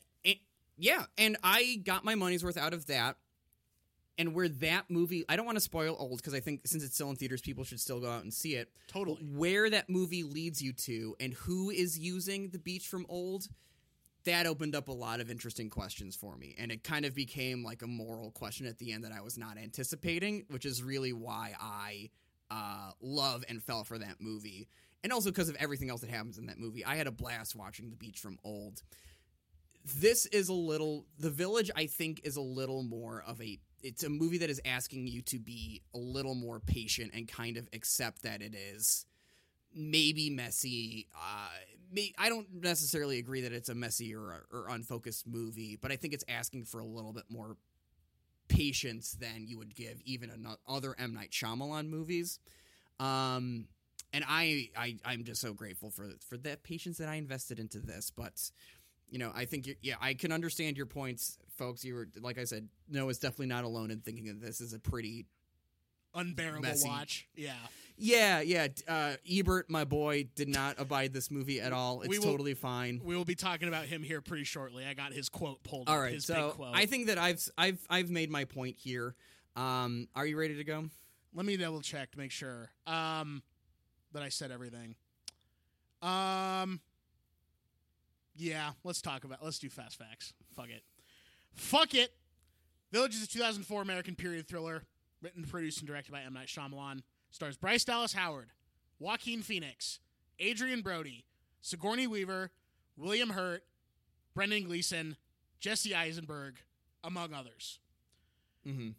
Yeah, 0.77 1.05
and 1.17 1.37
I 1.43 1.81
got 1.83 2.03
my 2.03 2.15
money's 2.15 2.43
worth 2.43 2.57
out 2.57 2.73
of 2.73 2.87
that. 2.87 3.17
And 4.17 4.35
where 4.35 4.47
that 4.47 4.85
movie, 4.89 5.25
I 5.27 5.35
don't 5.35 5.45
want 5.45 5.55
to 5.55 5.61
spoil 5.61 5.95
old 5.97 6.17
because 6.17 6.35
I 6.35 6.39
think 6.39 6.67
since 6.67 6.83
it's 6.83 6.93
still 6.93 7.09
in 7.09 7.15
theaters, 7.15 7.41
people 7.41 7.63
should 7.63 7.79
still 7.79 7.99
go 7.99 8.11
out 8.11 8.21
and 8.21 8.31
see 8.31 8.53
it. 8.53 8.69
Totally. 8.87 9.17
Where 9.23 9.69
that 9.71 9.89
movie 9.89 10.21
leads 10.21 10.61
you 10.61 10.71
to 10.73 11.15
and 11.19 11.33
who 11.33 11.71
is 11.71 11.97
using 11.97 12.49
the 12.49 12.59
beach 12.59 12.87
from 12.87 13.07
old, 13.09 13.47
that 14.25 14.45
opened 14.45 14.75
up 14.75 14.87
a 14.87 14.91
lot 14.93 15.19
of 15.19 15.31
interesting 15.31 15.69
questions 15.69 16.15
for 16.15 16.37
me. 16.37 16.55
And 16.59 16.71
it 16.71 16.83
kind 16.83 17.05
of 17.05 17.15
became 17.15 17.63
like 17.63 17.81
a 17.81 17.87
moral 17.87 18.31
question 18.31 18.67
at 18.67 18.77
the 18.77 18.91
end 18.91 19.03
that 19.03 19.11
I 19.11 19.21
was 19.21 19.37
not 19.37 19.57
anticipating, 19.57 20.45
which 20.49 20.65
is 20.65 20.83
really 20.83 21.11
why 21.11 21.53
I 21.59 22.09
uh, 22.51 22.91
love 23.01 23.43
and 23.49 23.61
fell 23.61 23.83
for 23.83 23.97
that 23.97 24.17
movie. 24.19 24.67
And 25.03 25.11
also 25.11 25.29
because 25.29 25.49
of 25.49 25.55
everything 25.55 25.89
else 25.89 26.01
that 26.01 26.09
happens 26.09 26.37
in 26.37 26.45
that 26.45 26.59
movie. 26.59 26.85
I 26.85 26.95
had 26.95 27.07
a 27.07 27.11
blast 27.11 27.55
watching 27.55 27.89
The 27.89 27.95
Beach 27.95 28.19
from 28.19 28.37
Old. 28.43 28.83
This 29.85 30.25
is 30.27 30.49
a 30.49 30.53
little, 30.53 31.05
The 31.19 31.29
Village, 31.29 31.69
I 31.75 31.87
think, 31.87 32.21
is 32.23 32.37
a 32.37 32.41
little 32.41 32.83
more 32.83 33.23
of 33.27 33.41
a, 33.41 33.59
it's 33.81 34.03
a 34.03 34.09
movie 34.09 34.37
that 34.37 34.49
is 34.49 34.61
asking 34.63 35.07
you 35.07 35.21
to 35.23 35.39
be 35.39 35.81
a 35.93 35.97
little 35.97 36.35
more 36.35 36.59
patient 36.59 37.11
and 37.13 37.27
kind 37.27 37.57
of 37.57 37.67
accept 37.73 38.23
that 38.23 38.41
it 38.41 38.55
is 38.55 39.05
maybe 39.75 40.29
messy. 40.29 41.07
Uh, 41.13 41.49
may, 41.91 42.13
I 42.17 42.29
don't 42.29 42.47
necessarily 42.53 43.17
agree 43.19 43.41
that 43.41 43.51
it's 43.51 43.69
a 43.69 43.75
messy 43.75 44.15
or, 44.15 44.45
or 44.51 44.67
unfocused 44.69 45.27
movie, 45.27 45.77
but 45.81 45.91
I 45.91 45.97
think 45.97 46.13
it's 46.13 46.23
asking 46.29 46.65
for 46.65 46.79
a 46.79 46.85
little 46.85 47.11
bit 47.11 47.25
more 47.29 47.57
patience 48.47 49.13
than 49.19 49.47
you 49.47 49.57
would 49.57 49.75
give 49.75 49.99
even 50.05 50.29
in 50.29 50.45
other 50.67 50.95
M 50.97 51.13
Night 51.13 51.31
Shyamalan 51.31 51.89
movies. 51.89 52.39
Um, 52.99 53.67
and 54.13 54.23
I, 54.27 54.69
I, 54.77 54.97
I'm 55.03 55.23
just 55.23 55.41
so 55.41 55.53
grateful 55.53 55.89
for 55.89 56.07
for 56.27 56.37
that 56.37 56.63
patience 56.63 56.99
that 56.99 57.09
I 57.09 57.15
invested 57.15 57.59
into 57.59 57.79
this. 57.79 58.11
But 58.15 58.51
you 59.13 59.19
know, 59.19 59.31
I 59.35 59.45
think 59.45 59.67
you're, 59.67 59.75
yeah, 59.83 59.93
I 60.01 60.15
can 60.15 60.31
understand 60.31 60.75
your 60.75 60.87
points, 60.87 61.37
folks. 61.55 61.85
You 61.85 61.93
were 61.93 62.07
like 62.19 62.39
I 62.39 62.45
said, 62.45 62.67
Noah's 62.89 63.19
definitely 63.19 63.45
not 63.45 63.63
alone 63.63 63.91
in 63.91 63.99
thinking 63.99 64.25
that 64.25 64.41
this 64.41 64.59
is 64.59 64.73
a 64.73 64.79
pretty 64.79 65.27
Unbearable 66.15 66.63
Messy. 66.63 66.87
watch. 66.87 67.27
Yeah. 67.35 67.53
yeah, 67.95 68.41
yeah. 68.41 68.67
Uh, 68.87 69.13
Ebert, 69.29 69.69
my 69.69 69.83
boy, 69.83 70.25
did 70.33 70.49
not 70.49 70.79
abide 70.79 71.13
this 71.13 71.29
movie 71.29 71.61
at 71.61 71.71
all. 71.71 72.01
It's 72.01 72.09
will- 72.09 72.23
totally 72.23 72.55
fine. 72.55 73.01
We 73.03 73.15
will 73.15 73.23
be 73.23 73.35
talking 73.35 73.67
about 73.67 73.85
him 73.85 74.01
here 74.01 74.19
pretty 74.19 74.45
shortly. 74.45 74.83
I 74.83 74.95
got 74.95 75.13
his 75.13 75.29
quote 75.29 75.61
pulled 75.63 75.89
All 75.89 75.99
right, 75.99 76.07
up, 76.07 76.13
his 76.13 76.25
so 76.25 76.47
big 76.47 76.55
quote. 76.55 76.75
I 76.75 76.87
think 76.87 77.05
that 77.05 77.19
I've 77.19 77.47
I've 77.55 77.85
I've 77.91 78.09
made 78.09 78.31
my 78.31 78.45
point 78.45 78.77
here. 78.79 79.13
Um, 79.55 80.07
are 80.15 80.25
you 80.25 80.39
ready 80.39 80.55
to 80.55 80.63
go? 80.63 80.85
Let 81.35 81.45
me 81.45 81.55
double 81.55 81.81
check 81.81 82.11
to 82.13 82.17
make 82.17 82.31
sure 82.31 82.71
um, 82.87 83.43
that 84.13 84.23
I 84.23 84.29
said 84.29 84.49
everything. 84.49 84.95
Um, 86.01 86.79
yeah, 88.35 88.71
let's 88.83 89.01
talk 89.01 89.23
about. 89.23 89.43
Let's 89.43 89.59
do 89.59 89.69
fast 89.69 89.97
facts. 89.97 90.33
Fuck 90.55 90.69
it. 90.69 90.83
Fuck 91.53 91.93
it. 91.93 92.11
Village 92.91 93.15
is 93.15 93.23
a 93.23 93.27
2004 93.27 93.81
American 93.81 94.15
period 94.15 94.47
thriller, 94.47 94.83
written, 95.21 95.43
produced, 95.43 95.79
and 95.79 95.87
directed 95.87 96.11
by 96.11 96.21
M 96.21 96.33
Night 96.33 96.47
Shyamalan. 96.47 97.01
Stars 97.31 97.57
Bryce 97.57 97.83
Dallas 97.83 98.13
Howard, 98.13 98.49
Joaquin 98.99 99.41
Phoenix, 99.41 99.99
Adrien 100.39 100.81
Brody, 100.81 101.25
Sigourney 101.61 102.05
Weaver, 102.05 102.51
William 102.95 103.31
Hurt, 103.31 103.63
Brendan 104.35 104.65
Gleeson, 104.65 105.17
Jesse 105.59 105.95
Eisenberg, 105.95 106.57
among 107.03 107.33
others. 107.33 107.79
Mm-hmm. 108.67 108.89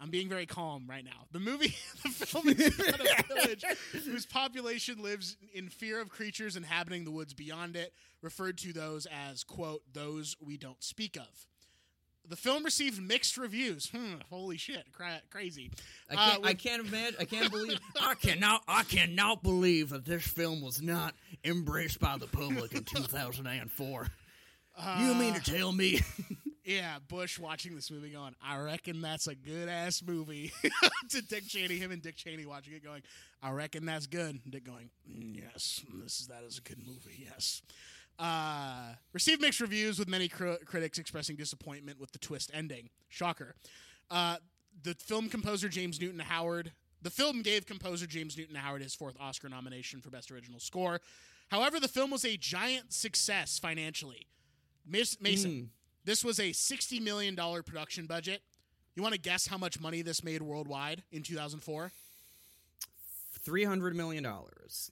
I'm 0.00 0.10
being 0.10 0.28
very 0.30 0.46
calm 0.46 0.86
right 0.88 1.04
now. 1.04 1.26
The 1.32 1.40
movie, 1.40 1.74
the 2.02 2.08
film 2.26 2.48
is 2.48 2.78
about 2.80 3.00
a 3.00 3.22
village 3.34 3.64
whose 4.04 4.24
population 4.26 5.02
lives 5.02 5.36
in 5.52 5.68
fear 5.68 6.00
of 6.00 6.08
creatures 6.08 6.56
inhabiting 6.56 7.04
the 7.04 7.10
woods 7.10 7.34
beyond 7.34 7.76
it, 7.76 7.92
referred 8.22 8.56
to 8.58 8.72
those 8.72 9.06
as, 9.06 9.44
quote, 9.44 9.82
those 9.92 10.36
we 10.40 10.56
don't 10.56 10.82
speak 10.82 11.16
of. 11.16 11.28
the 12.28 12.36
film 12.36 12.64
received 12.64 13.00
mixed 13.02 13.36
reviews. 13.36 13.90
Hmm, 13.90 14.14
holy 14.30 14.56
shit, 14.56 14.84
cra- 14.92 15.20
crazy. 15.30 15.70
I 16.10 16.14
Uh, 16.14 16.16
can't. 16.30 16.44
I 16.46 16.48
with- 16.52 16.58
can't 16.58 16.86
imagine. 16.88 17.16
I 17.20 17.24
can't 17.26 17.50
believe. 17.50 17.78
I 18.00 18.14
cannot. 18.14 18.62
I 18.68 18.84
cannot 18.84 19.42
believe 19.42 19.90
that 19.90 20.04
this 20.06 20.26
film 20.26 20.62
was 20.62 20.80
not 20.80 21.14
embraced 21.44 22.00
by 22.00 22.16
the 22.18 22.26
public 22.26 22.72
in 22.72 22.84
2004. 22.84 24.06
you 25.00 25.14
mean 25.14 25.34
to 25.34 25.40
tell 25.42 25.72
me? 25.72 26.00
Yeah, 26.70 26.98
Bush 27.08 27.36
watching 27.36 27.74
this 27.74 27.90
movie 27.90 28.10
going, 28.10 28.36
I 28.40 28.56
reckon 28.58 29.00
that's 29.00 29.26
a 29.26 29.34
good 29.34 29.68
ass 29.68 30.04
movie. 30.06 30.52
to 31.08 31.20
Dick 31.20 31.48
Cheney, 31.48 31.78
him 31.78 31.90
and 31.90 32.00
Dick 32.00 32.14
Cheney 32.14 32.46
watching 32.46 32.74
it 32.74 32.84
going, 32.84 33.02
I 33.42 33.50
reckon 33.50 33.86
that's 33.86 34.06
good. 34.06 34.38
Dick 34.48 34.64
going, 34.64 34.88
"Mm, 35.10 35.36
yes, 35.42 35.82
this 36.00 36.20
is 36.20 36.28
that 36.28 36.44
is 36.46 36.58
a 36.58 36.60
good 36.60 36.78
movie. 36.86 37.26
Yes. 37.28 37.62
Uh, 38.20 38.94
received 39.12 39.40
mixed 39.40 39.60
reviews 39.60 39.98
with 39.98 40.08
many 40.08 40.28
cri- 40.28 40.58
critics 40.64 40.96
expressing 40.96 41.34
disappointment 41.34 41.98
with 41.98 42.12
the 42.12 42.18
twist 42.20 42.52
ending. 42.54 42.88
Shocker. 43.08 43.56
Uh, 44.08 44.36
the 44.84 44.94
film 44.94 45.28
composer 45.28 45.68
James 45.68 46.00
Newton 46.00 46.20
Howard. 46.20 46.70
The 47.02 47.10
film 47.10 47.42
gave 47.42 47.66
composer 47.66 48.06
James 48.06 48.38
Newton 48.38 48.54
Howard 48.54 48.82
his 48.82 48.94
fourth 48.94 49.16
Oscar 49.18 49.48
nomination 49.48 50.00
for 50.00 50.10
Best 50.10 50.30
Original 50.30 50.60
Score. 50.60 51.00
However, 51.48 51.80
the 51.80 51.88
film 51.88 52.12
was 52.12 52.24
a 52.24 52.36
giant 52.36 52.92
success 52.92 53.58
financially. 53.58 54.28
Mason, 54.86 55.70
this 56.04 56.24
was 56.24 56.38
a 56.38 56.50
$60 56.50 57.00
million 57.00 57.36
production 57.36 58.06
budget. 58.06 58.42
You 58.94 59.02
want 59.02 59.14
to 59.14 59.20
guess 59.20 59.46
how 59.46 59.58
much 59.58 59.80
money 59.80 60.02
this 60.02 60.24
made 60.24 60.42
worldwide 60.42 61.02
in 61.12 61.22
2004? 61.22 61.92
Three 63.42 63.64
hundred 63.64 63.96
million 63.96 64.22
dollars. 64.22 64.90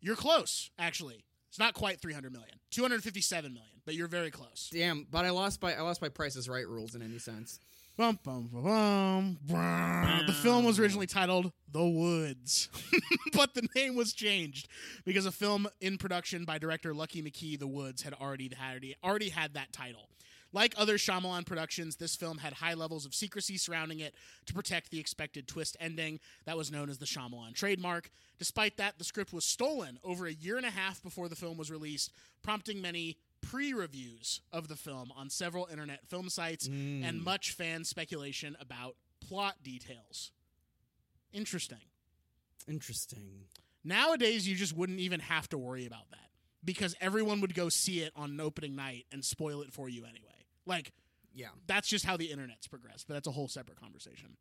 You're 0.00 0.14
close, 0.14 0.70
actually. 0.78 1.24
It's 1.48 1.58
not 1.58 1.74
quite 1.74 2.00
300 2.00 2.32
million. 2.32 2.54
257 2.70 3.52
million, 3.52 3.70
but 3.84 3.94
you're 3.94 4.08
very 4.08 4.30
close. 4.30 4.70
Damn, 4.72 5.06
but 5.10 5.24
I 5.24 5.30
lost 5.30 5.60
by 5.60 5.72
I 5.74 5.80
lost 5.80 6.00
by 6.00 6.08
Price's 6.08 6.48
Right 6.48 6.68
rules 6.68 6.94
in 6.94 7.02
any 7.02 7.18
sense. 7.18 7.58
Bum, 7.96 8.18
bum, 8.24 8.48
bum, 8.52 9.38
bum. 9.46 10.26
The 10.26 10.32
film 10.32 10.64
was 10.64 10.80
originally 10.80 11.06
titled 11.06 11.52
The 11.70 11.86
Woods, 11.86 12.68
but 13.32 13.54
the 13.54 13.68
name 13.76 13.94
was 13.94 14.12
changed 14.12 14.66
because 15.04 15.26
a 15.26 15.32
film 15.32 15.68
in 15.80 15.96
production 15.96 16.44
by 16.44 16.58
director 16.58 16.92
Lucky 16.92 17.22
McKee, 17.22 17.56
The 17.56 17.68
Woods, 17.68 18.02
had 18.02 18.14
already 18.14 18.50
had, 18.56 18.84
already 19.04 19.28
had 19.28 19.54
that 19.54 19.72
title. 19.72 20.08
Like 20.54 20.72
other 20.76 20.98
Shyamalan 20.98 21.46
productions, 21.46 21.96
this 21.96 22.14
film 22.14 22.38
had 22.38 22.52
high 22.52 22.74
levels 22.74 23.04
of 23.04 23.12
secrecy 23.12 23.58
surrounding 23.58 23.98
it 23.98 24.14
to 24.46 24.54
protect 24.54 24.92
the 24.92 25.00
expected 25.00 25.48
twist 25.48 25.76
ending 25.80 26.20
that 26.44 26.56
was 26.56 26.70
known 26.70 26.88
as 26.88 26.98
the 26.98 27.06
Shyamalan 27.06 27.54
trademark. 27.54 28.08
Despite 28.38 28.76
that, 28.76 28.96
the 28.96 29.02
script 29.02 29.32
was 29.32 29.44
stolen 29.44 29.98
over 30.04 30.26
a 30.26 30.32
year 30.32 30.56
and 30.56 30.64
a 30.64 30.70
half 30.70 31.02
before 31.02 31.28
the 31.28 31.34
film 31.34 31.58
was 31.58 31.72
released, 31.72 32.12
prompting 32.42 32.80
many 32.80 33.16
pre-reviews 33.40 34.42
of 34.52 34.68
the 34.68 34.76
film 34.76 35.10
on 35.16 35.28
several 35.28 35.66
internet 35.68 36.06
film 36.06 36.28
sites 36.28 36.68
mm. 36.68 37.04
and 37.04 37.24
much 37.24 37.50
fan 37.50 37.82
speculation 37.82 38.56
about 38.60 38.94
plot 39.28 39.56
details. 39.64 40.30
Interesting. 41.32 41.78
Interesting. 42.68 43.46
Nowadays, 43.82 44.46
you 44.46 44.54
just 44.54 44.76
wouldn't 44.76 45.00
even 45.00 45.18
have 45.18 45.48
to 45.48 45.58
worry 45.58 45.84
about 45.84 46.08
that 46.12 46.30
because 46.64 46.94
everyone 47.00 47.40
would 47.40 47.56
go 47.56 47.68
see 47.68 48.02
it 48.02 48.12
on 48.14 48.40
opening 48.40 48.76
night 48.76 49.06
and 49.10 49.24
spoil 49.24 49.60
it 49.60 49.72
for 49.72 49.88
you 49.88 50.04
anyway. 50.04 50.33
Like, 50.66 50.92
Yeah. 51.34 51.48
that's 51.66 51.88
just 51.88 52.04
how 52.04 52.16
the 52.16 52.30
internet's 52.30 52.66
progressed, 52.66 53.06
but 53.08 53.14
that's 53.14 53.26
a 53.28 53.32
whole 53.32 53.48
separate 53.48 53.78
conversation. 53.80 54.36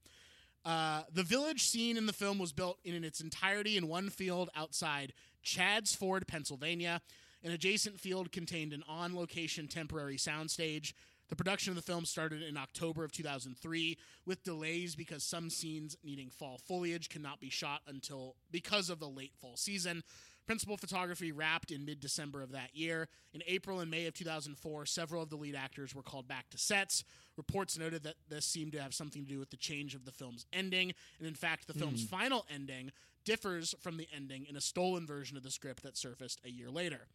Uh, 0.65 1.03
the 1.11 1.23
village 1.23 1.63
scene 1.63 1.97
in 1.97 2.05
the 2.05 2.13
film 2.13 2.37
was 2.39 2.53
built 2.53 2.79
in 2.83 3.03
its 3.03 3.19
entirety 3.19 3.75
in 3.75 3.87
one 3.87 4.09
field 4.09 4.49
outside 4.55 5.13
Chadds 5.41 5.93
Ford, 5.95 6.25
Pennsylvania. 6.27 7.01
An 7.43 7.51
adjacent 7.51 7.99
field 7.99 8.31
contained 8.31 8.71
an 8.71 8.83
on 8.87 9.13
location 9.13 9.67
temporary 9.67 10.15
soundstage. 10.15 10.93
The 11.27 11.35
production 11.35 11.71
of 11.71 11.75
the 11.75 11.81
film 11.81 12.05
started 12.05 12.41
in 12.41 12.55
October 12.55 13.03
of 13.03 13.11
2003 13.11 13.97
with 14.25 14.43
delays 14.43 14.95
because 14.95 15.23
some 15.23 15.49
scenes 15.49 15.97
needing 16.03 16.29
fall 16.29 16.57
foliage 16.57 17.09
cannot 17.09 17.41
be 17.41 17.49
shot 17.49 17.81
until 17.87 18.35
because 18.51 18.89
of 18.89 18.99
the 18.99 19.09
late 19.09 19.33
fall 19.35 19.57
season. 19.57 20.03
Principal 20.45 20.75
photography 20.75 21.31
wrapped 21.31 21.71
in 21.71 21.85
mid 21.85 21.99
December 22.01 22.41
of 22.41 22.51
that 22.51 22.75
year. 22.75 23.07
In 23.33 23.41
April 23.47 23.79
and 23.79 23.89
May 23.89 24.05
of 24.07 24.13
2004, 24.13 24.85
several 24.85 25.21
of 25.23 25.29
the 25.29 25.37
lead 25.37 25.55
actors 25.55 25.95
were 25.95 26.03
called 26.03 26.27
back 26.27 26.49
to 26.49 26.57
sets. 26.57 27.03
Reports 27.37 27.77
noted 27.77 28.03
that 28.03 28.15
this 28.29 28.45
seemed 28.45 28.73
to 28.73 28.81
have 28.81 28.93
something 28.93 29.23
to 29.23 29.29
do 29.29 29.39
with 29.39 29.51
the 29.51 29.57
change 29.57 29.95
of 29.95 30.03
the 30.05 30.11
film's 30.11 30.45
ending, 30.51 30.93
and 31.17 31.27
in 31.27 31.33
fact, 31.33 31.67
the 31.67 31.73
film's 31.73 32.03
final 32.03 32.45
ending 32.53 32.91
differs 33.25 33.73
from 33.79 33.95
the 33.97 34.07
ending 34.13 34.45
in 34.49 34.57
a 34.57 34.61
stolen 34.61 35.07
version 35.07 35.37
of 35.37 35.43
the 35.43 35.49
script 35.49 35.81
that 35.83 35.95
surfaced 35.97 36.41
a 36.45 36.49
year 36.49 36.69
later. 36.69 37.07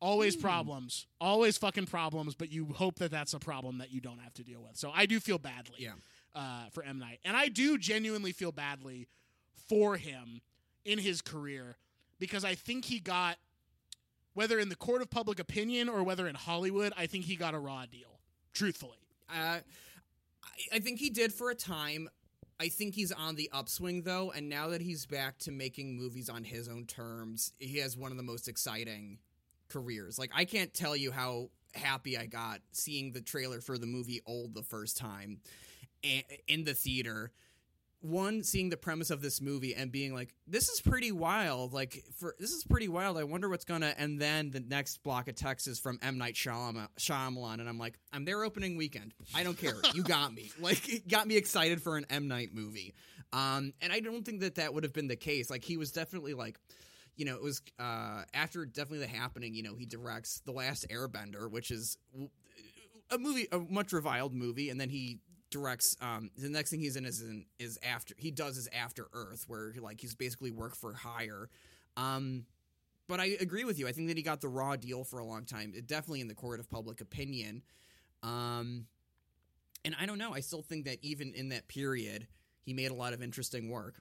Always 0.00 0.34
problems, 0.34 1.06
always 1.20 1.58
fucking 1.58 1.86
problems, 1.86 2.34
but 2.34 2.50
you 2.50 2.66
hope 2.74 2.96
that 2.96 3.10
that's 3.12 3.34
a 3.34 3.38
problem 3.38 3.78
that 3.78 3.92
you 3.92 4.00
don't 4.00 4.18
have 4.18 4.34
to 4.34 4.42
deal 4.42 4.60
with. 4.62 4.76
So 4.76 4.90
I 4.92 5.06
do 5.06 5.20
feel 5.20 5.38
badly 5.38 5.76
Yeah. 5.80 5.92
uh, 6.34 6.70
for 6.72 6.82
M 6.82 6.98
Night, 6.98 7.20
and 7.24 7.36
I 7.36 7.48
do 7.48 7.76
genuinely 7.78 8.32
feel 8.32 8.50
badly 8.50 9.06
for 9.68 9.96
him 9.96 10.40
in 10.84 10.98
his 10.98 11.22
career 11.22 11.76
because 12.22 12.44
I 12.44 12.54
think 12.54 12.84
he 12.84 13.00
got, 13.00 13.36
whether 14.34 14.60
in 14.60 14.68
the 14.68 14.76
court 14.76 15.02
of 15.02 15.10
public 15.10 15.40
opinion 15.40 15.88
or 15.88 16.04
whether 16.04 16.28
in 16.28 16.36
Hollywood, 16.36 16.92
I 16.96 17.06
think 17.06 17.24
he 17.24 17.34
got 17.34 17.52
a 17.52 17.58
raw 17.58 17.84
deal. 17.84 18.20
Truthfully, 18.52 18.98
Uh, 19.28 19.58
I, 19.58 19.60
I 20.74 20.78
think 20.78 21.00
he 21.00 21.10
did 21.10 21.34
for 21.34 21.50
a 21.50 21.54
time. 21.56 22.08
I 22.60 22.68
think 22.68 22.94
he's 22.94 23.10
on 23.10 23.34
the 23.34 23.50
upswing 23.52 24.02
though, 24.02 24.30
and 24.30 24.48
now 24.48 24.68
that 24.68 24.80
he's 24.80 25.04
back 25.04 25.38
to 25.38 25.50
making 25.50 25.96
movies 25.96 26.28
on 26.28 26.44
his 26.44 26.68
own 26.68 26.86
terms, 26.86 27.54
he 27.58 27.78
has 27.78 27.96
one 27.96 28.12
of 28.12 28.16
the 28.16 28.22
most 28.22 28.46
exciting 28.46 29.18
careers. 29.68 30.16
Like 30.16 30.30
I 30.32 30.44
can't 30.44 30.72
tell 30.72 30.94
you 30.94 31.10
how 31.10 31.50
happy 31.74 32.16
I 32.16 32.26
got 32.26 32.60
seeing 32.70 33.10
the 33.10 33.20
trailer 33.20 33.60
for 33.60 33.78
the 33.78 33.86
movie 33.86 34.20
Old 34.26 34.54
the 34.54 34.62
first 34.62 34.96
time 34.96 35.40
in 36.46 36.62
the 36.62 36.74
theater. 36.74 37.32
One, 38.02 38.42
seeing 38.42 38.68
the 38.68 38.76
premise 38.76 39.10
of 39.10 39.22
this 39.22 39.40
movie 39.40 39.74
and 39.74 39.90
being 39.92 40.12
like, 40.12 40.34
"This 40.46 40.68
is 40.68 40.80
pretty 40.80 41.12
wild." 41.12 41.72
Like, 41.72 42.02
for 42.18 42.34
this 42.38 42.50
is 42.50 42.64
pretty 42.64 42.88
wild. 42.88 43.16
I 43.16 43.24
wonder 43.24 43.48
what's 43.48 43.64
gonna. 43.64 43.94
And 43.96 44.20
then 44.20 44.50
the 44.50 44.60
next 44.60 45.02
block 45.04 45.28
of 45.28 45.36
text 45.36 45.68
is 45.68 45.78
from 45.78 45.98
M 46.02 46.18
Night 46.18 46.34
Shyama- 46.34 46.88
Shyamalan, 46.98 47.60
and 47.60 47.68
I'm 47.68 47.78
like, 47.78 47.98
"I'm 48.12 48.24
there 48.24 48.42
opening 48.44 48.76
weekend. 48.76 49.14
I 49.34 49.44
don't 49.44 49.56
care. 49.56 49.74
You 49.94 50.02
got 50.02 50.34
me. 50.34 50.50
Like, 50.58 50.88
it 50.92 51.08
got 51.08 51.26
me 51.28 51.36
excited 51.36 51.80
for 51.80 51.96
an 51.96 52.06
M 52.10 52.26
Night 52.28 52.50
movie." 52.52 52.94
Um, 53.32 53.72
and 53.80 53.92
I 53.92 54.00
don't 54.00 54.24
think 54.24 54.40
that 54.40 54.56
that 54.56 54.74
would 54.74 54.84
have 54.84 54.92
been 54.92 55.08
the 55.08 55.16
case. 55.16 55.48
Like, 55.48 55.64
he 55.64 55.76
was 55.78 55.90
definitely 55.92 56.34
like, 56.34 56.58
you 57.16 57.24
know, 57.24 57.34
it 57.36 57.42
was 57.42 57.62
uh 57.78 58.24
after 58.34 58.66
definitely 58.66 58.98
the 59.06 59.06
happening. 59.06 59.54
You 59.54 59.62
know, 59.62 59.74
he 59.76 59.86
directs 59.86 60.40
the 60.44 60.52
Last 60.52 60.88
Airbender, 60.88 61.50
which 61.50 61.70
is 61.70 61.96
a 63.10 63.18
movie, 63.18 63.46
a 63.52 63.58
much 63.58 63.92
reviled 63.92 64.34
movie, 64.34 64.70
and 64.70 64.80
then 64.80 64.88
he 64.90 65.20
directs. 65.52 65.94
Um, 66.00 66.30
the 66.36 66.48
next 66.48 66.70
thing 66.70 66.80
he's 66.80 66.96
in 66.96 67.04
is 67.04 67.20
in, 67.20 67.44
is 67.60 67.78
after 67.84 68.14
he 68.18 68.30
does 68.32 68.56
is 68.56 68.68
After 68.72 69.06
Earth, 69.12 69.44
where 69.46 69.72
like 69.80 70.00
he's 70.00 70.14
basically 70.16 70.50
work 70.50 70.74
for 70.74 70.92
hire. 70.94 71.48
Um, 71.96 72.46
but 73.08 73.20
I 73.20 73.36
agree 73.40 73.64
with 73.64 73.78
you. 73.78 73.86
I 73.86 73.92
think 73.92 74.08
that 74.08 74.16
he 74.16 74.22
got 74.22 74.40
the 74.40 74.48
raw 74.48 74.74
deal 74.76 75.04
for 75.04 75.20
a 75.20 75.24
long 75.24 75.44
time. 75.44 75.72
It, 75.76 75.86
definitely 75.86 76.20
in 76.22 76.28
the 76.28 76.34
court 76.34 76.58
of 76.58 76.68
public 76.68 77.00
opinion. 77.00 77.62
Um, 78.22 78.86
and 79.84 79.94
I 80.00 80.06
don't 80.06 80.18
know. 80.18 80.32
I 80.34 80.40
still 80.40 80.62
think 80.62 80.86
that 80.86 80.98
even 81.02 81.34
in 81.34 81.50
that 81.50 81.68
period, 81.68 82.26
he 82.64 82.72
made 82.72 82.90
a 82.90 82.94
lot 82.94 83.12
of 83.12 83.22
interesting 83.22 83.68
work. 83.70 84.00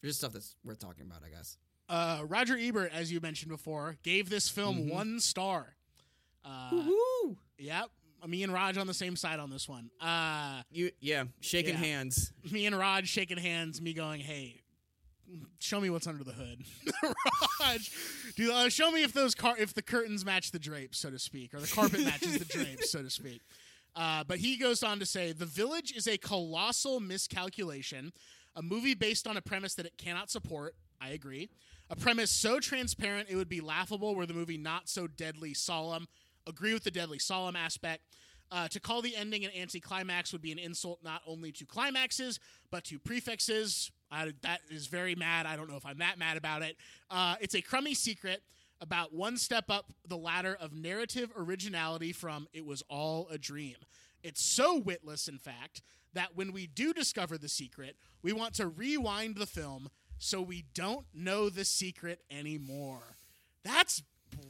There's 0.00 0.16
stuff 0.16 0.32
that's 0.32 0.54
worth 0.64 0.78
talking 0.78 1.04
about, 1.04 1.22
I 1.24 1.30
guess. 1.30 1.56
uh, 1.88 2.22
Roger 2.26 2.56
Ebert, 2.58 2.92
as 2.92 3.10
you 3.10 3.20
mentioned 3.20 3.50
before, 3.50 3.96
gave 4.02 4.28
this 4.30 4.48
film 4.48 4.84
Mhm. 4.84 4.90
one 4.92 5.20
star. 5.20 5.74
Uh, 6.44 6.84
Woo! 6.86 7.38
Yep, 7.58 7.90
me 8.26 8.42
and 8.42 8.52
Raj 8.52 8.76
on 8.78 8.86
the 8.86 8.94
same 8.94 9.16
side 9.16 9.38
on 9.38 9.50
this 9.50 9.68
one. 9.68 9.90
Uh, 10.00 10.62
You, 10.70 10.90
yeah, 11.00 11.24
shaking 11.40 11.74
Yeah. 11.74 11.80
hands. 11.80 12.32
me 12.50 12.66
and 12.66 12.76
Raj 12.76 13.08
shaking 13.08 13.38
hands, 13.38 13.80
me 13.80 13.92
going, 13.92 14.20
"Hey, 14.20 14.60
show 15.58 15.80
me 15.80 15.90
what's 15.90 16.06
under 16.06 16.24
the 16.24 16.32
hood." 16.32 16.64
Raj, 17.60 17.90
do 18.36 18.52
uh, 18.52 18.68
show 18.68 18.90
me 18.90 19.02
if 19.02 19.12
those 19.12 19.34
car 19.34 19.56
if 19.58 19.74
the 19.74 19.82
curtains 19.82 20.24
match 20.24 20.50
the 20.50 20.58
drapes, 20.58 20.98
so 20.98 21.10
to 21.10 21.18
speak, 21.18 21.54
or 21.54 21.60
the 21.60 21.66
carpet 21.68 22.00
matches 22.00 22.38
the 22.38 22.44
drapes, 22.44 22.90
so 22.90 23.02
to 23.02 23.10
speak. 23.10 23.42
Uh, 23.96 24.22
but 24.24 24.38
he 24.38 24.56
goes 24.56 24.82
on 24.82 24.98
to 25.00 25.06
say, 25.06 25.32
"The 25.32 25.46
Village 25.46 25.92
is 25.96 26.06
a 26.06 26.18
colossal 26.18 27.00
miscalculation, 27.00 28.12
a 28.54 28.62
movie 28.62 28.94
based 28.94 29.26
on 29.26 29.36
a 29.36 29.42
premise 29.42 29.74
that 29.74 29.86
it 29.86 29.96
cannot 29.98 30.30
support." 30.30 30.74
I 31.00 31.10
agree. 31.10 31.48
A 31.90 31.96
premise 31.96 32.30
so 32.30 32.58
transparent 32.58 33.28
it 33.30 33.36
would 33.36 33.48
be 33.48 33.60
laughable 33.60 34.14
were 34.16 34.26
the 34.26 34.34
movie 34.34 34.58
not 34.58 34.88
so 34.88 35.06
deadly 35.06 35.54
solemn. 35.54 36.08
Agree 36.48 36.72
with 36.72 36.84
the 36.84 36.90
deadly 36.90 37.18
solemn 37.18 37.56
aspect. 37.56 38.02
Uh, 38.50 38.66
to 38.68 38.80
call 38.80 39.02
the 39.02 39.14
ending 39.14 39.44
an 39.44 39.50
anticlimax 39.54 40.32
would 40.32 40.40
be 40.40 40.52
an 40.52 40.58
insult 40.58 41.00
not 41.04 41.20
only 41.26 41.52
to 41.52 41.66
climaxes 41.66 42.40
but 42.70 42.82
to 42.84 42.98
prefixes. 42.98 43.90
I, 44.10 44.32
that 44.40 44.60
is 44.70 44.86
very 44.86 45.14
mad. 45.14 45.44
I 45.44 45.54
don't 45.56 45.68
know 45.68 45.76
if 45.76 45.84
I'm 45.84 45.98
that 45.98 46.18
mad 46.18 46.38
about 46.38 46.62
it. 46.62 46.76
Uh, 47.10 47.34
it's 47.40 47.54
a 47.54 47.60
crummy 47.60 47.92
secret 47.92 48.42
about 48.80 49.12
one 49.12 49.36
step 49.36 49.66
up 49.68 49.92
the 50.06 50.16
ladder 50.16 50.56
of 50.58 50.72
narrative 50.72 51.30
originality 51.36 52.12
from 52.12 52.46
It 52.54 52.64
Was 52.64 52.82
All 52.88 53.28
a 53.30 53.36
Dream. 53.36 53.76
It's 54.22 54.42
so 54.42 54.76
witless, 54.76 55.28
in 55.28 55.38
fact, 55.38 55.82
that 56.14 56.34
when 56.34 56.52
we 56.52 56.66
do 56.66 56.92
discover 56.92 57.36
the 57.36 57.48
secret, 57.48 57.96
we 58.22 58.32
want 58.32 58.54
to 58.54 58.66
rewind 58.66 59.36
the 59.36 59.46
film 59.46 59.88
so 60.18 60.40
we 60.40 60.64
don't 60.74 61.06
know 61.12 61.48
the 61.48 61.64
secret 61.64 62.20
anymore. 62.30 63.16
That's 63.62 64.02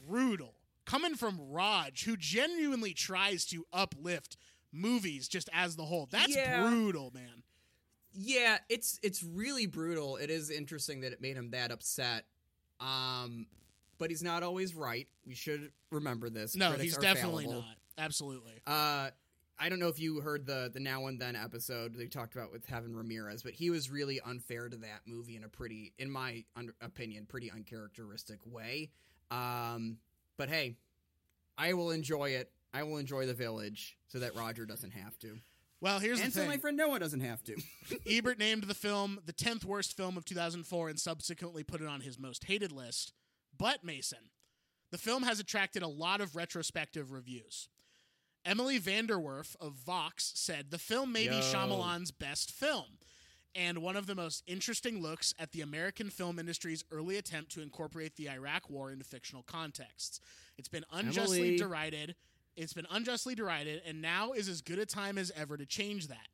brutal. 0.07 0.55
Coming 0.89 1.17
from 1.17 1.39
Raj, 1.51 2.05
who 2.05 2.17
genuinely 2.17 2.95
tries 2.95 3.45
to 3.47 3.67
uplift 3.75 4.39
movies 4.73 5.29
just 5.29 5.51
as 5.53 5.77
the 5.77 5.85
whole. 5.85 6.07
That's 6.11 6.35
Yeah. 6.35 6.63
brutal, 6.63 7.11
man. 7.15 7.43
Yeah, 8.13 8.57
it's 8.71 8.99
it's 9.03 9.23
really 9.23 9.67
brutal. 9.67 10.17
It 10.17 10.31
is 10.31 10.49
interesting 10.51 11.03
that 11.03 11.13
it 11.13 11.21
made 11.21 11.37
him 11.37 11.51
that 11.51 11.71
upset. 11.71 12.25
Um, 12.81 13.49
but 13.99 14.09
he's 14.09 14.23
not 14.23 14.43
always 14.43 14.75
right. 14.75 15.07
We 15.27 15.35
should 15.35 15.73
remember 15.91 16.31
this. 16.31 16.57
No, 16.57 16.69
Critics 16.71 16.85
he's 16.85 16.97
definitely 16.99 17.45
fallible. 17.45 17.63
not. 17.67 17.77
Absolutely. 17.99 18.55
Uh, 18.67 19.11
I 19.59 19.69
don't 19.69 19.81
know 19.81 19.89
if 19.89 19.99
you 20.01 20.21
heard 20.21 20.47
the 20.47 20.71
the 20.73 20.81
now 20.81 21.07
and 21.07 21.21
then 21.21 21.37
episode 21.37 21.95
they 21.97 22.07
talked 22.07 22.35
about 22.35 22.51
with 22.51 22.65
Heaven 22.65 22.97
Ramirez, 22.97 23.43
but 23.43 23.53
he 23.53 23.69
was 23.69 23.91
really 23.91 24.21
unfair 24.23 24.71
to 24.71 24.77
that 24.79 25.03
movie 25.05 25.37
in 25.37 25.45
a 25.45 25.49
pretty, 25.51 25.93
in 25.99 26.11
my 26.11 26.45
un- 26.57 26.73
opinion, 26.81 27.27
pretty 27.27 27.51
uncharacteristic 27.51 28.39
way. 28.47 28.89
Um, 29.31 29.99
but 30.39 30.49
hey, 30.49 30.77
I 31.59 31.75
will 31.75 31.91
enjoy 31.91 32.31
it. 32.31 32.51
I 32.73 32.85
will 32.85 32.97
enjoy 32.97 33.27
the 33.27 33.35
village 33.35 33.99
so 34.09 34.19
that 34.21 34.35
Roger 34.35 34.65
doesn't 34.65 34.93
have 34.93 35.19
to, 35.19 35.39
Well, 35.81 35.99
here's 35.99 36.21
and 36.21 36.33
the 36.33 36.41
so 36.41 36.47
my 36.47 36.57
friend 36.57 36.77
Noah 36.77 36.99
doesn't 36.99 37.21
have 37.21 37.43
to. 37.45 37.57
Ebert 38.09 38.39
named 38.39 38.65
the 38.65 38.75
film 38.75 39.19
the 39.27 39.33
10th 39.33 39.65
worst 39.65 39.97
film 39.97 40.17
of 40.17 40.25
2004 40.25 40.89
and 40.89 40.99
subsequently 40.99 41.63
put 41.63 41.81
it 41.81 41.87
on 41.87 42.01
his 42.01 42.19
most 42.19 42.45
hated 42.45 42.73
list. 42.73 43.13
But, 43.57 43.85
Mason, 43.85 44.31
the 44.91 44.99
film 44.99 45.25
has 45.25 45.41
attracted 45.41 45.83
a 45.83 45.89
lot 45.89 46.21
of 46.21 46.37
retrospective 46.37 47.13
reviews. 47.13 47.69
Emily 48.45 48.79
VanDerWerff 48.81 49.57
of 49.61 49.73
Vox 49.75 50.33
said 50.35 50.71
the 50.71 50.79
film 50.79 51.13
may 51.13 51.29
be 51.29 51.35
Yo. 51.35 51.41
Shyamalan's 51.41 52.13
best 52.13 52.53
film 52.53 52.99
and 53.59 53.79
one 53.83 53.97
of 53.97 54.07
the 54.07 54.15
most 54.15 54.45
interesting 54.47 55.03
looks 55.03 55.35
at 55.39 55.51
the 55.51 55.61
American 55.63 56.11
film 56.11 56.39
industry's 56.39 56.85
early 56.93 57.17
attempt 57.17 57.51
to 57.53 57.61
incorporate 57.61 58.15
the 58.15 58.31
Iraq 58.31 58.71
War 58.71 58.93
into 58.93 59.05
fictional 59.05 59.43
contexts. 59.43 60.21
It's 60.57 60.69
been 60.69 60.85
unjustly 60.93 61.39
Emily. 61.41 61.57
derided. 61.59 62.15
It's 62.57 62.73
been 62.73 62.87
unjustly 62.91 63.35
derided, 63.35 63.83
and 63.85 64.01
now 64.01 64.33
is 64.33 64.49
as 64.49 64.61
good 64.63 64.79
a 64.79 64.87
time 64.87 65.19
as 65.19 65.33
ever 65.37 65.57
to 65.57 65.67
change 65.67 66.07
that. 66.07 66.29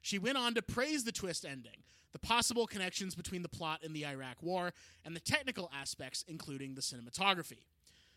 She 0.00 0.18
went 0.18 0.38
on 0.38 0.54
to 0.54 0.62
praise 0.62 1.04
the 1.04 1.12
twist 1.12 1.44
ending, 1.44 1.82
the 2.12 2.18
possible 2.18 2.66
connections 2.66 3.14
between 3.14 3.42
the 3.42 3.48
plot 3.48 3.80
and 3.84 3.94
the 3.94 4.06
Iraq 4.06 4.42
War, 4.42 4.72
and 5.04 5.14
the 5.14 5.20
technical 5.20 5.70
aspects, 5.78 6.24
including 6.28 6.74
the 6.74 6.80
cinematography. 6.80 7.64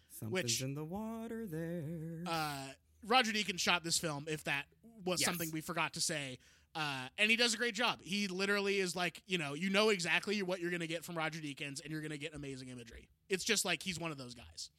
Something's 0.09 0.31
Which- 0.31 0.61
in 0.61 0.73
the 0.75 0.85
water 0.85 1.45
there. 1.45 2.23
Uh, 2.25 2.67
Roger 3.05 3.33
Deakins 3.33 3.59
shot 3.59 3.83
this 3.83 3.97
film, 3.97 4.25
if 4.29 4.45
that 4.45 4.65
was 5.03 5.19
Yes. 5.19 5.27
something 5.27 5.51
we 5.51 5.59
forgot 5.59 5.93
to 5.93 6.01
say. 6.01 6.39
Uh, 6.75 7.07
and 7.19 7.29
he 7.29 7.37
does 7.37 7.53
a 7.53 7.57
great 7.57 7.75
job. 7.75 7.99
He 8.01 8.27
literally 8.27 8.79
is 8.79 8.95
like, 8.95 9.21
you 9.27 9.37
know, 9.37 9.53
you 9.53 9.69
know 9.69 9.89
exactly 9.89 10.41
what 10.41 10.59
you're 10.59 10.71
going 10.71 10.81
to 10.81 10.87
get 10.87 11.03
from 11.05 11.15
Roger 11.15 11.39
Deakins, 11.39 11.83
and 11.83 11.91
you're 11.91 12.01
going 12.01 12.11
to 12.11 12.17
get 12.17 12.33
amazing 12.33 12.69
imagery. 12.69 13.07
It's 13.29 13.43
just 13.43 13.63
like 13.63 13.83
he's 13.83 13.99
one 13.99 14.11
of 14.11 14.17
those 14.17 14.33
guys. 14.33 14.69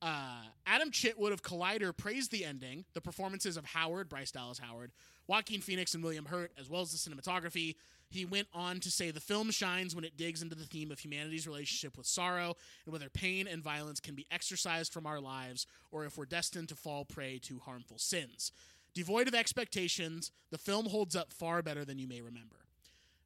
Uh, 0.00 0.42
Adam 0.66 0.90
Chitwood 0.90 1.32
of 1.32 1.42
Collider 1.42 1.94
praised 1.96 2.30
the 2.30 2.44
ending, 2.44 2.84
the 2.94 3.00
performances 3.00 3.56
of 3.56 3.64
Howard, 3.64 4.08
Bryce 4.08 4.30
Dallas 4.30 4.58
Howard, 4.58 4.92
Joaquin 5.26 5.60
Phoenix, 5.60 5.94
and 5.94 6.02
William 6.02 6.26
Hurt, 6.26 6.52
as 6.58 6.68
well 6.70 6.82
as 6.82 6.92
the 6.92 6.98
cinematography. 6.98 7.76
He 8.08 8.24
went 8.24 8.46
on 8.54 8.78
to 8.80 8.90
say 8.90 9.10
the 9.10 9.20
film 9.20 9.50
shines 9.50 9.94
when 9.94 10.04
it 10.04 10.16
digs 10.16 10.42
into 10.42 10.54
the 10.54 10.64
theme 10.64 10.92
of 10.92 11.00
humanity's 11.00 11.46
relationship 11.46 11.98
with 11.98 12.06
sorrow 12.06 12.56
and 12.84 12.92
whether 12.92 13.08
pain 13.08 13.48
and 13.48 13.62
violence 13.62 13.98
can 13.98 14.14
be 14.14 14.26
exorcised 14.30 14.92
from 14.92 15.06
our 15.06 15.20
lives 15.20 15.66
or 15.90 16.04
if 16.04 16.16
we're 16.16 16.24
destined 16.24 16.68
to 16.68 16.76
fall 16.76 17.04
prey 17.04 17.38
to 17.42 17.58
harmful 17.58 17.98
sins. 17.98 18.52
Devoid 18.96 19.28
of 19.28 19.34
expectations, 19.34 20.32
the 20.50 20.56
film 20.56 20.86
holds 20.86 21.14
up 21.14 21.30
far 21.30 21.60
better 21.60 21.84
than 21.84 21.98
you 21.98 22.08
may 22.08 22.22
remember. 22.22 22.56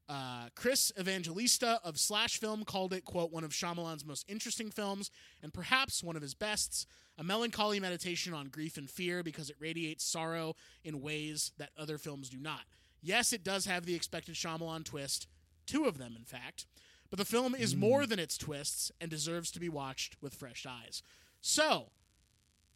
Uh, 0.09 0.49
Chris 0.53 0.91
Evangelista 0.99 1.79
of 1.85 1.97
Slash 1.97 2.37
Film 2.41 2.65
called 2.65 2.91
it, 2.91 3.05
quote, 3.05 3.31
one 3.31 3.45
of 3.45 3.51
Shyamalan's 3.51 4.03
most 4.03 4.29
interesting 4.29 4.69
films 4.69 5.09
and 5.41 5.53
perhaps 5.53 6.03
one 6.03 6.17
of 6.17 6.21
his 6.21 6.33
bests, 6.33 6.85
a 7.17 7.23
melancholy 7.23 7.79
meditation 7.79 8.33
on 8.33 8.49
grief 8.49 8.75
and 8.75 8.89
fear 8.89 9.23
because 9.23 9.49
it 9.49 9.55
radiates 9.61 10.03
sorrow 10.03 10.57
in 10.83 10.99
ways 10.99 11.53
that 11.57 11.69
other 11.77 11.97
films 11.97 12.27
do 12.27 12.37
not. 12.37 12.63
Yes, 13.01 13.31
it 13.31 13.41
does 13.41 13.65
have 13.65 13.85
the 13.85 13.95
expected 13.95 14.35
Shyamalan 14.35 14.83
twist, 14.83 15.29
two 15.65 15.85
of 15.85 15.97
them, 15.97 16.15
in 16.17 16.25
fact, 16.25 16.65
but 17.09 17.17
the 17.17 17.23
film 17.23 17.55
is 17.55 17.77
more 17.77 18.05
than 18.05 18.19
its 18.19 18.37
twists 18.37 18.91
and 18.99 19.09
deserves 19.09 19.51
to 19.51 19.59
be 19.61 19.69
watched 19.69 20.17
with 20.21 20.33
fresh 20.33 20.65
eyes. 20.67 21.01
So, 21.39 21.91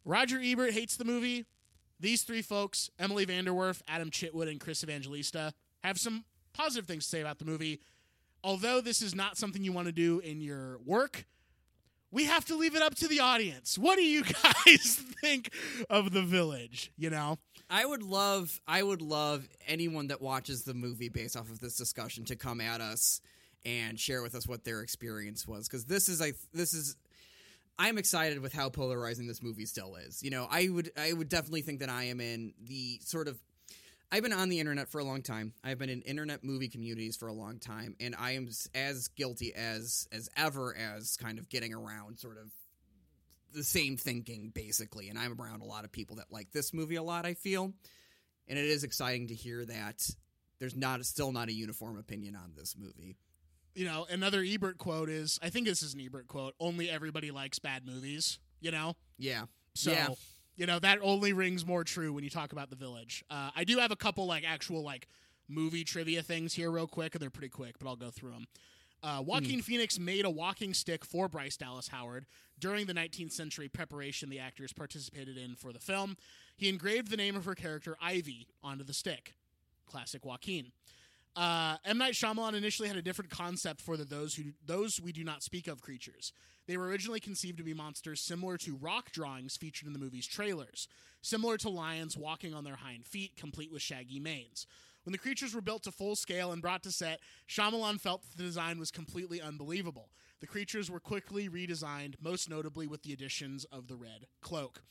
Roger 0.02 0.40
Ebert 0.42 0.72
hates 0.72 0.96
the 0.96 1.04
movie. 1.04 1.44
These 1.98 2.22
three 2.22 2.42
folks, 2.42 2.90
Emily 2.98 3.24
VanDerWerff, 3.24 3.80
Adam 3.88 4.10
Chitwood, 4.10 4.50
and 4.50 4.60
Chris 4.60 4.82
Evangelista, 4.82 5.54
have 5.82 5.98
some 5.98 6.24
positive 6.52 6.86
things 6.86 7.04
to 7.04 7.10
say 7.10 7.20
about 7.20 7.38
the 7.38 7.44
movie. 7.44 7.80
Although 8.44 8.80
this 8.80 9.02
is 9.02 9.14
not 9.14 9.36
something 9.36 9.62
you 9.64 9.72
want 9.72 9.86
to 9.86 9.92
do 9.92 10.18
in 10.20 10.40
your 10.40 10.78
work, 10.84 11.26
we 12.10 12.24
have 12.24 12.44
to 12.46 12.56
leave 12.56 12.76
it 12.76 12.82
up 12.82 12.94
to 12.96 13.08
the 13.08 13.20
audience. 13.20 13.78
What 13.78 13.96
do 13.96 14.02
you 14.02 14.22
guys 14.66 15.02
think 15.22 15.50
of 15.90 16.12
the 16.12 16.22
village? 16.22 16.92
You 16.96 17.10
know? 17.10 17.38
I 17.68 17.84
would 17.84 18.02
love 18.02 18.60
I 18.66 18.82
would 18.82 19.02
love 19.02 19.48
anyone 19.66 20.08
that 20.08 20.22
watches 20.22 20.62
the 20.62 20.74
movie 20.74 21.08
based 21.08 21.36
off 21.36 21.50
of 21.50 21.58
this 21.58 21.76
discussion 21.76 22.24
to 22.26 22.36
come 22.36 22.60
at 22.60 22.80
us 22.80 23.20
and 23.64 23.98
share 23.98 24.22
with 24.22 24.36
us 24.36 24.46
what 24.46 24.62
their 24.62 24.82
experience 24.82 25.48
was 25.48 25.66
cuz 25.66 25.84
this 25.86 26.08
is 26.08 26.22
I 26.22 26.34
this 26.52 26.72
is 26.72 26.96
I'm 27.78 27.98
excited 27.98 28.40
with 28.40 28.52
how 28.52 28.70
polarizing 28.70 29.26
this 29.26 29.42
movie 29.42 29.66
still 29.66 29.96
is. 29.96 30.22
You 30.22 30.30
know, 30.30 30.46
I 30.50 30.68
would 30.68 30.92
I 30.96 31.12
would 31.12 31.28
definitely 31.28 31.62
think 31.62 31.80
that 31.80 31.90
I 31.90 32.04
am 32.04 32.20
in 32.20 32.54
the 32.62 33.00
sort 33.04 33.28
of 33.28 33.38
I've 34.10 34.22
been 34.22 34.32
on 34.32 34.48
the 34.48 34.60
internet 34.60 34.88
for 34.88 35.00
a 35.00 35.04
long 35.04 35.22
time. 35.22 35.52
I've 35.64 35.78
been 35.78 35.90
in 35.90 36.00
internet 36.02 36.44
movie 36.44 36.68
communities 36.68 37.16
for 37.16 37.28
a 37.28 37.32
long 37.32 37.58
time 37.58 37.96
and 38.00 38.14
I 38.18 38.32
am 38.32 38.48
as 38.74 39.08
guilty 39.08 39.54
as 39.54 40.08
as 40.12 40.28
ever 40.36 40.74
as 40.76 41.16
kind 41.16 41.38
of 41.38 41.48
getting 41.48 41.74
around 41.74 42.18
sort 42.18 42.38
of 42.38 42.50
the 43.56 43.64
same 43.64 43.96
thinking 43.96 44.50
basically 44.54 45.08
and 45.08 45.18
i'm 45.18 45.40
around 45.40 45.62
a 45.62 45.64
lot 45.64 45.84
of 45.84 45.90
people 45.90 46.16
that 46.16 46.26
like 46.30 46.52
this 46.52 46.74
movie 46.74 46.96
a 46.96 47.02
lot 47.02 47.24
i 47.24 47.32
feel 47.32 47.72
and 48.48 48.58
it 48.58 48.66
is 48.66 48.84
exciting 48.84 49.28
to 49.28 49.34
hear 49.34 49.64
that 49.64 50.06
there's 50.58 50.76
not 50.76 51.04
still 51.06 51.32
not 51.32 51.48
a 51.48 51.52
uniform 51.52 51.98
opinion 51.98 52.36
on 52.36 52.52
this 52.54 52.76
movie 52.78 53.16
You 53.76 53.84
know, 53.84 54.06
another 54.08 54.42
Ebert 54.42 54.78
quote 54.78 55.10
is 55.10 55.38
I 55.42 55.50
think 55.50 55.66
this 55.66 55.82
is 55.82 55.92
an 55.92 56.00
Ebert 56.00 56.28
quote 56.28 56.54
only 56.58 56.88
everybody 56.88 57.30
likes 57.30 57.58
bad 57.58 57.86
movies, 57.86 58.38
you 58.60 58.70
know? 58.70 58.96
yeah 59.18 59.44
So, 59.74 59.92
Yeah. 59.92 60.08
you 60.56 60.64
know, 60.64 60.78
that 60.78 60.98
only 61.02 61.34
rings 61.34 61.66
more 61.66 61.84
true 61.84 62.12
when 62.14 62.24
you 62.24 62.30
talk 62.30 62.52
about 62.52 62.70
the 62.70 62.76
village. 62.76 63.22
Uh, 63.28 63.50
I 63.54 63.64
do 63.64 63.76
have 63.78 63.90
a 63.90 63.96
couple 63.96 64.24
like 64.24 64.44
actual 64.48 64.82
like 64.82 65.08
movie 65.46 65.84
trivia 65.84 66.22
things 66.22 66.54
here, 66.54 66.70
real 66.70 66.86
quick, 66.86 67.14
and 67.14 67.20
they're 67.20 67.28
pretty 67.28 67.50
quick, 67.50 67.78
but 67.78 67.86
I'll 67.86 67.96
go 67.96 68.10
through 68.10 68.32
them. 68.32 68.46
Uh, 69.02 69.22
Joaquin 69.24 69.60
Phoenix 69.60 69.98
made 69.98 70.24
a 70.24 70.30
walking 70.30 70.72
stick 70.72 71.04
for 71.04 71.28
Bryce 71.28 71.58
Dallas 71.58 71.88
Howard 71.88 72.24
during 72.58 72.86
the 72.86 72.94
19th 72.94 73.30
century 73.32 73.68
preparation 73.68 74.30
the 74.30 74.38
actors 74.38 74.72
participated 74.72 75.36
in 75.36 75.54
for 75.54 75.70
the 75.72 75.78
film. 75.78 76.16
He 76.56 76.70
engraved 76.70 77.10
the 77.10 77.16
name 77.18 77.36
of 77.36 77.44
her 77.44 77.54
character 77.54 77.98
Ivy 78.00 78.48
onto 78.64 78.82
the 78.84 78.94
stick. 78.94 79.34
Classic 79.84 80.24
Joaquin. 80.24 80.72
Uh, 81.36 81.76
M 81.84 81.98
Night 81.98 82.14
Shyamalan 82.14 82.54
initially 82.54 82.88
had 82.88 82.96
a 82.96 83.02
different 83.02 83.30
concept 83.30 83.82
for 83.82 83.98
the 83.98 84.04
those 84.04 84.34
who 84.34 84.44
those 84.64 84.98
we 85.00 85.12
do 85.12 85.22
not 85.22 85.42
speak 85.42 85.68
of 85.68 85.82
creatures. 85.82 86.32
They 86.66 86.78
were 86.78 86.86
originally 86.86 87.20
conceived 87.20 87.58
to 87.58 87.64
be 87.64 87.74
monsters 87.74 88.22
similar 88.22 88.56
to 88.58 88.74
rock 88.74 89.12
drawings 89.12 89.56
featured 89.56 89.86
in 89.86 89.92
the 89.92 89.98
movie's 89.98 90.26
trailers, 90.26 90.88
similar 91.20 91.58
to 91.58 91.68
lions 91.68 92.16
walking 92.16 92.54
on 92.54 92.64
their 92.64 92.76
hind 92.76 93.06
feet, 93.06 93.36
complete 93.36 93.70
with 93.70 93.82
shaggy 93.82 94.18
manes. 94.18 94.66
When 95.04 95.12
the 95.12 95.18
creatures 95.18 95.54
were 95.54 95.60
built 95.60 95.84
to 95.84 95.92
full 95.92 96.16
scale 96.16 96.50
and 96.50 96.60
brought 96.60 96.82
to 96.82 96.90
set, 96.90 97.20
Shyamalan 97.48 98.00
felt 98.00 98.22
that 98.22 98.36
the 98.36 98.42
design 98.42 98.78
was 98.78 98.90
completely 98.90 99.40
unbelievable. 99.40 100.08
The 100.40 100.48
creatures 100.48 100.90
were 100.90 100.98
quickly 101.00 101.48
redesigned, 101.48 102.14
most 102.20 102.50
notably 102.50 102.88
with 102.88 103.02
the 103.02 103.12
additions 103.12 103.64
of 103.66 103.86
the 103.86 103.94
red 103.94 104.26
cloak. 104.40 104.82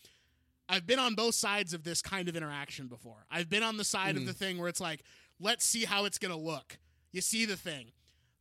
I've 0.70 0.88
been 0.88 1.00
on 1.00 1.16
both 1.16 1.36
sides 1.36 1.74
of 1.74 1.84
this 1.84 2.02
kind 2.02 2.28
of 2.30 2.36
interaction 2.36 2.88
before. 2.88 3.26
I've 3.30 3.50
been 3.50 3.62
on 3.62 3.78
the 3.78 3.84
side 3.84 4.16
of 4.16 4.26
the 4.26 4.34
thing 4.34 4.58
where 4.58 4.70
it's 4.70 4.82
like, 4.82 5.04
let's 5.40 5.66
see 5.66 5.86
how 5.86 6.06
it's 6.06 6.18
going 6.18 6.32
to 6.34 6.40
look. 6.40 6.78
You 7.12 7.22
see 7.22 7.46
the 7.46 7.58
thing. 7.58 7.92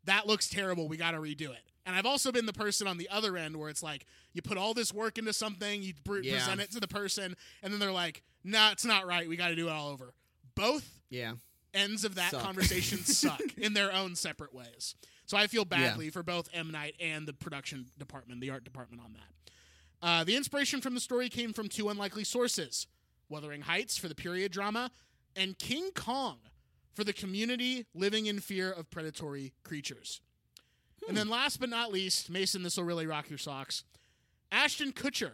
That 0.04 0.26
looks 0.26 0.48
terrible. 0.48 0.88
We 0.88 0.96
got 0.96 1.12
to 1.12 1.18
redo 1.18 1.50
it. 1.50 1.62
And 1.86 1.94
I've 1.94 2.06
also 2.06 2.32
been 2.32 2.46
the 2.46 2.52
person 2.52 2.86
on 2.86 2.96
the 2.98 3.08
other 3.10 3.36
end 3.36 3.56
where 3.56 3.68
it's 3.68 3.82
like, 3.82 4.06
you 4.32 4.42
put 4.42 4.56
all 4.56 4.72
this 4.74 4.92
work 4.92 5.18
into 5.18 5.32
something, 5.32 5.82
you 5.82 5.92
pr- 6.04 6.18
Yeah. 6.18 6.38
present 6.38 6.60
it 6.60 6.70
to 6.72 6.80
the 6.80 6.88
person, 6.88 7.36
and 7.62 7.72
then 7.72 7.78
they're 7.80 7.92
like, 7.92 8.22
nah, 8.42 8.70
it's 8.70 8.84
not 8.84 9.06
right. 9.06 9.28
We 9.28 9.36
got 9.36 9.48
to 9.48 9.54
do 9.56 9.68
it 9.68 9.72
all 9.72 9.88
over. 9.90 10.14
Both 10.54 11.00
yeah 11.10 11.34
ends 11.74 12.04
of 12.04 12.14
that 12.14 12.30
Suck. 12.30 12.42
conversation 12.42 12.98
suck 13.04 13.40
in 13.58 13.74
their 13.74 13.92
own 13.92 14.14
separate 14.14 14.54
ways. 14.54 14.94
So 15.26 15.36
I 15.36 15.46
feel 15.46 15.64
badly 15.64 16.08
for 16.10 16.22
both 16.22 16.48
M 16.54 16.70
Night 16.70 16.94
and 17.00 17.26
the 17.26 17.32
production 17.32 17.86
department, 17.98 18.40
the 18.40 18.50
art 18.50 18.64
department 18.64 19.02
on 19.04 19.14
that. 19.14 20.06
Uh, 20.06 20.24
the 20.24 20.36
inspiration 20.36 20.80
from 20.80 20.94
the 20.94 21.00
story 21.00 21.28
came 21.28 21.52
from 21.52 21.68
two 21.68 21.88
unlikely 21.88 22.24
sources: 22.24 22.86
Wuthering 23.28 23.62
Heights 23.62 23.96
for 23.98 24.08
the 24.08 24.14
period 24.14 24.52
drama, 24.52 24.90
and 25.34 25.58
King 25.58 25.90
Kong 25.94 26.38
for 26.94 27.04
the 27.04 27.12
community 27.12 27.86
living 27.94 28.26
in 28.26 28.40
fear 28.40 28.70
of 28.70 28.90
predatory 28.90 29.52
creatures. 29.64 30.20
And 31.08 31.16
then, 31.16 31.28
last 31.28 31.60
but 31.60 31.68
not 31.68 31.92
least, 31.92 32.30
Mason, 32.30 32.62
this 32.62 32.76
will 32.76 32.84
really 32.84 33.06
rock 33.06 33.28
your 33.28 33.38
socks. 33.38 33.84
Ashton 34.50 34.92
Kutcher 34.92 35.32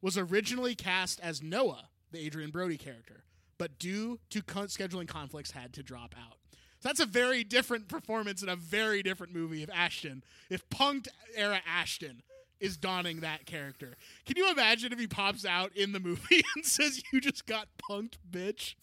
was 0.00 0.16
originally 0.16 0.74
cast 0.74 1.18
as 1.20 1.42
Noah, 1.42 1.88
the 2.12 2.24
Adrien 2.26 2.50
Brody 2.50 2.76
character, 2.76 3.24
but 3.58 3.78
due 3.78 4.20
to 4.30 4.42
con- 4.42 4.68
scheduling 4.68 5.08
conflicts, 5.08 5.50
had 5.50 5.72
to 5.74 5.82
drop 5.82 6.14
out. 6.16 6.36
So 6.80 6.88
that's 6.88 7.00
a 7.00 7.06
very 7.06 7.44
different 7.44 7.88
performance 7.88 8.42
in 8.42 8.48
a 8.48 8.56
very 8.56 9.02
different 9.02 9.34
movie 9.34 9.62
of 9.62 9.70
Ashton. 9.70 10.22
If 10.48 10.68
punked 10.70 11.08
era 11.34 11.60
Ashton 11.66 12.22
is 12.60 12.76
donning 12.76 13.20
that 13.20 13.46
character. 13.46 13.96
Can 14.26 14.36
you 14.36 14.50
imagine 14.50 14.92
if 14.92 14.98
he 14.98 15.06
pops 15.06 15.44
out 15.44 15.74
in 15.74 15.92
the 15.92 16.00
movie 16.00 16.42
and 16.56 16.64
says, 16.64 17.02
"You 17.12 17.20
just 17.20 17.46
got 17.46 17.68
punked, 17.90 18.14
bitch"? 18.30 18.74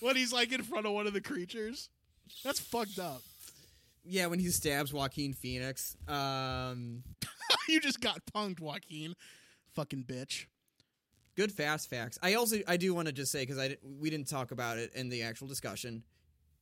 When 0.00 0.16
he's 0.16 0.32
like 0.32 0.52
in 0.52 0.62
front 0.62 0.86
of 0.86 0.92
one 0.92 1.06
of 1.06 1.12
the 1.12 1.20
creatures, 1.20 1.88
that's 2.42 2.58
fucked 2.60 2.98
up. 2.98 3.22
Yeah, 4.04 4.26
when 4.26 4.38
he 4.38 4.48
stabs 4.48 4.92
Joaquin 4.92 5.34
Phoenix. 5.34 5.96
Um, 6.08 7.02
you 7.68 7.80
just 7.80 8.00
got 8.00 8.20
punked, 8.34 8.60
Joaquin. 8.60 9.14
Fucking 9.74 10.04
bitch. 10.04 10.46
good 11.36 11.52
fast 11.52 11.88
facts. 11.90 12.18
I 12.22 12.34
also 12.34 12.56
I 12.66 12.76
do 12.76 12.94
want 12.94 13.06
to 13.08 13.12
just 13.12 13.30
say 13.30 13.40
because 13.40 13.58
I 13.58 13.76
we 13.82 14.10
didn't 14.10 14.28
talk 14.28 14.50
about 14.52 14.78
it 14.78 14.92
in 14.94 15.08
the 15.10 15.22
actual 15.22 15.46
discussion. 15.48 16.02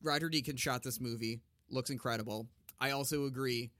Roger 0.03 0.29
Deakins 0.29 0.59
shot 0.59 0.83
this 0.83 0.99
movie. 0.99 1.39
Looks 1.69 1.89
incredible. 1.89 2.47
I 2.79 2.91
also 2.91 3.25
agree. 3.25 3.71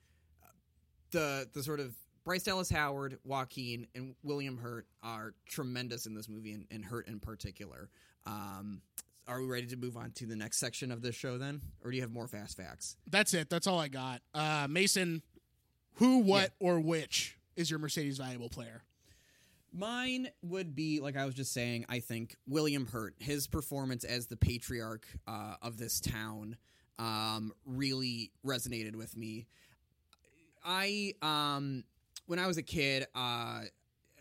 The 1.11 1.47
the 1.53 1.63
sort 1.63 1.79
of 1.79 1.95
Bryce 2.23 2.43
Dallas 2.43 2.69
Howard, 2.69 3.17
Joaquin, 3.23 3.87
and 3.95 4.15
William 4.23 4.57
Hurt 4.57 4.85
are 5.01 5.33
tremendous 5.47 6.05
in 6.05 6.13
this 6.13 6.29
movie, 6.29 6.53
and, 6.53 6.65
and 6.69 6.85
Hurt 6.85 7.07
in 7.07 7.19
particular. 7.19 7.89
Um, 8.25 8.81
are 9.29 9.39
we 9.41 9.47
ready 9.47 9.67
to 9.67 9.77
move 9.77 9.95
on 9.95 10.11
to 10.13 10.25
the 10.25 10.35
next 10.35 10.57
section 10.57 10.91
of 10.91 11.01
this 11.01 11.15
show 11.15 11.37
then, 11.37 11.61
or 11.83 11.91
do 11.91 11.95
you 11.95 12.01
have 12.01 12.11
more 12.11 12.27
fast 12.27 12.57
facts? 12.57 12.97
That's 13.07 13.33
it. 13.33 13.49
That's 13.49 13.67
all 13.67 13.79
I 13.79 13.87
got. 13.87 14.21
Uh, 14.33 14.67
Mason, 14.69 15.21
who, 15.95 16.19
what, 16.19 16.51
or 16.59 16.79
which 16.79 17.37
is 17.55 17.69
your 17.69 17.79
Mercedes 17.79 18.17
valuable 18.17 18.49
player? 18.49 18.83
Mine 19.71 20.29
would 20.41 20.75
be 20.75 20.99
like 20.99 21.15
I 21.15 21.25
was 21.25 21.35
just 21.35 21.53
saying. 21.53 21.85
I 21.87 21.99
think 21.99 22.35
William 22.47 22.87
Hurt, 22.87 23.13
his 23.19 23.45
performance 23.45 24.03
as 24.03 24.25
the 24.25 24.35
patriarch 24.35 25.05
uh, 25.27 25.55
of 25.61 25.77
this 25.77 25.99
town, 25.99 26.57
um, 26.97 27.53
really 27.65 28.31
resonated 28.43 28.95
with 28.95 29.15
me. 29.15 29.45
I 30.65 31.13
um, 31.21 31.83
when 32.25 32.39
I 32.39 32.47
was 32.47 32.57
a 32.57 32.63
kid, 32.63 33.05
uh, 33.13 33.61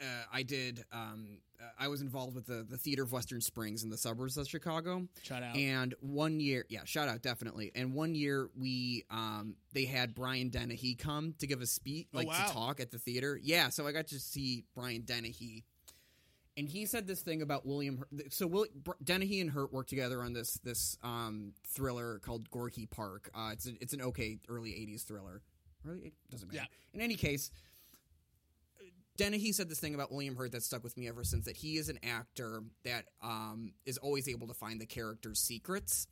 uh, 0.00 0.24
I 0.30 0.42
did. 0.42 0.84
Um, 0.92 1.38
uh, 1.60 1.64
I 1.78 1.88
was 1.88 2.00
involved 2.00 2.34
with 2.34 2.46
the 2.46 2.64
the 2.68 2.76
Theater 2.78 3.02
of 3.02 3.12
Western 3.12 3.40
Springs 3.40 3.82
in 3.84 3.90
the 3.90 3.96
suburbs 3.98 4.36
of 4.36 4.48
Chicago. 4.48 5.08
Shout 5.22 5.42
out. 5.42 5.56
And 5.56 5.94
one 6.00 6.40
year, 6.40 6.64
yeah, 6.68 6.80
shout 6.84 7.08
out 7.08 7.22
definitely. 7.22 7.72
And 7.74 7.94
one 7.94 8.14
year 8.14 8.48
we 8.58 9.04
um 9.10 9.56
they 9.72 9.84
had 9.84 10.14
Brian 10.14 10.48
Dennehy 10.50 10.94
come 10.94 11.34
to 11.38 11.46
give 11.46 11.60
a 11.60 11.66
speech, 11.66 12.06
Oh, 12.14 12.18
like 12.18 12.28
wow. 12.28 12.46
to 12.46 12.52
talk 12.52 12.80
at 12.80 12.90
the 12.90 12.98
theater. 12.98 13.38
Yeah, 13.42 13.68
so 13.70 13.86
I 13.86 13.92
got 13.92 14.08
to 14.08 14.18
see 14.20 14.64
Brian 14.74 15.02
Dennehy. 15.02 15.64
And 16.56 16.68
he 16.68 16.86
said 16.86 17.06
this 17.06 17.20
thing 17.20 17.40
about 17.40 17.64
William. 17.64 17.98
Hurt. 17.98 18.32
So 18.32 18.48
Will, 18.48 18.66
Dennehy 19.04 19.40
and 19.40 19.48
Hurt 19.48 19.72
worked 19.72 19.90
together 19.90 20.22
on 20.24 20.32
this 20.32 20.54
this 20.64 20.98
um, 21.04 21.52
thriller 21.68 22.18
called 22.18 22.50
Gorky 22.50 22.86
Park. 22.86 23.30
Uh, 23.32 23.50
it's 23.52 23.66
a, 23.68 23.72
it's 23.80 23.92
an 23.92 24.02
okay 24.02 24.38
early 24.48 24.70
'80s 24.70 25.04
thriller. 25.06 25.40
Really, 25.84 26.06
it 26.06 26.12
doesn't 26.32 26.48
matter. 26.48 26.66
Yeah. 26.68 26.94
In 26.94 27.00
any 27.00 27.14
case, 27.14 27.52
Dennehy 29.18 29.50
said 29.50 29.68
this 29.68 29.80
thing 29.80 29.94
about 29.94 30.12
William 30.12 30.36
Hurt 30.36 30.52
that 30.52 30.62
stuck 30.62 30.84
with 30.84 30.96
me 30.96 31.08
ever 31.08 31.24
since 31.24 31.44
that 31.46 31.56
he 31.56 31.76
is 31.76 31.88
an 31.88 31.98
actor 32.04 32.62
that 32.84 33.04
um, 33.20 33.72
is 33.84 33.98
always 33.98 34.28
able 34.28 34.46
to 34.46 34.54
find 34.54 34.80
the 34.80 34.86
character's 34.86 35.40
secrets. 35.40 36.06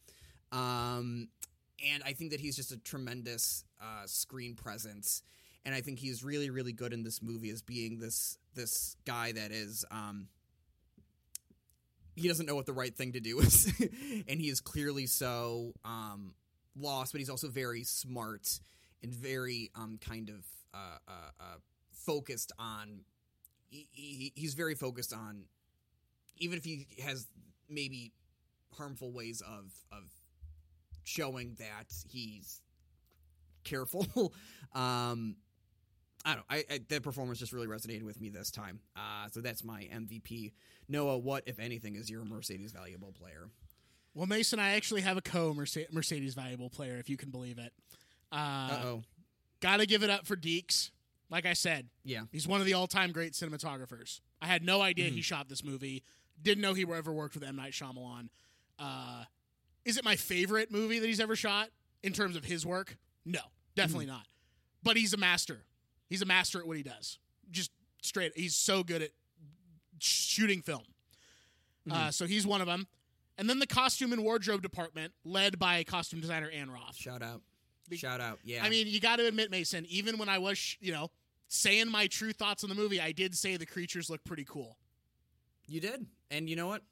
Um, 0.50 1.28
and 1.88 2.02
I 2.04 2.12
think 2.12 2.32
that 2.32 2.40
he's 2.40 2.56
just 2.56 2.72
a 2.72 2.78
tremendous 2.78 3.64
uh, 3.80 4.06
screen 4.06 4.56
presence. 4.56 5.22
And 5.64 5.72
I 5.72 5.82
think 5.82 6.00
he's 6.00 6.24
really, 6.24 6.50
really 6.50 6.72
good 6.72 6.92
in 6.92 7.04
this 7.04 7.22
movie 7.22 7.50
as 7.50 7.62
being 7.62 7.98
this 7.98 8.38
this 8.54 8.96
guy 9.04 9.32
that 9.32 9.52
is 9.52 9.84
um, 9.90 10.28
he 12.16 12.26
doesn't 12.26 12.46
know 12.46 12.54
what 12.54 12.66
the 12.66 12.72
right 12.72 12.94
thing 12.94 13.12
to 13.12 13.20
do 13.20 13.38
is, 13.38 13.72
and 14.28 14.40
he 14.40 14.48
is 14.48 14.60
clearly 14.60 15.06
so 15.06 15.72
um, 15.84 16.34
lost. 16.76 17.12
But 17.12 17.20
he's 17.20 17.30
also 17.30 17.48
very 17.48 17.84
smart 17.84 18.60
and 19.02 19.12
very 19.12 19.70
um, 19.74 19.98
kind 20.00 20.28
of 20.28 20.44
uh, 20.72 20.98
uh, 21.08 21.30
uh, 21.40 21.56
focused 22.06 22.52
on. 22.58 23.00
He, 23.68 23.88
he, 23.90 24.32
he's 24.34 24.54
very 24.54 24.74
focused 24.74 25.12
on, 25.12 25.42
even 26.38 26.56
if 26.56 26.64
he 26.64 26.86
has 27.04 27.26
maybe 27.68 28.12
harmful 28.72 29.12
ways 29.12 29.42
of 29.42 29.72
of 29.92 30.04
showing 31.04 31.56
that 31.58 31.92
he's 32.08 32.62
careful. 33.64 34.06
um, 34.74 35.36
I 36.24 36.34
don't. 36.34 36.46
I, 36.48 36.64
I 36.70 36.80
that 36.88 37.02
performance 37.02 37.40
just 37.40 37.52
really 37.52 37.66
resonated 37.66 38.04
with 38.04 38.20
me 38.20 38.30
this 38.30 38.50
time. 38.50 38.80
Uh, 38.96 39.28
so 39.32 39.40
that's 39.40 39.64
my 39.64 39.82
MVP. 39.82 40.52
Noah, 40.88 41.18
what 41.18 41.42
if 41.46 41.58
anything 41.58 41.96
is 41.96 42.08
your 42.08 42.24
Mercedes 42.24 42.72
valuable 42.72 43.12
player? 43.12 43.50
well, 44.16 44.26
Mason, 44.26 44.58
I 44.58 44.72
actually 44.72 45.02
have 45.02 45.18
a 45.18 45.20
co 45.20 45.54
Mercedes 45.54 46.34
valuable 46.34 46.70
player, 46.70 46.96
if 46.96 47.10
you 47.10 47.18
can 47.18 47.30
believe 47.30 47.58
it. 47.58 47.72
Uh 48.32 48.80
oh. 48.84 49.02
Got 49.60 49.78
to 49.78 49.86
give 49.86 50.02
it 50.02 50.10
up 50.10 50.26
for 50.26 50.36
Deeks. 50.36 50.90
Like 51.28 51.44
I 51.46 51.54
said, 51.54 51.88
Yeah. 52.04 52.22
he's 52.30 52.46
one 52.46 52.60
of 52.60 52.66
the 52.66 52.74
all 52.74 52.86
time 52.86 53.12
great 53.12 53.32
cinematographers. 53.32 54.20
I 54.40 54.46
had 54.46 54.62
no 54.62 54.80
idea 54.80 55.10
he 55.10 55.22
shot 55.22 55.48
this 55.48 55.64
movie. 55.64 56.02
Didn't 56.40 56.62
know 56.62 56.74
he 56.74 56.82
ever 56.92 57.12
worked 57.12 57.34
with 57.34 57.42
M. 57.42 57.56
Night 57.56 57.72
Shyamalan. 57.72 58.28
Uh, 58.78 59.24
is 59.84 59.96
it 59.96 60.04
my 60.04 60.16
favorite 60.16 60.70
movie 60.70 60.98
that 60.98 61.06
he's 61.06 61.20
ever 61.20 61.34
shot 61.34 61.70
in 62.02 62.12
terms 62.12 62.36
of 62.36 62.44
his 62.44 62.64
work? 62.66 62.96
No, 63.24 63.40
definitely 63.74 64.06
not. 64.06 64.26
But 64.82 64.96
he's 64.96 65.14
a 65.14 65.16
master. 65.16 65.64
He's 66.08 66.22
a 66.22 66.26
master 66.26 66.60
at 66.60 66.66
what 66.66 66.76
he 66.76 66.82
does. 66.82 67.18
Just 67.50 67.70
straight. 68.02 68.32
He's 68.36 68.54
so 68.54 68.84
good 68.84 69.02
at 69.02 69.10
shooting 69.98 70.62
film. 70.62 70.82
Uh, 71.90 72.10
so 72.10 72.26
he's 72.26 72.46
one 72.46 72.60
of 72.60 72.66
them. 72.66 72.86
And 73.38 73.48
then 73.50 73.58
the 73.58 73.66
costume 73.66 74.12
and 74.12 74.22
wardrobe 74.22 74.62
department, 74.62 75.12
led 75.24 75.58
by 75.58 75.82
costume 75.84 76.20
designer 76.20 76.50
Ann 76.50 76.70
Roth. 76.70 76.96
Shout 76.96 77.22
out. 77.22 77.42
Be- 77.88 77.96
Shout 77.96 78.20
out. 78.20 78.38
Yeah. 78.44 78.64
I 78.64 78.68
mean, 78.68 78.86
you 78.86 79.00
got 79.00 79.16
to 79.16 79.26
admit, 79.26 79.50
Mason, 79.50 79.84
even 79.88 80.18
when 80.18 80.28
I 80.28 80.38
was, 80.38 80.58
sh- 80.58 80.76
you 80.80 80.92
know, 80.92 81.10
saying 81.48 81.88
my 81.88 82.06
true 82.08 82.32
thoughts 82.32 82.64
on 82.64 82.68
the 82.70 82.74
movie, 82.76 83.00
I 83.00 83.12
did 83.12 83.34
say 83.36 83.56
the 83.56 83.66
creatures 83.66 84.10
look 84.10 84.24
pretty 84.24 84.44
cool. 84.44 84.76
you 85.68 85.80
did, 85.80 86.06
and 86.30 86.48
you 86.50 86.56
know 86.56 86.66
what? 86.66 86.82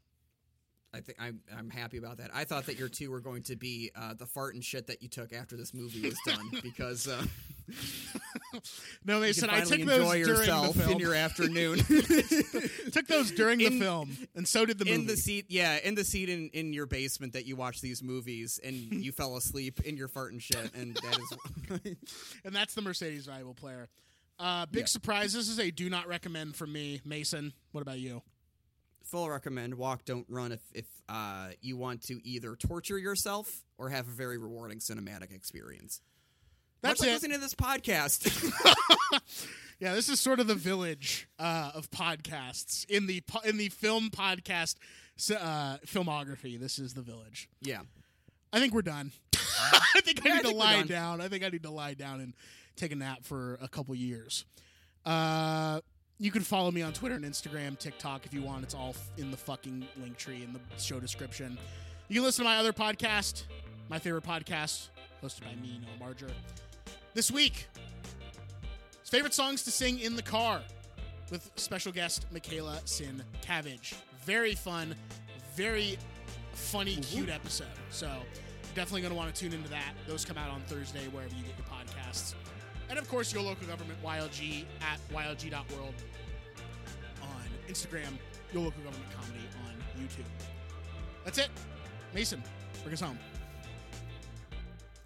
I 0.92 1.00
think 1.00 1.18
I'm 1.20 1.40
I'm 1.56 1.70
happy 1.70 1.96
about 1.96 2.18
that. 2.18 2.30
I 2.32 2.44
thought 2.44 2.66
that 2.66 2.78
your 2.78 2.88
two 2.88 3.10
were 3.10 3.18
going 3.18 3.42
to 3.44 3.56
be 3.56 3.90
uh, 3.96 4.14
the 4.14 4.26
fart 4.26 4.54
and 4.54 4.62
shit 4.62 4.86
that 4.86 5.02
you 5.02 5.08
took 5.08 5.32
after 5.32 5.56
this 5.56 5.74
movie 5.74 6.02
was 6.02 6.16
done 6.24 6.50
because 6.62 7.08
uh, 7.08 7.24
No, 9.04 9.20
Mason, 9.20 9.48
can 9.48 9.58
I 9.58 9.64
took 9.64 9.80
those 9.84 10.12
during 10.26 10.46
the 10.46 10.72
film. 10.74 10.90
in 10.92 10.98
your 10.98 11.14
afternoon. 11.14 11.78
took 12.92 13.06
those 13.06 13.30
during 13.32 13.60
In- 13.60 13.78
the 13.78 13.84
film, 13.84 14.16
and 14.34 14.46
so 14.48 14.64
did 14.66 14.78
the 14.78 14.84
movie. 14.84 14.94
in 15.00 15.06
the 15.06 15.16
seat, 15.16 15.46
yeah, 15.48 15.78
in 15.82 15.94
the 15.94 16.04
seat 16.04 16.28
in, 16.28 16.48
in 16.52 16.72
your 16.72 16.86
basement 16.86 17.32
that 17.34 17.46
you 17.46 17.56
watch 17.56 17.80
these 17.80 18.02
movies, 18.02 18.58
and 18.64 18.74
you 18.74 19.12
fell 19.12 19.36
asleep 19.36 19.80
in 19.80 19.96
your 19.96 20.08
fart 20.08 20.32
and 20.32 20.42
shit, 20.42 20.70
and 20.74 20.94
that 20.96 21.18
is 21.18 21.96
and 22.44 22.54
that's 22.54 22.74
the 22.74 22.82
Mercedes 22.82 23.26
valuable 23.26 23.54
player. 23.54 23.88
Uh, 24.38 24.66
big 24.66 24.80
Yeah. 24.82 24.86
surprise. 24.86 25.32
This 25.32 25.48
is 25.48 25.58
a 25.60 25.70
do 25.70 25.88
not 25.88 26.08
recommend 26.08 26.56
from 26.56 26.72
me, 26.72 27.00
Mason. 27.04 27.52
What 27.72 27.82
about 27.82 27.98
you? 27.98 28.22
full 29.04 29.28
recommend. 29.28 29.74
Walk, 29.74 30.04
don't 30.06 30.24
run. 30.30 30.50
If 30.50 30.60
if 30.72 30.86
uh, 31.10 31.48
you 31.60 31.76
want 31.76 32.02
to 32.04 32.26
either 32.26 32.56
torture 32.56 32.98
yourself 32.98 33.62
or 33.76 33.90
have 33.90 34.08
a 34.08 34.10
very 34.10 34.38
rewarding 34.38 34.78
cinematic 34.78 35.30
experience. 35.34 36.00
That's 36.84 37.00
Much 37.00 37.08
like 37.08 37.08
it. 37.10 37.12
Listening 37.14 37.32
to 37.38 37.40
this 37.40 37.54
podcast. 37.54 38.30
Yeah, 39.80 39.92
this 39.92 40.08
is 40.08 40.20
sort 40.20 40.38
of 40.38 40.46
the 40.46 40.54
village 40.54 41.28
uh, 41.38 41.72
of 41.74 41.90
podcasts 41.90 42.88
in 42.88 43.06
the 43.08 43.20
po- 43.22 43.40
in 43.40 43.56
the 43.58 43.68
film 43.70 44.08
podcast 44.08 44.76
uh, 45.36 45.78
filmography. 45.84 46.58
This 46.58 46.78
is 46.78 46.94
the 46.94 47.02
village. 47.02 47.48
yeah. 47.60 47.80
I 48.52 48.60
think 48.60 48.72
we're 48.72 48.82
done. 48.82 49.10
I 49.34 50.00
think 50.00 50.24
I 50.24 50.28
Yeah, 50.28 50.32
I 50.32 50.36
need 50.36 50.42
to 50.42 50.46
think 50.48 50.54
we're 50.58 50.64
lie 50.64 50.76
done. 50.78 50.86
down. 50.86 51.20
I 51.20 51.28
think 51.28 51.44
I 51.44 51.48
need 51.48 51.64
to 51.64 51.70
lie 51.70 51.94
down 51.94 52.20
and 52.20 52.34
take 52.76 52.92
a 52.92 52.94
nap 52.94 53.24
for 53.24 53.58
a 53.60 53.66
couple 53.68 53.94
years. 53.96 54.44
Uh, 55.04 55.80
you 56.18 56.30
can 56.30 56.42
follow 56.42 56.70
me 56.70 56.80
on 56.80 56.92
Twitter 56.92 57.16
and 57.16 57.24
Instagram, 57.24 57.76
TikTok 57.76 58.26
if 58.26 58.32
you 58.32 58.42
want. 58.42 58.62
It's 58.62 58.74
all 58.76 58.94
in 59.18 59.32
the 59.32 59.36
fucking 59.36 59.86
link 60.00 60.16
tree 60.16 60.44
in 60.44 60.52
the 60.52 60.60
show 60.80 61.00
description. 61.00 61.58
You 62.08 62.14
can 62.20 62.24
listen 62.24 62.44
to 62.44 62.48
my 62.50 62.58
other 62.58 62.72
podcast, 62.72 63.42
my 63.90 63.98
favorite 63.98 64.24
podcast, 64.24 64.88
hosted 65.22 65.40
by 65.42 65.56
me, 65.60 65.80
Noah 65.82 65.98
Marger. 65.98 66.30
This 67.14 67.30
week, 67.30 67.68
it's 69.00 69.08
favorite 69.08 69.34
songs 69.34 69.62
to 69.62 69.70
sing 69.70 70.00
in 70.00 70.16
the 70.16 70.22
car 70.22 70.60
with 71.30 71.48
special 71.54 71.92
guest 71.92 72.26
Michaela 72.32 72.80
Sin 72.86 73.22
Cabbage. 73.40 73.94
Very 74.24 74.56
fun, 74.56 74.96
very 75.54 75.96
funny, 76.54 76.96
cute 76.96 77.28
episode. 77.28 77.68
So 77.90 78.10
definitely 78.74 79.02
going 79.02 79.12
to 79.12 79.16
want 79.16 79.32
to 79.32 79.40
tune 79.40 79.52
into 79.52 79.70
that. 79.70 79.92
Those 80.08 80.24
come 80.24 80.36
out 80.36 80.50
on 80.50 80.62
Thursday 80.62 81.06
wherever 81.12 81.32
you 81.36 81.44
get 81.44 81.52
your 81.56 81.68
podcasts. 81.68 82.34
And 82.90 82.98
of 82.98 83.08
course, 83.08 83.32
your 83.32 83.44
local 83.44 83.68
government 83.68 84.02
YLG 84.02 84.64
at 84.80 84.98
ylg.world 85.12 85.94
on 87.22 87.44
Instagram, 87.68 88.18
your 88.52 88.64
local 88.64 88.82
government 88.82 89.12
comedy 89.16 89.38
on 89.64 90.02
YouTube. 90.02 90.26
That's 91.24 91.38
it. 91.38 91.48
Mason, 92.12 92.42
bring 92.82 92.94
us 92.94 93.00
home. 93.00 93.20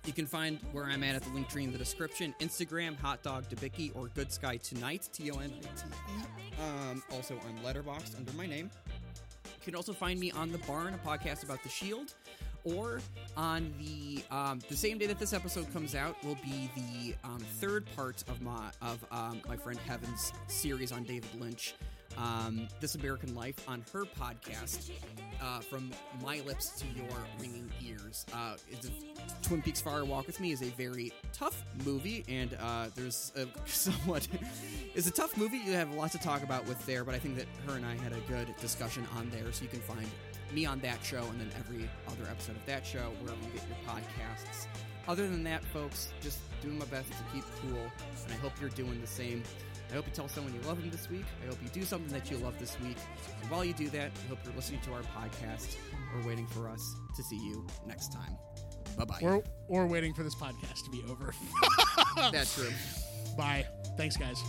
You 0.05 0.13
can 0.13 0.27
find 0.27 0.59
where 0.73 0.85
I'm 0.85 1.03
at 1.03 1.17
at 1.17 1.23
the 1.23 1.31
link 1.31 1.49
tree 1.49 1.65
in 1.65 1.73
the 1.73 1.79
description. 1.79 2.35
Instagram, 2.41 2.99
Hot 3.01 3.23
Dog 3.23 3.49
Debicki, 3.49 3.95
or 3.95 4.09
Good 4.09 4.33
Sky 4.33 4.57
Tonight, 4.57 5.09
T 5.13 5.31
O 5.31 5.39
N 5.39 5.53
I 5.59 5.61
T 5.61 5.85
E. 5.87 6.63
Um, 6.63 7.03
also 7.13 7.35
on 7.35 7.59
Letterboxd 7.65 8.17
under 8.17 8.33
my 8.33 8.47
name. 8.47 8.71
You 9.45 9.65
can 9.65 9.75
also 9.75 9.93
find 9.93 10.19
me 10.19 10.31
on 10.31 10.51
The 10.51 10.59
Barn, 10.59 10.95
a 10.95 11.09
podcast 11.09 11.45
about 11.45 11.63
The 11.63 11.69
Shield, 11.69 12.15
or 12.65 13.01
on 13.37 13.73
the 13.79 14.23
um, 14.35 14.61
the 14.69 14.77
same 14.77 14.99
day 14.99 15.07
that 15.07 15.19
this 15.19 15.33
episode 15.33 15.71
comes 15.73 15.95
out 15.95 16.23
will 16.25 16.39
be 16.43 16.71
the 16.75 17.15
um, 17.29 17.41
third 17.61 17.85
part 17.95 18.25
of 18.29 18.41
my 18.41 18.71
of 18.81 19.05
um, 19.11 19.41
my 19.47 19.57
friend 19.57 19.79
Heaven's 19.87 20.33
series 20.47 20.93
on 20.93 21.03
David 21.05 21.29
Lynch. 21.39 21.75
Um, 22.19 22.67
this 22.81 22.97
American 22.97 23.35
Life 23.35 23.57
on 23.69 23.85
her 23.93 24.05
podcast, 24.05 24.91
uh, 25.41 25.61
from 25.61 25.93
my 26.23 26.41
lips 26.41 26.71
to 26.81 26.87
your 26.97 27.17
ringing 27.39 27.71
ears. 27.87 28.27
Uh, 28.35 28.57
Twin 29.43 29.63
Peaks 29.63 29.81
Fire 29.81 30.05
Walk 30.05 30.27
with 30.27 30.41
Me 30.41 30.51
is 30.51 30.63
a 30.63 30.71
very 30.71 31.13
tough 31.33 31.63
movie, 31.85 32.25
and 32.29 32.57
uh, 32.61 32.89
there's 32.97 33.33
a 33.37 33.47
somewhat 33.67 34.27
it's 34.95 35.07
a 35.07 35.13
tough 35.13 35.37
movie. 35.37 35.59
You 35.59 35.73
have 35.73 35.93
a 35.93 35.95
lot 35.95 36.11
to 36.13 36.19
talk 36.19 36.43
about 36.43 36.67
with 36.67 36.85
there, 36.87 37.05
but 37.05 37.15
I 37.15 37.19
think 37.19 37.37
that 37.37 37.47
her 37.67 37.77
and 37.77 37.87
I 37.87 37.95
had 37.97 38.13
a 38.13 38.21
good 38.29 38.55
discussion 38.61 39.07
on 39.17 39.31
there, 39.31 39.53
so 39.53 39.63
you 39.63 39.69
can 39.69 39.81
find 39.81 40.09
me 40.53 40.67
on 40.67 40.81
that 40.81 41.05
show 41.05 41.23
and 41.23 41.41
then 41.41 41.51
every 41.59 41.89
other 42.09 42.29
episode 42.31 42.57
of 42.57 42.67
that 42.67 42.85
show 42.85 43.13
wherever 43.21 43.41
you 43.43 43.51
get 43.53 43.63
your 43.69 43.79
podcasts. 43.87 44.67
Other 45.07 45.29
than 45.29 45.43
that, 45.45 45.65
folks, 45.67 46.13
just 46.21 46.41
doing 46.61 46.79
my 46.79 46.85
best 46.87 47.11
to 47.13 47.19
keep 47.33 47.45
cool, 47.63 47.81
and 48.25 48.33
I 48.33 48.37
hope 48.37 48.53
you're 48.61 48.71
doing 48.71 49.01
the 49.01 49.07
same. 49.07 49.43
I 49.91 49.95
hope 49.95 50.07
you 50.07 50.13
tell 50.13 50.29
someone 50.29 50.53
you 50.55 50.61
love 50.63 50.81
them 50.81 50.91
this 50.91 51.09
week. 51.09 51.25
I 51.43 51.49
hope 51.49 51.59
you 51.63 51.69
do 51.71 51.85
something 51.85 52.13
that 52.13 52.31
you 52.31 52.37
love 52.39 52.59
this 52.59 52.79
week. 52.81 52.97
And 53.41 53.51
while 53.51 53.65
you 53.65 53.73
do 53.73 53.89
that, 53.91 54.11
I 54.25 54.29
hope 54.29 54.39
you're 54.45 54.55
listening 54.55 54.81
to 54.83 54.93
our 54.93 55.03
podcast 55.03 55.77
or 56.15 56.27
waiting 56.27 56.47
for 56.47 56.69
us 56.69 56.95
to 57.17 57.23
see 57.23 57.37
you 57.37 57.67
next 57.87 58.13
time. 58.13 58.37
Bye 58.97 59.05
bye. 59.05 59.19
Or 59.23 59.43
or 59.69 59.87
waiting 59.87 60.13
for 60.13 60.23
this 60.25 60.35
podcast 60.35 60.85
to 60.85 60.91
be 60.91 61.03
over. 61.09 61.33
That's 62.33 62.55
true. 62.55 62.71
Bye. 63.37 63.67
Thanks, 63.97 64.17
guys. 64.17 64.43